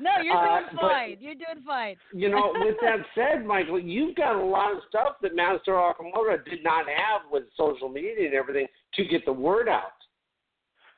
No, 0.00 0.10
you're 0.22 0.36
Uh, 0.36 0.58
doing 0.60 0.68
but- 0.74 0.80
fine. 0.80 1.16
You're 1.20 1.34
doing 1.34 1.64
fine. 1.64 1.96
You 2.12 2.28
know, 2.30 2.52
with 2.60 2.76
that 2.82 2.98
said, 3.14 3.46
Michael, 3.46 3.78
you've 3.78 4.16
got 4.16 4.34
a 4.36 4.44
lot 4.44 4.72
of 4.72 4.78
stuff 4.88 5.16
that 5.22 5.34
Master 5.34 5.72
Okamura 5.72 6.44
did 6.44 6.62
not 6.64 6.86
have 6.86 7.22
with 7.30 7.44
social 7.56 7.88
media 7.88 8.26
and 8.26 8.34
everything 8.34 8.66
to 8.94 9.04
get 9.04 9.24
the 9.24 9.32
word 9.32 9.68
out. 9.68 9.92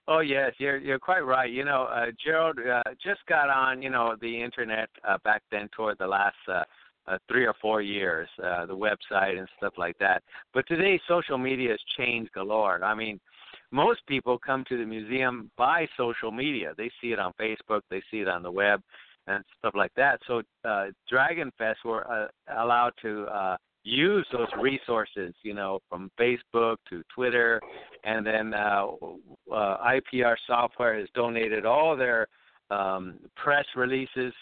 Oh 0.09 0.20
yes, 0.20 0.53
you're 0.59 0.77
you're 0.79 1.01
quite 1.01 1.27
right. 1.27 1.51
You 1.51 1.64
know, 1.64 1.83
uh, 1.93 2.07
Gerald 2.24 2.59
uh, 2.61 2.83
just 3.03 3.20
got 3.29 3.51
on, 3.51 3.83
you 3.83 3.91
know, 3.91 4.14
the 4.20 4.41
internet 4.41 4.89
uh, 5.07 5.18
back 5.24 5.43
then 5.51 5.68
toward 5.77 5.99
the 5.99 6.07
last 6.07 6.37
uh, 6.49 6.62
uh, 7.09 7.19
three 7.29 7.47
or 7.47 7.55
four 7.61 7.83
years, 7.83 8.29
uh, 8.43 8.67
the 8.67 8.77
website 8.77 9.39
and 9.39 9.49
stuff 9.57 9.75
like 9.77 9.97
that. 9.99 10.23
But 10.53 10.67
today, 10.67 11.01
social 11.09 11.39
media 11.39 11.71
has 11.71 11.81
changed 11.97 12.33
galore. 12.33 12.83
I 12.85 12.95
mean, 12.95 13.21
most 13.71 14.01
people 14.07 14.39
come 14.39 14.65
to 14.69 14.77
the 14.77 14.85
museum 14.85 15.51
by 15.57 15.87
social 15.97 16.31
media. 16.31 16.73
They 16.77 16.91
see 17.01 17.09
it 17.09 17.19
on 17.19 17.33
Facebook, 17.41 17.81
they 17.91 18.03
see 18.11 18.19
it 18.19 18.29
on 18.29 18.43
the 18.43 18.51
web, 18.51 18.81
and 19.27 19.45
stuff 19.59 19.75
like 19.75 19.93
that. 19.97 20.21
So, 20.27 20.43
uh, 20.65 20.87
Dragon 21.09 21.51
Fest 21.59 21.81
were 21.85 22.11
uh, 22.11 22.29
allowed 22.63 22.93
to 23.03 23.25
uh, 23.25 23.57
use 23.83 24.27
those 24.33 24.49
resources, 24.61 25.33
you 25.43 25.55
know, 25.55 25.81
from 25.89 26.11
Facebook 26.19 26.77
to 26.91 27.03
Twitter, 27.15 27.61
and 28.05 28.27
then 28.27 28.53
uh, 28.55 28.87
uh, 29.53 29.79
IPR 30.13 30.37
Software 30.47 30.99
has 30.99 31.09
donated 31.15 31.65
all 31.65 31.97
their 31.97 32.27
um, 32.71 33.15
press 33.37 33.65
releases 33.77 34.33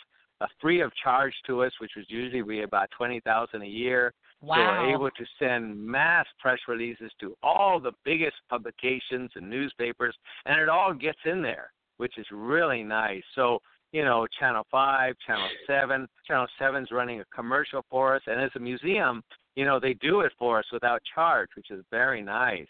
uh, 0.45 0.49
free 0.61 0.81
of 0.81 0.93
charge 1.03 1.35
to 1.47 1.63
us, 1.65 1.73
which 1.81 1.93
was 1.97 2.05
usually 2.09 2.43
we 2.43 2.63
about 2.63 2.89
twenty 2.97 3.21
thousand 3.21 3.63
a 3.63 3.67
year. 3.67 4.13
So 4.41 4.47
Wow. 4.49 4.57
we're 4.83 4.95
able 4.95 5.11
to 5.11 5.25
send 5.39 5.75
mass 5.79 6.27
press 6.39 6.59
releases 6.69 7.11
to 7.21 7.35
all 7.43 7.81
the 7.81 7.93
biggest 8.05 8.37
publications 8.51 9.31
and 9.37 9.49
newspapers, 9.49 10.15
and 10.45 10.61
it 10.61 10.69
all 10.69 10.93
gets 10.93 11.19
in 11.25 11.41
there, 11.41 11.73
which 11.97 12.19
is 12.19 12.27
really 12.31 12.83
nice. 12.83 13.23
So 13.35 13.61
you 13.93 14.05
know, 14.05 14.27
Channel 14.41 14.67
5, 14.73 15.15
Channel 15.25 15.49
7. 15.69 16.09
Channel 16.27 16.47
Seven's 16.59 16.91
running 16.91 17.21
a 17.21 17.25
commercial 17.33 17.85
for 17.89 18.17
us. 18.17 18.23
And 18.27 18.41
as 18.41 18.51
a 18.57 18.59
museum, 18.59 19.23
you 19.55 19.65
know, 19.65 19.79
they 19.79 19.95
do 19.95 20.23
it 20.23 20.33
for 20.37 20.59
us 20.59 20.65
without 20.73 21.01
charge, 21.15 21.49
which 21.57 21.71
is 21.71 21.85
very 21.93 22.21
nice. 22.21 22.67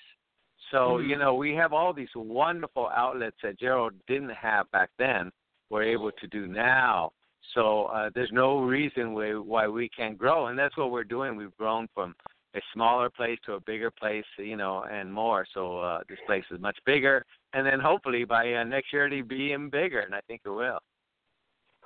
So, 0.71 0.77
Mm-hmm. 0.99 1.09
you 1.09 1.17
know, 1.17 1.35
we 1.35 1.55
have 1.55 1.73
all 1.73 1.95
these 1.95 2.15
wonderful 2.15 2.91
outlets 2.95 3.39
that 3.43 3.59
Gerald 3.59 3.95
didn't 4.07 4.35
have 4.35 4.71
back 4.71 4.91
then, 4.99 5.31
we're 5.71 5.83
able 5.85 6.13
to 6.13 6.27
do 6.27 6.47
now. 6.47 7.11
So 7.55 7.85
uh, 7.85 8.11
there's 8.15 8.33
no 8.33 8.61
reason 8.61 9.15
why, 9.15 9.33
why 9.35 9.69
we 9.69 9.89
can't 9.89 10.17
grow. 10.17 10.47
And 10.47 10.59
that's 10.59 10.77
what 10.77 10.91
we're 10.91 11.05
doing. 11.05 11.37
We've 11.37 11.57
grown 11.57 11.89
from 11.95 12.15
a 12.55 12.61
smaller 12.73 13.11
place 13.11 13.39
to 13.47 13.55
a 13.55 13.61
bigger 13.61 13.91
place, 13.91 14.25
you 14.39 14.57
know, 14.57 14.85
and 14.91 15.13
more. 15.13 15.47
So 15.55 15.79
uh, 15.79 16.01
this 16.09 16.19
place 16.27 16.45
is 16.51 16.61
much 16.61 16.79
bigger. 16.87 17.25
And 17.53 17.67
then 17.67 17.81
hopefully 17.81 18.25
by 18.25 18.55
uh, 18.55 18.65
next 18.65 18.93
year 18.93 19.07
it'll 19.07 19.27
be 19.27 19.51
even 19.53 19.71
bigger, 19.71 20.01
and 20.01 20.15
I 20.15 20.21
think 20.27 20.43
it 20.45 20.51
will. 20.51 20.79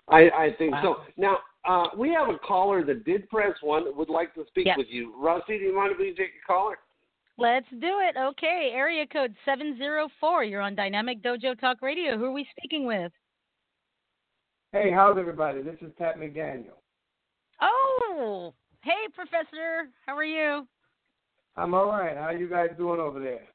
I, 0.09 0.31
I 0.31 0.55
think 0.57 0.75
so. 0.83 0.97
Now, 1.17 1.39
uh, 1.67 1.89
we 1.97 2.15
have 2.15 2.29
a 2.29 2.39
caller 2.39 2.85
that 2.85 3.05
did 3.05 3.29
press 3.29 3.53
one 3.61 3.85
that 3.85 3.95
would 3.95 4.09
like 4.09 4.35
to 4.35 4.45
speak 4.49 4.67
Yes. 4.67 4.79
with 4.79 4.87
you. 4.89 5.13
Rusty, 5.19 5.59
do 5.59 5.65
you 5.65 5.77
mind 5.77 5.93
if 5.93 5.99
we 5.99 6.15
take 6.15 6.33
a 6.43 6.47
caller? 6.47 6.79
Let's 7.37 7.69
do 7.71 8.01
it. 8.01 8.17
Okay, 8.17 8.71
area 8.75 9.07
code 9.07 9.35
704. 9.45 10.45
You're 10.45 10.61
on 10.63 10.75
Dynamic 10.75 11.23
Dojo 11.23 11.59
Talk 11.59 11.83
Radio. 11.83 12.17
Who 12.17 12.25
are 12.25 12.33
we 12.33 12.47
speaking 12.57 12.87
with? 12.87 13.13
Hey, 14.73 14.91
how's 14.93 15.17
everybody? 15.19 15.63
This 15.63 15.77
is 15.81 15.93
Pat 15.99 16.19
McDaniel. 16.19 16.77
Oh, 17.61 18.53
hey, 18.83 19.09
Professor. 19.15 19.89
How 20.07 20.17
are 20.17 20.25
you? 20.25 20.67
I'm 21.57 21.75
all 21.75 21.87
right. 21.87 22.17
How 22.17 22.25
are 22.25 22.37
you 22.37 22.49
guys 22.49 22.69
doing 22.77 23.01
over 23.01 23.19
there? 23.19 23.47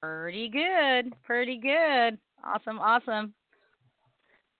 Pretty 0.00 0.48
good. 0.48 1.12
Pretty 1.24 1.58
good. 1.58 2.18
Awesome. 2.44 2.78
Awesome. 2.78 3.34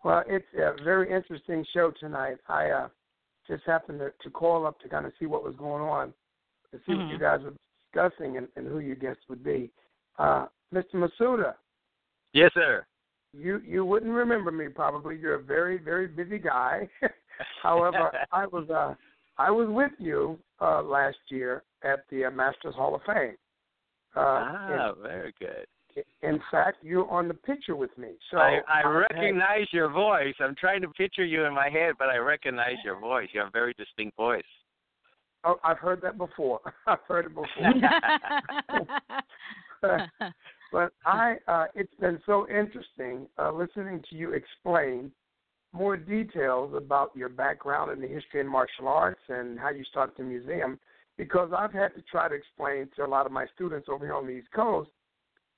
Well, 0.04 0.24
it's 0.26 0.44
a 0.58 0.82
very 0.82 1.12
interesting 1.12 1.64
show 1.72 1.92
tonight. 1.98 2.36
I 2.48 2.70
uh, 2.70 2.88
just 3.48 3.62
happened 3.66 4.00
to, 4.00 4.10
to 4.22 4.30
call 4.30 4.66
up 4.66 4.78
to 4.80 4.88
kind 4.88 5.06
of 5.06 5.12
see 5.18 5.26
what 5.26 5.44
was 5.44 5.54
going 5.56 5.82
on, 5.82 6.12
to 6.72 6.78
see 6.86 6.94
what 6.94 7.08
you 7.08 7.16
Mhm. 7.16 7.20
guys 7.20 7.40
were 7.42 7.54
discussing 7.92 8.36
and, 8.36 8.48
and 8.56 8.66
who 8.66 8.80
your 8.80 8.96
guests 8.96 9.22
would 9.28 9.42
be. 9.44 9.70
Uh, 10.18 10.46
Mr. 10.74 10.94
Matsuda, 10.94 11.54
Yes, 12.32 12.50
sir. 12.54 12.84
You 13.38 13.60
you 13.66 13.84
wouldn't 13.84 14.12
remember 14.12 14.50
me 14.50 14.68
probably. 14.68 15.16
You're 15.16 15.34
a 15.34 15.42
very 15.42 15.78
very 15.78 16.06
busy 16.06 16.38
guy. 16.38 16.88
However, 17.62 18.12
I 18.32 18.46
was 18.52 18.68
uh, 18.70 18.94
I 19.38 19.50
was 19.50 19.68
with 19.68 19.92
you 19.98 20.38
uh, 20.60 20.82
last 20.82 21.18
year 21.28 21.62
at 21.82 22.00
the 22.10 22.26
uh, 22.26 22.30
Masters 22.30 22.74
Hall 22.74 22.94
of 22.94 23.02
Fame. 23.06 23.36
Uh, 24.16 24.20
ah, 24.20 24.92
very 25.02 25.34
good. 25.38 25.66
in, 26.22 26.36
in 26.36 26.40
fact, 26.50 26.78
you're 26.82 27.08
on 27.10 27.28
the 27.28 27.34
picture 27.34 27.76
with 27.76 27.96
me. 27.98 28.12
So 28.30 28.38
I, 28.38 28.60
I 28.66 28.82
recognize 28.88 29.66
your 29.72 29.90
voice. 29.90 30.34
I'm 30.40 30.54
trying 30.58 30.80
to 30.80 30.88
picture 30.88 31.24
you 31.24 31.44
in 31.44 31.54
my 31.54 31.68
head, 31.68 31.94
but 31.98 32.08
I 32.08 32.16
recognize 32.16 32.76
your 32.82 32.98
voice. 32.98 33.28
You 33.32 33.40
have 33.40 33.48
a 33.48 33.52
very 33.52 33.74
distinct 33.74 34.16
voice. 34.16 34.42
Oh, 35.44 35.56
I've 35.62 35.78
heard 35.78 36.00
that 36.02 36.16
before. 36.16 36.60
I've 36.86 36.98
heard 37.06 37.26
it 37.26 37.34
before. 37.34 37.72
But 40.72 40.92
I, 41.04 41.36
uh, 41.46 41.66
it's 41.74 41.94
been 42.00 42.20
so 42.26 42.46
interesting 42.48 43.26
uh, 43.38 43.52
listening 43.52 44.02
to 44.10 44.16
you 44.16 44.32
explain 44.32 45.10
more 45.72 45.96
details 45.96 46.72
about 46.76 47.10
your 47.14 47.28
background 47.28 47.92
in 47.92 48.00
the 48.00 48.08
history 48.08 48.40
in 48.40 48.46
martial 48.46 48.88
arts 48.88 49.20
and 49.28 49.58
how 49.58 49.70
you 49.70 49.84
started 49.84 50.16
the 50.16 50.24
museum, 50.24 50.78
because 51.16 51.50
I've 51.56 51.72
had 51.72 51.94
to 51.94 52.02
try 52.02 52.28
to 52.28 52.34
explain 52.34 52.88
to 52.96 53.04
a 53.04 53.06
lot 53.06 53.26
of 53.26 53.32
my 53.32 53.46
students 53.54 53.88
over 53.90 54.04
here 54.04 54.14
on 54.14 54.26
the 54.26 54.32
East 54.32 54.48
Coast 54.54 54.90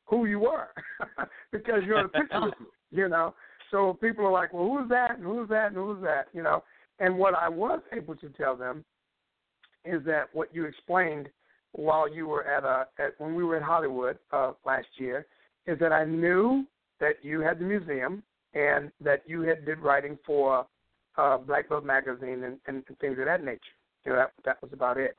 who 0.06 0.24
you 0.24 0.40
were, 0.40 0.68
because 1.52 1.82
you're 1.86 2.00
in 2.00 2.06
the 2.12 2.20
picture 2.20 2.40
with 2.40 2.54
me, 2.60 2.66
you 2.90 3.08
know. 3.08 3.34
So 3.70 3.98
people 4.00 4.26
are 4.26 4.32
like, 4.32 4.52
well, 4.52 4.64
who's 4.64 4.88
that 4.88 5.16
and 5.18 5.24
who's 5.24 5.48
that 5.50 5.68
and 5.68 5.76
who's 5.76 6.02
that, 6.02 6.26
you 6.32 6.42
know. 6.42 6.64
And 6.98 7.16
what 7.16 7.34
I 7.34 7.48
was 7.48 7.80
able 7.94 8.16
to 8.16 8.28
tell 8.30 8.56
them 8.56 8.84
is 9.84 10.04
that 10.06 10.24
what 10.32 10.54
you 10.54 10.64
explained 10.64 11.28
while 11.72 12.12
you 12.12 12.26
were 12.26 12.44
at 12.44 12.64
a 12.64 12.86
at 12.98 13.14
when 13.18 13.34
we 13.34 13.44
were 13.44 13.56
in 13.56 13.62
Hollywood 13.62 14.18
uh, 14.32 14.52
last 14.64 14.88
year 14.96 15.26
is 15.66 15.78
that 15.78 15.92
I 15.92 16.04
knew 16.04 16.64
that 17.00 17.16
you 17.22 17.40
had 17.40 17.58
the 17.58 17.64
museum 17.64 18.22
and 18.54 18.90
that 19.00 19.22
you 19.26 19.42
had 19.42 19.64
did 19.66 19.78
writing 19.78 20.18
for 20.24 20.66
uh, 21.16 21.36
Black 21.36 21.68
Belt 21.68 21.84
magazine 21.84 22.44
and, 22.44 22.58
and, 22.66 22.84
things 23.00 23.18
of 23.18 23.26
that 23.26 23.44
nature. 23.44 23.60
You 24.04 24.12
know 24.12 24.18
that 24.18 24.32
that 24.44 24.62
was 24.62 24.72
about 24.72 24.96
it. 24.96 25.16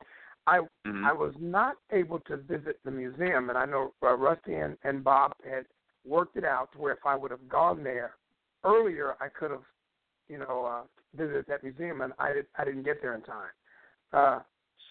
I 0.48 0.62
Mhm. 0.86 1.06
I 1.06 1.14
was 1.14 1.34
not 1.40 1.78
able 1.92 2.20
to 2.22 2.38
visit 2.38 2.80
the 2.84 2.92
museum, 2.92 3.50
and 3.50 3.58
I 3.58 3.66
know 3.66 3.94
uh, 4.02 4.16
Rusty 4.16 4.56
and, 4.56 4.78
and 4.84 5.04
Bob 5.04 5.34
had 5.44 5.66
worked 6.06 6.36
it 6.36 6.44
out 6.44 6.72
to 6.72 6.80
where 6.80 6.94
if 6.94 7.06
I 7.06 7.16
would 7.16 7.32
have 7.32 7.48
gone 7.48 7.84
there 7.84 8.16
earlier, 8.64 9.16
I 9.20 9.28
could 9.30 9.52
have, 9.52 9.64
you 10.28 10.40
know, 10.40 10.66
uh, 10.66 10.82
visited 11.16 11.46
that 11.48 11.64
museum, 11.64 12.02
and 12.02 12.14
I 12.18 12.34
did 12.34 12.48
I 12.58 12.66
didn't 12.66 12.84
get 12.84 13.02
there 13.02 13.16
in 13.16 13.22
time. 13.22 13.52
Uh, 14.12 14.40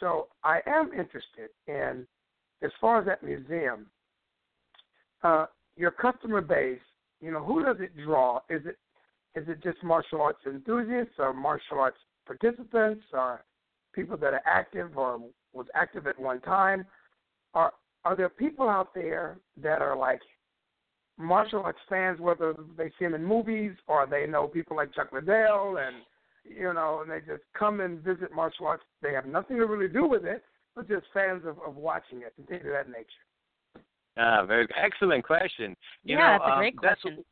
so 0.01 0.28
I 0.44 0.61
am 0.66 0.92
interested 0.92 1.51
in, 1.66 2.07
as 2.62 2.70
far 2.80 3.01
as 3.01 3.07
that 3.07 3.22
museum, 3.22 3.86
uh, 5.22 5.46
your 5.76 5.90
customer 5.90 6.40
base. 6.40 6.80
You 7.20 7.32
know, 7.32 7.42
who 7.42 7.64
does 7.64 7.76
it 7.80 7.96
draw? 7.96 8.38
Is 8.49 8.62
it 8.64 8.78
is 9.34 9.49
it 9.49 9.62
just 9.62 9.82
martial 9.82 10.20
arts 10.20 10.40
enthusiasts 10.46 11.14
or 11.18 11.32
martial 11.32 11.78
arts 11.78 11.99
participants 12.26 13.03
or 13.12 13.44
people 13.92 14.16
that 14.16 14.32
are 14.32 14.42
active 14.46 14.96
or 14.96 15.20
was 15.53 15.66
active 15.74 16.07
at 16.07 16.18
one 16.18 16.40
time? 16.40 16.84
Are 17.55 17.72
are 18.05 18.16
there 18.16 18.28
people 18.28 18.68
out 18.68 18.94
there 18.94 19.38
that 19.61 19.82
are 19.82 19.96
like 19.96 20.20
martial 21.18 21.62
arts 21.62 21.78
fans, 21.88 22.20
whether 22.20 22.55
they 22.76 22.90
see 22.99 23.05
them 23.05 23.14
in 23.14 23.24
movies 23.24 23.72
or 23.88 24.07
they 24.07 24.26
know 24.26 24.46
people 24.46 24.76
like 24.76 24.94
Chuck 24.94 25.12
Liddell 25.12 25.78
and 25.78 25.96
you 26.49 26.72
know, 26.72 27.01
and 27.03 27.11
they 27.11 27.20
just 27.20 27.42
come 27.59 27.80
and 27.80 28.01
visit 28.01 28.32
martial 28.34 28.66
arts. 28.66 28.84
They 29.03 29.12
have 29.12 29.26
nothing 29.26 29.57
to 29.59 29.66
really 29.66 29.92
do 29.92 30.07
with 30.07 30.24
it, 30.24 30.42
but 30.74 30.88
just 30.88 31.07
fans 31.12 31.42
of, 31.46 31.57
of 31.66 31.76
watching 31.76 32.22
it 32.22 32.32
and 32.38 32.46
things 32.46 32.64
of 32.64 32.72
that 32.72 32.88
nature. 32.88 33.84
Ah, 34.18 34.44
very 34.44 34.66
excellent 34.76 35.24
question. 35.24 35.76
You 36.05 36.16
Yeah, 36.16 36.30
know, 36.30 36.36
it's 36.36 36.44
a 36.46 36.53
um, 36.53 36.59
great 36.59 36.74
that's 36.82 37.01
question. 37.03 37.24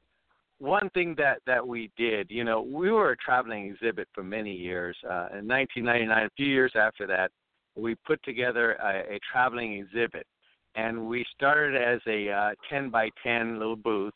one 0.58 0.88
thing 0.90 1.14
that 1.18 1.40
that 1.46 1.66
we 1.66 1.90
did. 1.96 2.30
You 2.30 2.44
know, 2.44 2.62
we 2.62 2.90
were 2.90 3.10
a 3.10 3.16
traveling 3.16 3.66
exhibit 3.66 4.08
for 4.14 4.22
many 4.22 4.52
years. 4.52 4.96
Uh, 5.04 5.28
in 5.38 5.48
1999, 5.48 6.26
a 6.26 6.30
few 6.36 6.46
years 6.46 6.72
after 6.76 7.06
that, 7.08 7.30
we 7.76 7.94
put 8.06 8.22
together 8.22 8.74
a, 8.74 9.14
a 9.14 9.20
traveling 9.32 9.74
exhibit, 9.74 10.26
and 10.76 11.08
we 11.08 11.24
started 11.34 11.80
as 11.80 12.00
a 12.06 12.30
uh, 12.30 12.50
10 12.70 12.90
by 12.90 13.10
10 13.22 13.58
little 13.58 13.76
booth, 13.76 14.14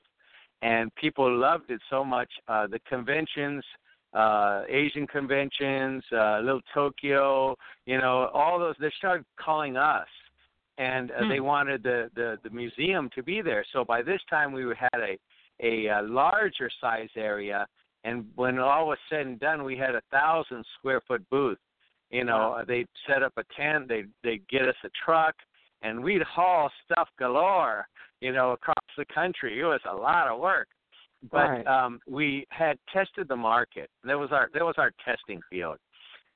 and 0.62 0.94
people 0.94 1.30
loved 1.36 1.70
it 1.70 1.80
so 1.90 2.04
much. 2.04 2.30
Uh, 2.48 2.66
the 2.66 2.80
conventions. 2.88 3.64
Uh, 4.12 4.62
Asian 4.68 5.06
conventions, 5.06 6.02
uh, 6.12 6.40
Little 6.40 6.60
Tokyo, 6.74 7.56
you 7.86 7.96
know, 7.96 8.28
all 8.34 8.58
those. 8.58 8.74
They 8.80 8.90
started 8.98 9.24
calling 9.38 9.76
us, 9.76 10.08
and 10.78 11.12
uh, 11.12 11.14
Hmm. 11.20 11.28
they 11.28 11.40
wanted 11.40 11.82
the, 11.84 12.10
the 12.16 12.38
the 12.42 12.50
museum 12.50 13.08
to 13.14 13.22
be 13.22 13.40
there. 13.40 13.64
So 13.72 13.84
by 13.84 14.02
this 14.02 14.20
time, 14.28 14.52
we 14.52 14.64
had 14.76 15.00
a 15.00 15.16
a, 15.62 15.88
uh 15.90 16.02
larger 16.02 16.70
size 16.80 17.10
area, 17.16 17.66
and 18.02 18.24
when 18.34 18.58
all 18.58 18.88
was 18.88 18.98
said 19.08 19.26
and 19.26 19.38
done, 19.38 19.62
we 19.62 19.76
had 19.76 19.94
a 19.94 20.02
thousand 20.10 20.64
square 20.78 21.00
foot 21.06 21.22
booth. 21.30 21.58
You 22.10 22.24
know, 22.24 22.54
uh, 22.54 22.64
they'd 22.64 22.88
set 23.06 23.22
up 23.22 23.34
a 23.36 23.44
tent, 23.56 23.86
they 23.88 24.04
they'd 24.24 24.46
get 24.48 24.68
us 24.68 24.74
a 24.84 24.90
truck, 25.04 25.36
and 25.82 26.02
we'd 26.02 26.22
haul 26.22 26.68
stuff 26.84 27.08
galore. 27.16 27.86
You 28.20 28.32
know, 28.32 28.50
across 28.52 28.84
the 28.98 29.04
country. 29.14 29.60
It 29.60 29.64
was 29.64 29.80
a 29.88 29.94
lot 29.94 30.28
of 30.28 30.40
work. 30.40 30.68
But 31.30 31.50
Right. 31.50 31.66
um, 31.66 32.00
we 32.06 32.46
had 32.50 32.78
tested 32.92 33.28
the 33.28 33.36
market. 33.36 33.90
That 34.04 34.18
was 34.18 34.32
our 34.32 34.48
that 34.54 34.64
was 34.64 34.76
our 34.78 34.92
testing 35.04 35.40
field. 35.50 35.78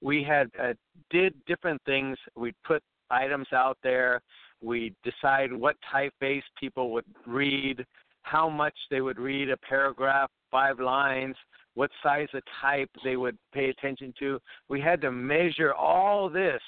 We 0.03 0.23
had 0.23 0.51
uh, 0.61 0.75
did 1.11 1.35
different 1.47 1.81
things. 1.85 2.19
We 2.37 2.53
put 2.65 2.83
items 3.11 3.47
out 3.53 3.79
there. 3.83 4.21
We 4.61 4.95
decide 5.03 5.53
what 5.53 5.77
typeface 5.93 6.43
people 6.59 6.91
would 6.93 7.05
read, 7.27 7.85
how 8.23 8.49
much 8.49 8.75
they 8.91 9.01
would 9.01 9.19
read 9.19 9.51
a 9.51 9.57
paragraph, 9.59 10.31
five 10.51 10.81
lines, 10.81 11.37
what 11.75 11.91
size 12.03 12.29
of 12.35 12.43
type 12.61 12.91
they 13.03 13.17
would 13.17 13.37
pay 13.53 13.71
attention 13.71 14.13
to. 14.19 14.39
We 14.69 14.81
had 14.81 15.01
to 15.03 15.11
measure 15.11 15.75
all 15.75 16.29
this, 16.29 16.63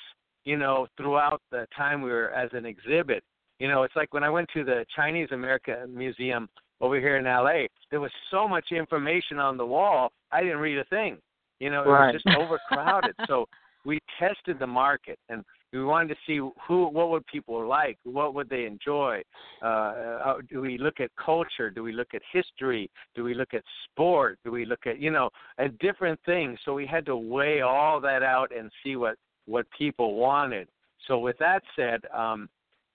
you 0.44 0.56
know, 0.56 0.86
throughout 0.97 1.43
the 1.51 1.66
time 1.76 2.02
we 2.02 2.10
were 2.10 2.30
as 2.30 2.51
an 2.52 2.66
exhibit. 2.66 3.22
You 3.59 3.68
know, 3.68 3.84
it's 3.84 3.97
like 3.97 4.12
when 4.12 4.24
I 4.24 4.30
went 4.30 4.48
to 4.55 4.64
the 4.64 4.84
Chinese 4.94 5.28
American 5.32 5.97
Museum 5.97 6.48
over 6.81 6.98
here 7.01 7.16
in 7.16 7.24
LA, 7.24 7.66
there 7.90 8.01
was 8.01 8.11
so 8.31 8.47
much 8.47 8.73
information 8.73 9.39
on 9.39 9.57
the 9.57 9.66
wall, 9.66 10.12
I 10.32 10.43
didn't 10.43 10.59
read 10.59 10.78
a 10.78 10.85
thing. 10.85 11.19
You 11.61 11.70
know, 11.70 11.82
it 11.85 11.89
Right. 11.89 12.12
was 12.12 12.23
just 12.23 12.35
overcrowded. 12.36 13.15
so 13.27 13.47
we 13.85 14.01
tested 14.19 14.59
the 14.59 14.66
market 14.66 15.19
and 15.28 15.44
we 15.73 15.85
wanted 15.85 16.09
to 16.09 16.16
see 16.27 16.39
who 16.66 16.86
what 16.89 17.11
would 17.11 17.27
people 17.27 17.66
like? 17.66 17.98
What 18.05 18.35
would 18.35 18.48
they 18.48 18.65
enjoy? 18.65 19.23
Uh, 19.62 19.66
uh 19.66 20.36
do 20.48 20.61
we 20.61 20.78
look 20.78 21.01
at 21.01 21.11
culture? 21.16 21.70
Do 21.70 21.82
we 21.82 21.93
look 21.93 22.09
at 22.15 22.23
history? 22.32 22.90
Do 23.15 23.24
we 23.24 23.35
look 23.35 23.55
at 23.55 23.62
sport? 23.85 24.39
Do 24.44 24.51
we 24.51 24.65
look 24.65 24.86
at 24.86 24.98
you 24.98 25.11
know 25.11 25.31
at 25.59 25.78
different 25.78 26.19
things? 26.24 26.59
So 26.65 26.74
we 26.74 26.86
had 26.86 27.07
to 27.07 27.16
weigh 27.16 27.61
all 27.61 28.01
that 28.01 28.23
out 28.23 28.51
and 28.57 28.70
see 28.82 28.97
what 28.97 29.16
what 29.47 29.66
people 29.77 30.15
wanted. 30.15 30.69
So 31.07 31.19
with 31.19 31.39
that 31.39 31.62
said 31.74 32.01
um 32.12 32.48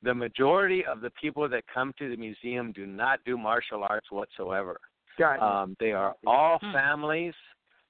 the 0.03 0.14
majority 0.14 0.84
of 0.86 1.02
the 1.02 1.11
people 1.11 1.48
that 1.49 1.64
come 1.73 1.94
to 1.99 2.10
the 2.10 2.18
museum 2.18 2.72
do 2.72 2.86
not 2.86 3.19
do 3.26 3.38
martial 3.38 3.84
arts 3.84 4.11
whatsoever 4.11 4.80
Got 5.18 5.41
Um, 5.41 5.76
they 5.80 5.91
are 5.91 6.15
all 6.26 6.57
Hmm. 6.60 6.72
families. 6.72 7.36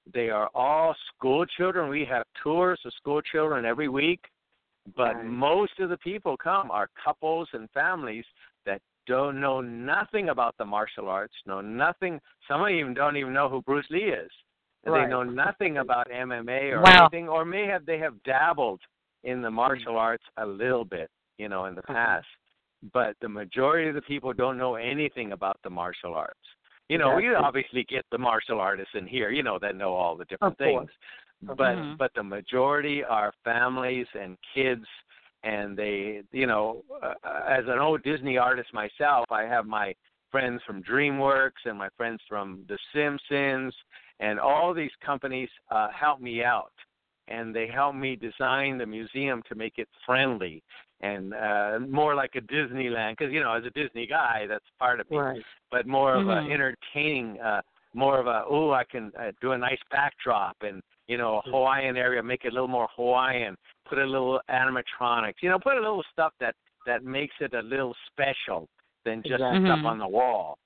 They 0.07 0.29
are 0.29 0.49
all 0.55 0.95
school 1.13 1.45
children. 1.45 1.89
We 1.89 2.03
have 2.05 2.25
tours 2.41 2.79
of 2.85 2.93
school 2.93 3.21
children 3.21 3.65
every 3.65 3.88
week, 3.88 4.29
but 4.95 5.15
Right. 5.15 5.25
most 5.25 5.79
of 5.79 5.89
the 5.89 5.97
people 5.97 6.35
come 6.38 6.71
are 6.71 6.88
couples 6.95 7.47
and 7.53 7.69
families 7.71 8.25
that 8.65 8.81
don't 9.05 9.39
know 9.39 9.61
nothing 9.61 10.29
about 10.29 10.57
the 10.57 10.65
martial 10.65 11.09
arts, 11.09 11.35
know 11.45 11.61
nothing. 11.61 12.19
Some 12.47 12.61
of 12.61 12.67
them 12.67 12.75
even 12.75 12.93
don't 12.93 13.17
even 13.17 13.33
know 13.33 13.49
who 13.49 13.61
Bruce 13.61 13.89
Lee 13.89 14.11
is. 14.11 14.31
And 14.83 14.95
they 14.95 15.05
know 15.05 15.21
nothing 15.21 15.77
about 15.77 16.09
MMA 16.09 16.71
or 16.71 16.81
Wow. 16.81 17.03
anything, 17.03 17.29
or 17.29 17.45
may 17.45 17.67
have 17.67 17.85
they 17.85 17.99
have 17.99 18.21
dabbled 18.23 18.81
in 19.23 19.41
the 19.41 19.51
martial 19.51 19.97
arts 19.97 20.25
a 20.38 20.45
little 20.45 20.83
bit, 20.83 21.11
you 21.41 21.49
know, 21.49 21.65
in 21.65 21.76
the 21.76 21.81
past. 21.81 22.27
But 22.93 23.15
the 23.22 23.30
majority 23.30 23.89
of 23.89 23.95
the 23.95 24.01
people 24.01 24.31
don't 24.34 24.57
know 24.57 24.76
anything 24.76 25.31
about 25.31 25.57
the 25.63 25.69
martial 25.69 26.13
arts. 26.13 26.47
You 26.89 26.97
know, 26.97 27.15
we 27.15 27.34
obviously 27.34 27.84
get 27.84 28.05
the 28.11 28.18
martial 28.18 28.59
artists 28.59 28.93
in 28.95 29.07
here, 29.07 29.30
you 29.31 29.43
know, 29.43 29.57
that 29.59 29.76
know 29.76 29.93
all 29.93 30.15
the 30.15 30.26
different 30.26 30.57
things. 30.57 30.89
But 31.41 31.77
Mhm. 31.77 31.97
but 31.97 32.13
the 32.13 32.23
majority 32.23 33.03
are 33.03 33.34
families 33.43 34.07
and 34.13 34.38
kids 34.53 34.88
and 35.43 35.76
they, 35.76 36.23
you 36.31 36.45
know, 36.45 36.84
uh, 37.01 37.15
as 37.57 37.65
an 37.68 37.80
old 37.80 38.03
Disney 38.03 38.38
artist 38.38 38.72
myself, 38.73 39.26
I 39.31 39.43
have 39.43 39.65
my 39.65 39.95
friends 40.30 40.61
from 40.63 40.84
DreamWorks 40.84 41.65
and 41.65 41.77
my 41.77 41.89
friends 41.97 42.22
from 42.30 42.63
The 42.68 42.77
Simpsons 42.93 43.73
and 44.19 44.39
all 44.39 44.73
these 44.73 44.95
companies 45.09 45.49
uh 45.76 45.89
help 45.89 46.19
me 46.19 46.43
out 46.43 46.76
and 47.27 47.55
they 47.55 47.68
help 47.68 47.95
me 47.95 48.15
design 48.15 48.77
the 48.77 48.85
museum 48.85 49.41
to 49.49 49.55
make 49.55 49.77
it 49.77 49.89
friendly 50.05 50.63
and 51.02 51.34
uh 51.34 51.80
more 51.90 52.15
like 52.15 52.32
a 52.36 52.41
Disneyland 52.41 53.18
because 53.18 53.34
you 53.34 53.41
know 53.41 53.53
as 53.53 53.65
a 53.65 53.69
Disney 53.72 54.07
guy 54.07 54.45
that's 54.48 54.65
part 54.80 54.99
of 54.99 55.10
me 55.10 55.18
Right. 55.18 55.41
but 55.72 55.88
more 55.88 56.15
of 56.15 56.28
Mhm. 56.28 56.48
a 56.48 56.52
entertaining 56.52 57.40
uh 57.40 57.61
more 57.94 58.19
of 58.19 58.28
a 58.28 58.44
oh 58.49 58.72
I 58.72 58.84
can 58.84 59.11
uh, 59.19 59.32
do 59.41 59.52
a 59.52 59.57
nice 59.57 59.80
backdrop 59.90 60.57
and 60.61 60.82
you 61.07 61.18
know 61.18 61.41
a 61.45 61.49
Hawaiian 61.49 61.98
area 61.98 62.22
make 62.23 62.45
it 62.45 62.49
a 62.49 62.53
little 62.53 62.68
more 62.68 62.88
Hawaiian 62.95 63.57
put 63.88 63.98
a 63.98 64.06
little 64.06 64.40
animatronics 64.49 65.36
you 65.41 65.49
know 65.49 65.60
put 65.60 65.78
a 65.78 65.82
little 65.82 66.03
stuff 66.11 66.34
that 66.40 66.56
that 66.86 67.03
makes 67.03 67.36
it 67.40 67.53
a 67.53 67.61
little 67.61 67.95
special 68.11 68.68
than 69.06 69.22
just 69.22 69.34
Exactly. 69.36 69.68
stuff 69.68 69.80
Mhm. 69.80 69.86
on 69.86 69.98
the 69.99 70.07
wall 70.07 70.57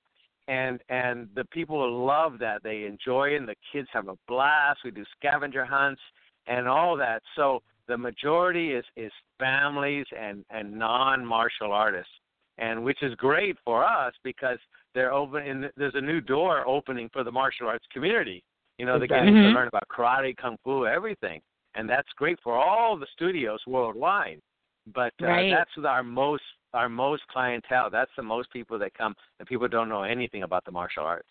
and 0.48 0.80
and 0.88 1.28
the 1.34 1.44
people 1.46 2.06
love 2.06 2.38
that 2.38 2.62
they 2.62 2.84
enjoy 2.84 3.30
it 3.30 3.36
and 3.36 3.48
the 3.48 3.56
kids 3.72 3.88
have 3.92 4.08
a 4.08 4.16
blast 4.28 4.80
we 4.84 4.90
do 4.90 5.04
scavenger 5.18 5.64
hunts 5.64 6.00
and 6.46 6.68
all 6.68 6.96
that 6.96 7.22
so 7.34 7.62
the 7.88 7.96
majority 7.96 8.72
is 8.72 8.84
is 8.96 9.12
families 9.38 10.06
and 10.18 10.44
and 10.50 10.72
non 10.72 11.24
martial 11.24 11.72
artists 11.72 12.12
and 12.58 12.82
which 12.82 13.02
is 13.02 13.14
great 13.16 13.56
for 13.64 13.84
us 13.84 14.14
because 14.24 14.58
they're 14.94 15.12
open 15.12 15.46
and 15.46 15.70
there's 15.76 15.94
a 15.94 16.00
new 16.00 16.20
door 16.20 16.66
opening 16.66 17.08
for 17.12 17.22
the 17.24 17.32
martial 17.32 17.68
arts 17.68 17.84
community 17.92 18.42
you 18.78 18.86
know 18.86 18.98
they're 18.98 19.08
getting 19.08 19.34
Exactly. 19.34 19.50
to 19.50 19.54
learn 19.54 19.68
about 19.68 19.84
karate 19.88 20.36
kung 20.36 20.56
fu 20.64 20.86
everything 20.86 21.40
and 21.74 21.88
that's 21.88 22.08
great 22.16 22.38
for 22.42 22.56
all 22.56 22.96
the 22.96 23.06
studios 23.12 23.60
worldwide 23.66 24.40
but 24.94 25.12
uh, 25.22 25.26
Right. 25.26 25.50
that's 25.50 25.70
our 25.84 26.02
most 26.02 26.42
our 26.74 26.88
most 26.88 27.22
clientele 27.28 27.90
that's 27.90 28.10
the 28.16 28.22
most 28.22 28.50
people 28.52 28.78
that 28.78 28.92
come 28.94 29.14
and 29.38 29.48
people 29.48 29.68
don't 29.68 29.88
know 29.88 30.02
anything 30.02 30.42
about 30.42 30.64
the 30.64 30.70
martial 30.70 31.04
arts 31.04 31.28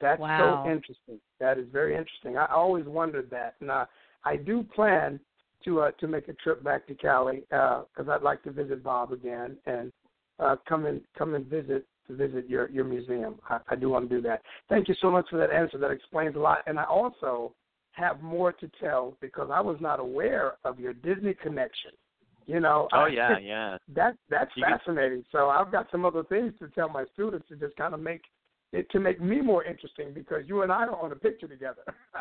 That's 0.00 0.20
Wow. 0.20 0.62
so 0.64 0.70
interesting. 0.70 1.20
That 1.40 1.58
is 1.58 1.66
very 1.72 1.96
interesting. 1.96 2.36
I 2.36 2.46
always 2.46 2.84
wondered 2.86 3.30
that, 3.30 3.54
and 3.60 3.70
I, 3.70 3.86
I 4.24 4.36
do 4.36 4.62
plan 4.62 5.20
to 5.64 5.80
uh, 5.82 5.90
to 5.92 6.06
make 6.06 6.28
a 6.28 6.32
trip 6.34 6.62
back 6.62 6.86
to 6.86 6.94
Cali 6.94 7.42
because 7.50 8.08
I'd 8.08 8.22
like 8.22 8.42
to 8.44 8.50
visit 8.50 8.82
Bob 8.82 9.12
again 9.12 9.56
and 9.66 9.92
uh, 10.38 10.56
come 10.68 10.86
and 10.86 11.00
come 11.16 11.34
and 11.34 11.46
visit 11.46 11.86
to 12.08 12.16
visit 12.16 12.48
your 12.48 12.68
your 12.70 12.84
museum. 12.84 13.36
I, 13.48 13.58
I 13.68 13.76
do 13.76 13.88
want 13.90 14.08
to 14.08 14.14
do 14.16 14.22
that. 14.28 14.42
Thank 14.68 14.88
you 14.88 14.94
so 15.00 15.10
much 15.10 15.26
for 15.30 15.36
that 15.38 15.50
answer. 15.50 15.78
That 15.78 15.90
explains 15.90 16.36
a 16.36 16.40
lot, 16.40 16.58
and 16.66 16.78
I 16.78 16.84
also 16.84 17.52
have 17.92 18.22
more 18.22 18.52
to 18.52 18.70
tell 18.80 19.16
because 19.20 19.50
I 19.52 19.60
was 19.60 19.76
not 19.80 20.00
aware 20.00 20.54
of 20.64 20.80
your 20.80 20.94
Disney 20.94 21.34
connection. 21.34 21.90
You 22.46 22.58
know. 22.58 22.88
oh 22.92 23.02
I- 23.02 23.08
yeah 23.08 23.38
yeah 23.38 23.76
that 23.94 24.16
that's 24.28 24.50
You 24.56 24.64
can- 24.64 24.78
fascinating. 24.78 25.24
So 25.30 25.48
I've 25.48 25.70
got 25.70 25.88
some 25.92 26.04
other 26.04 26.24
things 26.24 26.52
to 26.58 26.68
tell 26.68 26.88
my 26.88 27.04
students 27.12 27.46
to 27.50 27.56
just 27.56 27.76
kind 27.76 27.94
of 27.94 28.00
make 28.00 28.22
it 28.72 28.90
to 28.90 29.00
make 29.00 29.20
me 29.20 29.40
more 29.40 29.64
interesting 29.64 30.12
because 30.14 30.42
you 30.46 30.62
and 30.62 30.72
I 30.72 30.84
are 30.86 30.96
on 30.96 31.12
a 31.12 31.16
picture 31.16 31.46
together. 31.46 31.82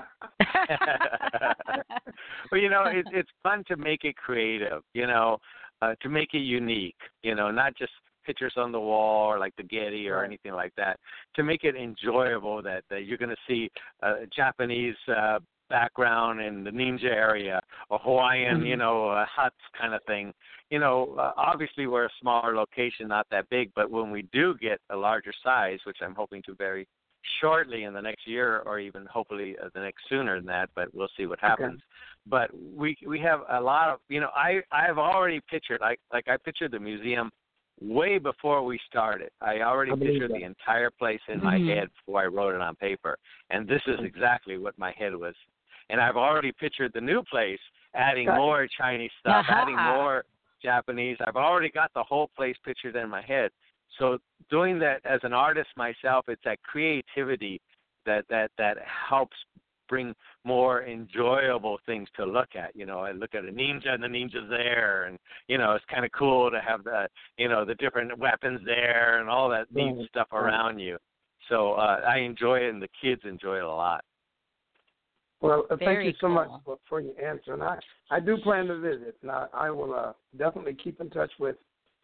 well, 2.52 2.60
you 2.60 2.70
know, 2.70 2.84
it, 2.86 3.06
it's 3.12 3.30
fun 3.42 3.64
to 3.68 3.78
make 3.78 4.04
it 4.04 4.16
creative. 4.18 4.84
You 4.94 5.08
know, 5.08 5.38
uh, 5.82 5.96
to 6.02 6.10
make 6.10 6.34
it 6.34 6.40
unique. 6.40 6.98
You 7.24 7.36
know, 7.36 7.52
not 7.52 7.76
just 7.78 7.92
pictures 8.26 8.54
on 8.58 8.72
the 8.72 8.80
wall 8.80 9.28
or 9.28 9.40
like 9.40 9.56
the 9.56 9.64
Getty 9.64 10.08
or 10.08 10.24
anything 10.24 10.54
like 10.54 10.74
that. 10.78 11.00
To 11.36 11.44
make 11.44 11.64
it 11.64 11.76
enjoyable, 11.76 12.62
that 12.64 12.84
that 12.90 13.06
you're 13.06 13.18
going 13.18 13.30
to 13.30 13.36
see 13.48 13.72
a 14.02 14.26
Japanese 14.36 14.96
uh, 15.08 15.40
background 15.72 16.42
in 16.42 16.64
the 16.64 16.70
ninja 16.72 17.06
area, 17.06 17.62
or 17.90 17.98
Hawaiian, 18.00 18.60
Mhm. 18.62 18.68
you 18.68 18.78
know, 18.78 19.10
uh, 19.10 19.26
huts 19.26 19.64
kind 19.80 19.94
of 19.94 20.04
thing. 20.04 20.34
You 20.70 20.80
know, 20.80 21.16
uh, 21.18 21.34
obviously 21.38 21.88
we're 21.88 22.06
a 22.06 22.16
smaller 22.22 22.54
location, 22.56 23.08
not 23.08 23.28
that 23.30 23.50
big, 23.50 23.74
but 23.74 23.90
when 23.90 24.12
we 24.12 24.22
do 24.40 24.56
get 24.58 24.80
a 24.90 24.96
larger 24.96 25.34
size, 25.44 25.80
which 25.86 26.02
I'm 26.02 26.16
hoping 26.16 26.42
to 26.44 26.56
very 26.56 26.88
shortly 27.40 27.84
in 27.84 27.94
the 27.94 28.02
next 28.02 28.28
year 28.28 28.60
or 28.66 28.80
even 28.80 29.06
hopefully 29.06 29.56
uh, 29.64 29.70
the 29.74 29.80
next 29.80 30.02
sooner 30.10 30.38
than 30.38 30.46
that 30.46 30.70
but 30.76 30.88
we'll 30.94 31.08
see 31.16 31.26
what 31.28 31.40
happens 31.40 31.80
but 32.26 32.50
we 32.76 32.98
we 33.08 33.20
have 33.20 33.42
a 33.52 33.62
lot 33.62 33.90
of 33.90 34.00
you 34.10 34.20
know 34.20 34.30
i 34.36 34.60
i've 34.72 34.98
already 34.98 35.40
pictured 35.50 35.80
like 35.82 36.00
like 36.12 36.28
i 36.28 36.36
pictured 36.38 36.72
the 36.72 36.80
museum 36.80 37.30
way 37.80 38.18
before 38.18 38.64
we 38.64 38.80
started 38.90 39.30
i 39.42 39.62
already 39.62 39.92
I 39.92 39.96
pictured 39.96 40.32
that. 40.32 40.38
the 40.40 40.44
entire 40.44 40.90
place 40.90 41.22
in 41.28 41.44
my 41.44 41.58
Mhm. 41.58 41.68
head 41.68 41.90
before 41.98 42.22
i 42.22 42.26
wrote 42.26 42.56
it 42.56 42.62
on 42.62 42.76
paper 42.76 43.18
and 43.50 43.68
this 43.68 43.82
is 43.88 44.00
exactly 44.04 44.58
what 44.58 44.78
my 44.78 44.92
head 44.92 45.16
was 45.16 45.36
and 45.92 46.02
i've 46.02 46.18
already 46.18 46.52
pictured 46.54 46.92
the 46.94 47.02
new 47.02 47.22
place 47.24 47.60
adding 47.94 48.26
more 48.26 48.68
chinese 48.78 49.12
stuff 49.20 49.46
adding 49.50 49.76
more 49.98 50.24
japanese. 50.64 51.18
I've 51.26 51.36
already 51.36 51.70
got 51.70 51.92
the 51.94 52.04
whole 52.04 52.30
place 52.36 52.56
pictured 52.64 52.96
in 52.96 53.10
my 53.10 53.22
head. 53.24 53.50
So 54.00 54.20
doing 54.50 54.80
that 54.80 55.02
as 55.06 55.20
an 55.24 55.34
artist 55.34 55.70
myself 55.76 56.26
it's 56.28 56.42
that 56.46 56.62
creativity 56.64 57.60
that 58.06 58.26
that 58.30 58.52
that 58.58 58.78
helps 59.10 59.36
bring 59.90 60.14
more 60.46 60.84
enjoyable 60.84 61.78
things 61.86 62.08
to 62.16 62.26
look 62.26 62.50
at. 62.56 62.76
You 62.76 62.86
know 62.86 63.00
i 63.00 63.12
look 63.12 63.34
at 63.36 63.44
a 63.44 63.52
ninja 63.52 63.90
and 63.90 64.04
the 64.04 64.08
ninja's 64.08 64.50
there 64.50 65.06
and 65.06 65.18
you 65.48 65.58
know 65.58 65.74
it's 65.74 65.86
kind 65.94 66.06
of 66.06 66.12
cool 66.12 66.50
to 66.52 66.62
have 66.62 66.84
the 66.84 67.08
you 67.38 67.50
know 67.50 67.66
the 67.66 67.76
different 67.76 68.18
weapons 68.18 68.62
there 68.66 69.20
and 69.20 69.30
all 69.30 69.50
that 69.50 69.66
neat 69.74 69.96
Right, 69.98 70.08
stuff 70.10 70.28
around 70.32 70.80
you. 70.80 70.98
So 71.50 71.74
uh 71.74 72.02
i 72.08 72.18
enjoy 72.20 72.60
it 72.60 72.70
and 72.70 72.82
the 72.82 72.90
kids 73.02 73.22
enjoy 73.26 73.58
it 73.58 73.64
a 73.64 73.68
lot 73.68 74.04
Well, 75.42 75.66
uh, 75.72 75.78
thank 75.78 76.06
you 76.06 76.14
so 76.22 76.30
much 76.30 76.50
for, 76.64 76.78
for 76.88 77.02
your 77.02 77.20
answer, 77.20 77.54
and 77.54 77.64
I 77.64 77.80
I 78.12 78.20
do 78.20 78.38
plan 78.38 78.68
to 78.68 78.80
visit, 78.80 79.18
and 79.24 79.32
I, 79.32 79.48
I 79.54 79.72
will 79.72 79.94
uh, 79.94 80.14
definitely 80.38 80.76
keep 80.76 81.02
in 81.02 81.10
touch 81.10 81.32
with 81.40 81.56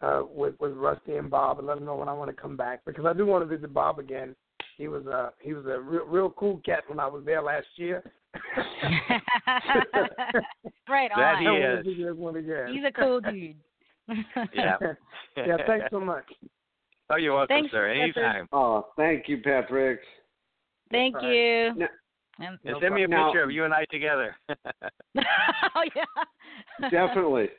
uh 0.02 0.24
with 0.28 0.56
with 0.60 0.74
Rusty 0.74 1.16
and 1.18 1.30
Bob 1.30 1.60
and 1.60 1.68
let 1.68 1.76
them 1.76 1.86
know 1.86 1.96
when 1.96 2.10
I 2.10 2.14
want 2.14 2.36
to 2.36 2.42
come 2.42 2.58
back 2.58 2.82
because 2.86 3.06
I 3.06 3.14
do 3.14 3.26
want 3.26 3.48
to 3.48 3.56
visit 3.56 3.74
Bob 3.74 4.00
again. 4.00 4.36
He 4.78 4.88
was 4.88 5.06
a 5.06 5.34
he 5.40 5.54
was 5.54 5.66
a 5.66 5.80
real, 5.80 6.06
real 6.06 6.30
cool 6.32 6.62
cat 6.66 6.84
when 6.88 7.00
I 7.00 7.08
was 7.08 7.24
there 7.26 7.42
last 7.42 7.68
year. 7.76 8.04
right 10.90 11.12
on. 11.12 11.20
That 11.20 11.40
he 11.40 11.48
is. 11.48 11.86
visit 11.86 12.08
everyone 12.08 12.36
again. 12.38 12.74
He's 12.74 12.84
a 12.86 12.92
cool 12.92 13.22
dude. 13.22 13.56
yeah 14.54 14.78
yeah, 15.36 15.58
thanks 15.68 15.88
so 15.92 16.00
much. 16.00 16.24
oh 17.10 17.18
you're 17.18 17.36
welcome 17.36 17.56
Thanks, 17.56 17.72
sir 17.72 17.94
Professor. 17.94 18.26
anytime 18.26 18.48
Oh, 18.54 18.88
thank 18.96 19.28
you, 19.28 19.42
Patrick. 19.44 20.00
Thank 20.92 21.16
All 21.16 21.24
you. 21.24 21.74
Now- 21.76 21.88
And- 22.40 22.60
and 22.66 22.78
send 22.82 22.94
me 22.94 23.04
a 23.04 23.08
Now- 23.08 23.28
picture 23.28 23.44
of 23.44 23.52
you 23.52 23.64
and 23.66 23.74
i 23.74 23.86
together 23.86 24.36
oh 24.50 25.84
yeah. 25.96 26.90
Definitely. 26.90 27.50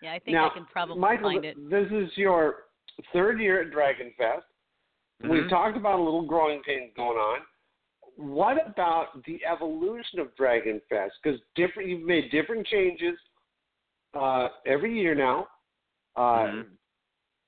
Yeah, 0.00 0.14
I 0.14 0.18
think 0.18 0.34
now, 0.34 0.50
I 0.50 0.54
can 0.54 0.64
probably 0.66 0.98
Michael, 0.98 1.30
find 1.30 1.44
it. 1.44 1.56
this 1.70 1.86
is 1.92 2.10
your 2.16 2.64
third 3.12 3.40
year 3.40 3.60
at 3.62 3.70
Dragon 3.70 4.12
Fest. 4.18 4.44
We've 5.22 5.44
Mhm. 5.44 5.48
talked 5.50 5.76
about 5.76 5.98
a 6.00 6.02
little 6.02 6.22
growing 6.22 6.62
pains 6.64 6.92
going 6.96 7.16
on. 7.18 7.40
What 8.16 8.66
about 8.66 9.22
the 9.24 9.40
evolution 9.44 10.18
of 10.18 10.34
Dragon 10.36 10.80
Fest? 10.88 11.14
Because 11.22 11.40
different, 11.54 11.88
you've 11.88 12.02
made 12.06 12.30
different 12.30 12.66
changes 12.66 13.18
uh, 14.14 14.48
every 14.66 14.98
year 14.98 15.14
now 15.14 15.46
uh, 16.16 16.44
Mhm. 16.46 16.66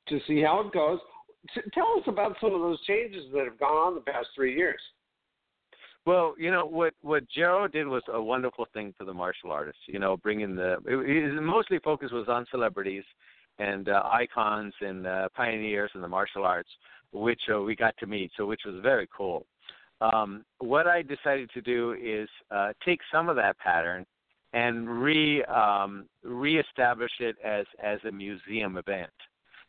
to 0.09 0.21
see 0.21 0.41
how 0.41 0.61
it 0.61 0.73
goes. 0.73 0.99
T- 1.55 1.61
tell 1.75 1.99
us 1.99 2.07
about 2.07 2.39
some 2.41 2.55
of 2.55 2.61
those 2.63 2.81
changes 2.85 3.31
that 3.33 3.45
have 3.45 3.59
gone 3.59 3.77
on 3.89 3.95
the 3.95 4.01
past 4.01 4.29
three 4.35 4.55
years. 4.57 4.81
Well, 6.07 6.35
you 6.39 6.51
know 6.51 6.67
what 6.67 6.93
what 7.01 7.29
Joe 7.31 7.67
did 7.73 7.87
was 7.87 8.03
a 8.13 8.21
wonderful 8.21 8.67
thing 8.75 8.95
for 8.99 9.05
the 9.05 9.15
martial 9.15 9.51
artists. 9.51 9.81
You 9.87 9.99
know, 9.99 10.17
bringing 10.19 10.55
the 10.55 10.77
his 10.87 11.41
mostly 11.41 11.79
focus 11.79 12.11
was 12.13 12.29
on 12.29 12.47
celebrities 12.51 13.05
and 13.59 13.89
uh, 13.89 14.03
icons 14.13 14.75
and 14.81 15.07
uh, 15.07 15.29
pioneers 15.35 15.91
in 15.95 16.03
the 16.03 16.09
martial 16.09 16.45
arts, 16.45 16.69
which 17.13 17.41
uh, 17.55 17.61
we 17.61 17.75
got 17.75 17.97
to 17.99 18.07
meet. 18.07 18.33
So, 18.37 18.45
which 18.45 18.63
was 18.67 18.77
very 18.83 19.09
cool. 19.17 19.47
Um, 20.01 20.45
what 20.59 20.87
I 20.87 21.03
decided 21.03 21.51
to 21.55 21.63
do 21.63 21.97
is 22.03 22.29
uh, 22.51 22.73
take 22.85 23.01
some 23.11 23.29
of 23.29 23.37
that 23.37 23.59
pattern 23.59 24.05
and 24.53 24.89
re 24.89 25.43
um, 25.45 26.07
reestablish 26.23 27.13
it 27.21 27.37
as 27.43 27.65
as 27.83 27.99
a 28.07 28.13
museum 28.13 28.77
event. 28.77 29.11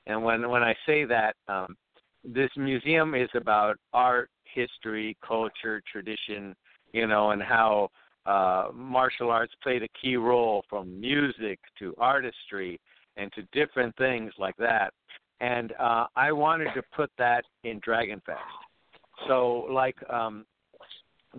And 0.08 0.24
when 0.24 0.50
when 0.50 0.64
I 0.64 0.76
say 0.86 1.06
that, 1.06 1.36
um, 1.48 1.78
this 2.24 2.50
museum 2.58 3.16
is 3.16 3.30
about 3.36 3.78
art, 3.94 4.30
history, 4.56 5.16
culture, 5.26 5.82
tradition, 5.92 6.56
you 6.94 7.06
know, 7.06 7.32
and 7.32 7.44
how 7.44 7.90
uh, 8.26 8.70
martial 8.74 9.30
arts 9.30 9.54
played 9.62 9.84
a 9.84 9.88
key 10.02 10.16
role 10.16 10.64
from 10.70 11.00
music 11.00 11.60
to 11.78 11.94
artistry 12.00 12.80
and 13.18 13.32
to 13.34 13.44
different 13.52 13.96
things 13.98 14.32
like 14.40 14.58
that. 14.58 14.94
And 15.42 15.74
uh, 15.80 16.06
I 16.16 16.32
wanted 16.32 16.74
to 16.76 16.82
put 16.96 17.12
that 17.18 17.44
in 17.64 17.80
Dragon 17.84 18.22
Fest. 18.26 18.40
So, 19.28 19.68
like 19.70 19.96
um, 20.10 20.46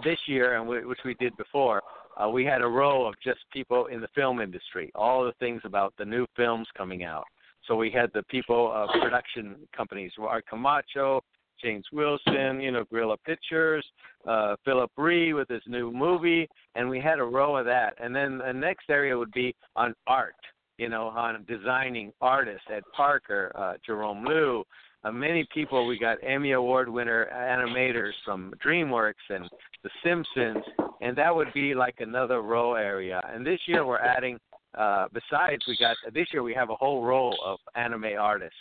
this 0.04 0.18
year, 0.26 0.58
and 0.58 0.68
we, 0.68 0.84
which 0.84 1.00
we 1.04 1.14
did 1.14 1.36
before, 1.36 1.82
uh, 2.16 2.28
we 2.28 2.44
had 2.44 2.62
a 2.62 2.66
row 2.66 3.06
of 3.06 3.14
just 3.22 3.40
people 3.52 3.86
in 3.86 4.00
the 4.00 4.08
film 4.14 4.40
industry, 4.40 4.90
all 4.94 5.24
the 5.24 5.32
things 5.38 5.60
about 5.64 5.92
the 5.98 6.04
new 6.04 6.26
films 6.36 6.66
coming 6.76 7.04
out. 7.04 7.24
So 7.66 7.74
we 7.74 7.90
had 7.90 8.10
the 8.14 8.22
people, 8.24 8.72
of 8.72 8.88
production 9.02 9.56
companies, 9.76 10.12
Art 10.18 10.44
Camacho, 10.48 11.22
James 11.62 11.84
Wilson, 11.92 12.60
you 12.60 12.70
know, 12.70 12.84
Guerrilla 12.84 13.16
Pictures, 13.18 13.84
uh, 14.26 14.56
Phillip 14.64 14.90
Rhee 14.96 15.32
with 15.32 15.48
his 15.48 15.62
new 15.66 15.90
movie, 15.92 16.48
and 16.74 16.88
we 16.88 17.00
had 17.00 17.18
a 17.18 17.24
row 17.24 17.56
of 17.56 17.66
that. 17.66 17.94
And 18.00 18.14
then 18.14 18.38
the 18.38 18.52
next 18.52 18.90
area 18.90 19.16
would 19.16 19.32
be 19.32 19.54
on 19.74 19.94
art, 20.06 20.34
you 20.78 20.88
know, 20.88 21.08
on 21.08 21.44
designing 21.48 22.12
artists, 22.20 22.66
Ed 22.72 22.82
Parker, 22.94 23.52
uh, 23.54 23.74
Jerome 23.84 24.24
Lew, 24.24 24.64
uh, 25.04 25.12
many 25.12 25.46
people. 25.52 25.86
We 25.86 25.98
got 25.98 26.18
Emmy 26.22 26.52
Award 26.52 26.88
winner 26.88 27.28
animators 27.34 28.12
from 28.24 28.52
DreamWorks 28.64 29.14
and 29.30 29.48
The 29.82 29.90
Simpsons, 30.04 30.64
and 31.00 31.16
that 31.16 31.34
would 31.34 31.52
be 31.52 31.74
like 31.74 31.96
another 32.00 32.42
row 32.42 32.74
area. 32.74 33.20
And 33.32 33.46
this 33.46 33.60
year 33.66 33.86
we're 33.86 33.98
adding. 33.98 34.38
Uh, 34.76 35.06
besides, 35.10 35.62
we 35.66 35.74
got 35.80 35.96
this 36.12 36.26
year 36.34 36.42
we 36.42 36.52
have 36.52 36.68
a 36.68 36.74
whole 36.74 37.02
row 37.02 37.32
of 37.42 37.58
anime 37.76 38.10
artists 38.18 38.58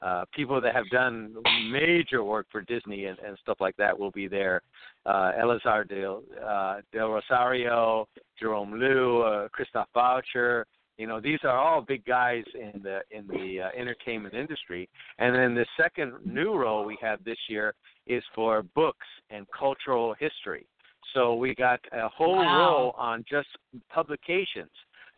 uh, 0.00 0.24
people 0.34 0.60
that 0.60 0.74
have 0.74 0.88
done 0.90 1.34
major 1.70 2.22
work 2.22 2.46
for 2.50 2.60
Disney 2.62 3.06
and, 3.06 3.18
and 3.18 3.36
stuff 3.42 3.58
like 3.60 3.76
that 3.76 3.98
will 3.98 4.12
be 4.12 4.28
there. 4.28 4.62
Uh, 5.04 5.32
Elazar 5.40 5.88
del, 5.88 6.22
uh, 6.44 6.76
del 6.92 7.08
Rosario, 7.08 8.06
Jerome 8.38 8.78
Liu, 8.78 9.22
uh, 9.22 9.48
Christoph 9.48 9.88
Boucher. 9.94 10.66
You 10.98 11.06
know, 11.06 11.20
these 11.20 11.38
are 11.44 11.56
all 11.56 11.80
big 11.80 12.04
guys 12.04 12.44
in 12.54 12.82
the 12.82 13.00
in 13.10 13.26
the 13.28 13.62
uh, 13.62 13.80
entertainment 13.80 14.34
industry. 14.34 14.88
And 15.18 15.34
then 15.34 15.54
the 15.54 15.66
second 15.76 16.14
new 16.24 16.54
role 16.54 16.84
we 16.84 16.98
have 17.00 17.22
this 17.24 17.38
year 17.48 17.74
is 18.06 18.22
for 18.34 18.62
books 18.74 19.06
and 19.30 19.46
cultural 19.56 20.14
history. 20.18 20.66
So 21.14 21.34
we 21.34 21.54
got 21.54 21.80
a 21.92 22.08
whole 22.08 22.36
wow. 22.36 22.58
row 22.58 22.94
on 22.96 23.24
just 23.30 23.48
publications, 23.90 24.70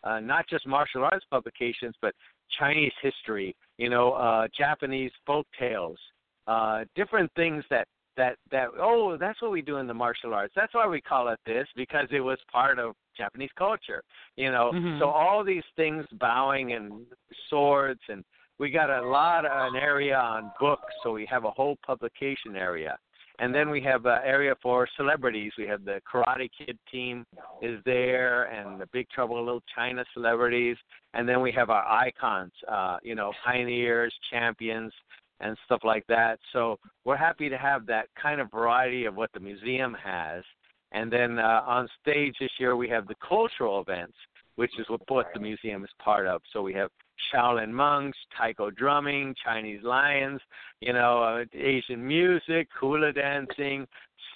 uh, 0.04 0.20
not 0.20 0.48
just 0.48 0.66
martial 0.66 1.02
arts 1.02 1.24
publications, 1.30 1.94
but 2.00 2.14
Chinese 2.58 2.92
history, 3.02 3.54
you 3.80 3.88
know, 3.88 4.12
uh, 4.12 4.46
Japanese 4.56 5.10
folk 5.26 5.46
tales, 5.58 5.98
uh, 6.46 6.84
different 6.94 7.32
things 7.34 7.64
that 7.70 7.88
that 8.18 8.36
that 8.50 8.66
oh 8.78 9.16
that's 9.18 9.40
what 9.40 9.50
we 9.50 9.62
do 9.62 9.78
in 9.78 9.86
the 9.86 9.94
martial 9.94 10.34
arts. 10.34 10.52
That's 10.54 10.74
why 10.74 10.86
we 10.86 11.00
call 11.00 11.28
it 11.28 11.38
this 11.46 11.66
because 11.74 12.06
it 12.10 12.20
was 12.20 12.38
part 12.52 12.78
of 12.78 12.94
Japanese 13.16 13.48
culture, 13.56 14.02
you 14.36 14.50
know. 14.50 14.70
Mm-hmm. 14.74 15.00
So 15.00 15.06
all 15.06 15.42
these 15.42 15.64
things, 15.76 16.04
bowing 16.20 16.74
and 16.74 17.06
swords, 17.48 18.00
and 18.10 18.22
we 18.58 18.70
got 18.70 18.90
a 18.90 19.08
lot 19.08 19.46
of 19.46 19.72
an 19.72 19.80
area 19.80 20.18
on 20.18 20.52
books. 20.60 20.92
So 21.02 21.12
we 21.12 21.26
have 21.30 21.46
a 21.46 21.50
whole 21.50 21.78
publication 21.86 22.56
area. 22.56 22.98
And 23.40 23.54
then 23.54 23.70
we 23.70 23.80
have 23.80 24.04
an 24.04 24.18
area 24.22 24.54
for 24.62 24.86
celebrities. 24.98 25.52
We 25.56 25.66
have 25.66 25.82
the 25.86 26.00
Karate 26.10 26.50
Kid 26.56 26.78
team 26.92 27.24
is 27.62 27.80
there, 27.86 28.44
and 28.44 28.78
the 28.78 28.86
Big 28.92 29.08
Trouble 29.08 29.42
Little 29.42 29.62
China 29.74 30.04
celebrities. 30.12 30.76
And 31.14 31.26
then 31.26 31.40
we 31.40 31.50
have 31.52 31.70
our 31.70 31.84
icons, 31.86 32.52
uh, 32.70 32.98
you 33.02 33.14
know, 33.14 33.32
pioneers, 33.42 34.14
champions, 34.30 34.92
and 35.40 35.56
stuff 35.64 35.80
like 35.84 36.06
that. 36.08 36.38
So 36.52 36.78
we're 37.06 37.16
happy 37.16 37.48
to 37.48 37.56
have 37.56 37.86
that 37.86 38.08
kind 38.20 38.42
of 38.42 38.50
variety 38.50 39.06
of 39.06 39.16
what 39.16 39.30
the 39.32 39.40
museum 39.40 39.96
has. 40.04 40.44
And 40.92 41.10
then 41.10 41.38
uh, 41.38 41.62
on 41.66 41.88
stage 42.02 42.34
this 42.40 42.50
year 42.58 42.76
we 42.76 42.90
have 42.90 43.08
the 43.08 43.14
cultural 43.26 43.80
events, 43.80 44.16
which 44.56 44.72
is 44.78 44.86
what, 44.90 45.00
what 45.08 45.28
the 45.32 45.40
museum 45.40 45.82
is 45.82 45.90
part 46.04 46.26
of. 46.26 46.42
So 46.52 46.60
we 46.60 46.74
have 46.74 46.90
Shaolin 47.32 47.70
monks, 47.70 48.18
taiko 48.36 48.70
drumming, 48.70 49.34
Chinese 49.44 49.82
lions, 49.82 50.40
you 50.80 50.92
know, 50.92 51.22
uh, 51.22 51.44
Asian 51.54 52.06
music, 52.06 52.68
hula 52.78 53.12
dancing, 53.12 53.86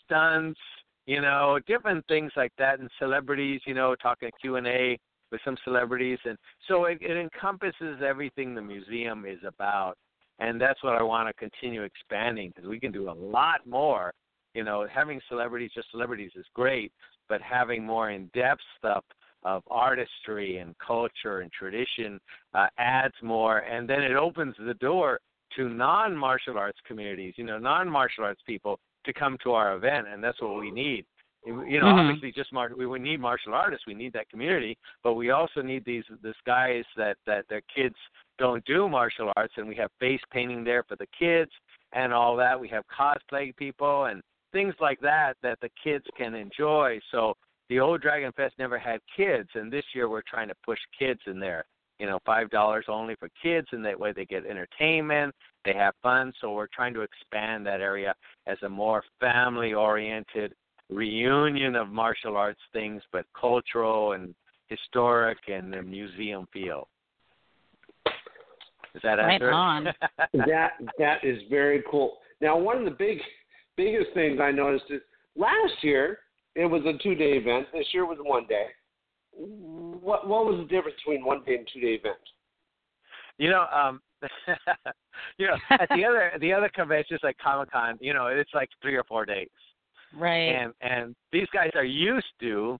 stunts, 0.04 0.60
you 1.06 1.20
know, 1.20 1.58
different 1.66 2.06
things 2.06 2.32
like 2.36 2.52
that, 2.58 2.80
and 2.80 2.90
celebrities, 2.98 3.60
you 3.66 3.74
know, 3.74 3.94
talking 3.96 4.30
Q 4.40 4.56
and 4.56 4.66
A 4.66 4.98
with 5.30 5.40
some 5.44 5.56
celebrities, 5.64 6.18
and 6.24 6.38
so 6.68 6.84
it, 6.84 6.98
it 7.00 7.16
encompasses 7.16 8.00
everything 8.06 8.54
the 8.54 8.62
museum 8.62 9.24
is 9.26 9.38
about, 9.46 9.94
and 10.38 10.60
that's 10.60 10.82
what 10.82 10.94
I 10.94 11.02
want 11.02 11.28
to 11.28 11.34
continue 11.34 11.82
expanding 11.82 12.52
because 12.54 12.68
we 12.68 12.80
can 12.80 12.92
do 12.92 13.10
a 13.10 13.12
lot 13.12 13.66
more. 13.66 14.12
You 14.54 14.62
know, 14.62 14.86
having 14.92 15.20
celebrities, 15.28 15.72
just 15.74 15.90
celebrities, 15.90 16.30
is 16.36 16.46
great, 16.54 16.92
but 17.28 17.40
having 17.42 17.84
more 17.84 18.10
in-depth 18.10 18.60
stuff 18.78 19.04
of 19.44 19.62
artistry 19.70 20.58
and 20.58 20.74
culture 20.78 21.40
and 21.40 21.52
tradition 21.52 22.18
uh, 22.54 22.66
adds 22.78 23.14
more, 23.22 23.58
and 23.58 23.88
then 23.88 24.02
it 24.02 24.16
opens 24.16 24.54
the 24.58 24.74
door 24.74 25.20
to 25.56 25.68
non-martial 25.68 26.58
arts 26.58 26.78
communities, 26.86 27.34
you 27.36 27.44
know, 27.44 27.58
non-martial 27.58 28.24
arts 28.24 28.40
people 28.46 28.78
to 29.04 29.12
come 29.12 29.36
to 29.42 29.52
our 29.52 29.76
event, 29.76 30.06
and 30.08 30.22
that's 30.22 30.40
what 30.40 30.58
we 30.58 30.70
need. 30.70 31.04
You 31.46 31.52
know, 31.52 31.86
mm-hmm. 31.86 32.08
obviously, 32.08 32.32
just 32.32 32.54
mar- 32.54 32.72
we, 32.74 32.86
we 32.86 32.98
need 32.98 33.20
martial 33.20 33.52
artists. 33.52 33.86
We 33.86 33.92
need 33.92 34.14
that 34.14 34.30
community, 34.30 34.78
but 35.02 35.12
we 35.12 35.30
also 35.30 35.60
need 35.60 35.84
these 35.84 36.04
these 36.22 36.32
guys 36.46 36.84
that 36.96 37.18
that 37.26 37.44
their 37.50 37.60
kids 37.74 37.96
don't 38.38 38.64
do 38.64 38.88
martial 38.88 39.30
arts, 39.36 39.52
and 39.58 39.68
we 39.68 39.76
have 39.76 39.90
face 40.00 40.22
painting 40.32 40.64
there 40.64 40.84
for 40.84 40.96
the 40.96 41.06
kids 41.18 41.50
and 41.92 42.14
all 42.14 42.34
that. 42.36 42.58
We 42.58 42.68
have 42.68 42.84
cosplay 42.88 43.54
people 43.54 44.06
and 44.06 44.22
things 44.52 44.74
like 44.80 45.00
that 45.00 45.34
that 45.42 45.58
the 45.60 45.68
kids 45.82 46.06
can 46.16 46.34
enjoy. 46.34 46.98
So 47.12 47.34
the 47.68 47.80
old 47.80 48.02
Dragon 48.02 48.32
Fest 48.36 48.54
never 48.58 48.78
had 48.78 49.00
kids, 49.16 49.48
and 49.54 49.72
this 49.72 49.84
year 49.94 50.08
we're 50.08 50.22
trying 50.28 50.48
to 50.48 50.54
push 50.64 50.78
kids 50.98 51.20
in 51.26 51.40
there. 51.40 51.64
You 51.98 52.06
know, 52.06 52.18
five 52.26 52.50
dollars 52.50 52.86
only 52.88 53.14
for 53.16 53.28
kids, 53.40 53.68
and 53.72 53.84
that 53.84 53.98
way 53.98 54.12
they 54.12 54.24
get 54.24 54.44
entertainment, 54.44 55.34
they 55.64 55.74
have 55.74 55.94
fun. 56.02 56.32
So 56.40 56.52
we're 56.52 56.66
trying 56.74 56.92
to 56.94 57.02
expand 57.02 57.64
that 57.66 57.80
area 57.80 58.14
as 58.46 58.58
a 58.62 58.68
more 58.68 59.02
family-oriented 59.20 60.54
reunion 60.90 61.76
of 61.76 61.88
martial 61.88 62.36
arts 62.36 62.60
things, 62.72 63.02
but 63.12 63.24
cultural 63.38 64.12
and 64.12 64.34
historic 64.66 65.38
and 65.48 65.72
the 65.72 65.82
museum 65.82 66.46
feel. 66.52 66.88
Is 68.94 69.02
that 69.02 69.14
right 69.14 69.34
accurate? 69.34 69.54
on. 69.54 69.84
that 70.46 70.72
that 70.98 71.24
is 71.24 71.40
very 71.48 71.82
cool. 71.90 72.18
Now, 72.40 72.58
one 72.58 72.76
of 72.76 72.84
the 72.84 72.90
big 72.90 73.18
biggest 73.76 74.12
things 74.14 74.40
I 74.40 74.50
noticed 74.50 74.84
is 74.90 75.00
last 75.36 75.82
year 75.82 76.18
it 76.54 76.66
was 76.66 76.82
a 76.86 77.02
two 77.02 77.14
day 77.14 77.32
event. 77.32 77.66
This 77.72 77.86
year 77.92 78.06
was 78.06 78.18
one 78.20 78.46
day. 78.46 78.66
What 79.32 80.28
what 80.28 80.46
was 80.46 80.58
the 80.58 80.64
difference 80.64 80.96
between 81.04 81.24
one 81.24 81.42
day 81.44 81.56
and 81.56 81.68
two 81.72 81.80
day 81.80 81.94
event? 81.94 82.16
You 83.38 83.50
know, 83.50 83.66
um 83.72 84.00
you 85.38 85.46
know, 85.46 85.56
at 85.70 85.88
the 85.90 86.04
other 86.04 86.32
the 86.40 86.52
other 86.52 86.70
conventions 86.74 87.20
like 87.22 87.36
Comic 87.38 87.70
Con, 87.72 87.98
you 88.00 88.14
know, 88.14 88.26
it's 88.26 88.54
like 88.54 88.68
three 88.80 88.94
or 88.94 89.04
four 89.04 89.24
days. 89.24 89.48
Right. 90.16 90.50
And 90.50 90.72
and 90.80 91.16
these 91.32 91.48
guys 91.52 91.70
are 91.74 91.84
used 91.84 92.32
to 92.40 92.78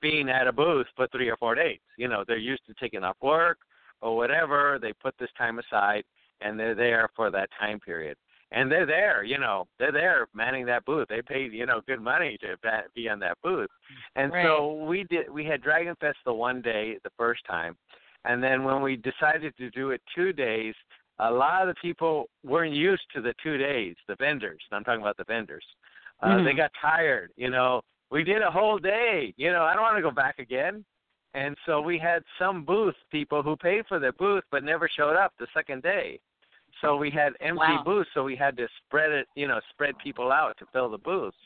being 0.00 0.28
at 0.28 0.48
a 0.48 0.52
booth 0.52 0.86
for 0.96 1.06
three 1.08 1.28
or 1.28 1.36
four 1.36 1.54
days. 1.54 1.78
You 1.96 2.08
know, 2.08 2.24
they're 2.26 2.36
used 2.36 2.66
to 2.66 2.74
taking 2.80 3.04
off 3.04 3.16
work 3.22 3.58
or 4.00 4.16
whatever. 4.16 4.78
They 4.82 4.92
put 4.92 5.14
this 5.18 5.30
time 5.38 5.60
aside 5.60 6.02
and 6.40 6.58
they're 6.58 6.74
there 6.74 7.08
for 7.14 7.30
that 7.30 7.48
time 7.58 7.78
period 7.78 8.16
and 8.52 8.70
they're 8.70 8.86
there, 8.86 9.24
you 9.24 9.38
know, 9.38 9.66
they're 9.78 9.92
there 9.92 10.28
manning 10.34 10.66
that 10.66 10.84
booth. 10.84 11.08
They 11.08 11.22
paid, 11.22 11.52
you 11.52 11.66
know, 11.66 11.80
good 11.86 12.00
money 12.00 12.38
to 12.42 12.56
be 12.94 13.08
on 13.08 13.18
that 13.20 13.38
booth. 13.42 13.70
And 14.14 14.32
right. 14.32 14.46
so 14.46 14.84
we 14.84 15.04
did. 15.04 15.30
We 15.30 15.44
had 15.44 15.62
Dragon 15.62 15.94
Fest 16.00 16.18
the 16.24 16.32
one 16.32 16.62
day 16.62 16.98
the 17.02 17.10
first 17.16 17.42
time, 17.46 17.76
and 18.24 18.42
then 18.42 18.64
when 18.64 18.82
we 18.82 18.96
decided 18.96 19.56
to 19.56 19.70
do 19.70 19.90
it 19.90 20.00
two 20.14 20.32
days, 20.32 20.74
a 21.18 21.30
lot 21.30 21.62
of 21.62 21.68
the 21.68 21.80
people 21.80 22.26
weren't 22.44 22.74
used 22.74 23.02
to 23.14 23.20
the 23.22 23.34
two 23.42 23.56
days. 23.56 23.96
The 24.06 24.16
vendors, 24.16 24.62
I'm 24.70 24.84
talking 24.84 25.02
about 25.02 25.16
the 25.16 25.24
vendors. 25.24 25.64
Uh, 26.22 26.28
mm-hmm. 26.28 26.44
They 26.44 26.52
got 26.52 26.70
tired. 26.80 27.30
You 27.36 27.50
know, 27.50 27.80
we 28.10 28.22
did 28.22 28.42
a 28.42 28.50
whole 28.50 28.78
day. 28.78 29.34
You 29.36 29.52
know, 29.52 29.62
I 29.64 29.74
don't 29.74 29.82
want 29.82 29.96
to 29.96 30.02
go 30.02 30.10
back 30.10 30.38
again. 30.38 30.84
And 31.34 31.56
so 31.64 31.80
we 31.80 31.98
had 31.98 32.22
some 32.38 32.64
booth 32.64 32.94
people 33.10 33.42
who 33.42 33.56
paid 33.56 33.86
for 33.88 33.98
their 33.98 34.12
booth 34.12 34.44
but 34.50 34.64
never 34.64 34.88
showed 34.88 35.16
up 35.16 35.32
the 35.38 35.46
second 35.54 35.82
day. 35.82 36.20
So 36.80 36.96
we 36.96 37.10
had 37.10 37.32
empty 37.40 37.58
wow. 37.58 37.82
booths, 37.84 38.10
so 38.14 38.24
we 38.24 38.36
had 38.36 38.56
to 38.56 38.66
spread 38.84 39.10
it, 39.10 39.26
you 39.34 39.46
know, 39.46 39.60
spread 39.70 39.94
people 40.02 40.32
out 40.32 40.56
to 40.58 40.66
fill 40.72 40.90
the 40.90 40.98
booths. 40.98 41.36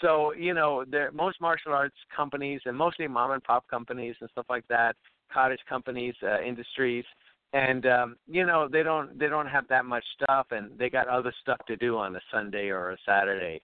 So 0.00 0.32
you 0.34 0.54
know, 0.54 0.84
there 0.90 1.10
most 1.12 1.40
martial 1.40 1.72
arts 1.72 1.96
companies 2.14 2.60
and 2.64 2.76
mostly 2.76 3.06
mom 3.06 3.30
and 3.30 3.42
pop 3.42 3.68
companies 3.68 4.16
and 4.20 4.28
stuff 4.30 4.46
like 4.48 4.66
that, 4.68 4.96
cottage 5.32 5.60
companies, 5.68 6.14
uh, 6.22 6.40
industries, 6.42 7.04
and 7.52 7.86
um, 7.86 8.16
you 8.26 8.44
know 8.44 8.68
they 8.70 8.82
don't 8.82 9.18
they 9.18 9.28
don't 9.28 9.46
have 9.46 9.68
that 9.68 9.84
much 9.84 10.04
stuff, 10.20 10.46
and 10.50 10.76
they 10.78 10.90
got 10.90 11.08
other 11.08 11.32
stuff 11.40 11.58
to 11.66 11.76
do 11.76 11.96
on 11.96 12.16
a 12.16 12.20
Sunday 12.32 12.68
or 12.68 12.90
a 12.90 12.96
Saturday. 13.06 13.62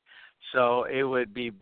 So 0.53 0.85
it 0.85 1.03
would 1.03 1.35
be 1.35 1.53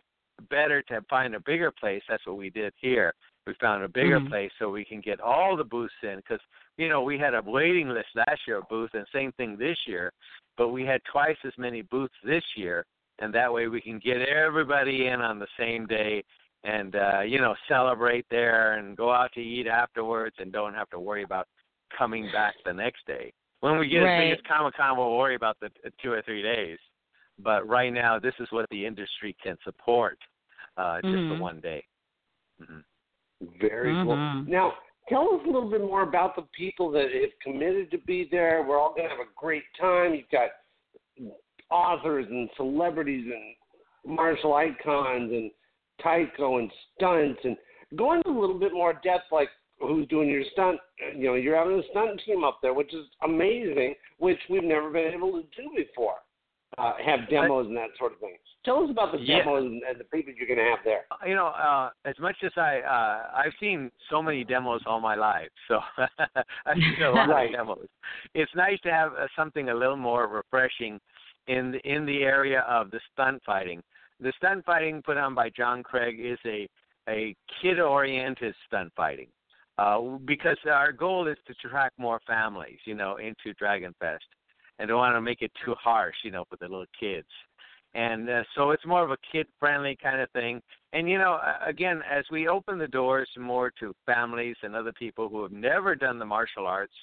better 0.49 0.81
to 0.83 1.01
find 1.09 1.35
a 1.35 1.39
bigger 1.41 1.71
place. 1.71 2.01
That's 2.07 2.25
what 2.25 2.37
we 2.37 2.49
did 2.49 2.73
here. 2.79 3.13
We 3.49 3.55
found 3.55 3.83
a 3.83 3.89
bigger 3.89 4.19
Mhm. 4.19 4.29
place 4.29 4.51
so 4.59 4.69
we 4.69 4.85
can 4.85 5.01
get 5.01 5.19
all 5.19 5.57
the 5.57 5.63
booths 5.63 6.03
in 6.03 6.17
because 6.17 6.39
you 6.77 6.87
know 6.87 7.01
we 7.01 7.17
had 7.17 7.33
a 7.33 7.41
waiting 7.41 7.89
list 7.89 8.09
last 8.13 8.45
year 8.45 8.57
of 8.59 8.69
booths 8.69 8.93
and 8.93 9.07
same 9.11 9.31
thing 9.31 9.57
this 9.57 9.87
year, 9.87 10.13
but 10.55 10.67
we 10.67 10.85
had 10.85 11.03
twice 11.05 11.37
as 11.43 11.57
many 11.57 11.81
booths 11.81 12.13
this 12.23 12.43
year, 12.55 12.85
and 13.17 13.33
that 13.33 13.51
way 13.51 13.67
we 13.67 13.81
can 13.81 13.97
get 13.97 14.21
everybody 14.21 15.07
in 15.07 15.19
on 15.19 15.39
the 15.39 15.47
same 15.57 15.87
day 15.87 16.23
and 16.63 16.95
uh, 16.95 17.21
you 17.21 17.39
know 17.39 17.55
celebrate 17.67 18.27
there 18.29 18.73
and 18.73 18.95
go 18.95 19.11
out 19.11 19.31
to 19.33 19.41
eat 19.41 19.65
afterwards 19.65 20.35
and 20.37 20.51
don't 20.51 20.75
have 20.75 20.89
to 20.91 20.99
worry 20.99 21.23
about 21.23 21.47
coming 21.97 22.29
back 22.31 22.53
the 22.65 22.73
next 22.73 23.03
day. 23.07 23.33
When 23.61 23.79
we 23.79 23.87
get 23.89 24.03
Right. 24.03 24.11
as 24.11 24.19
big 24.19 24.31
as 24.37 24.45
Comic 24.47 24.75
Con, 24.75 24.95
we'll 24.95 25.17
worry 25.17 25.33
about 25.33 25.57
the 25.59 25.71
uh, 25.83 25.89
two 25.99 26.11
or 26.11 26.21
three 26.21 26.43
days. 26.43 26.77
But 27.39 27.67
right 27.67 27.91
now, 27.91 28.19
this 28.19 28.35
is 28.39 28.47
what 28.51 28.69
the 28.69 28.85
industry 28.85 29.35
can 29.41 29.57
support, 29.63 30.19
uh, 30.77 31.01
just 31.01 31.23
Mhm. 31.23 31.29
the 31.29 31.41
one 31.41 31.59
day. 31.61 31.83
hmm 32.63 32.81
Very 33.59 33.93
cool. 33.93 34.15
Mm-hmm. 34.15 34.51
Now, 34.51 34.73
tell 35.07 35.23
us 35.33 35.41
a 35.45 35.47
little 35.47 35.69
bit 35.69 35.81
more 35.81 36.03
about 36.03 36.35
the 36.35 36.43
people 36.57 36.91
that 36.91 37.07
have 37.13 37.31
committed 37.43 37.89
to 37.91 37.97
be 37.99 38.27
there. 38.29 38.65
We're 38.67 38.79
all 38.79 38.93
going 38.93 39.03
to 39.03 39.09
have 39.09 39.19
a 39.19 39.31
great 39.35 39.63
time. 39.79 40.13
You've 40.13 40.29
got 40.31 40.49
authors 41.71 42.25
and 42.29 42.49
celebrities 42.57 43.31
and 43.31 44.15
martial 44.15 44.53
icons 44.53 45.31
and 45.31 45.51
taiko 46.01 46.57
and 46.57 46.71
stunts 46.95 47.39
and 47.43 47.55
go 47.95 48.13
into 48.13 48.29
a 48.29 48.39
little 48.39 48.59
bit 48.59 48.73
more 48.73 48.93
depth, 49.03 49.25
like 49.31 49.49
who's 49.79 50.07
doing 50.07 50.29
your 50.29 50.43
stunt. 50.51 50.79
You 51.15 51.27
know, 51.27 51.33
you're 51.35 51.55
having 51.55 51.79
a 51.79 51.83
stunt 51.91 52.21
team 52.25 52.43
up 52.43 52.59
there, 52.61 52.73
which 52.73 52.93
is 52.93 53.05
amazing, 53.23 53.95
which 54.17 54.39
we've 54.49 54.63
never 54.63 54.89
been 54.89 55.11
able 55.13 55.31
to 55.31 55.43
do 55.55 55.69
before. 55.75 56.15
Uh, 56.79 56.93
have 57.03 57.29
demos 57.29 57.67
and 57.67 57.75
that 57.75 57.89
sort 57.97 58.13
of 58.13 58.19
thing. 58.19 58.35
Tell 58.65 58.83
us 58.83 58.89
about 58.89 59.11
the 59.11 59.19
Yeah. 59.19 59.39
demos 59.39 59.65
and, 59.65 59.81
and 59.83 59.99
the 59.99 60.03
people 60.05 60.33
you're 60.33 60.47
going 60.47 60.59
to 60.59 60.69
have 60.69 60.79
there. 60.83 61.05
You 61.27 61.35
know, 61.35 61.47
uh, 61.47 61.89
as 62.05 62.15
much 62.19 62.37
as 62.43 62.51
I, 62.57 62.79
uh, 62.79 63.37
I've 63.37 63.53
seen 63.59 63.91
so 64.09 64.21
many 64.21 64.43
demos 64.43 64.81
all 64.85 64.99
my 64.99 65.15
life, 65.15 65.49
so 65.67 65.79
I've 66.65 66.75
seen 66.77 67.03
a 67.03 67.11
lot 67.11 67.29
Right. 67.29 67.49
of 67.49 67.55
demos. 67.67 67.87
It's 68.33 68.51
nice 68.55 68.79
to 68.81 68.91
have 68.91 69.11
uh, 69.13 69.27
something 69.35 69.69
a 69.69 69.73
little 69.75 69.97
more 69.97 70.27
refreshing 70.27 70.99
in 71.47 71.71
the, 71.71 71.79
in 71.89 72.05
the 72.05 72.23
area 72.23 72.61
of 72.61 72.91
the 72.91 72.99
stunt 73.11 73.41
fighting. 73.45 73.81
The 74.19 74.33
stunt 74.37 74.65
fighting 74.65 75.01
put 75.01 75.17
on 75.17 75.33
by 75.35 75.49
John 75.49 75.83
Craig 75.83 76.17
is 76.19 76.39
a 76.45 76.67
a 77.07 77.35
kid-oriented 77.59 78.53
stunt 78.67 78.91
fighting, 78.95 79.29
uh, 79.79 79.99
because 80.25 80.57
our 80.69 80.91
goal 80.91 81.27
is 81.27 81.37
to 81.47 81.53
attract 81.65 81.97
more 81.97 82.19
families, 82.27 82.77
you 82.85 82.93
know, 82.93 83.15
into 83.15 83.51
Dragon 83.57 83.95
Fest, 83.99 84.25
and 84.79 84.87
don't 84.87 84.97
want 84.97 85.15
to 85.15 85.21
make 85.21 85.41
it 85.41 85.51
too 85.63 85.75
harsh, 85.75 86.15
you 86.23 86.31
know, 86.31 86.45
for 86.49 86.55
the 86.57 86.67
little 86.67 86.85
kids. 86.99 87.27
And 87.93 88.29
uh, 88.29 88.43
so 88.55 88.71
it's 88.71 88.85
more 88.85 89.03
of 89.03 89.11
a 89.11 89.17
kid 89.31 89.47
friendly 89.59 89.97
kind 90.01 90.21
of 90.21 90.29
thing. 90.31 90.61
And 90.93 91.07
you 91.07 91.19
know 91.19 91.39
again 91.65 92.01
as 92.09 92.25
we 92.31 92.47
open 92.47 92.79
the 92.79 92.87
doors 92.87 93.29
more 93.37 93.71
to 93.79 93.93
families 94.07 94.55
and 94.63 94.75
other 94.75 94.91
people 94.93 95.29
who 95.29 95.43
have 95.43 95.51
never 95.51 95.93
done 95.93 96.17
the 96.17 96.25
martial 96.25 96.65
arts 96.65 96.93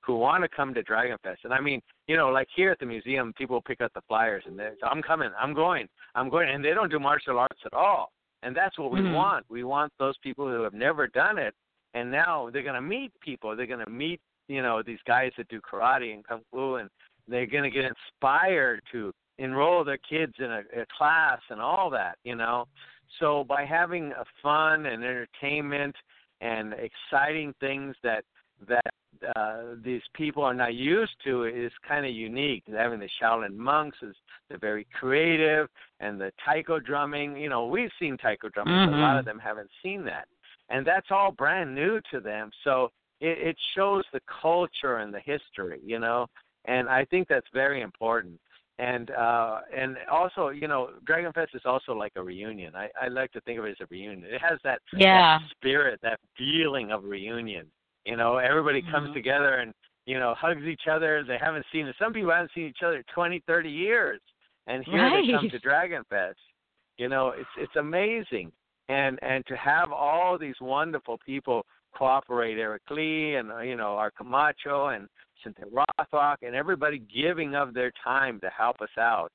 who 0.00 0.16
want 0.16 0.42
to 0.42 0.48
come 0.48 0.74
to 0.74 0.82
dragon 0.82 1.16
fest 1.22 1.40
and 1.44 1.52
i 1.52 1.60
mean 1.60 1.80
you 2.08 2.16
know 2.16 2.28
like 2.30 2.48
here 2.56 2.72
at 2.72 2.78
the 2.80 2.86
museum 2.86 3.32
people 3.38 3.60
pick 3.62 3.80
up 3.80 3.92
the 3.94 4.00
flyers 4.08 4.42
and 4.46 4.58
they 4.58 4.70
i'm 4.82 5.00
coming 5.00 5.30
i'm 5.40 5.54
going 5.54 5.88
i'm 6.16 6.28
going 6.28 6.48
and 6.48 6.64
they 6.64 6.74
don't 6.74 6.90
do 6.90 6.98
martial 6.98 7.38
arts 7.38 7.60
at 7.64 7.72
all. 7.72 8.10
And 8.42 8.54
that's 8.54 8.78
what 8.78 8.90
we 8.92 9.00
Mhm. 9.00 9.12
want. 9.12 9.46
We 9.48 9.64
want 9.64 9.92
those 9.98 10.16
people 10.18 10.46
who 10.46 10.62
have 10.62 10.74
never 10.74 11.06
done 11.06 11.38
it 11.38 11.54
and 11.94 12.10
now 12.10 12.50
they're 12.50 12.62
going 12.62 12.74
to 12.74 12.80
meet 12.96 13.12
people. 13.20 13.56
They're 13.56 13.66
going 13.66 13.84
to 13.84 13.90
meet 13.90 14.20
you 14.48 14.62
know 14.62 14.82
these 14.82 15.02
guys 15.06 15.32
that 15.36 15.48
do 15.48 15.60
karate 15.60 16.14
and 16.14 16.24
kung 16.26 16.42
fu 16.50 16.76
and 16.76 16.90
they're 17.28 17.46
going 17.46 17.64
to 17.64 17.70
get 17.70 17.84
inspired 17.84 18.80
to 18.92 19.12
enroll 19.38 19.84
their 19.84 19.98
kids 19.98 20.32
in 20.38 20.46
a, 20.46 20.62
a 20.80 20.86
class 20.96 21.40
and 21.50 21.60
all 21.60 21.90
that, 21.90 22.16
you 22.24 22.34
know. 22.34 22.66
So 23.20 23.44
by 23.44 23.64
having 23.64 24.12
a 24.12 24.24
fun 24.42 24.86
and 24.86 25.04
entertainment 25.04 25.94
and 26.40 26.74
exciting 26.74 27.54
things 27.60 27.94
that 28.02 28.24
that 28.68 28.92
uh, 29.34 29.74
these 29.82 30.02
people 30.14 30.42
are 30.42 30.54
not 30.54 30.74
used 30.74 31.12
to 31.24 31.44
is 31.44 31.72
kind 31.86 32.04
of 32.04 32.12
unique. 32.12 32.62
Having 32.70 33.00
the 33.00 33.08
Shaolin 33.20 33.56
monks 33.56 33.98
is 34.02 34.14
they're 34.48 34.58
very 34.58 34.86
creative, 34.98 35.68
and 36.00 36.20
the 36.20 36.32
taiko 36.44 36.78
drumming. 36.78 37.36
You 37.36 37.48
know, 37.48 37.66
we've 37.66 37.90
seen 37.98 38.16
taiko 38.16 38.48
drumming, 38.48 38.90
but 38.90 38.96
a 38.96 39.00
lot 39.00 39.18
of 39.18 39.24
them 39.24 39.38
haven't 39.38 39.70
seen 39.82 40.04
that, 40.04 40.26
and 40.68 40.86
that's 40.86 41.08
all 41.10 41.32
brand 41.32 41.74
new 41.74 42.00
to 42.12 42.20
them. 42.20 42.50
So 42.64 42.90
it, 43.20 43.38
it 43.38 43.56
shows 43.74 44.04
the 44.12 44.20
culture 44.42 44.96
and 44.98 45.12
the 45.12 45.20
history. 45.20 45.80
You 45.84 45.98
know, 45.98 46.26
and 46.66 46.88
I 46.88 47.04
think 47.06 47.28
that's 47.28 47.46
very 47.52 47.80
important. 47.80 48.38
And 48.78 49.10
uh 49.12 49.60
and 49.74 49.96
also 50.10 50.50
you 50.50 50.68
know 50.68 50.90
dragon 51.06 51.32
fest 51.32 51.52
is 51.54 51.62
also 51.64 51.92
like 51.92 52.12
a 52.16 52.22
reunion. 52.22 52.74
I 52.76 52.90
i 53.00 53.08
like 53.08 53.32
to 53.32 53.40
think 53.42 53.58
of 53.58 53.64
it 53.64 53.70
as 53.70 53.76
a 53.80 53.86
reunion. 53.90 54.24
It 54.30 54.40
has 54.42 54.58
that, 54.64 54.80
Yeah. 54.92 55.38
that 55.38 55.48
spirit 55.50 55.98
that 56.02 56.20
feeling 56.36 56.92
of 56.92 57.04
reunion. 57.04 57.66
You 58.04 58.16
know 58.16 58.36
everybody 58.36 58.82
comes 58.82 59.10
Mhm. 59.10 59.14
together 59.14 59.54
and 59.56 59.72
you 60.04 60.18
know 60.18 60.34
hugs 60.34 60.64
each 60.64 60.88
other. 60.88 61.24
They 61.24 61.38
haven't 61.38 61.64
seen 61.72 61.92
some 61.98 62.12
people 62.12 62.30
haven't 62.30 62.52
seen 62.52 62.66
each 62.66 62.82
other 62.82 63.02
twenty 63.14 63.40
thirty 63.46 63.70
years. 63.70 64.20
And 64.66 64.84
here 64.84 65.08
they 65.10 65.32
come 65.32 65.48
to 65.48 65.58
dragon 65.60 66.04
fest. 66.10 66.38
You 66.98 67.08
know 67.08 67.30
it's 67.30 67.48
it's 67.56 67.76
amazing. 67.76 68.52
And 68.90 69.18
and 69.22 69.44
to 69.46 69.56
have 69.56 69.90
all 69.90 70.36
these 70.36 70.60
wonderful 70.60 71.16
people 71.24 71.64
cooperate 71.94 72.58
eric 72.58 72.82
lee 72.90 73.36
and 73.36 73.50
uh, 73.50 73.60
you 73.60 73.74
know 73.74 73.96
art 73.96 74.14
camacho 74.16 74.88
and 74.88 75.08
Cynthia 75.46 75.66
Rothrock 75.66 76.36
and 76.42 76.54
everybody 76.54 76.98
giving 77.14 77.54
of 77.54 77.72
their 77.72 77.92
time 78.02 78.40
to 78.40 78.50
help 78.50 78.80
us 78.80 78.90
out 78.98 79.30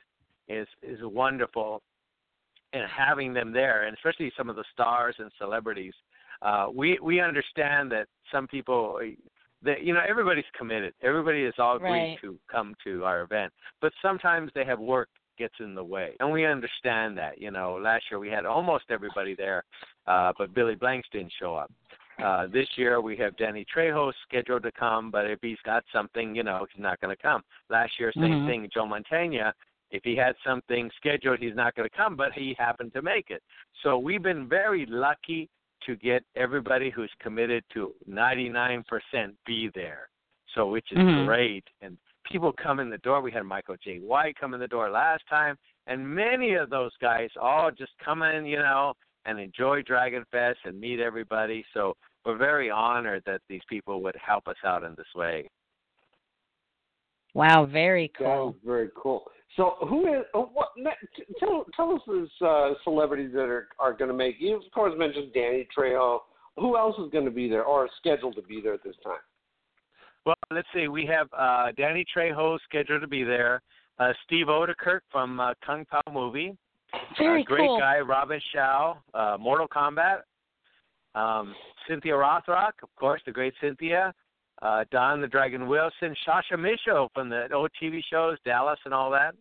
is 0.48 0.68
is 0.84 1.00
wonderful. 1.02 1.82
And 2.74 2.84
having 2.90 3.34
them 3.34 3.52
there 3.52 3.86
and 3.86 3.98
especially 3.98 4.32
some 4.38 4.50
of 4.50 4.56
the 4.56 4.64
stars 4.74 5.16
and 5.20 5.30
celebrities 5.38 5.94
uh 6.42 6.68
we 6.74 6.98
we 7.02 7.20
understand 7.20 7.92
that 7.92 8.08
some 8.32 8.48
people 8.48 9.00
that 9.64 9.84
you 9.84 9.94
know 9.94 10.02
everybody's 10.08 10.46
committed. 10.58 10.94
Everybody 11.02 11.44
is 11.44 11.54
all 11.58 11.76
agreed 11.78 11.90
Right. 11.90 12.18
to 12.22 12.38
come 12.50 12.74
to 12.86 13.04
our 13.06 13.22
event. 13.22 13.52
But 13.82 13.92
sometimes 14.02 14.52
they 14.56 14.66
have 14.66 14.80
work 14.80 15.10
gets 15.38 15.54
in 15.60 15.76
the 15.76 15.84
way. 15.84 16.16
And 16.20 16.32
we 16.32 16.46
understand 16.46 17.18
that 17.18 17.42
you 17.42 17.52
know. 17.52 17.80
Last 17.82 18.06
year 18.10 18.20
we 18.20 18.30
had 18.30 18.46
almost 18.46 18.86
everybody 18.90 19.36
there 19.36 19.64
uh 20.08 20.32
but 20.38 20.54
billy 20.54 20.76
blanks 20.76 21.08
didn't 21.12 21.34
show 21.40 21.56
up 21.56 21.72
uh, 22.22 22.48
this 22.48 22.68
year 22.76 23.02
we 23.02 23.18
have 23.18 23.36
Danny 23.38 23.66
Trejo 23.66 24.12
scheduled 24.28 24.64
to 24.64 24.72
come, 24.72 25.12
but 25.12 25.30
if 25.30 25.40
he's 25.42 25.58
got 25.66 25.84
something, 25.92 26.36
you 26.36 26.44
know, 26.44 26.66
he's 26.72 26.82
not 26.82 27.00
going 27.02 27.16
to 27.16 27.22
come. 27.22 27.42
Last 27.70 28.00
year, 28.00 28.12
same 28.14 28.42
Mhm. 28.42 28.46
thing. 28.46 28.70
Joe 28.74 28.86
Montana, 28.86 29.54
if 29.90 30.04
he 30.04 30.16
had 30.16 30.36
something 30.44 30.90
scheduled, 30.92 31.40
he's 31.40 31.56
not 31.56 31.76
going 31.76 31.90
to 31.90 31.96
come, 31.96 32.16
but 32.16 32.34
he 32.34 32.54
happened 32.54 32.94
to 32.94 33.02
make 33.02 33.32
it. 33.32 33.44
So 33.82 33.98
we've 33.98 34.22
been 34.22 34.48
very 34.48 34.86
lucky 34.86 35.50
to 35.82 35.96
get 35.96 36.24
everybody 36.36 36.90
who's 36.90 37.12
committed 37.20 37.64
to 37.74 37.94
99% 38.08 39.36
be 39.46 39.70
there. 39.70 40.10
So 40.54 40.68
which 40.68 40.92
is 40.92 41.00
Mhm. 41.00 41.26
great. 41.26 41.68
And 41.82 41.98
people 42.24 42.54
come 42.54 42.80
in 42.80 42.90
the 42.90 43.00
door. 43.00 43.22
We 43.22 43.32
had 43.32 43.44
Michael 43.44 43.78
Jai 43.78 43.98
White 43.98 44.36
come 44.36 44.54
in 44.54 44.60
the 44.60 44.68
door 44.68 44.90
last 44.90 45.26
time, 45.28 45.58
and 45.88 46.08
many 46.08 46.54
of 46.54 46.70
those 46.70 46.96
guys 46.98 47.30
all 47.36 47.72
just 47.72 47.98
come 47.98 48.22
in, 48.22 48.46
you 48.46 48.58
know, 48.58 48.94
and 49.26 49.40
enjoy 49.40 49.82
Dragon 49.82 50.26
Fest 50.26 50.60
and 50.66 50.80
meet 50.80 51.00
everybody. 51.00 51.66
So 51.74 51.96
we're 52.26 52.38
very 52.38 52.70
honored 52.70 53.24
that 53.26 53.42
these 53.50 53.62
people 53.70 54.02
would 54.04 54.16
help 54.24 54.48
us 54.48 54.56
out 54.66 54.84
in 54.84 54.94
this 54.98 55.08
way. 55.16 55.50
Wow, 57.34 57.66
very 57.66 58.12
That 58.20 58.26
cool. 58.26 58.50
is 58.50 58.56
very 58.66 58.90
cool. 58.96 59.24
So, 59.58 59.76
who 59.88 60.08
is 60.14 60.24
uh, 60.34 60.40
what? 60.40 60.70
Tell 61.40 61.66
tell 61.76 61.94
us 61.94 62.02
those 62.08 62.30
uh, 62.46 62.72
celebrities 62.84 63.32
that 63.34 63.50
are 63.50 63.68
are 63.80 63.94
going 63.94 64.10
to 64.10 64.16
make. 64.16 64.36
You 64.40 64.56
of 64.56 64.64
course 64.74 64.94
mentioned 64.98 65.34
Danny 65.34 65.68
Trejo. 65.78 66.20
Who 66.58 66.78
else 66.78 66.96
is 67.00 67.10
going 67.12 67.26
to 67.26 67.32
be 67.32 67.50
there 67.50 67.64
or 67.64 67.90
scheduled 67.98 68.36
to 68.36 68.42
be 68.42 68.62
there 68.62 68.74
at 68.74 68.84
this 68.84 68.96
time? 69.04 69.20
Well, 70.26 70.36
let's 70.52 70.68
see. 70.74 70.88
We 70.88 71.06
have 71.08 71.28
uh, 71.38 71.72
Danny 71.78 72.06
Trejo 72.16 72.58
scheduled 72.66 73.02
to 73.02 73.08
be 73.08 73.24
there. 73.24 73.62
Uh, 74.00 74.14
Steve 74.26 74.48
Oedekerk 74.48 75.02
from 75.12 75.40
uh, 75.40 75.54
Kung 75.66 75.86
Pow 75.86 76.02
movie. 76.12 76.56
Very 77.18 77.42
uh, 77.42 77.46
great 77.46 77.68
cool. 77.68 77.80
guy. 77.80 78.00
Robin 78.00 78.40
Shou, 78.54 78.94
uh, 79.14 79.38
Mortal 79.40 79.68
Kombat. 79.68 80.20
Um, 81.16 81.54
Cynthia 81.88 82.14
Rothrock, 82.14 82.74
of 82.84 82.90
course, 82.96 83.22
the 83.26 83.32
great 83.32 83.54
Cynthia. 83.62 84.14
Uh, 84.62 84.84
Don 84.92 85.22
the 85.22 85.28
Dragon 85.28 85.68
Wilson, 85.68 86.16
Sasha 86.24 86.56
Mitchell 86.56 87.10
from 87.16 87.30
the 87.30 87.52
old 87.52 87.72
TV 87.82 88.00
shows, 88.12 88.38
Dallas 88.46 88.80
and 88.86 88.94
all 88.94 89.10
that. 89.10 89.34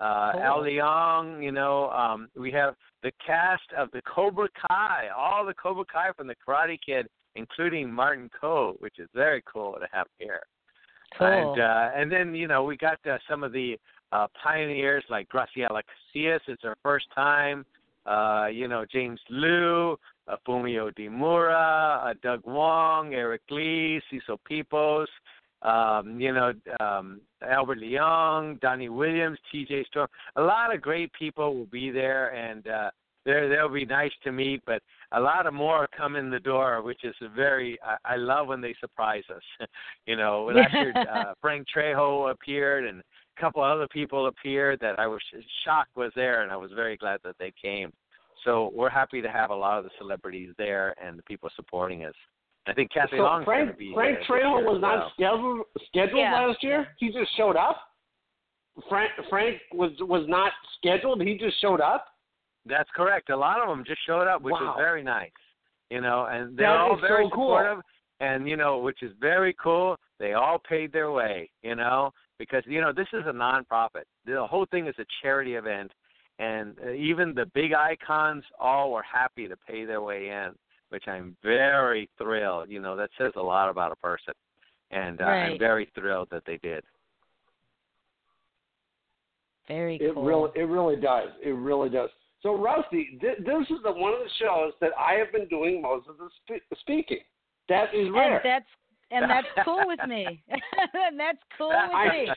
Uh, 0.00 0.32
Cool. 0.32 0.42
Al 0.42 0.62
Leong, 0.62 1.44
you 1.44 1.52
know, 1.52 1.90
um, 1.90 2.28
we 2.34 2.50
have 2.50 2.74
the 3.02 3.12
cast 3.24 3.62
of 3.76 3.90
the 3.92 4.00
Cobra 4.02 4.48
Kai, 4.68 5.08
all 5.16 5.44
the 5.44 5.54
Cobra 5.54 5.84
Kai 5.84 6.10
from 6.16 6.26
the 6.26 6.34
Karate 6.34 6.78
Kid, 6.84 7.06
including 7.36 7.92
Martin 7.92 8.30
Kove, 8.42 8.80
which 8.80 8.98
is 8.98 9.08
very 9.14 9.42
cool 9.50 9.74
to 9.74 9.86
have 9.92 10.06
here. 10.18 10.42
Cool. 11.18 11.28
And 11.28 11.60
uh, 11.60 11.90
and 11.94 12.10
then 12.10 12.34
you 12.34 12.48
know 12.48 12.64
we 12.64 12.76
got 12.76 12.98
uh, 13.06 13.18
some 13.28 13.44
of 13.44 13.52
the 13.52 13.78
uh, 14.12 14.26
pioneers 14.42 15.04
like 15.10 15.28
Graciela 15.28 15.82
Casillas. 16.14 16.40
It's 16.48 16.62
her 16.62 16.76
first 16.82 17.06
time. 17.14 17.64
Uh, 18.06 18.46
you 18.52 18.68
know 18.68 18.84
James 18.90 19.20
Lew, 19.30 19.96
uh, 20.28 20.36
Fumio 20.46 20.92
Demura, 20.94 22.10
uh, 22.10 22.14
Doug 22.22 22.40
Wong, 22.44 23.14
Eric 23.14 23.42
Lee, 23.50 24.00
Cecil 24.10 24.40
Peoples. 24.46 25.08
Um, 25.62 26.20
you 26.20 26.32
know 26.32 26.52
um, 26.80 27.20
Albert 27.42 27.78
Leong, 27.78 28.60
Donnie 28.60 28.90
Williams, 28.90 29.38
T.J. 29.50 29.84
Storm. 29.84 30.08
A 30.36 30.42
lot 30.42 30.74
of 30.74 30.82
great 30.82 31.10
people 31.12 31.56
will 31.56 31.66
be 31.66 31.90
there, 31.90 32.34
and 32.34 32.66
uh, 32.68 32.90
they're 33.24 33.48
they'll 33.48 33.68
be 33.68 33.86
nice 33.86 34.12
to 34.24 34.32
meet, 34.32 34.62
but 34.66 34.82
a 35.12 35.20
lot 35.20 35.46
of 35.46 35.54
more 35.54 35.88
come 35.96 36.16
in 36.16 36.30
the 36.30 36.40
door, 36.40 36.82
which 36.82 37.04
is 37.04 37.14
a 37.22 37.28
very 37.28 37.78
I, 37.82 38.14
I 38.14 38.16
love 38.16 38.48
when 38.48 38.60
they 38.60 38.74
surprise 38.80 39.24
us. 39.34 39.68
you 40.06 40.16
know, 40.16 40.50
last 40.54 40.74
year 40.74 40.92
uh, 41.14 41.34
Frank 41.40 41.66
Trejo 41.74 42.30
appeared 42.30 42.86
and 42.86 43.02
couple 43.40 43.62
other 43.62 43.88
people 43.88 44.26
appeared 44.26 44.80
that 44.80 44.98
I 44.98 45.06
was 45.06 45.20
shocked 45.64 45.96
was 45.96 46.12
there, 46.14 46.42
and 46.42 46.50
I 46.52 46.56
was 46.56 46.70
very 46.74 46.96
glad 46.96 47.20
that 47.24 47.36
they 47.38 47.52
came. 47.60 47.92
So 48.44 48.70
we're 48.74 48.90
happy 48.90 49.22
to 49.22 49.30
have 49.30 49.50
a 49.50 49.54
lot 49.54 49.78
of 49.78 49.84
the 49.84 49.90
celebrities 49.98 50.52
there 50.58 50.94
and 51.02 51.18
the 51.18 51.22
people 51.22 51.48
supporting 51.56 52.04
us. 52.04 52.14
I 52.66 52.72
think 52.72 52.90
Kathy 52.92 53.16
so 53.18 53.22
Long's 53.24 53.44
Frank, 53.44 53.66
going 53.66 53.72
to 53.72 53.78
be 53.78 53.92
Frank 53.94 54.18
there 54.28 54.40
Trejo 54.42 54.64
was 54.64 54.76
as 54.76 54.82
not 54.82 54.98
well. 54.98 55.12
scheduled 55.14 55.60
scheduled 55.88 56.18
Yeah. 56.20 56.46
last 56.46 56.62
year. 56.62 56.88
He 56.98 57.10
just 57.12 57.34
showed 57.36 57.56
up. 57.56 57.76
Frank 58.88 59.10
Frank 59.30 59.60
was 59.72 59.92
was 60.00 60.26
not 60.28 60.52
scheduled. 60.78 61.22
He 61.22 61.36
just 61.38 61.60
showed 61.60 61.80
up. 61.80 62.06
That's 62.66 62.88
correct. 62.94 63.30
A 63.30 63.36
lot 63.36 63.60
of 63.60 63.68
them 63.68 63.84
just 63.84 64.00
showed 64.06 64.26
up, 64.26 64.42
which 64.42 64.52
Wow. 64.52 64.68
was 64.68 64.76
very 64.78 65.02
nice. 65.02 65.30
You 65.90 66.00
know, 66.00 66.24
and 66.26 66.56
they're 66.56 66.68
That 66.68 66.80
all 66.80 66.96
very 66.96 67.24
so 67.26 67.30
cool. 67.30 67.56
supportive. 67.58 67.82
And 68.20 68.48
you 68.48 68.56
know, 68.56 68.78
which 68.78 69.02
is 69.02 69.12
very 69.20 69.52
cool. 69.54 69.96
They 70.18 70.32
all 70.32 70.58
paid 70.58 70.90
their 70.92 71.10
way. 71.12 71.50
You 71.62 71.74
know, 71.76 72.12
because 72.38 72.62
you 72.66 72.80
know 72.80 72.92
this 72.92 73.08
is 73.12 73.22
a 73.26 73.32
nonprofit. 73.32 74.04
The 74.26 74.46
whole 74.46 74.66
thing 74.70 74.86
is 74.86 74.94
a 74.98 75.04
charity 75.22 75.54
event, 75.54 75.92
and 76.38 76.76
uh, 76.84 76.90
even 76.92 77.34
the 77.34 77.46
big 77.54 77.72
icons 77.72 78.44
all 78.58 78.92
were 78.92 79.02
happy 79.02 79.48
to 79.48 79.56
pay 79.68 79.84
their 79.84 80.02
way 80.02 80.28
in, 80.28 80.50
which 80.88 81.04
I'm 81.06 81.36
very 81.42 82.08
thrilled. 82.18 82.70
You 82.70 82.80
know, 82.80 82.96
that 82.96 83.10
says 83.18 83.32
a 83.36 83.42
lot 83.42 83.68
about 83.68 83.92
a 83.92 83.96
person, 83.96 84.34
and 84.90 85.20
uh, 85.20 85.24
I'm 85.24 85.58
very 85.58 85.90
thrilled 85.94 86.28
that 86.30 86.42
they 86.46 86.58
did. 86.58 86.84
Very 89.68 89.98
cool. 89.98 90.08
It 90.08 90.16
really 90.16 90.50
it 90.56 90.68
really 90.68 90.96
does. 90.96 91.28
It 91.42 91.50
really 91.50 91.88
does. 91.88 92.10
So 92.42 92.54
Rusty, 92.54 93.18
th- 93.22 93.38
this 93.38 93.70
is 93.70 93.78
the 93.82 93.92
one 93.92 94.12
of 94.12 94.18
the 94.18 94.30
shows 94.38 94.72
that 94.82 94.90
I 94.98 95.14
have 95.14 95.32
been 95.32 95.48
doing 95.48 95.80
most 95.80 96.08
of 96.08 96.18
the 96.18 96.28
spe- 96.44 96.78
speaking. 96.80 97.20
That 97.70 97.94
is 97.94 98.10
rare. 98.12 98.36
And 98.36 98.40
that's 98.44 98.66
and 99.10 99.30
that's 99.30 99.46
cool 99.64 99.82
with 99.86 100.00
me. 100.08 100.42
and 100.94 101.18
that's 101.18 101.38
cool 101.58 101.68
with 101.68 101.94
I- 101.94 102.08
me. 102.08 102.28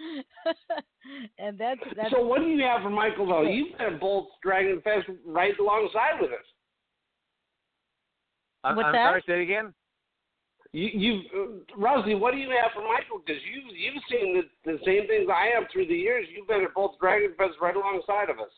and 1.38 1.58
that's 1.58 1.80
that's 1.96 2.10
so 2.10 2.24
what 2.24 2.40
do 2.40 2.46
you 2.46 2.62
have 2.64 2.82
for 2.82 2.90
Michael 2.90 3.26
though? 3.26 3.42
You've 3.42 3.76
been 3.78 3.98
both 3.98 4.26
Dragon 4.42 4.80
Fest 4.82 5.06
right 5.26 5.58
alongside 5.58 6.20
with 6.20 6.30
us. 6.30 6.46
I'm, 8.64 8.76
What's 8.76 8.86
I'm 8.86 8.92
that? 8.92 9.08
sorry. 9.08 9.22
Say 9.26 9.40
it 9.40 9.42
again. 9.42 9.74
You, 10.72 10.88
you've 10.92 11.24
uh, 11.34 11.76
Rusty, 11.78 12.14
what 12.14 12.32
do 12.32 12.38
you 12.38 12.50
have 12.50 12.72
for 12.74 12.82
Michael? 12.82 13.22
Because 13.24 13.40
you've 13.42 13.74
you've 13.74 14.02
seen 14.10 14.34
the, 14.36 14.72
the 14.72 14.78
same 14.84 15.06
things 15.06 15.28
I 15.32 15.50
have 15.54 15.64
through 15.72 15.86
the 15.86 15.94
years. 15.94 16.26
You've 16.34 16.48
been 16.48 16.62
at 16.64 16.74
both 16.74 16.98
Dragon 17.00 17.32
Fest 17.38 17.54
right 17.60 17.74
alongside 17.74 18.30
of 18.30 18.38
us. 18.38 18.52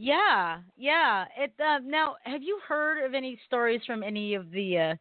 Yeah, 0.00 0.60
yeah. 0.76 1.24
It 1.36 1.52
uh, 1.58 1.80
now 1.84 2.14
have 2.22 2.40
you 2.40 2.60
heard 2.66 3.04
of 3.04 3.14
any 3.14 3.36
stories 3.46 3.80
from 3.84 4.04
any 4.04 4.34
of 4.34 4.48
the 4.52 4.78
uh, 4.78 4.94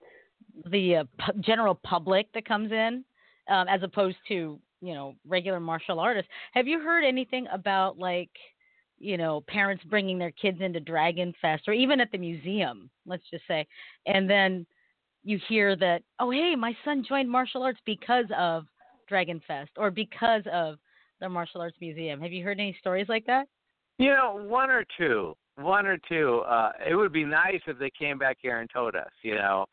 the 0.72 0.96
uh, 0.98 1.04
general 1.42 1.76
public 1.76 2.34
that 2.34 2.48
comes 2.48 2.72
in, 2.72 3.06
um, 3.48 3.68
as 3.68 3.84
opposed 3.84 4.18
to 4.30 4.60
you 4.82 4.94
know 4.96 5.14
regular 5.28 5.60
martial 5.60 6.00
artists? 6.00 6.32
Have 6.54 6.68
you 6.68 6.80
heard 6.80 7.04
anything 7.06 7.46
about 7.54 8.00
like 8.00 8.32
you 8.98 9.18
know 9.18 9.42
parents 9.48 9.84
bringing 9.84 10.18
their 10.18 10.32
kids 10.32 10.62
into 10.62 10.80
Dragon 10.80 11.32
Fest 11.44 11.66
or 11.68 11.74
even 11.74 12.02
at 12.02 12.12
the 12.12 12.18
museum? 12.18 12.90
Let's 13.06 13.30
just 13.30 13.44
say, 13.48 13.68
and 14.08 14.28
then 14.28 14.66
you 15.24 15.40
hear 15.48 15.76
that 15.76 16.02
oh 16.20 16.32
hey 16.32 16.56
my 16.56 16.76
son 16.84 17.06
joined 17.08 17.30
martial 17.30 17.62
arts 17.62 17.80
because 17.86 18.26
of 18.36 18.66
Dragon 19.08 19.44
Fest 19.48 19.70
or 19.78 19.92
because 19.92 20.42
of 20.52 20.80
the 21.20 21.30
martial 21.30 21.62
arts 21.62 21.78
museum. 21.80 22.20
Have 22.20 22.32
you 22.32 22.44
heard 22.44 22.60
any 22.60 22.76
stories 22.80 23.08
like 23.08 23.28
that? 23.28 23.48
You 23.98 24.12
know, 24.12 24.40
one 24.48 24.70
or 24.70 24.86
two, 24.98 25.36
one 25.56 25.88
or 25.88 25.98
two. 26.08 26.40
Uh, 26.48 26.72
it 26.88 26.96
would 26.96 27.12
be 27.12 27.24
nice 27.26 27.62
if 27.66 27.80
they 27.80 27.90
came 27.90 28.18
back 28.18 28.38
here 28.42 28.60
and 28.60 28.70
told 28.70 28.96
us, 28.96 29.12
you 29.24 29.36
know. 29.36 29.66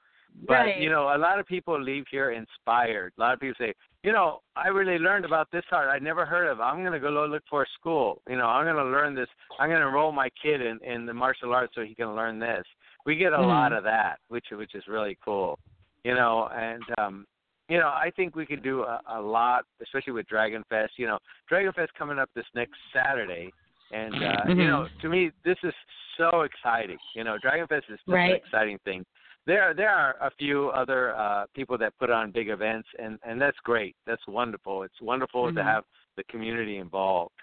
But 0.46 0.52
Right. 0.55 0.76
you 0.76 0.90
know, 0.90 1.14
a 1.14 1.18
lot 1.18 1.38
of 1.38 1.46
people 1.46 1.80
leave 1.80 2.06
here 2.10 2.32
inspired. 2.32 3.12
A 3.16 3.20
lot 3.20 3.34
of 3.34 3.40
people 3.40 3.55
say, 3.59 3.72
you 4.02 4.12
know, 4.12 4.40
I 4.56 4.68
really 4.68 4.98
learned 4.98 5.24
about 5.24 5.48
this 5.51 5.64
art. 5.70 5.88
I 5.88 5.98
never 5.98 6.26
heard 6.26 6.48
of. 6.48 6.60
I'm 6.60 6.82
gonna 6.82 6.98
go 6.98 7.10
look 7.10 7.42
for 7.48 7.62
a 7.62 7.66
school. 7.78 8.20
You 8.28 8.36
know, 8.36 8.46
I'm 8.46 8.66
gonna 8.66 8.90
learn 8.90 9.14
this. 9.14 9.28
I'm 9.59 9.70
gonna 9.70 9.86
enroll 9.86 10.10
my 10.10 10.28
kid 10.42 10.60
in 10.60 10.78
in 10.82 11.06
the 11.06 11.14
martial 11.14 11.55
arts 11.55 11.74
so 11.74 11.82
he 11.82 11.94
can 11.94 12.16
learn 12.16 12.38
this. 12.40 12.64
We 13.06 13.16
get 13.16 13.32
a 13.32 13.38
Mhm. 13.38 13.46
lot 13.46 13.72
of 13.72 13.84
that, 13.84 14.18
which 14.28 14.51
which 14.51 14.74
is 14.74 14.88
really 14.88 15.16
cool. 15.24 15.59
You 16.02 16.14
know, 16.14 16.48
and 16.48 16.84
um 16.98 17.26
you 17.68 17.78
know, 17.78 17.88
I 17.88 18.10
think 18.14 18.36
we 18.36 18.44
could 18.44 18.62
do 18.62 18.82
a, 18.82 19.01
a 19.06 19.20
lot, 19.20 19.64
especially 19.80 20.12
with 20.12 20.26
Dragon 20.26 20.62
Fest. 20.68 20.98
You 20.98 21.06
know, 21.06 21.18
Dragon 21.48 21.72
Fest 21.72 21.94
coming 21.94 22.18
up 22.18 22.28
this 22.34 22.44
next 22.55 22.78
Saturday, 22.92 23.55
and 23.95 24.15
uh, 24.15 24.45
you 24.49 24.55
Mhm. 24.55 24.69
know, 24.69 24.89
to 25.03 25.09
me, 25.09 25.31
this 25.45 25.59
is 25.62 25.75
so 26.16 26.43
exciting. 26.43 26.99
You 27.15 27.25
know, 27.25 27.39
Dragon 27.39 27.66
Fest 27.66 27.87
is 27.89 28.01
such 28.01 28.15
Right. 28.15 28.31
an 28.31 28.37
exciting 28.37 28.79
thing. 28.79 29.07
There, 29.47 29.75
there 29.75 29.91
are 29.91 30.16
a 30.21 30.31
few 30.39 30.71
other 30.71 31.15
uh, 31.15 31.47
people 31.55 31.77
that 31.79 31.97
put 31.99 32.11
on 32.11 32.31
big 32.31 32.49
events, 32.49 32.89
and 32.99 33.19
and 33.25 33.41
that's 33.41 33.59
great. 33.61 33.95
That's 34.07 34.27
wonderful. 34.27 34.83
It's 34.83 35.01
wonderful 35.01 35.53
to 35.53 35.61
Mhm. 35.61 35.65
have 35.73 35.85
the 36.16 36.25
community 36.25 36.77
involved. 36.79 37.39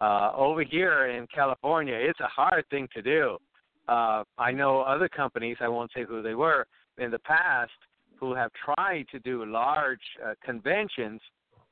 Uh, 0.00 0.32
over 0.34 0.62
here 0.62 1.06
in 1.06 1.26
California, 1.28 1.94
it's 1.94 2.20
a 2.20 2.26
hard 2.26 2.64
thing 2.70 2.88
to 2.88 3.02
do. 3.02 3.38
Uh, 3.88 4.24
I 4.38 4.50
know 4.52 4.80
other 4.80 5.08
companies, 5.08 5.58
I 5.60 5.68
won't 5.68 5.92
say 5.92 6.02
who 6.04 6.22
they 6.22 6.34
were, 6.34 6.66
in 6.98 7.10
the 7.10 7.18
past 7.20 7.78
who 8.16 8.34
have 8.34 8.52
tried 8.52 9.04
to 9.08 9.18
do 9.20 9.44
large 9.44 10.06
uh, 10.24 10.34
conventions, 10.44 11.20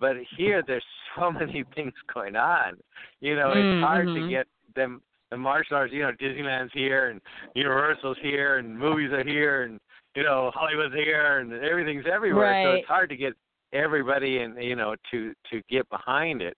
but 0.00 0.16
here 0.36 0.62
there's 0.66 0.84
so 1.16 1.30
many 1.30 1.64
things 1.74 1.92
going 2.12 2.34
on. 2.36 2.78
You 3.20 3.36
know, 3.36 3.52
it's 3.52 3.80
hard 3.80 4.06
to 4.06 4.20
Mhm. 4.20 4.28
get 4.28 4.46
them 4.74 5.02
the 5.30 5.36
martial 5.36 5.76
arts. 5.76 5.92
You 5.92 6.02
know, 6.02 6.12
Disneyland's 6.12 6.72
here 6.72 7.10
and 7.10 7.20
Universal's 7.54 8.18
here 8.20 8.58
and 8.58 8.76
movies 8.76 9.12
are 9.12 9.22
here 9.22 9.62
and 9.62 9.78
you 10.16 10.24
know 10.24 10.50
Hollywood's 10.52 10.94
here 10.94 11.38
and 11.38 11.52
everything's 11.52 12.06
everywhere. 12.06 12.52
Right. 12.52 12.64
So 12.64 12.72
it's 12.72 12.88
hard 12.88 13.10
to 13.10 13.16
get 13.16 13.34
everybody 13.72 14.38
and 14.38 14.60
you 14.62 14.74
know 14.74 14.96
to 15.12 15.32
to 15.50 15.62
get 15.68 15.88
behind 15.90 16.42
it. 16.42 16.56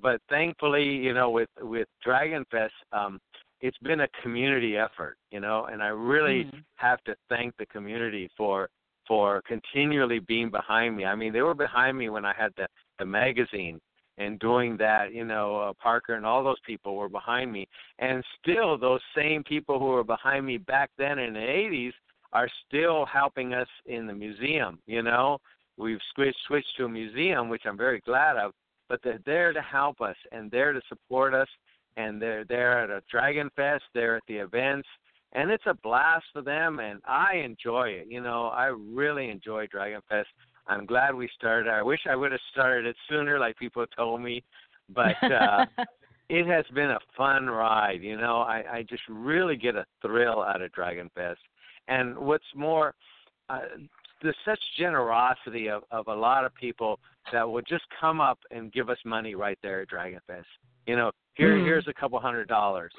But 0.00 0.20
thankfully, 0.28 0.84
you 0.84 1.12
know, 1.14 1.30
with 1.30 1.50
with 1.60 1.88
Dragon 2.02 2.44
Fest, 2.50 2.72
um, 2.92 3.20
it's 3.60 3.78
been 3.78 4.00
a 4.00 4.08
community 4.22 4.76
effort, 4.76 5.16
you 5.30 5.40
know, 5.40 5.66
and 5.66 5.82
I 5.82 5.88
really 5.88 6.44
Mhm. 6.44 6.64
have 6.76 7.02
to 7.04 7.16
thank 7.28 7.56
the 7.56 7.66
community 7.66 8.28
for 8.36 8.68
for 9.12 9.42
continually 9.46 10.20
being 10.20 10.48
behind 10.50 10.96
me. 10.96 11.04
I 11.04 11.14
mean, 11.14 11.34
they 11.34 11.42
were 11.42 11.52
behind 11.52 11.98
me 11.98 12.08
when 12.08 12.24
I 12.24 12.32
had 12.32 12.50
the 12.56 12.66
the 12.98 13.04
magazine 13.04 13.78
and 14.16 14.38
doing 14.38 14.78
that, 14.78 15.12
you 15.12 15.26
know, 15.26 15.56
uh, 15.56 15.72
Parker 15.74 16.14
and 16.14 16.24
all 16.24 16.42
those 16.42 16.60
people 16.64 16.96
were 16.96 17.10
behind 17.10 17.52
me. 17.52 17.68
And 17.98 18.24
still 18.40 18.78
those 18.78 19.02
same 19.14 19.44
people 19.44 19.78
who 19.78 19.84
were 19.84 20.02
behind 20.02 20.46
me 20.46 20.56
back 20.56 20.88
then 20.96 21.18
in 21.18 21.34
the 21.34 21.40
80s 21.40 21.92
are 22.32 22.48
still 22.66 23.04
helping 23.04 23.52
us 23.52 23.68
in 23.84 24.06
the 24.06 24.14
museum, 24.14 24.78
you 24.86 25.02
know. 25.02 25.36
We've 25.76 26.00
switched 26.14 26.38
switched 26.46 26.74
to 26.78 26.86
a 26.86 26.88
museum, 26.88 27.50
which 27.50 27.64
I'm 27.66 27.76
very 27.76 28.00
glad 28.00 28.38
of, 28.38 28.52
but 28.88 29.00
they're 29.04 29.20
there 29.26 29.52
to 29.52 29.60
help 29.60 30.00
us 30.00 30.16
and 30.32 30.50
there 30.50 30.72
to 30.72 30.80
support 30.88 31.34
us 31.34 31.48
and 31.98 32.20
they're 32.22 32.46
there 32.46 32.82
at 32.82 32.88
a 32.88 33.02
Dragon 33.10 33.50
Fest, 33.56 33.84
they're 33.92 34.16
at 34.16 34.22
the 34.26 34.36
events, 34.36 34.88
and 35.32 35.50
it's 35.50 35.64
a 35.66 35.74
blast 35.74 36.24
for 36.32 36.42
them 36.42 36.78
and 36.80 37.00
I 37.06 37.36
enjoy 37.36 37.88
it. 37.88 38.06
You 38.08 38.20
know, 38.20 38.46
I 38.48 38.66
really 38.66 39.30
enjoy 39.30 39.66
Dragon 39.66 40.00
Fest. 40.08 40.28
I'm 40.66 40.86
glad 40.86 41.14
we 41.14 41.28
started. 41.36 41.70
I 41.70 41.82
wish 41.82 42.00
I 42.08 42.16
would 42.16 42.32
have 42.32 42.40
started 42.52 42.86
it 42.86 42.96
sooner 43.08 43.38
like 43.38 43.56
people 43.56 43.84
told 43.96 44.20
me, 44.22 44.42
but 44.94 45.16
uh 45.30 45.66
it 46.28 46.46
has 46.46 46.64
been 46.74 46.90
a 46.90 46.98
fun 47.16 47.46
ride, 47.46 48.00
you 48.02 48.16
know. 48.16 48.38
I 48.38 48.64
I 48.72 48.82
just 48.88 49.02
really 49.08 49.56
get 49.56 49.76
a 49.76 49.84
thrill 50.00 50.42
out 50.42 50.62
of 50.62 50.72
Dragon 50.72 51.10
Fest. 51.14 51.40
And 51.88 52.16
what's 52.16 52.44
more 52.54 52.94
uh, 53.48 53.60
there's 54.22 54.36
such 54.44 54.60
generosity 54.78 55.68
of, 55.68 55.82
of 55.90 56.06
a 56.06 56.14
lot 56.14 56.44
of 56.44 56.54
people 56.54 57.00
that 57.32 57.48
will 57.48 57.62
just 57.62 57.84
come 58.00 58.20
up 58.20 58.38
and 58.50 58.72
give 58.72 58.88
us 58.88 58.98
money 59.04 59.34
right 59.34 59.58
there 59.62 59.80
at 59.82 59.88
Dragon 59.88 60.20
Fest. 60.26 60.46
You 60.86 60.96
know, 60.96 61.10
here 61.34 61.56
Mhm. 61.56 61.64
here's 61.64 61.88
a 61.88 61.92
couple 61.92 62.18
hundred 62.20 62.48
dollars. 62.48 62.92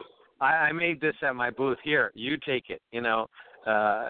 I, 0.44 0.68
I 0.68 0.72
made 0.74 1.00
this 1.00 1.16
at 1.22 1.36
my 1.36 1.50
booth. 1.50 1.78
Here, 1.84 2.12
you 2.16 2.38
take 2.46 2.70
it. 2.70 2.82
You 2.92 3.02
know, 3.02 3.28
uh, 3.66 4.10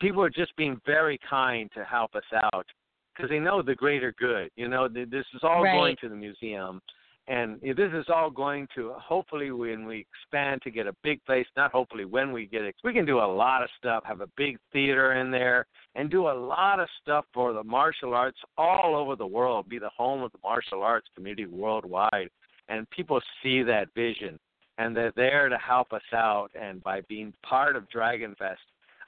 people 0.00 0.22
are 0.22 0.30
just 0.30 0.54
being 0.56 0.80
very 0.86 1.18
kind 1.28 1.68
to 1.74 1.84
help 1.84 2.14
us 2.14 2.22
out 2.32 2.66
because 3.14 3.28
they 3.28 3.40
know 3.40 3.62
the 3.62 3.74
greater 3.74 4.14
good. 4.18 4.48
You 4.56 4.68
know, 4.68 4.88
th- 4.88 5.10
this 5.10 5.26
is 5.34 5.40
all 5.42 5.64
Right. 5.64 5.72
going 5.72 5.96
to 5.96 6.08
the 6.08 6.14
museum, 6.14 6.80
and 7.26 7.60
this 7.60 7.92
is 7.92 8.08
all 8.08 8.30
going 8.30 8.68
to 8.76 8.92
hopefully 8.92 9.50
when 9.50 9.84
we 9.84 10.06
expand 10.06 10.62
to 10.62 10.70
get 10.70 10.86
a 10.86 10.94
big 11.02 11.22
place. 11.24 11.46
Not 11.56 11.72
hopefully 11.72 12.04
when 12.04 12.30
we 12.30 12.46
get 12.46 12.62
it, 12.62 12.76
we 12.84 12.92
can 12.92 13.04
do 13.04 13.18
a 13.18 13.30
lot 13.42 13.64
of 13.64 13.68
stuff. 13.76 14.04
Have 14.04 14.20
a 14.20 14.30
big 14.36 14.58
theater 14.72 15.14
in 15.14 15.32
there 15.32 15.66
and 15.96 16.08
do 16.10 16.28
a 16.28 16.36
lot 16.54 16.78
of 16.78 16.88
stuff 17.00 17.24
for 17.34 17.52
the 17.52 17.64
martial 17.64 18.14
arts 18.14 18.38
all 18.56 18.94
over 18.94 19.16
the 19.16 19.26
world. 19.26 19.68
Be 19.68 19.80
the 19.80 19.90
home 19.90 20.22
of 20.22 20.30
the 20.30 20.38
martial 20.44 20.84
arts 20.84 21.08
community 21.16 21.46
worldwide, 21.46 22.30
and 22.68 22.88
people 22.90 23.20
see 23.42 23.64
that 23.64 23.88
vision 23.96 24.38
and 24.78 24.96
they're 24.96 25.12
there 25.16 25.48
to 25.48 25.58
help 25.58 25.92
us 25.92 26.02
out. 26.12 26.50
And 26.54 26.82
by 26.82 27.02
being 27.02 27.32
part 27.42 27.76
of 27.76 27.88
Dragon 27.88 28.34
Fest, 28.38 28.60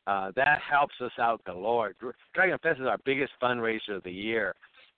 uh, 0.07 0.33
that 0.37 0.61
helps 0.61 0.95
us 1.01 1.13
out 1.19 1.43
galore. 1.45 1.95
Dr- 1.99 2.15
Dragon 2.35 2.59
Fest 2.63 2.81
is 2.81 2.87
our 2.87 2.99
biggest 3.05 3.33
fundraiser 3.43 3.97
of 3.97 4.03
the 4.03 4.13
year, 4.13 4.55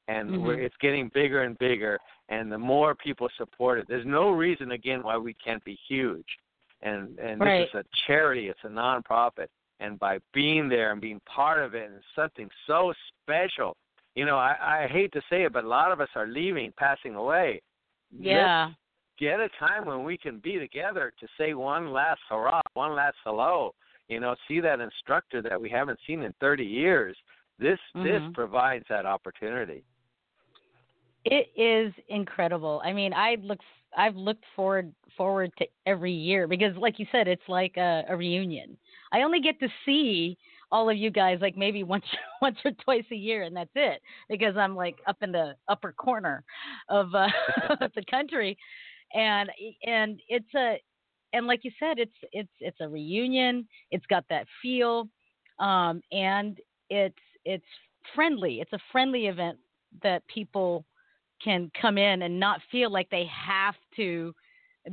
and 0.09 0.31
Mhm. 0.31 0.41
we're, 0.41 0.59
it's 0.61 0.77
getting 0.79 1.09
bigger 1.09 1.43
and 1.43 1.57
bigger. 1.59 1.99
And 2.29 2.51
the 2.51 2.59
more 2.59 2.95
people 2.95 3.29
support 3.37 3.79
it, 3.79 3.87
there's 3.89 4.05
no 4.05 4.31
reason 4.31 4.73
again 4.73 5.03
why 5.03 5.17
we 5.17 5.35
can't 5.35 5.63
be 5.65 5.79
huge. 5.89 6.39
And 6.83 7.19
and 7.21 7.41
Right. 7.41 7.61
this 7.61 7.69
is 7.69 7.87
a 7.87 7.97
charity, 8.07 8.49
it's 8.49 8.65
a 8.65 8.69
nonprofit, 8.69 9.49
and 9.81 9.99
by 9.99 10.19
being 10.33 10.69
there 10.69 10.91
and 10.93 11.01
being 11.01 11.21
part 11.21 11.61
of 11.61 11.75
it, 11.75 11.87
and 11.87 11.97
it's 11.97 12.15
something 12.15 12.51
so 12.67 12.93
special. 13.23 13.77
You 14.17 14.25
know, 14.25 14.39
I, 14.39 14.85
I 14.85 14.87
hate 14.89 15.13
to 15.13 15.23
say 15.31 15.45
it, 15.45 15.53
but 15.53 15.65
a 15.65 15.69
lot 15.69 15.93
of 15.93 16.01
us 16.01 16.09
are 16.15 16.27
leaving, 16.27 16.73
passing 16.73 17.15
away. 17.15 17.63
Yeah. 18.11 18.67
Let's 18.67 18.77
get 19.19 19.41
a 19.41 19.49
time 19.59 19.87
when 19.87 20.05
we 20.05 20.17
can 20.17 20.39
be 20.39 20.59
together 20.59 21.13
to 21.21 21.27
say 21.39 21.55
one 21.55 21.93
last 21.93 22.21
hurrah, 22.29 22.61
one 22.75 22.95
last 22.95 23.17
hello. 23.25 23.75
You 24.09 24.21
know, 24.21 24.37
see 24.47 24.61
that 24.61 24.81
instructor 24.81 25.43
that 25.43 25.61
we 25.61 25.69
haven't 25.69 25.99
seen 26.07 26.23
in 26.23 26.33
30 26.41 26.65
years. 26.65 27.17
This 27.59 27.79
this 27.95 28.23
Mhm. 28.23 28.35
provides 28.35 28.85
that 28.89 29.07
opportunity. 29.07 29.83
It 31.25 31.51
is 31.57 31.93
incredible. 32.09 32.81
I 32.85 32.93
mean, 32.93 33.13
I 33.13 33.37
look 33.37 33.61
I've 33.97 34.17
looked 34.17 34.45
forward 34.55 34.95
forward 35.17 35.51
to 35.59 35.67
every 35.87 36.13
year 36.13 36.47
because 36.47 36.77
like 36.77 36.99
you 36.99 37.07
said 37.11 37.27
it's 37.27 37.49
like 37.49 37.77
a, 37.77 38.05
a 38.09 38.17
reunion. 38.17 38.77
I 39.13 39.23
only 39.23 39.41
get 39.41 39.59
to 39.61 39.69
see 39.85 40.37
all 40.71 40.91
of 40.91 40.97
you 40.97 41.11
guys 41.11 41.39
like 41.41 41.57
maybe 41.57 41.83
once 41.83 42.05
once 42.43 42.59
or 42.65 42.73
twice 42.73 43.05
a 43.11 43.17
year 43.17 43.43
and 43.43 43.57
that's 43.57 43.71
it 43.75 44.03
because 44.29 44.57
I'm 44.57 44.77
like 44.77 44.97
up 45.07 45.17
in 45.23 45.33
the 45.33 45.55
upper 45.69 45.93
corner 45.93 46.45
of 46.89 47.15
uh, 47.15 47.29
the 47.95 48.05
country 48.11 48.59
and 49.15 49.51
and 49.85 50.21
it's 50.29 50.55
a 50.55 50.81
and 51.33 51.47
like 51.47 51.61
you 51.65 51.71
said 51.79 51.99
it's 51.99 52.17
it's 52.33 52.51
it's 52.61 52.81
a 52.81 52.89
reunion. 52.89 53.67
It's 53.91 54.07
got 54.07 54.25
that 54.31 54.47
feel 54.63 55.09
um 55.59 56.01
and 56.13 56.59
it's 56.91 57.15
it's 57.45 57.65
friendly. 58.15 58.61
It's 58.61 58.73
a 58.73 58.79
friendly 58.93 59.27
event 59.27 59.59
that 60.03 60.27
people 60.29 60.85
can 61.43 61.71
come 61.81 61.99
in 61.99 62.23
and 62.23 62.41
not 62.41 62.61
feel 62.71 62.91
like 62.91 63.11
they 63.11 63.27
have 63.27 63.75
to 63.97 64.35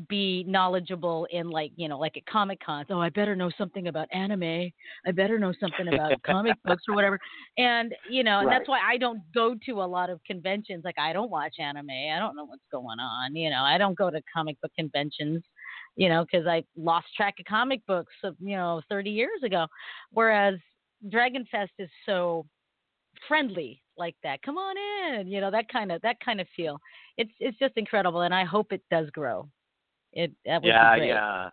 be 0.07 0.43
knowledgeable 0.47 1.27
in 1.31 1.49
like 1.49 1.71
you 1.75 1.87
know 1.87 1.99
like 1.99 2.17
at 2.17 2.25
comic 2.25 2.59
cons 2.65 2.87
oh 2.89 2.99
i 2.99 3.09
better 3.09 3.35
know 3.35 3.51
something 3.57 3.87
about 3.87 4.07
anime. 4.11 4.71
I 5.05 5.11
better 5.11 5.37
know 5.37 5.53
something 5.59 5.93
about 5.93 6.21
comic 6.23 6.57
books 6.65 6.83
or 6.87 6.95
whatever. 6.95 7.19
And 7.57 7.93
you 8.09 8.23
know 8.23 8.39
and 8.39 8.51
that's 8.51 8.67
why 8.67 8.79
i 8.85 8.97
don't 8.97 9.21
go 9.33 9.55
to 9.65 9.71
a 9.81 9.85
lot 9.85 10.09
of 10.09 10.19
conventions. 10.25 10.83
Like 10.83 10.97
i 10.97 11.13
don't 11.13 11.29
watch 11.29 11.55
anime. 11.59 11.89
I 11.89 12.17
don't 12.19 12.35
know 12.35 12.45
what's 12.45 12.63
going 12.71 12.99
on 12.99 13.35
you 13.35 13.49
know. 13.49 13.63
I 13.63 13.77
don't 13.77 13.97
go 13.97 14.09
to 14.09 14.21
comic 14.33 14.59
book 14.61 14.71
conventions 14.77 15.43
you 15.95 16.09
know 16.09 16.25
because 16.25 16.47
i 16.47 16.63
lost 16.75 17.05
track 17.15 17.35
of 17.39 17.45
comic 17.45 17.85
books 17.85 18.13
of 18.23 18.35
you 18.39 18.55
know 18.55 18.81
30 18.89 19.09
years 19.09 19.43
ago. 19.43 19.67
Whereas 20.11 20.55
dragon 21.09 21.45
fest 21.51 21.71
is 21.79 21.89
so 22.05 22.45
friendly 23.27 23.81
like 23.97 24.15
that. 24.23 24.41
Come 24.41 24.57
on 24.57 24.75
in, 24.77 25.27
you 25.27 25.39
know 25.39 25.51
that 25.51 25.69
kind 25.69 25.91
of 25.91 26.01
that 26.01 26.17
kind 26.23 26.41
of 26.41 26.47
feel. 26.55 26.79
It's 27.17 27.31
it's 27.39 27.57
just 27.59 27.73
incredible, 27.77 28.21
and 28.21 28.33
I 28.33 28.43
hope 28.43 28.71
it 28.71 28.81
does 28.89 29.09
grow. 29.11 29.47
It 30.13 30.31
that 30.45 30.63
yeah, 30.63 30.95
great. 30.95 31.07
yeah, 31.07 31.49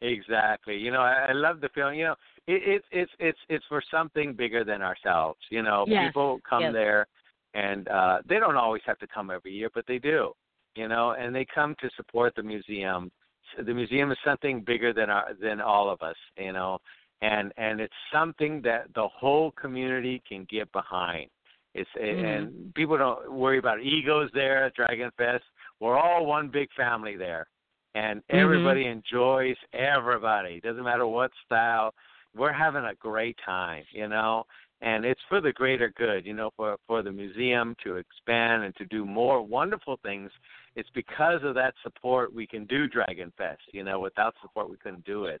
exactly. 0.00 0.76
You 0.76 0.90
know, 0.90 1.00
I, 1.00 1.26
I 1.30 1.32
love 1.32 1.60
the 1.60 1.68
feeling. 1.74 1.98
You 1.98 2.04
know, 2.06 2.16
it, 2.46 2.62
it's 2.66 2.86
it's 2.92 3.12
it's 3.18 3.38
it's 3.48 3.64
for 3.68 3.82
something 3.90 4.34
bigger 4.34 4.64
than 4.64 4.82
ourselves. 4.82 5.40
You 5.50 5.62
know, 5.62 5.84
Yes, 5.88 6.06
people 6.06 6.40
come 6.48 6.62
yes. 6.62 6.72
there, 6.72 7.06
and 7.54 7.88
uh 7.88 8.18
they 8.28 8.38
don't 8.38 8.56
always 8.56 8.82
have 8.86 8.98
to 8.98 9.06
come 9.06 9.30
every 9.30 9.52
year, 9.52 9.70
but 9.74 9.84
they 9.86 9.98
do. 9.98 10.32
You 10.76 10.88
know, 10.88 11.12
and 11.12 11.34
they 11.34 11.46
come 11.54 11.74
to 11.80 11.90
support 11.96 12.34
the 12.34 12.42
museum. 12.42 13.10
The 13.56 13.72
museum 13.74 14.10
is 14.10 14.18
something 14.24 14.62
bigger 14.62 14.92
than 14.92 15.10
our 15.10 15.34
than 15.40 15.60
all 15.60 15.88
of 15.88 16.02
us. 16.02 16.16
You 16.36 16.52
know, 16.52 16.78
and 17.22 17.52
and 17.56 17.80
it's 17.80 17.94
something 18.12 18.60
that 18.62 18.92
the 18.94 19.08
whole 19.08 19.52
community 19.52 20.22
can 20.28 20.46
get 20.50 20.70
behind. 20.72 21.30
It's 21.74 21.90
Mhm. 21.96 22.24
and 22.24 22.74
people 22.74 22.96
don't 22.98 23.32
worry 23.32 23.58
about 23.58 23.80
egos 23.80 24.30
there 24.32 24.64
at 24.64 24.74
Dragon 24.74 25.10
Fest. 25.16 25.44
We're 25.80 25.98
all 25.98 26.26
one 26.26 26.48
big 26.48 26.72
family 26.72 27.16
there, 27.16 27.46
and 27.94 28.20
Mhm. 28.26 28.40
everybody 28.40 28.86
enjoys 28.86 29.56
everybody. 29.72 30.60
Doesn't 30.60 30.84
matter 30.84 31.06
what 31.06 31.32
style. 31.44 31.94
We're 32.34 32.52
having 32.52 32.84
a 32.84 32.94
great 32.94 33.38
time, 33.38 33.84
you 33.90 34.08
know, 34.08 34.46
and 34.80 35.04
it's 35.04 35.22
for 35.28 35.40
the 35.40 35.52
greater 35.52 35.90
good, 35.90 36.26
you 36.26 36.34
know, 36.34 36.50
for 36.56 36.76
for 36.86 37.02
the 37.02 37.12
museum 37.12 37.76
to 37.84 37.96
expand 37.96 38.64
and 38.64 38.74
to 38.76 38.84
do 38.86 39.04
more 39.04 39.42
wonderful 39.42 39.98
things. 39.98 40.32
It's 40.74 40.90
because 40.90 41.42
of 41.44 41.54
that 41.54 41.74
support 41.82 42.32
we 42.34 42.46
can 42.46 42.64
do 42.66 42.88
Dragon 42.88 43.32
Fest. 43.36 43.62
You 43.72 43.84
know, 43.84 44.00
without 44.00 44.34
support 44.40 44.68
we 44.68 44.76
couldn't 44.76 45.04
do 45.04 45.26
it 45.26 45.40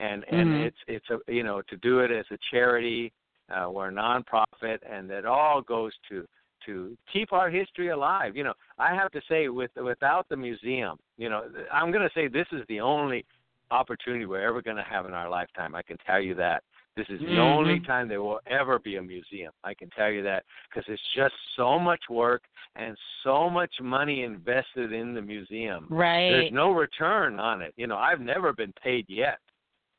and 0.00 0.24
and 0.28 0.50
Mhm. 0.50 0.66
it's 0.66 0.78
it's 0.86 1.10
a 1.10 1.32
you 1.32 1.42
know 1.42 1.62
to 1.62 1.76
do 1.78 2.00
it 2.00 2.10
as 2.10 2.24
a 2.30 2.38
charity 2.50 3.12
uh 3.50 3.68
we're 3.70 3.88
a 3.88 3.92
nonprofit 3.92 4.78
and 4.88 5.10
it 5.10 5.24
all 5.24 5.60
goes 5.60 5.92
to 6.08 6.26
to 6.68 6.96
keep 7.12 7.32
our 7.32 7.50
history 7.50 7.88
alive 7.88 8.36
you 8.36 8.44
know 8.44 8.54
i 8.78 8.94
have 8.94 9.10
to 9.10 9.20
say 9.28 9.48
with 9.48 9.70
without 9.76 10.28
the 10.28 10.36
museum 10.36 10.96
you 11.16 11.28
know 11.28 11.44
i'm 11.72 11.90
going 11.90 12.06
to 12.06 12.14
say 12.14 12.28
this 12.28 12.46
is 12.52 12.62
the 12.68 12.80
only 12.80 13.24
opportunity 13.70 14.26
we're 14.26 14.46
ever 14.46 14.62
going 14.62 14.76
to 14.76 14.82
have 14.82 15.06
in 15.06 15.12
our 15.14 15.28
lifetime 15.28 15.74
i 15.74 15.82
can 15.82 15.96
tell 16.06 16.20
you 16.20 16.34
that 16.34 16.62
this 16.96 17.06
is 17.10 17.20
the 17.20 17.26
Mhm. 17.26 17.56
only 17.56 17.80
time 17.80 18.08
there 18.08 18.22
will 18.22 18.40
ever 18.46 18.78
be 18.78 18.96
a 18.96 19.02
museum 19.02 19.52
i 19.64 19.72
can 19.74 19.88
tell 19.90 20.10
you 20.10 20.22
that 20.22 20.44
because 20.68 20.84
it's 20.88 21.08
just 21.14 21.34
so 21.56 21.78
much 21.78 22.02
work 22.10 22.42
and 22.76 22.96
so 23.22 23.48
much 23.50 23.74
money 23.80 24.22
invested 24.22 24.92
in 24.92 25.14
the 25.14 25.22
museum 25.22 25.86
Right. 25.90 26.28
there's 26.30 26.52
no 26.52 26.72
return 26.72 27.40
on 27.40 27.62
it 27.62 27.72
you 27.76 27.86
know 27.86 27.96
i've 27.96 28.20
never 28.20 28.52
been 28.52 28.72
paid 28.82 29.06
yet 29.08 29.38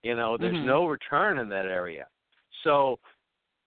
you 0.03 0.15
know, 0.15 0.37
there's 0.37 0.55
Mhm. 0.57 0.63
no 0.65 0.85
return 0.87 1.39
in 1.39 1.49
that 1.49 1.65
area. 1.65 2.07
So 2.63 2.99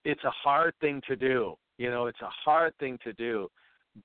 it's 0.04 0.24
a 0.24 0.30
hard 0.30 0.74
thing 0.78 1.00
to 1.02 1.16
do. 1.16 1.58
You 1.82 1.90
know, 1.90 2.06
it's 2.06 2.20
a 2.20 2.30
hard 2.44 2.72
thing 2.78 2.96
to 3.02 3.12
do. 3.14 3.48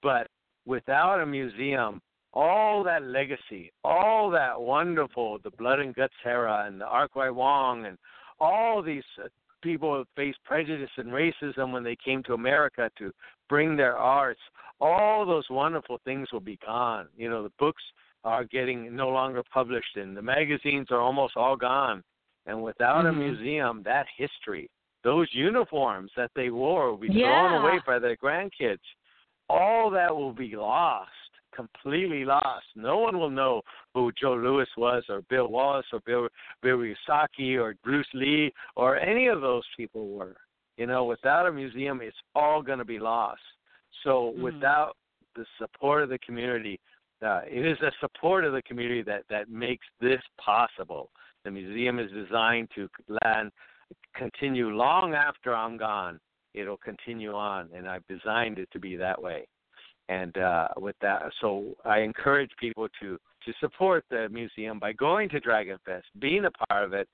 But 0.01 0.27
without 0.65 1.21
a 1.21 1.25
museum, 1.27 2.01
all 2.33 2.83
that 2.83 3.03
legacy, 3.03 3.71
all 3.83 4.31
that 4.31 4.59
wonderful, 4.59 5.37
the 5.43 5.51
Blood 5.51 5.79
and 5.79 5.93
Guts 5.93 6.13
era 6.25 6.63
and 6.65 6.81
the 6.81 6.85
Ark 6.85 7.11
Yuey 7.15 7.31
Wong 7.33 7.85
and 7.85 7.99
all 8.39 8.81
these 8.81 9.03
uh, 9.23 9.27
people 9.61 10.03
faced 10.15 10.39
prejudice 10.43 10.89
and 10.97 11.09
racism 11.09 11.71
when 11.71 11.83
they 11.83 11.95
came 12.03 12.23
to 12.23 12.33
America 12.33 12.89
to 12.97 13.11
bring 13.47 13.77
their 13.77 13.95
arts, 13.95 14.41
all 14.81 15.23
those 15.23 15.45
wonderful 15.51 15.99
things 16.03 16.27
will 16.33 16.39
be 16.39 16.57
gone. 16.65 17.07
You 17.15 17.29
know, 17.29 17.43
the 17.43 17.53
books 17.59 17.83
are 18.23 18.43
getting 18.43 18.95
no 18.95 19.09
longer 19.09 19.43
published 19.53 19.97
and 19.97 20.17
the 20.17 20.21
magazines 20.23 20.87
are 20.89 20.99
almost 20.99 21.37
all 21.37 21.55
gone. 21.55 22.03
And 22.47 22.63
without 22.63 23.05
a 23.05 23.11
Mhm. 23.11 23.17
museum, 23.17 23.83
that 23.83 24.07
history, 24.15 24.67
those 25.07 25.29
uniforms 25.31 26.11
that 26.17 26.31
they 26.35 26.49
wore 26.49 26.91
will 26.91 26.97
be 26.97 27.07
Yeah. 27.07 27.27
thrown 27.27 27.53
away 27.61 27.79
by 27.85 27.97
their 27.97 28.17
grandkids. 28.17 28.85
All 29.47 29.89
that 29.91 30.13
will 30.13 30.33
be 30.33 30.53
lost, 30.57 31.31
completely 31.53 32.25
lost. 32.25 32.67
No 32.75 32.97
one 32.97 33.17
will 33.17 33.29
know 33.29 33.61
who 33.93 34.11
Joe 34.11 34.35
Lewis 34.35 34.67
was, 34.75 35.09
or 35.09 35.21
Bill 35.29 35.47
Wallace, 35.47 35.85
or 35.93 36.01
Bill 36.01 36.27
Bill 36.61 36.79
Ryusaki, 36.79 37.57
or 37.57 37.73
Bruce 37.85 38.13
Lee, 38.13 38.53
or 38.75 38.97
any 38.97 39.27
of 39.27 39.39
those 39.39 39.65
people 39.77 40.09
were. 40.09 40.35
You 40.75 40.87
know, 40.87 41.05
without 41.05 41.47
a 41.47 41.53
museum, 41.53 42.01
it's 42.01 42.21
all 42.35 42.61
going 42.61 42.79
to 42.79 42.91
be 42.95 42.99
lost. 42.99 43.47
So 44.03 44.33
Mhm. 44.33 44.41
without 44.41 44.97
the 45.35 45.45
support 45.57 46.03
of 46.03 46.09
the 46.09 46.19
community, 46.19 46.81
uh, 47.21 47.43
it 47.47 47.65
is 47.65 47.79
the 47.79 47.93
support 48.01 48.43
of 48.43 48.51
the 48.51 48.61
community 48.63 49.03
that 49.03 49.25
that 49.29 49.47
makes 49.47 49.87
this 49.99 50.23
possible. 50.37 51.09
The 51.43 51.51
museum 51.51 51.97
is 51.97 52.11
designed 52.11 52.69
to 52.71 52.89
land, 53.23 53.53
continue 54.15 54.69
long 54.69 55.13
after 55.13 55.55
I'm 55.55 55.77
gone. 55.77 56.19
It'll 56.53 56.77
continue 56.77 57.33
on, 57.33 57.69
and 57.75 57.87
I've 57.87 58.05
designed 58.07 58.57
it 58.57 58.69
to 58.71 58.79
be 58.79 58.95
that 58.95 59.21
way. 59.21 59.47
And 60.09 60.37
uh, 60.37 60.69
with 60.77 60.95
that, 61.01 61.21
so 61.41 61.75
I 61.85 61.99
encourage 61.99 62.51
people 62.59 62.87
to 63.01 63.17
to 63.45 63.53
support 63.59 64.03
the 64.09 64.27
museum 64.29 64.79
by 64.79 64.91
going 64.93 65.29
to 65.29 65.39
Dragon 65.39 65.77
Fest, 65.85 66.05
being 66.19 66.45
a 66.45 66.65
part 66.67 66.83
of 66.83 66.93
it, 66.93 67.07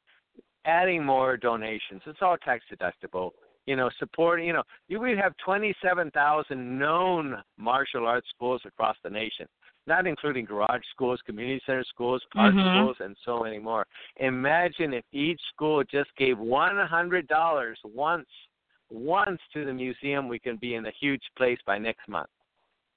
adding 0.66 1.04
more 1.04 1.38
donations. 1.38 2.02
It's 2.06 2.20
all 2.22 2.38
tax 2.38 2.64
deductible. 2.72 3.32
You 3.66 3.76
know, 3.76 3.90
supporting. 3.98 4.46
You 4.46 4.54
know, 4.54 4.64
you 4.88 5.00
would 5.00 5.18
have 5.18 5.34
27,000 5.44 6.80
known 6.80 7.38
martial 7.58 8.06
arts 8.06 8.28
schools 8.36 8.62
across 8.66 8.98
the 9.04 9.10
nation, 9.10 9.48
not 9.86 10.08
including 10.08 10.46
garage 10.46 10.84
schools, 10.92 11.22
community 11.26 11.62
center 11.66 11.84
schools, 11.84 12.26
art 12.36 12.56
Mhm. 12.56 12.70
schools, 12.70 13.00
and 13.00 13.18
so 13.18 13.44
many 13.44 13.60
more. 13.60 13.86
Imagine 14.18 14.94
if 14.94 15.06
each 15.12 15.42
school 15.54 15.84
just 15.84 16.16
gave 16.16 16.40
$100 16.40 17.84
once, 17.84 18.30
once 18.90 19.42
to 19.52 19.66
the 19.66 19.74
museum. 19.74 20.28
We 20.28 20.40
can 20.40 20.58
be 20.58 20.76
in 20.76 20.86
a 20.86 20.92
huge 20.92 21.30
place 21.36 21.60
by 21.66 21.78
next 21.78 22.08
month. 22.08 22.30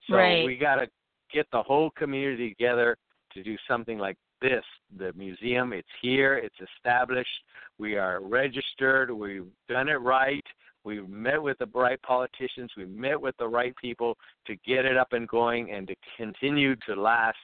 So 0.08 0.16
Right. 0.16 0.44
we 0.44 0.56
got 0.56 0.76
to 0.76 0.88
get 1.30 1.50
the 1.50 1.62
whole 1.62 1.90
community 1.90 2.50
together 2.50 2.96
to 3.30 3.42
do 3.42 3.56
something 3.66 3.98
like 3.98 4.16
this. 4.40 4.64
The 4.96 5.12
museum, 5.14 5.72
it's 5.72 5.90
here, 6.00 6.34
it's 6.34 6.60
established. 6.60 7.42
We 7.78 7.96
are 7.96 8.20
registered. 8.20 9.10
We've 9.10 9.50
done 9.68 9.88
it 9.88 9.96
right. 9.96 10.46
We've 10.86 11.08
met 11.08 11.42
with 11.42 11.58
the 11.58 11.66
right 11.74 12.00
politicians. 12.02 12.70
We've 12.76 12.88
met 12.88 13.20
with 13.20 13.36
the 13.38 13.48
right 13.48 13.74
people 13.76 14.16
to 14.46 14.54
get 14.64 14.84
it 14.84 14.96
up 14.96 15.12
and 15.12 15.26
going 15.26 15.72
and 15.72 15.86
to 15.88 15.96
continue 16.16 16.76
to 16.86 16.94
last 16.94 17.36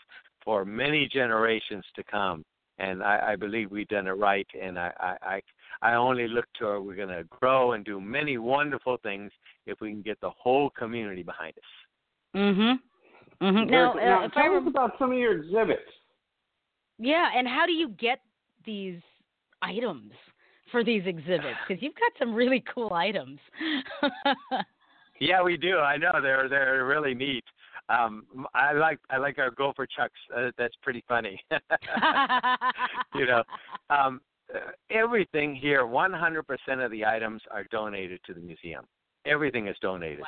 for 0.44 0.64
many 0.64 1.08
generations 1.12 1.84
to 1.96 2.04
come. 2.04 2.44
and 2.78 3.02
I, 3.02 3.32
I 3.32 3.36
believe 3.36 3.70
we've 3.70 3.88
done 3.88 4.06
it 4.06 4.12
right. 4.12 4.46
And 4.60 4.78
I, 4.78 4.92
I, 5.00 5.16
I, 5.22 5.42
I 5.90 5.94
only 5.94 6.28
look 6.28 6.46
to 6.60 6.80
we're 6.80 6.94
going 6.96 7.08
to 7.08 7.24
grow 7.24 7.72
and 7.72 7.84
do 7.84 8.00
many 8.00 8.38
wonderful 8.38 8.96
things 9.02 9.30
if 9.66 9.80
we 9.80 9.90
can 9.90 10.02
get 10.02 10.20
the 10.20 10.30
whole 10.30 10.70
community 10.70 11.22
behind 11.22 11.54
us. 11.58 11.72
Mhm. 12.36 12.78
Mhm. 13.42 13.70
Now, 13.70 13.92
Now, 13.94 14.22
uh, 14.22 14.26
if 14.26 14.32
tell 14.32 14.52
I 14.54 14.56
us 14.56 14.66
about 14.66 14.98
some 14.98 15.10
of 15.12 15.18
your 15.18 15.32
exhibits. 15.42 15.90
Yeah, 16.98 17.28
and 17.34 17.46
how 17.48 17.66
do 17.66 17.72
you 17.72 17.88
get 17.88 18.20
these 18.64 19.00
items 19.60 20.12
for 20.72 20.82
these 20.82 21.02
exhibits? 21.06 21.58
Because 21.68 21.80
you've 21.82 21.94
got 21.94 22.10
some 22.18 22.34
really 22.34 22.64
cool 22.74 22.92
items. 22.92 23.38
Yeah, 25.22 25.40
we 25.40 25.56
do. 25.56 25.78
I 25.78 25.96
know 25.96 26.10
they're 26.20 26.48
they're 26.48 26.84
really 26.84 27.14
neat. 27.14 27.44
Um, 27.88 28.26
I 28.54 28.72
like 28.72 28.98
I 29.08 29.18
like 29.18 29.38
our 29.38 29.52
gopher 29.52 29.86
chucks. 29.86 30.18
Uh, 30.36 30.50
that's 30.58 30.74
pretty 30.82 31.04
funny. 31.06 31.40
you 33.14 33.26
know, 33.26 33.44
um, 33.88 34.20
uh, 34.52 34.58
everything 34.90 35.54
here, 35.54 35.84
100% 35.84 36.84
of 36.84 36.90
the 36.90 37.06
items 37.06 37.40
are 37.52 37.64
donated 37.70 38.18
to 38.26 38.34
the 38.34 38.40
museum. 38.40 38.84
Everything 39.24 39.68
is 39.68 39.76
donated. 39.80 40.24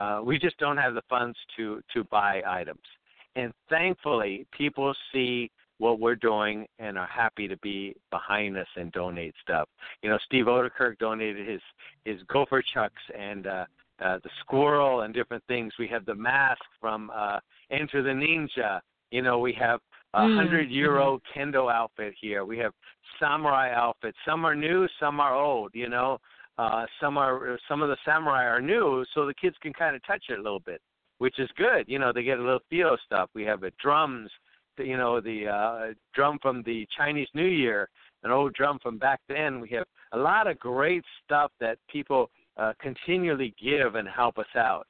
Wow. 0.00 0.20
Uh, 0.20 0.22
we 0.22 0.38
just 0.38 0.56
don't 0.58 0.76
have 0.76 0.94
the 0.94 1.02
funds 1.08 1.36
to 1.56 1.82
to 1.92 2.04
buy 2.04 2.40
items, 2.46 2.86
and 3.34 3.52
thankfully, 3.68 4.46
people 4.56 4.94
see 5.12 5.50
what 5.78 6.00
we're 6.00 6.16
doing 6.16 6.66
and 6.78 6.98
are 6.98 7.06
happy 7.06 7.46
to 7.48 7.56
be 7.58 7.94
behind 8.10 8.56
us 8.56 8.66
and 8.76 8.90
donate 8.92 9.34
stuff. 9.42 9.68
You 10.02 10.10
know, 10.10 10.18
Steve 10.24 10.46
Oedekerk 10.46 10.98
donated 10.98 11.48
his 11.48 11.60
his 12.04 12.22
gopher 12.28 12.62
chucks 12.74 13.02
and 13.18 13.46
uh, 13.46 13.64
uh, 14.02 14.18
the 14.22 14.30
squirrel 14.40 15.02
and 15.02 15.14
different 15.14 15.44
things. 15.48 15.72
We 15.78 15.88
have 15.88 16.04
the 16.06 16.14
mask 16.14 16.62
from 16.80 17.10
uh, 17.14 17.40
Enter 17.70 18.02
the 18.02 18.10
Ninja. 18.10 18.80
You 19.10 19.22
know, 19.22 19.38
we 19.38 19.52
have 19.54 19.80
a 20.14 20.20
Mm, 20.20 20.34
hundred 20.34 20.70
euro 20.70 21.20
kendo 21.34 21.70
outfit 21.70 22.14
here. 22.18 22.44
We 22.44 22.56
have 22.58 22.72
samurai 23.20 23.72
outfits. 23.74 24.16
Some 24.24 24.46
are 24.46 24.54
new, 24.54 24.88
some 24.98 25.20
are 25.20 25.34
old. 25.34 25.72
You 25.74 25.88
know, 25.90 26.18
uh, 26.58 26.86
some 27.00 27.18
are 27.18 27.58
some 27.68 27.82
of 27.82 27.88
the 27.90 27.96
samurai 28.04 28.44
are 28.44 28.60
new, 28.62 29.04
so 29.14 29.26
the 29.26 29.34
kids 29.34 29.56
can 29.60 29.74
kind 29.74 29.94
of 29.94 30.02
touch 30.06 30.24
it 30.30 30.38
a 30.38 30.42
little 30.42 30.60
bit, 30.60 30.80
which 31.18 31.38
is 31.38 31.50
good. 31.56 31.84
You 31.86 31.98
know, 31.98 32.12
they 32.12 32.22
get 32.22 32.38
a 32.38 32.42
little 32.42 32.62
feel 32.70 32.94
of 32.94 33.00
stuff. 33.04 33.28
We 33.34 33.44
have 33.44 33.60
the 33.60 33.72
drums. 33.82 34.30
You 34.78 34.96
know, 34.96 35.20
the 35.20 35.48
uh, 35.48 35.94
drum 36.14 36.38
from 36.40 36.62
the 36.64 36.86
Chinese 36.96 37.28
New 37.34 37.46
Year, 37.46 37.88
an 38.22 38.30
old 38.30 38.52
drum 38.54 38.78
from 38.82 38.98
back 38.98 39.20
then. 39.28 39.60
We 39.60 39.68
have 39.70 39.86
a 40.12 40.18
lot 40.18 40.46
of 40.46 40.58
great 40.58 41.04
stuff 41.24 41.50
that 41.60 41.78
people 41.90 42.30
uh, 42.56 42.72
continually 42.80 43.54
give 43.62 43.94
and 43.94 44.08
help 44.08 44.38
us 44.38 44.46
out. 44.56 44.86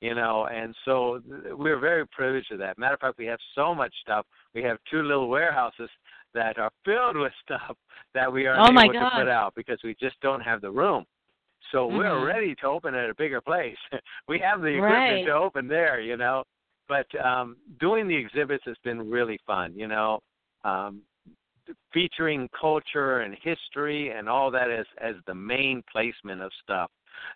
You 0.00 0.14
know, 0.14 0.46
and 0.46 0.76
so 0.84 1.20
th- 1.28 1.54
we're 1.56 1.80
very 1.80 2.06
privileged 2.06 2.52
of 2.52 2.58
that. 2.60 2.78
Matter 2.78 2.94
of 2.94 3.00
fact, 3.00 3.18
we 3.18 3.26
have 3.26 3.40
so 3.56 3.74
much 3.74 3.92
stuff. 4.00 4.24
We 4.54 4.62
have 4.62 4.78
two 4.88 5.02
little 5.02 5.28
warehouses 5.28 5.90
that 6.34 6.56
are 6.56 6.70
filled 6.84 7.16
with 7.16 7.32
stuff 7.44 7.76
that 8.14 8.32
we 8.32 8.46
are 8.46 8.56
Oh, 8.60 8.70
my 8.70 8.84
able 8.84 8.92
to 8.94 9.10
put 9.16 9.28
out 9.28 9.54
because 9.56 9.78
we 9.82 9.96
just 10.00 10.14
don't 10.20 10.40
have 10.40 10.60
the 10.60 10.70
room. 10.70 11.04
So 11.72 11.86
we're 11.88 12.04
Mhm. 12.04 12.26
ready 12.26 12.54
to 12.56 12.66
open 12.66 12.94
at 12.94 13.10
a 13.10 13.14
bigger 13.14 13.40
place. 13.40 13.76
we 14.28 14.38
have 14.38 14.60
the 14.60 14.68
equipment 14.68 15.08
Right. 15.08 15.24
to 15.26 15.32
open 15.32 15.66
there, 15.66 16.00
you 16.00 16.16
know. 16.16 16.44
But 16.88 17.06
um 17.24 17.56
doing 17.80 18.08
the 18.08 18.16
exhibits 18.16 18.64
has 18.66 18.76
been 18.84 19.10
really 19.10 19.38
fun, 19.46 19.74
you 19.74 19.88
know. 19.88 20.20
Um 20.64 21.02
featuring 21.92 22.48
culture 22.58 23.20
and 23.20 23.36
history 23.42 24.10
and 24.10 24.28
all 24.28 24.50
that 24.50 24.70
as 24.70 24.86
as 25.00 25.14
the 25.26 25.34
main 25.34 25.82
placement 25.92 26.40
of 26.40 26.50
stuff 26.62 26.90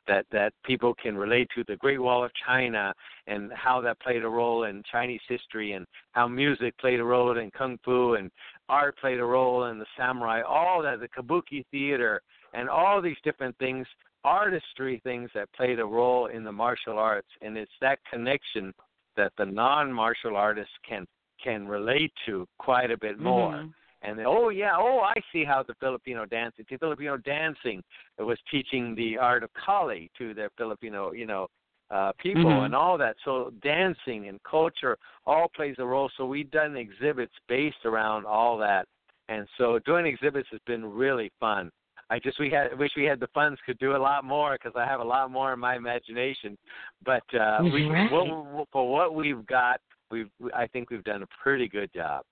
that 0.06 0.26
that 0.32 0.52
people 0.64 0.94
can 0.94 1.16
relate 1.16 1.48
to 1.54 1.64
the 1.66 1.76
Great 1.76 2.00
Wall 2.00 2.24
of 2.24 2.30
China 2.46 2.92
and 3.26 3.52
how 3.52 3.80
that 3.80 4.00
played 4.00 4.24
a 4.24 4.28
role 4.28 4.64
in 4.64 4.82
Chinese 4.90 5.20
history 5.28 5.72
and 5.72 5.86
how 6.12 6.28
music 6.28 6.76
played 6.78 7.00
a 7.00 7.04
role 7.04 7.36
in 7.36 7.50
kung 7.50 7.78
fu 7.84 8.14
and 8.14 8.30
art 8.68 8.96
played 8.98 9.18
a 9.18 9.24
role 9.24 9.66
in 9.66 9.78
the 9.78 9.86
samurai 9.96 10.42
all 10.42 10.82
that 10.82 11.00
the 11.00 11.08
kabuki 11.08 11.64
theater 11.70 12.20
and 12.54 12.68
all 12.68 13.00
these 13.00 13.16
different 13.24 13.56
things 13.58 13.86
artistry 14.24 15.00
things 15.02 15.28
that 15.34 15.52
played 15.52 15.80
a 15.80 15.84
role 15.84 16.26
in 16.26 16.44
the 16.44 16.52
martial 16.52 16.98
arts 16.98 17.28
and 17.40 17.56
it's 17.56 17.72
that 17.80 17.98
connection 18.10 18.72
that 19.16 19.32
the 19.36 19.46
non-martial 19.46 20.36
artists 20.36 20.74
can 20.88 21.06
can 21.38 21.66
relate 21.66 22.12
to 22.24 22.46
quite 22.58 22.90
a 22.92 22.96
bit 22.96 23.18
more 23.18 23.54
Mhm. 23.54 23.74
and 24.02 24.18
then, 24.18 24.26
oh 24.26 24.48
yeah, 24.48 24.76
oh 24.76 25.00
I 25.00 25.14
see 25.32 25.44
how 25.44 25.62
the 25.62 25.74
Filipino 25.74 26.24
dancing, 26.26 26.64
the 26.68 26.76
Filipino 26.76 27.16
dancing 27.16 27.82
was 28.18 28.38
teaching 28.50 28.94
the 28.94 29.18
art 29.18 29.42
of 29.42 29.52
Kali 29.54 30.10
to 30.18 30.34
their 30.34 30.50
Filipino, 30.56 31.12
you 31.12 31.26
know, 31.26 31.48
uh, 31.90 32.12
people 32.18 32.50
Mhm. 32.50 32.66
and 32.66 32.74
all 32.74 32.96
that. 32.98 33.16
So 33.24 33.50
dancing 33.60 34.28
and 34.28 34.42
culture 34.44 34.98
all 35.26 35.48
plays 35.48 35.78
a 35.78 35.84
role. 35.84 36.08
So 36.16 36.26
we've 36.26 36.50
done 36.50 36.76
exhibits 36.76 37.34
based 37.48 37.84
around 37.84 38.24
all 38.24 38.56
that, 38.58 38.88
and 39.28 39.48
so 39.56 39.78
doing 39.80 40.06
exhibits 40.06 40.48
has 40.50 40.60
been 40.60 40.84
really 40.84 41.30
fun. 41.38 41.70
I 42.12 42.18
just 42.18 42.38
we 42.38 42.50
had 42.50 42.78
wish 42.78 42.90
we 42.94 43.04
had 43.04 43.20
the 43.20 43.28
funds 43.28 43.58
could 43.64 43.78
do 43.78 43.96
a 43.96 44.04
lot 44.08 44.22
more 44.22 44.52
because 44.52 44.74
I 44.76 44.84
have 44.84 45.00
a 45.00 45.04
lot 45.04 45.30
more 45.30 45.54
in 45.54 45.58
my 45.58 45.76
imagination, 45.76 46.58
but 47.02 47.22
uh, 47.34 47.60
we 47.72 47.86
Right. 47.86 48.10
what, 48.12 48.68
for 48.70 48.92
what 48.92 49.14
we've 49.14 49.46
got, 49.46 49.80
we've 50.10 50.30
I 50.54 50.66
think 50.66 50.90
we've 50.90 51.04
done 51.04 51.22
a 51.22 51.28
pretty 51.42 51.68
good 51.68 51.90
job. 51.94 52.24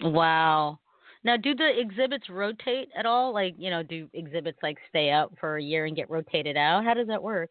Wow. 0.00 0.78
Now, 1.24 1.36
do 1.36 1.54
the 1.54 1.78
exhibits 1.78 2.30
rotate 2.30 2.88
at 2.96 3.04
all? 3.04 3.34
Like, 3.34 3.54
you 3.58 3.68
know, 3.68 3.82
do 3.82 4.08
exhibits 4.14 4.58
like 4.62 4.78
stay 4.88 5.10
up 5.10 5.32
for 5.38 5.58
a 5.58 5.62
year 5.62 5.84
and 5.84 5.94
get 5.94 6.08
rotated 6.08 6.56
out? 6.56 6.84
How 6.84 6.94
does 6.94 7.06
that 7.08 7.22
work? 7.22 7.50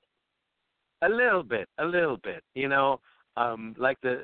A 1.03 1.09
little 1.09 1.43
bit, 1.43 1.69
a 1.77 1.85
little 1.85 2.17
bit. 2.23 2.43
You 2.55 2.69
know, 2.69 2.99
um, 3.37 3.75
like 3.77 3.99
the 4.01 4.19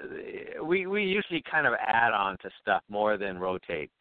we 0.63 0.87
we 0.87 1.03
usually 1.03 1.43
kind 1.49 1.67
of 1.67 1.73
add 1.85 2.13
on 2.13 2.35
to 2.41 2.49
stuff 2.61 2.81
more 2.89 3.15
than 3.17 3.37
rotate. 3.37 3.91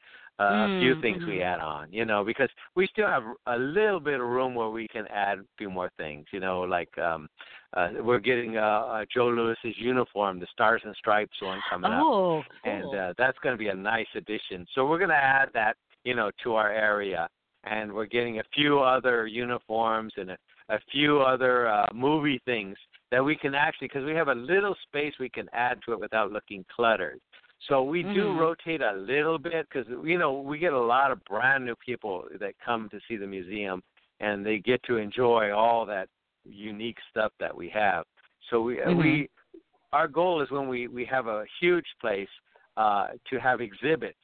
Uh, 0.40 0.66
a 0.66 0.68
few 0.78 0.94
Mm, 0.94 1.00
things 1.00 1.26
we 1.26 1.40
mhm. 1.40 1.42
add 1.42 1.58
on, 1.58 1.92
you 1.92 2.04
know, 2.04 2.22
because 2.24 2.48
we 2.76 2.86
still 2.86 3.08
have 3.08 3.24
a 3.46 3.58
little 3.58 3.98
bit 3.98 4.20
of 4.20 4.26
room 4.26 4.54
where 4.54 4.70
we 4.70 4.86
can 4.86 5.04
add 5.08 5.38
a 5.38 5.44
few 5.56 5.68
more 5.68 5.90
things. 5.96 6.26
You 6.32 6.38
know, 6.38 6.60
like 6.60 6.96
um, 6.96 7.28
uh, 7.76 7.88
we're 8.00 8.20
getting 8.20 8.56
uh, 8.56 8.60
uh, 8.60 9.04
Joe 9.12 9.28
Lewis's 9.30 9.76
uniform, 9.78 10.38
the 10.38 10.46
Stars 10.52 10.82
and 10.84 10.94
Stripes 10.96 11.42
one 11.42 11.60
coming 11.68 11.90
up 11.90 12.00
Oh, 12.02 12.44
cool. 12.62 12.72
and 12.72 12.94
uh, 12.94 13.14
that's 13.18 13.36
going 13.42 13.52
to 13.54 13.58
be 13.58 13.68
a 13.68 13.74
nice 13.74 14.06
addition. 14.14 14.64
So 14.74 14.86
we're 14.86 14.98
going 14.98 15.10
to 15.10 15.16
add 15.16 15.48
that, 15.54 15.76
you 16.04 16.14
know, 16.14 16.30
to 16.44 16.54
our 16.54 16.70
area, 16.70 17.28
and 17.64 17.92
we're 17.92 18.06
getting 18.06 18.38
a 18.38 18.44
few 18.54 18.78
other 18.78 19.26
uniforms 19.26 20.12
and 20.16 20.30
a, 20.30 20.38
a 20.68 20.78
few 20.92 21.20
other 21.20 21.68
uh, 21.68 21.86
movie 21.92 22.40
things 22.44 22.76
that 23.10 23.24
we 23.24 23.34
can 23.36 23.54
actually, 23.54 23.88
because 23.88 24.04
we 24.04 24.14
have 24.14 24.28
a 24.28 24.34
little 24.34 24.76
space 24.86 25.14
we 25.18 25.30
can 25.30 25.48
add 25.52 25.78
to 25.84 25.94
it 25.94 26.00
without 26.00 26.30
looking 26.30 26.64
cluttered. 26.74 27.18
So 27.66 27.82
we 27.82 28.02
do 28.02 28.32
Mhm. 28.32 28.38
rotate 28.38 28.82
a 28.82 28.92
little 28.92 29.38
bit 29.38 29.68
because 29.68 29.88
you 30.04 30.18
know 30.18 30.40
we 30.40 30.58
get 30.58 30.72
a 30.72 30.80
lot 30.80 31.10
of 31.10 31.24
brand 31.24 31.64
new 31.64 31.74
people 31.76 32.28
that 32.38 32.54
come 32.64 32.88
to 32.90 33.00
see 33.08 33.16
the 33.16 33.26
museum, 33.26 33.82
and 34.20 34.46
they 34.46 34.58
get 34.58 34.82
to 34.84 34.96
enjoy 34.96 35.50
all 35.52 35.84
that 35.86 36.08
unique 36.44 36.98
stuff 37.10 37.32
that 37.40 37.54
we 37.54 37.68
have. 37.70 38.06
So 38.48 38.62
we 38.62 38.76
Mhm. 38.76 38.96
we 38.96 39.30
our 39.92 40.08
goal 40.08 40.40
is 40.40 40.50
when 40.50 40.68
we 40.68 40.86
we 40.86 41.04
have 41.06 41.26
a 41.26 41.44
huge 41.60 41.86
place 42.00 42.28
uh, 42.76 43.08
to 43.28 43.40
have 43.40 43.60
exhibits, 43.60 44.18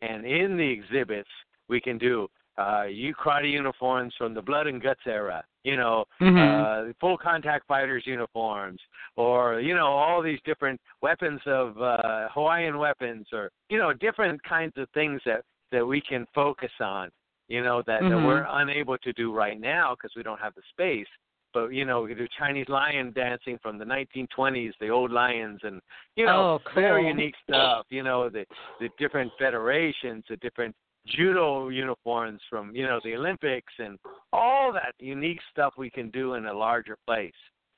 and 0.00 0.24
in 0.24 0.56
the 0.56 0.68
exhibits 0.68 1.30
we 1.68 1.80
can 1.80 1.98
do 1.98 2.28
uh, 2.60 2.84
you 2.84 3.14
karate 3.14 3.50
uniforms 3.50 4.12
from 4.18 4.34
the 4.34 4.42
blood 4.42 4.66
and 4.66 4.82
guts 4.82 5.06
era, 5.06 5.42
you 5.64 5.76
know, 5.76 6.04
Mhm. 6.20 6.88
uh, 6.90 6.92
full 7.00 7.16
contact 7.18 7.66
fighters 7.66 8.06
uniforms, 8.06 8.80
or 9.16 9.60
you 9.60 9.74
know 9.74 9.86
all 9.86 10.20
these 10.22 10.40
different 10.44 10.80
weapons 11.02 11.40
of 11.46 11.80
uh, 11.80 12.28
Hawaiian 12.34 12.78
weapons, 12.78 13.26
or 13.32 13.50
you 13.68 13.78
know 13.78 13.92
different 13.92 14.42
kinds 14.42 14.74
of 14.76 14.88
things 14.90 15.20
that 15.24 15.42
that 15.72 15.84
we 15.86 16.00
can 16.00 16.26
focus 16.34 16.72
on, 16.80 17.10
you 17.48 17.62
know 17.62 17.82
that, 17.86 18.00
that 18.02 18.18
Mhm. 18.18 18.26
we're 18.26 18.46
unable 18.62 18.98
to 18.98 19.12
do 19.14 19.32
right 19.32 19.58
now 19.60 19.94
because 19.94 20.14
we 20.16 20.22
don't 20.22 20.40
have 20.40 20.54
the 20.54 20.62
space 20.70 21.08
but 21.52 21.68
you 21.68 21.84
know 21.84 22.02
we 22.02 22.14
do 22.14 22.26
Chinese 22.38 22.68
lion 22.68 23.12
dancing 23.12 23.58
from 23.62 23.78
the 23.78 23.84
1920s, 23.84 24.72
the 24.80 24.88
old 24.88 25.10
lions, 25.10 25.60
and 25.62 25.80
you 26.16 26.26
know 26.26 26.60
Oh, 26.60 26.72
very 26.74 27.06
unique 27.08 27.34
stuff. 27.44 27.86
You 27.90 28.02
know 28.02 28.28
the 28.28 28.44
the 28.78 28.88
different 28.98 29.32
federations, 29.38 30.24
the 30.28 30.36
different 30.36 30.74
judo 31.06 31.68
uniforms 31.68 32.40
from 32.48 32.74
you 32.74 32.86
know 32.86 33.00
the 33.04 33.14
Olympics, 33.14 33.72
and 33.78 33.98
all 34.32 34.72
that 34.72 34.94
unique 34.98 35.40
stuff 35.50 35.74
we 35.76 35.90
can 35.90 36.10
do 36.10 36.34
in 36.34 36.46
a 36.46 36.52
larger 36.52 36.96
place. 37.06 37.32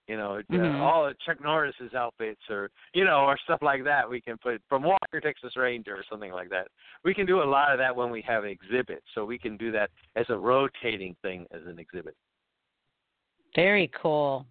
You 0.08 0.16
know, 0.16 0.38
uh, 0.38 0.42
Mhm. 0.42 0.80
all 0.80 1.06
of 1.06 1.18
Chuck 1.20 1.40
Norris's 1.40 1.94
outfits, 1.94 2.42
or 2.50 2.70
you 2.92 3.04
know, 3.04 3.24
or 3.24 3.38
stuff 3.38 3.62
like 3.62 3.84
that. 3.84 4.08
We 4.08 4.20
can 4.20 4.36
put 4.38 4.60
from 4.68 4.82
Walker 4.82 5.20
Texas 5.20 5.56
Ranger 5.56 5.96
or 5.96 6.02
something 6.10 6.32
like 6.32 6.48
that. 6.50 6.68
We 7.04 7.14
can 7.14 7.24
do 7.24 7.42
a 7.42 7.44
lot 7.44 7.72
of 7.72 7.78
that 7.78 7.94
when 7.94 8.10
we 8.10 8.20
have 8.22 8.44
exhibits, 8.44 9.06
so 9.14 9.24
we 9.24 9.38
can 9.38 9.56
do 9.56 9.70
that 9.72 9.90
as 10.16 10.28
a 10.28 10.36
rotating 10.36 11.14
thing 11.22 11.46
as 11.52 11.64
an 11.66 11.78
exhibit. 11.78 12.16
Very 13.54 13.88
cool. 13.88 14.46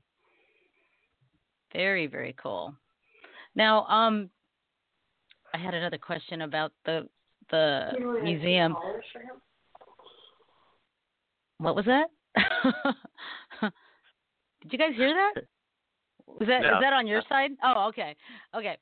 Very, 1.74 2.08
very 2.08 2.34
cool. 2.34 2.76
Now, 3.56 3.86
um, 3.88 4.30
I 5.54 5.58
had 5.58 5.74
another 5.74 5.98
question 5.98 6.42
about 6.42 6.72
the 6.86 7.10
the 7.52 8.20
museum. 8.24 8.76
What 11.58 11.76
was 11.76 11.86
that? 11.86 12.08
Did 14.64 14.74
you 14.74 14.78
guys 14.80 14.96
hear 14.96 15.14
that? 15.14 15.44
Was 16.28 16.48
that 16.48 16.62
is 16.62 16.72
No. 16.72 16.80
that 16.80 16.94
on 16.94 17.08
your 17.08 17.22
side? 17.30 17.52
Oh, 17.64 17.88
okay, 17.90 18.16
okay. 18.56 18.78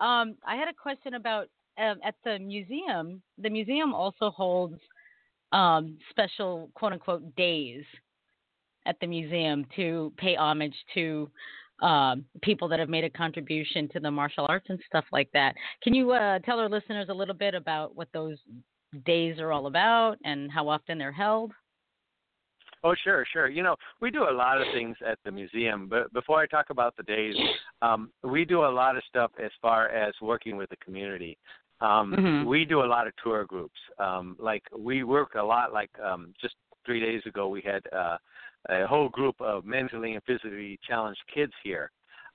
Um, 0.00 0.36
I 0.46 0.56
had 0.56 0.68
a 0.68 0.72
question 0.72 1.14
about 1.14 1.48
um, 1.78 1.98
at 2.04 2.14
the 2.24 2.38
museum, 2.38 3.22
the 3.38 3.50
museum 3.50 3.94
also 3.94 4.30
holds 4.30 4.78
um, 5.52 5.98
special 6.10 6.70
quote 6.74 6.92
unquote 6.92 7.34
days 7.36 7.84
at 8.86 8.98
the 9.00 9.06
museum 9.06 9.66
to 9.76 10.12
pay 10.16 10.34
homage 10.34 10.74
to 10.94 11.30
um, 11.82 12.24
people 12.42 12.68
that 12.68 12.78
have 12.78 12.88
made 12.88 13.04
a 13.04 13.10
contribution 13.10 13.88
to 13.90 14.00
the 14.00 14.10
martial 14.10 14.46
arts 14.48 14.66
and 14.68 14.78
stuff 14.86 15.04
like 15.12 15.28
that. 15.32 15.54
Can 15.82 15.94
you 15.94 16.12
uh, 16.12 16.38
tell 16.40 16.58
our 16.58 16.68
listeners 16.68 17.08
a 17.10 17.14
little 17.14 17.34
bit 17.34 17.54
about 17.54 17.94
what 17.94 18.08
those 18.12 18.38
days 19.04 19.38
are 19.38 19.52
all 19.52 19.66
about 19.66 20.16
and 20.24 20.50
how 20.50 20.68
often 20.68 20.98
they're 20.98 21.12
held? 21.12 21.52
Oh, 22.84 22.94
sure, 23.04 23.24
sure. 23.32 23.48
You 23.48 23.62
know, 23.62 23.76
we 24.00 24.10
do 24.10 24.24
a 24.28 24.32
lot 24.32 24.60
of 24.60 24.66
things 24.74 24.96
at 25.06 25.18
the 25.24 25.30
museum, 25.30 25.86
but 25.88 26.12
before 26.12 26.40
I 26.40 26.46
talk 26.46 26.66
about 26.70 26.96
the 26.96 27.04
days, 27.04 27.36
um, 27.80 28.10
we 28.24 28.44
do 28.44 28.64
a 28.64 28.72
lot 28.72 28.96
of 28.96 29.04
stuff 29.08 29.30
as 29.42 29.52
far 29.60 29.88
as 29.88 30.12
working 30.20 30.56
with 30.56 30.68
the 30.70 30.76
community. 30.76 31.38
Um, 31.80 32.12
Mhm. 32.12 32.44
We 32.46 32.64
do 32.64 32.82
a 32.82 32.86
lot 32.94 33.06
of 33.06 33.12
tour 33.22 33.44
groups. 33.44 33.78
Um, 33.98 34.36
like 34.38 34.62
we 34.76 35.04
work 35.04 35.34
a 35.34 35.42
lot. 35.42 35.72
Like 35.72 35.90
um, 36.00 36.32
just 36.40 36.54
three 36.84 37.00
days 37.00 37.22
ago, 37.26 37.48
we 37.48 37.60
had 37.60 37.82
uh, 37.92 38.18
a 38.68 38.86
whole 38.86 39.08
group 39.08 39.40
of 39.40 39.64
mentally 39.64 40.14
and 40.14 40.22
physically 40.24 40.78
challenged 40.86 41.20
kids 41.32 41.52
here, 41.64 41.90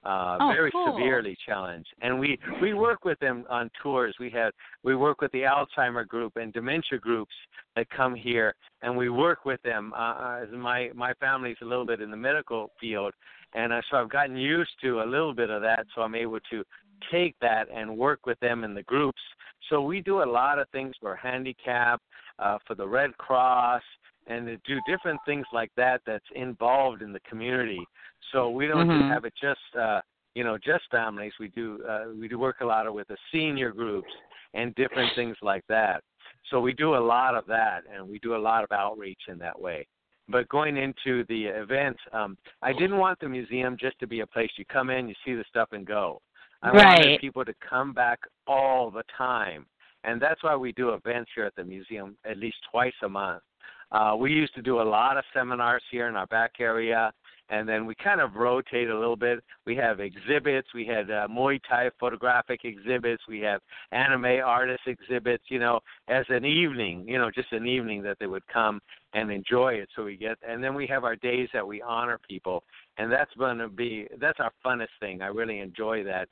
uh, 0.06 0.38
Oh, 0.40 0.52
very 0.54 0.72
cool. 0.72 0.94
severely 0.98 1.38
challenged, 1.46 1.90
and 2.02 2.20
we 2.20 2.38
we 2.62 2.74
work 2.74 3.04
with 3.06 3.20
them 3.20 3.46
on 3.50 3.70
tours. 3.82 4.16
We 4.20 4.30
have 4.32 4.54
we 4.84 4.96
work 4.96 5.22
with 5.22 5.32
the 5.32 5.44
Alzheimer 5.44 6.08
group 6.08 6.36
and 6.38 6.54
dementia 6.54 7.00
groups 7.00 7.34
that 7.76 7.90
come 7.90 8.14
here, 8.16 8.54
and 8.82 8.96
we 8.96 9.10
work 9.10 9.46
with 9.46 9.62
them. 9.64 9.94
Uh, 9.94 9.98
uh, 9.98 10.46
my 10.54 10.92
my 10.94 11.14
family's 11.16 11.58
a 11.62 11.66
little 11.66 11.86
bit 11.86 12.02
in 12.02 12.12
the 12.12 12.18
medical 12.18 12.72
field, 12.80 13.14
and 13.54 13.74
uh, 13.74 13.82
so 13.90 13.98
I've 13.98 14.10
gotten 14.10 14.38
used 14.38 14.72
to 14.82 15.02
a 15.02 15.06
little 15.06 15.34
bit 15.34 15.50
of 15.50 15.62
that. 15.64 15.86
So 15.96 16.02
I'm 16.02 16.16
able 16.16 16.40
to 16.52 16.64
take 17.12 17.36
that 17.42 17.68
and 17.74 17.98
work 17.98 18.26
with 18.26 18.40
them 18.40 18.64
in 18.64 18.74
the 18.74 18.84
groups. 18.84 19.22
So 19.70 19.82
we 19.82 20.02
do 20.02 20.22
a 20.24 20.30
lot 20.40 20.60
of 20.60 20.70
things 20.70 20.96
for 21.02 21.16
handicap, 21.16 22.02
uh, 22.40 22.58
for 22.66 22.76
the 22.76 22.88
Red 22.88 23.18
Cross, 23.18 23.84
and 24.28 24.46
to 24.46 24.58
do 24.58 24.80
different 24.86 25.20
things 25.26 25.46
like 25.54 25.72
that 25.76 26.02
that's 26.06 26.26
involved 26.36 27.02
in 27.02 27.12
the 27.14 27.20
community. 27.22 27.86
So 28.32 28.50
we 28.50 28.68
don't 28.68 28.88
Mhm. 28.88 29.00
just 29.00 29.10
have 29.10 29.26
it 29.26 29.34
just 29.36 29.76
uh, 29.76 30.02
you 30.36 30.44
know 30.44 30.58
just 30.58 30.90
families. 30.92 31.34
We 31.40 31.48
do 31.50 31.84
uh, 31.86 32.06
we 32.20 32.28
do 32.28 32.38
work 32.38 32.62
a 32.62 32.66
lot 32.66 32.92
with 32.94 33.08
the 33.08 33.18
senior 33.32 33.72
groups 33.72 34.14
and 34.54 34.74
different 34.76 35.14
things 35.16 35.38
like 35.42 35.66
that. 35.68 36.04
So 36.50 36.60
we 36.60 36.74
do 36.74 36.96
a 36.96 37.04
lot 37.16 37.36
of 37.36 37.46
that, 37.48 37.84
and 37.92 38.08
we 38.08 38.20
do 38.20 38.36
a 38.36 38.38
lot 38.38 38.64
of 38.64 38.72
outreach 38.72 39.22
in 39.28 39.38
that 39.40 39.60
way. 39.60 39.88
But 40.30 40.48
going 40.50 40.76
into 40.78 41.24
the 41.26 41.46
events, 41.46 42.00
um, 42.12 42.38
I 42.62 42.74
didn't 42.74 42.98
want 42.98 43.20
the 43.20 43.30
museum 43.30 43.78
just 43.80 43.98
to 44.00 44.08
be 44.08 44.20
a 44.22 44.28
place 44.28 44.52
you 44.58 44.66
come 44.66 44.90
in, 44.90 45.08
you 45.08 45.16
see 45.26 45.36
the 45.36 45.46
stuff, 45.50 45.70
and 45.72 45.86
go. 45.86 46.22
I 46.62 46.72
wanted 46.72 47.20
people 47.20 47.46
to 47.46 47.54
come 47.68 47.94
back 47.94 48.20
all 48.46 48.90
the 48.90 49.04
time, 49.18 49.66
and 50.04 50.22
that's 50.22 50.44
why 50.44 50.56
we 50.56 50.72
do 50.74 50.90
events 50.90 51.32
here 51.36 51.46
at 51.46 51.56
the 51.56 51.64
museum 51.64 52.18
at 52.26 52.38
least 52.38 52.58
twice 52.72 52.94
a 53.04 53.10
month. 53.10 53.44
Uh, 53.92 54.16
we 54.18 54.32
used 54.32 54.54
to 54.56 54.62
do 54.62 54.82
a 54.82 54.84
lot 54.84 55.18
of 55.18 55.24
seminars 55.34 55.84
here 55.92 56.08
in 56.08 56.16
our 56.16 56.28
back 56.28 56.54
area, 56.60 57.12
and 57.50 57.68
then 57.68 57.86
we 57.86 57.96
kind 57.96 58.20
of 58.20 58.36
rotate 58.36 58.90
a 58.90 59.00
little 59.00 59.16
bit. 59.16 59.40
We 59.66 59.76
have 59.78 60.02
exhibits. 60.02 60.68
We 60.74 60.86
had 60.86 61.10
uh, 61.10 61.28
Muay 61.30 61.60
Thai 61.68 61.90
photographic 61.98 62.66
exhibits. 62.66 63.24
We 63.28 63.40
have 63.42 63.62
anime 63.94 64.42
artist 64.44 64.82
exhibits. 64.86 65.46
You 65.48 65.60
know, 65.60 65.80
as 66.10 66.26
an 66.30 66.44
evening, 66.44 67.06
you 67.08 67.18
know, 67.18 67.32
just 67.32 67.54
an 67.54 67.66
evening 67.66 68.04
that 68.04 68.18
they 68.20 68.28
would 68.28 68.46
come 68.48 68.82
and 69.14 69.32
enjoy 69.32 69.76
it. 69.76 69.88
So 69.96 70.04
we 70.04 70.18
get, 70.18 70.38
and 70.48 70.62
then 70.62 70.76
we 70.76 70.86
have 70.88 71.06
our 71.06 71.16
days 71.16 71.48
that 71.54 71.66
we 71.66 71.82
honor 71.82 72.20
people, 72.28 72.64
and 72.98 73.10
that's 73.10 73.34
going 73.38 73.58
to 73.60 73.70
be 73.70 74.08
that's 74.20 74.40
our 74.40 74.52
funnest 74.66 74.88
thing. 75.00 75.22
I 75.22 75.28
really 75.28 75.60
enjoy 75.60 76.04
that. 76.04 76.28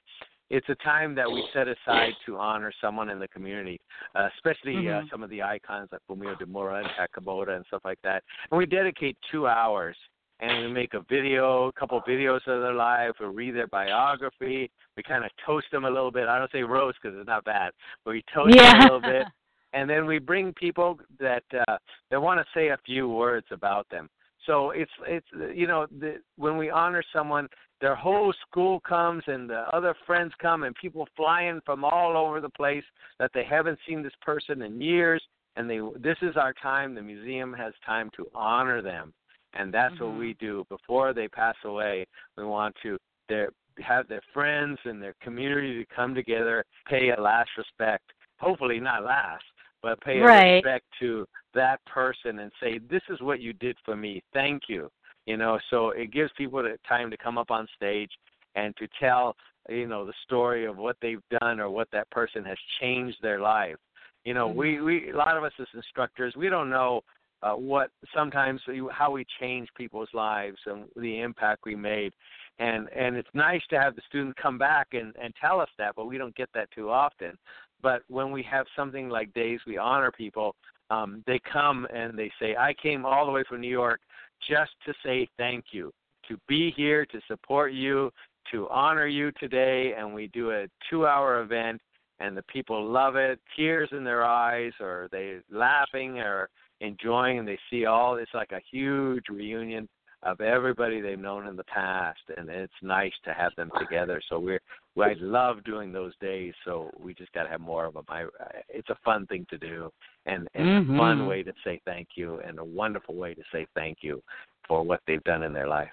It's 0.50 0.68
a 0.70 0.76
time 0.76 1.16
that 1.16 1.30
we 1.30 1.44
set 1.54 1.68
aside 1.68 2.14
to 2.26 2.38
honor 2.38 2.72
someone 2.80 3.10
in 3.10 3.20
the 3.20 3.28
community, 3.28 3.80
uh, 4.14 4.30
especially 4.36 4.90
uh, 4.90 5.02
Mhm. 5.02 5.10
some 5.10 5.24
of 5.24 5.30
the 5.30 5.42
icons 5.42 5.90
like 5.92 6.02
Fumio 6.08 6.36
Demura 6.36 6.80
and 6.82 6.90
Takamoto 6.90 7.56
and 7.56 7.66
stuff 7.66 7.84
like 7.84 8.00
that. 8.04 8.24
And 8.52 8.58
we 8.58 8.66
dedicate 8.66 9.18
two 9.32 9.48
hours 9.48 9.98
and 10.40 10.66
we 10.66 10.72
make 10.72 10.94
a 10.94 11.00
video, 11.02 11.68
a 11.68 11.74
couple 11.74 11.98
of 11.98 12.04
videos 12.04 12.46
of 12.48 12.62
their 12.62 12.74
life. 12.74 13.14
We 13.20 13.28
read 13.28 13.56
their 13.56 13.68
biography. 13.68 14.70
We 14.98 15.04
kind 15.04 15.24
of 15.24 15.32
toast 15.46 15.68
them 15.72 15.86
a 15.86 15.90
little 15.90 16.12
bit. 16.12 16.28
I 16.28 16.38
don't 16.38 16.52
say 16.52 16.64
roast 16.64 17.00
because 17.02 17.18
it's 17.18 17.28
not 17.28 17.44
bad, 17.46 17.72
but 18.04 18.12
we 18.12 18.24
toast 18.34 18.56
them 18.56 18.80
a 18.82 18.84
little 18.84 19.02
bit. 19.02 19.28
And 19.74 19.90
then 19.90 20.06
we 20.06 20.20
bring 20.20 20.54
people 20.54 20.98
that 21.20 21.44
uh, 21.68 21.78
that 22.10 22.22
want 22.22 22.40
to 22.40 22.46
say 22.54 22.70
a 22.70 22.78
few 22.86 23.10
words 23.10 23.48
about 23.52 23.86
them. 23.90 24.10
So 24.46 24.70
it's 24.70 24.92
it's 25.06 25.28
you 25.54 25.68
know 25.68 25.86
the, 26.00 26.22
when 26.38 26.56
we 26.58 26.70
honor 26.70 27.04
someone, 27.12 27.50
their 27.82 27.96
whole 27.96 28.34
school 28.48 28.80
comes 28.82 29.24
and 29.28 29.50
the 29.50 29.64
other 29.74 29.96
friends 30.06 30.34
come 30.42 30.64
and 30.64 30.76
people 30.76 31.08
fly 31.16 31.44
in 31.44 31.62
from 31.66 31.84
all 31.84 32.16
over 32.18 32.40
the 32.40 32.50
place 32.50 32.84
that 33.20 33.32
they 33.34 33.44
haven't 33.44 33.80
seen 33.88 34.02
this 34.02 34.14
person 34.22 34.62
in 34.62 34.82
years. 34.82 35.22
And 35.58 35.70
they 35.70 35.80
this 36.00 36.18
is 36.22 36.36
our 36.36 36.54
time. 36.54 36.96
The 36.96 37.02
museum 37.02 37.54
has 37.54 37.74
time 37.86 38.10
to 38.18 38.28
honor 38.34 38.82
them. 38.82 39.14
And 39.54 39.74
that's 39.74 39.94
what 40.00 40.10
mm-hmm. 40.10 40.20
we 40.20 40.34
do. 40.40 40.66
Before 40.70 41.14
they 41.14 41.28
pass 41.28 41.56
away 41.64 42.06
we 42.38 42.46
want 42.46 42.76
to 42.84 42.98
their 43.30 43.50
have 43.80 44.08
their 44.08 44.22
friends 44.34 44.80
and 44.86 45.02
their 45.02 45.16
community 45.22 45.84
to 45.84 45.96
come 45.96 46.16
together 46.16 46.64
pay 46.88 47.12
a 47.12 47.22
last 47.22 47.50
respect. 47.58 48.04
Hopefully 48.40 48.80
not 48.80 49.04
last 49.04 49.44
but 49.82 50.02
pay 50.02 50.20
a 50.20 50.24
Right. 50.24 50.54
respect 50.56 50.86
to 51.00 51.28
that 51.54 51.80
person 51.86 52.40
and 52.40 52.52
say 52.60 52.80
this 52.80 53.04
is 53.08 53.22
what 53.22 53.40
you 53.40 53.54
did 53.54 53.78
for 53.86 53.96
me. 53.96 54.24
Thank 54.34 54.64
you 54.68 54.90
you 55.26 55.38
know 55.38 55.60
so 55.70 55.90
it 55.90 56.12
gives 56.12 56.32
people 56.38 56.62
the 56.62 56.78
time 56.88 57.10
to 57.12 57.18
come 57.18 57.38
up 57.38 57.52
on 57.52 57.68
stage 57.76 58.12
and 58.56 58.76
to 58.78 58.88
tell 59.00 59.36
you 59.70 59.88
know 59.88 60.06
the 60.06 60.14
story 60.26 60.66
of 60.66 60.78
what 60.78 60.98
they've 61.02 61.22
done 61.40 61.60
or 61.60 61.70
what 61.70 61.88
that 61.92 62.10
person 62.12 62.44
has 62.44 62.58
changed 62.80 63.18
their 63.22 63.40
life. 63.40 63.76
You 64.24 64.34
know 64.34 64.48
we 64.48 64.82
we 64.82 65.12
a 65.12 65.18
lot 65.18 65.38
of 65.38 65.44
us 65.44 65.54
as 65.60 65.68
instructors 65.74 66.36
we 66.36 66.50
don't 66.50 66.70
know 66.70 67.02
uh, 67.44 67.54
what 67.54 67.90
sometimes 68.14 68.62
how 68.92 69.12
we 69.12 69.26
change 69.40 69.68
people's 69.76 70.10
lives 70.14 70.58
and 70.66 70.86
the 70.96 71.20
impact 71.20 71.62
we 71.66 71.76
made. 71.76 72.14
And 72.60 72.88
and 72.90 73.16
it's 73.16 73.30
nice 73.34 73.62
to 73.70 73.80
have 73.80 73.96
the 73.96 74.02
student 74.08 74.36
come 74.38 74.58
back 74.58 74.88
and 74.94 75.14
and 75.22 75.34
tell 75.40 75.60
us 75.60 75.70
that 75.78 75.96
but 75.96 76.06
we 76.06 76.18
don't 76.18 76.36
get 76.36 76.50
that 76.54 76.72
too 76.72 76.90
often. 76.90 77.38
But 77.82 78.02
when 78.08 78.32
we 78.32 78.42
have 78.44 78.66
something 78.76 79.10
like 79.10 79.34
days 79.34 79.60
we 79.68 79.78
honor 79.78 80.12
people 80.12 80.56
um 80.92 81.24
they 81.26 81.40
come 81.52 81.88
and 81.94 82.18
they 82.18 82.32
say 82.40 82.56
i 82.56 82.72
came 82.82 83.06
all 83.06 83.26
the 83.26 83.32
way 83.32 83.44
from 83.50 83.60
new 83.60 83.68
york 83.68 84.00
just 84.48 84.72
to 84.86 84.94
say 85.04 85.28
thank 85.38 85.66
you 85.72 85.92
to 86.28 86.38
be 86.48 86.74
here 86.76 87.06
to 87.06 87.20
support 87.28 87.74
you 87.74 88.12
to 88.52 88.68
honor 88.70 89.08
you 89.08 89.32
today 89.40 89.94
and 89.98 90.14
we 90.14 90.28
do 90.28 90.52
a 90.52 90.66
two 90.90 91.06
hour 91.08 91.42
event 91.42 91.82
and 92.20 92.36
the 92.36 92.44
people 92.44 92.90
love 92.90 93.16
it. 93.16 93.40
Tears 93.56 93.90
in 93.92 94.04
their 94.04 94.24
eyes 94.24 94.72
or 94.80 95.10
they 95.12 95.38
laughing 95.52 96.20
or 96.20 96.50
enjoying 96.82 97.40
and 97.40 97.48
they 97.48 97.60
see 97.70 97.86
all 97.86 98.16
it's 98.16 98.34
like 98.34 98.52
a 98.52 98.62
huge 98.72 99.26
reunion 99.30 99.88
of 100.24 100.42
everybody 100.42 101.02
they've 101.02 101.20
known 101.20 101.48
in 101.48 101.56
the 101.56 101.64
past 101.66 102.20
and 102.38 102.50
it's 102.50 102.74
nice 102.82 103.14
to 103.24 103.34
have 103.34 103.52
them 103.56 103.70
together. 103.80 104.22
So 104.30 104.40
we're 104.40 104.62
I 105.02 105.16
love 105.20 105.64
doing 105.64 105.92
those 105.92 106.14
days 106.22 106.54
so 106.64 106.90
we 106.98 107.14
just 107.14 107.32
got 107.34 107.44
to 107.44 107.50
have 107.50 107.62
more 107.62 107.86
of 107.86 107.94
them 107.96 108.06
I 108.10 108.26
it's 108.70 108.90
a 108.90 108.98
fun 109.04 109.26
thing 109.28 109.46
to 109.50 109.58
do 109.58 109.92
and 110.26 110.48
and 110.54 110.68
a 110.70 110.98
fun 110.98 111.20
Mhm. 111.20 111.28
way 111.28 111.44
to 111.44 111.54
say 111.64 111.82
thank 111.86 112.10
you 112.16 112.40
and 112.40 112.60
a 112.60 112.64
wonderful 112.64 113.16
way 113.16 113.34
to 113.34 113.44
say 113.52 113.68
thank 113.76 113.98
you 114.02 114.22
for 114.68 114.84
what 114.84 115.02
they've 115.06 115.24
done 115.24 115.44
in 115.44 115.54
their 115.54 115.68
life 115.68 115.92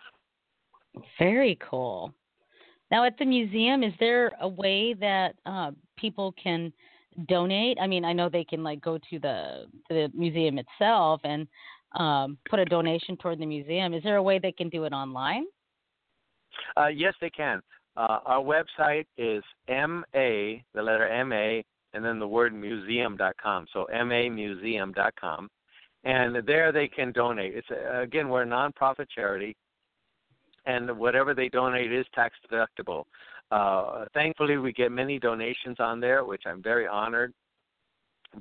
Very 1.18 1.56
cool. 1.56 2.12
Now, 2.90 3.04
at 3.04 3.16
the 3.18 3.24
museum, 3.24 3.82
is 3.82 3.94
there 3.98 4.30
a 4.40 4.48
way 4.48 4.92
that 4.94 5.34
uh, 5.46 5.70
people 5.96 6.32
can 6.32 6.70
donate? 7.26 7.78
I 7.80 7.86
mean, 7.86 8.04
I 8.04 8.12
know 8.12 8.28
they 8.28 8.44
can 8.44 8.62
like 8.62 8.82
go 8.82 8.98
to 8.98 9.18
the 9.18 9.64
the 9.88 10.10
museum 10.14 10.58
itself 10.58 11.20
and 11.24 11.48
um, 11.94 12.36
put 12.48 12.58
a 12.58 12.64
donation 12.66 13.16
toward 13.16 13.38
the 13.38 13.46
museum. 13.46 13.94
Is 13.94 14.02
there 14.02 14.16
a 14.16 14.22
way 14.22 14.38
they 14.38 14.52
can 14.52 14.68
do 14.68 14.84
it 14.84 14.92
online? 14.92 15.44
Uh, 16.76 16.88
yes, 16.88 17.14
they 17.20 17.30
can. 17.30 17.62
Uh, 17.96 18.18
our 18.24 18.40
website 18.40 19.06
is 19.18 19.42
ma, 19.68 20.00
the 20.14 20.82
letter 20.82 21.24
ma, 21.24 21.62
and 21.94 22.04
then 22.04 22.18
the 22.18 22.26
word 22.26 22.54
museum.com. 22.54 23.66
So 23.72 23.84
M 23.84 24.10
A 24.12 24.30
mamuseum.com, 24.30 25.48
and 26.04 26.46
there 26.46 26.72
they 26.72 26.88
can 26.88 27.12
donate. 27.12 27.54
It's 27.54 27.68
uh, 27.70 28.00
again 28.00 28.28
we're 28.28 28.42
a 28.42 28.46
nonprofit 28.46 29.06
charity, 29.14 29.54
and 30.66 30.98
whatever 30.98 31.34
they 31.34 31.48
donate 31.48 31.92
is 31.92 32.06
tax 32.14 32.34
deductible. 32.50 33.04
Uh, 33.50 34.06
thankfully, 34.14 34.56
we 34.56 34.72
get 34.72 34.90
many 34.90 35.18
donations 35.18 35.76
on 35.78 36.00
there, 36.00 36.24
which 36.24 36.44
I'm 36.46 36.62
very 36.62 36.86
honored. 36.86 37.34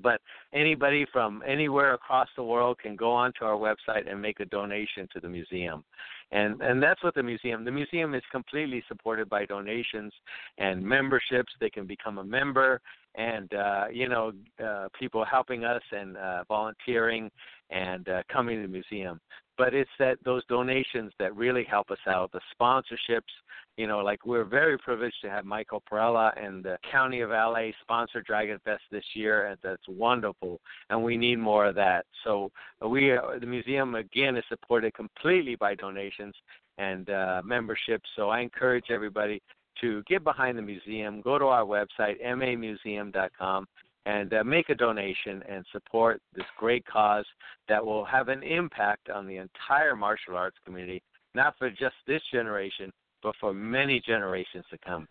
But 0.01 0.22
anybody 0.53 1.05
from 1.11 1.43
anywhere 1.45 1.93
across 1.93 2.30
the 2.35 2.43
world 2.43 2.80
can 2.80 2.95
go 2.95 3.11
onto 3.11 3.43
our 3.43 3.57
website 3.57 4.09
and 4.09 4.22
make 4.22 4.39
a 4.39 4.45
donation 4.45 5.07
to 5.13 5.19
the 5.19 5.30
museum. 5.30 5.84
And 6.31 6.61
and 6.61 6.81
that's 6.81 7.03
what 7.03 7.13
the 7.13 7.23
museum 7.23 7.65
the 7.65 7.72
museum 7.72 8.15
is 8.15 8.23
completely 8.31 8.84
supported 8.88 9.30
by 9.30 9.45
donations 9.45 10.13
and 10.57 10.81
memberships. 10.81 11.51
They 11.59 11.69
can 11.69 11.85
become 11.85 12.19
a 12.19 12.23
member 12.23 12.80
and 13.15 13.53
uh 13.53 13.85
you 13.91 14.07
know 14.07 14.31
uh 14.63 14.88
people 14.97 15.26
helping 15.26 15.65
us 15.65 15.81
and 15.91 16.15
uh 16.15 16.43
volunteering 16.47 17.30
and 17.69 18.07
uh 18.07 18.23
coming 18.31 18.57
to 18.57 18.61
the 18.61 18.72
museum 18.72 19.19
but 19.62 19.76
it's 19.76 19.92
that 20.00 20.18
those 20.26 20.44
donations 20.48 21.14
that 21.20 21.36
really 21.36 21.64
help 21.64 21.92
us 21.92 22.00
out. 22.08 22.32
The 22.32 22.40
sponsorships, 22.60 23.30
you 23.78 23.86
know, 23.86 24.00
like 24.00 24.26
we're 24.26 24.44
very 24.44 24.76
privileged 24.76 25.18
to 25.22 25.30
have 25.30 25.46
Michael 25.46 25.84
Perella 25.88 26.32
and 26.44 26.64
the 26.64 26.80
County 26.92 27.22
of 27.22 27.30
LA 27.30 27.68
sponsor 27.80 28.24
Dragon 28.24 28.58
Fest 28.66 28.82
this 28.92 29.04
year, 29.14 29.46
and 29.46 29.60
that's 29.62 29.88
wonderful. 29.88 30.60
And 30.90 31.04
we 31.04 31.16
need 31.16 31.38
more 31.38 31.68
of 31.68 31.76
that. 31.76 32.08
So 32.24 32.52
we, 32.84 33.16
uh, 33.16 33.38
the 33.40 33.46
museum, 33.46 33.94
again, 33.94 34.36
is 34.36 34.44
supported 34.50 34.96
completely 34.96 35.56
by 35.58 35.76
donations 35.76 36.34
and 36.80 37.08
uh, 37.12 37.44
memberships. 37.46 38.10
So 38.16 38.30
I 38.30 38.40
encourage 38.40 38.86
everybody 38.90 39.44
to 39.82 40.02
get 40.08 40.24
behind 40.24 40.58
the 40.58 40.64
museum. 40.64 41.22
Go 41.22 41.38
to 41.38 41.46
our 41.46 41.66
website, 41.66 42.16
mamuseum.com 42.26 43.68
and 44.06 44.34
uh, 44.34 44.44
make 44.44 44.69
a 44.69 44.76
donation 44.76 45.44
and 45.49 45.65
support 45.72 46.22
this 46.36 46.45
great 46.57 46.86
cause 46.86 47.26
that 47.69 47.86
will 47.86 48.06
have 48.06 48.30
an 48.30 48.44
impact 48.44 49.10
on 49.10 49.28
the 49.28 49.38
entire 49.38 49.95
martial 49.95 50.36
arts 50.36 50.57
community, 50.65 51.02
not 51.36 51.56
for 51.57 51.69
just 51.69 51.95
this 52.07 52.22
generation, 52.32 52.91
but 53.22 53.36
for 53.40 53.53
many 53.53 54.02
generations 54.06 54.65
to 54.72 54.78
come. 54.86 55.07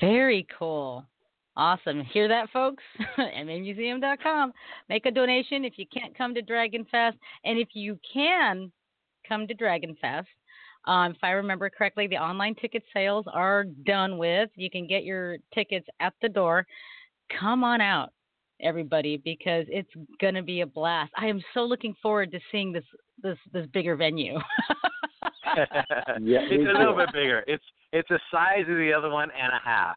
Very 0.00 0.46
cool. 0.58 1.04
Awesome. 1.56 2.02
Hear 2.12 2.26
that, 2.28 2.50
folks? 2.50 2.82
MAmuseum.com. 3.18 4.52
Make 4.88 5.06
a 5.06 5.10
donation 5.10 5.64
if 5.64 5.74
you 5.76 5.86
can't 5.86 6.16
come 6.16 6.34
to 6.34 6.42
Dragon 6.42 6.84
Fest. 6.90 7.16
And 7.44 7.58
if 7.58 7.68
you 7.74 7.98
can 8.12 8.72
come 9.28 9.46
to 9.46 9.54
Dragon 9.54 9.96
Fest, 10.00 10.26
um, 10.86 11.12
if 11.12 11.18
I 11.22 11.30
remember 11.30 11.70
correctly, 11.70 12.06
the 12.08 12.16
online 12.16 12.54
ticket 12.56 12.82
sales 12.92 13.24
are 13.32 13.64
done 13.64 14.18
with. 14.18 14.50
You 14.56 14.68
can 14.68 14.86
get 14.86 15.04
your 15.04 15.38
tickets 15.54 15.86
at 16.00 16.12
the 16.20 16.28
door 16.28 16.66
come 17.40 17.64
on 17.64 17.80
out 17.80 18.10
everybody 18.60 19.16
because 19.18 19.66
it's 19.68 19.90
going 20.20 20.34
to 20.34 20.42
be 20.42 20.62
a 20.62 20.66
blast. 20.66 21.12
I 21.16 21.26
am 21.26 21.40
so 21.52 21.60
looking 21.60 21.94
forward 22.02 22.32
to 22.32 22.40
seeing 22.50 22.72
this 22.72 22.84
this 23.22 23.38
this 23.52 23.66
bigger 23.72 23.96
venue. 23.96 24.34
yeah, 25.56 26.40
it's 26.50 26.70
a 26.70 26.78
little 26.78 26.96
bit 26.96 27.12
bigger. 27.12 27.44
It's 27.46 27.64
it's 27.92 28.08
the 28.08 28.20
size 28.30 28.62
of 28.68 28.76
the 28.76 28.92
other 28.92 29.10
one 29.10 29.30
and 29.30 29.52
a 29.52 29.60
half. 29.64 29.96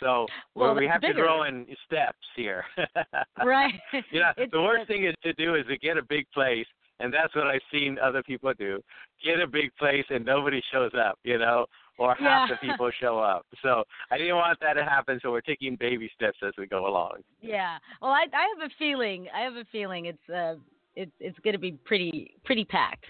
So 0.00 0.26
well, 0.54 0.74
we 0.74 0.86
have 0.86 1.00
bigger. 1.00 1.14
to 1.14 1.20
grow 1.20 1.44
in 1.44 1.66
steps 1.86 2.18
here. 2.36 2.64
right. 3.44 3.74
You 4.10 4.20
know, 4.20 4.32
it's, 4.36 4.52
the 4.52 4.60
worst 4.60 4.88
thing 4.88 5.06
is 5.06 5.14
to 5.22 5.32
do 5.34 5.54
is 5.54 5.64
to 5.68 5.78
get 5.78 5.96
a 5.96 6.02
big 6.02 6.26
place, 6.34 6.66
and 7.00 7.12
that's 7.12 7.34
what 7.34 7.46
I've 7.46 7.62
seen 7.72 7.98
other 8.02 8.22
people 8.22 8.52
do. 8.58 8.80
Get 9.24 9.40
a 9.40 9.46
big 9.46 9.70
place 9.78 10.04
and 10.10 10.24
nobody 10.24 10.60
shows 10.72 10.92
up. 10.98 11.18
You 11.24 11.38
know, 11.38 11.66
or 11.98 12.14
half 12.14 12.48
the 12.48 12.56
people 12.56 12.90
show 13.00 13.18
up. 13.18 13.46
So 13.62 13.84
I 14.10 14.18
didn't 14.18 14.36
want 14.36 14.58
that 14.60 14.74
to 14.74 14.84
happen. 14.84 15.18
So 15.22 15.30
we're 15.30 15.40
taking 15.40 15.76
baby 15.76 16.10
steps 16.14 16.38
as 16.46 16.52
we 16.58 16.66
go 16.66 16.86
along. 16.86 17.18
Yeah. 17.40 17.78
Well, 18.00 18.12
I 18.12 18.26
I 18.32 18.46
have 18.58 18.70
a 18.70 18.74
feeling. 18.78 19.26
I 19.34 19.40
have 19.40 19.54
a 19.54 19.64
feeling 19.72 20.06
it's 20.06 20.28
uh 20.28 20.54
it's 20.94 21.12
it's 21.20 21.38
going 21.40 21.54
to 21.54 21.60
be 21.60 21.72
pretty 21.84 22.34
pretty 22.44 22.64
packed 22.64 23.04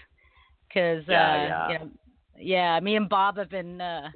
because 0.67 1.03
yeah, 1.07 1.31
uh 1.31 1.35
yeah. 1.35 1.67
you 1.71 1.79
know 1.79 1.89
yeah 2.39 2.79
me 2.79 2.95
and 2.95 3.09
Bob 3.09 3.37
have 3.37 3.49
been 3.49 3.81
uh 3.81 4.09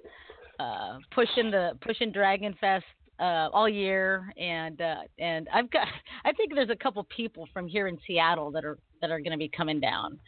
uh 0.60 0.98
pushing 1.14 1.52
the 1.52 1.72
pushing 1.82 2.12
Dragon 2.12 2.56
Fest 2.60 2.86
uh, 3.22 3.50
all 3.54 3.70
year, 3.70 4.34
and 4.38 4.82
uh, 4.82 4.96
and 5.20 5.48
I've 5.54 5.70
got 5.70 5.88
I 6.26 6.32
think 6.34 6.54
there's 6.54 6.70
a 6.70 6.76
couple 6.76 7.06
people 7.16 7.48
from 7.54 7.68
here 7.68 7.88
in 7.88 7.98
Seattle 8.08 8.52
that 8.52 8.66
are 8.66 8.78
that 9.02 9.12
are 9.12 9.20
going 9.20 9.32
to 9.32 9.38
be 9.38 9.50
coming 9.50 9.80
down. 9.80 10.20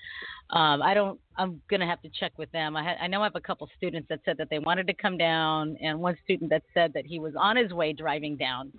Um, 0.50 0.82
I 0.82 0.94
don't. 0.94 1.20
I'm 1.38 1.62
going 1.70 1.80
to 1.80 1.86
have 1.86 2.02
to 2.02 2.10
check 2.20 2.34
with 2.38 2.52
them. 2.52 2.76
I, 2.76 2.84
ha- 2.84 2.98
I 3.02 3.08
know 3.08 3.22
I 3.22 3.26
have 3.26 3.36
a 3.36 3.41
couple 3.41 3.68
students 3.78 4.08
that 4.10 4.20
said 4.26 4.38
that 4.38 4.50
they 4.50 4.60
wanted 4.60 4.88
to 4.88 4.94
come 4.94 5.18
down, 5.18 5.78
and 5.82 6.00
one 6.00 6.18
student 6.24 6.50
that 6.52 6.64
said 6.74 6.94
that 6.94 7.06
he 7.06 7.20
was 7.20 7.34
on 7.38 7.56
his 7.56 7.72
way 7.72 7.94
driving 7.94 8.38
down 8.38 8.72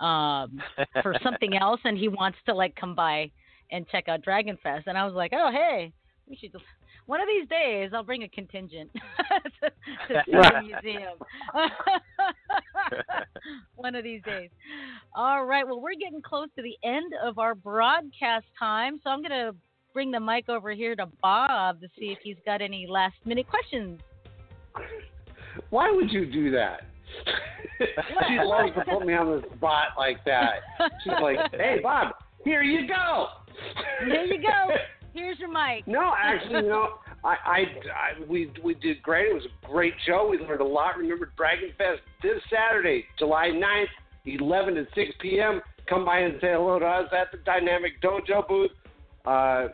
um, 0.00 0.60
for 1.02 1.14
something 1.22 1.56
else, 1.56 1.80
and 1.84 1.96
he 1.96 2.08
wants 2.08 2.38
to 2.46 2.54
like 2.54 2.74
come 2.76 2.94
by 2.94 3.30
and 3.70 3.86
check 3.88 4.08
out 4.08 4.22
Dragon 4.22 4.58
Fest. 4.62 4.86
And 4.86 4.98
I 4.98 5.04
was 5.04 5.14
like, 5.14 5.32
oh 5.34 5.50
hey, 5.52 5.92
we 6.28 6.36
should 6.36 6.52
just 6.52 6.64
one 7.06 7.20
of 7.20 7.28
these 7.28 7.48
days 7.48 7.90
I'll 7.94 8.02
bring 8.02 8.24
a 8.24 8.28
contingent 8.28 8.90
to, 9.62 9.70
to 9.70 9.72
see 10.26 10.32
the 10.32 10.62
museum. 10.62 11.14
one 13.76 13.94
of 13.94 14.04
these 14.04 14.22
days. 14.24 14.50
All 15.14 15.44
right. 15.44 15.66
Well, 15.66 15.80
we're 15.80 15.94
getting 15.94 16.22
close 16.22 16.48
to 16.56 16.62
the 16.62 16.76
end 16.84 17.12
of 17.22 17.38
our 17.38 17.54
broadcast 17.54 18.46
time, 18.58 19.00
so 19.02 19.10
I'm 19.10 19.20
going 19.20 19.30
to 19.30 19.54
bring 19.94 20.10
the 20.10 20.20
mic 20.20 20.48
over 20.48 20.72
here 20.72 20.94
to 20.96 21.06
Bob 21.22 21.80
to 21.80 21.88
see 21.98 22.06
if 22.06 22.18
he's 22.22 22.36
got 22.44 22.60
any 22.60 22.86
last 22.88 23.16
minute 23.24 23.46
questions. 23.48 24.00
Why 25.70 25.90
would 25.90 26.10
you 26.10 26.30
do 26.30 26.50
that? 26.50 26.82
she 28.28 28.38
loves 28.42 28.74
to 28.74 28.84
put 28.84 29.06
me 29.06 29.14
on 29.14 29.26
the 29.26 29.42
spot 29.56 29.88
like 29.96 30.22
that. 30.26 30.56
She's 31.02 31.14
like, 31.22 31.38
"Hey, 31.52 31.78
Bob, 31.82 32.08
here 32.44 32.62
you 32.62 32.86
go." 32.86 33.28
Here 34.04 34.24
you 34.24 34.42
go. 34.42 34.74
Here's 35.16 35.38
your 35.38 35.50
mic. 35.50 35.86
No, 35.86 36.12
actually, 36.22 36.56
you 36.56 36.68
know, 36.68 36.88
I, 37.24 37.36
I, 37.44 37.58
I, 37.58 38.24
we, 38.28 38.52
we 38.62 38.74
did 38.74 39.02
great. 39.02 39.30
It 39.30 39.34
was 39.34 39.46
a 39.46 39.66
great 39.66 39.94
show. 40.06 40.28
We 40.28 40.36
learned 40.38 40.60
a 40.60 40.64
lot. 40.64 40.98
Remember 40.98 41.32
Dragon 41.38 41.70
Fest 41.78 42.00
this 42.22 42.36
Saturday, 42.52 43.06
July 43.18 43.48
9th, 43.48 43.86
11 44.26 44.74
to 44.74 44.86
6 44.94 45.10
p.m. 45.20 45.62
Come 45.88 46.04
by 46.04 46.18
and 46.18 46.34
say 46.42 46.48
hello 46.52 46.78
to 46.78 46.84
us 46.84 47.06
at 47.18 47.32
the 47.32 47.38
Dynamic 47.46 48.02
Dojo 48.02 48.46
booth. 48.46 48.70
Uh, 49.24 49.68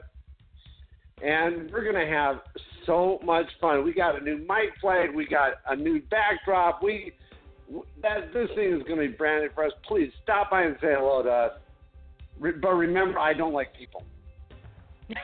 and 1.23 1.73
we're 1.73 1.83
going 1.83 2.07
to 2.07 2.13
have 2.13 2.37
so 2.87 3.19
much 3.25 3.47
fun. 3.61 3.85
We 3.85 3.93
got 3.93 4.21
a 4.21 4.25
new 4.25 4.39
mic 4.39 4.71
flag. 4.81 5.13
We 5.13 5.27
got 5.27 5.55
a 5.69 5.75
new 5.75 6.01
backdrop. 6.09 6.85
We 6.85 7.15
that 8.03 8.33
this 8.35 8.49
thing 8.55 8.75
is 8.75 8.83
going 8.83 9.01
to 9.01 9.09
be 9.09 9.17
branded 9.17 9.53
for 9.55 9.65
us. 9.65 9.73
Please 9.89 10.13
stop 10.23 10.51
by 10.51 10.65
and 10.65 10.77
say 10.81 10.95
hello 10.97 11.23
to 11.23 11.31
us. 11.31 11.53
Re- 12.39 12.53
but 12.53 12.75
remember, 12.75 13.19
I 13.19 13.33
don't 13.33 13.55
like 13.55 13.75
people. 13.75 14.05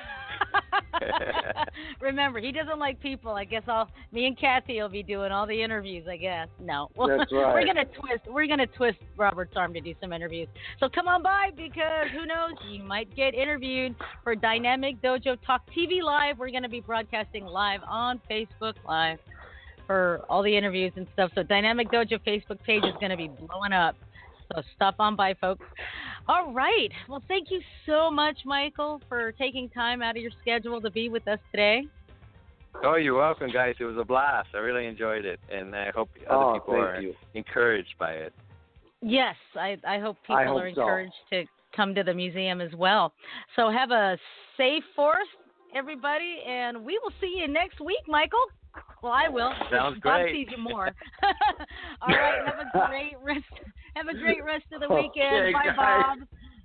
Remember, 2.00 2.40
he 2.40 2.52
doesn't 2.52 2.78
like 2.78 3.00
people. 3.00 3.32
I 3.32 3.44
guess 3.44 3.62
I'll 3.66 3.88
me 4.12 4.26
and 4.26 4.38
Kathy 4.38 4.80
will 4.80 4.88
be 4.88 5.02
doing 5.02 5.32
all 5.32 5.46
the 5.46 5.62
interviews. 5.62 6.06
I 6.08 6.16
guess 6.16 6.48
no. 6.60 6.88
Right. 6.98 7.26
we're 7.30 7.66
gonna 7.66 7.84
twist. 7.84 8.24
We're 8.28 8.46
gonna 8.46 8.66
twist 8.66 8.98
Robert's 9.16 9.54
arm 9.56 9.72
to 9.74 9.80
do 9.80 9.94
some 10.00 10.12
interviews. 10.12 10.48
So 10.80 10.88
come 10.88 11.08
on 11.08 11.22
by 11.22 11.50
because 11.56 12.08
who 12.12 12.26
knows, 12.26 12.52
you 12.70 12.82
might 12.82 13.14
get 13.14 13.34
interviewed 13.34 13.94
for 14.24 14.34
Dynamic 14.34 15.00
Dojo 15.02 15.36
Talk 15.46 15.62
TV 15.76 16.02
Live. 16.02 16.38
We're 16.38 16.50
gonna 16.50 16.68
be 16.68 16.80
broadcasting 16.80 17.44
live 17.44 17.80
on 17.88 18.20
Facebook 18.30 18.74
Live 18.86 19.18
for 19.86 20.22
all 20.28 20.42
the 20.42 20.54
interviews 20.56 20.92
and 20.96 21.06
stuff. 21.14 21.30
So 21.34 21.42
Dynamic 21.42 21.90
Dojo 21.90 22.18
Facebook 22.26 22.62
page 22.64 22.84
is 22.84 22.94
gonna 23.00 23.16
be 23.16 23.28
blowing 23.28 23.72
up. 23.72 23.96
So 24.54 24.62
stop 24.76 24.96
on 24.98 25.14
by, 25.16 25.34
folks. 25.34 25.64
All 26.26 26.52
right. 26.52 26.90
Well, 27.08 27.22
thank 27.28 27.50
you 27.50 27.60
so 27.86 28.10
much, 28.10 28.38
Michael, 28.44 29.00
for 29.08 29.32
taking 29.32 29.68
time 29.70 30.02
out 30.02 30.16
of 30.16 30.22
your 30.22 30.30
schedule 30.40 30.80
to 30.80 30.90
be 30.90 31.08
with 31.08 31.26
us 31.28 31.38
today. 31.50 31.82
Oh, 32.84 32.94
you're 32.94 33.16
welcome, 33.18 33.50
guys. 33.50 33.74
It 33.80 33.84
was 33.84 33.96
a 33.98 34.04
blast. 34.04 34.48
I 34.54 34.58
really 34.58 34.86
enjoyed 34.86 35.24
it, 35.24 35.40
and 35.50 35.74
I 35.74 35.90
hope 35.94 36.08
other 36.30 36.44
Oh, 36.44 36.52
people 36.54 36.74
are 36.76 37.00
you. 37.00 37.14
encouraged 37.34 37.94
by 37.98 38.12
it. 38.12 38.32
Yes, 39.00 39.34
I, 39.54 39.76
I 39.86 39.98
hope 39.98 40.16
people 40.22 40.36
I 40.36 40.44
hope 40.46 40.60
are 40.62 40.74
so. 40.74 40.80
encouraged 40.82 41.14
to 41.30 41.44
come 41.74 41.94
to 41.94 42.02
the 42.02 42.14
museum 42.14 42.60
as 42.60 42.72
well. 42.74 43.12
So 43.56 43.70
have 43.70 43.90
a 43.90 44.16
safe 44.56 44.84
Fourth, 44.96 45.16
everybody, 45.74 46.38
and 46.46 46.84
we 46.84 46.98
will 47.02 47.12
see 47.20 47.34
you 47.38 47.48
next 47.48 47.80
week, 47.80 48.00
Michael. 48.06 48.44
Well, 49.02 49.12
I 49.12 49.28
will. 49.28 49.52
Sounds 49.70 49.98
Bob 50.02 50.20
great. 50.22 50.34
sees 50.34 50.48
you 50.56 50.62
more. 50.62 50.86
All 52.02 52.08
right. 52.08 52.40
Have 52.46 52.60
a 52.60 52.88
great 52.88 53.14
rest. 53.22 53.44
Have 53.98 54.06
a 54.06 54.18
great 54.18 54.44
rest 54.44 54.64
of 54.72 54.80
the 54.80 54.88
weekend. 54.94 55.34
Okay, 55.34 55.52
Bye, 55.52 55.64
guys. 55.64 56.04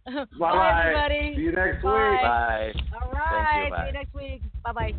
Bob. 0.06 0.28
Bye. 0.40 0.82
everybody. 0.82 1.36
See 1.36 1.42
you 1.42 1.52
next 1.52 1.82
Bye. 1.82 2.12
week. 2.12 2.22
Bye. 2.22 2.74
All 2.94 3.10
Thank 3.32 3.66
you. 3.66 3.70
Bye. 3.72 3.82
See 3.82 3.88
you 3.88 3.94
next 3.94 4.14
week. 4.14 4.42
Bye 4.64 4.72
bye. 4.72 4.94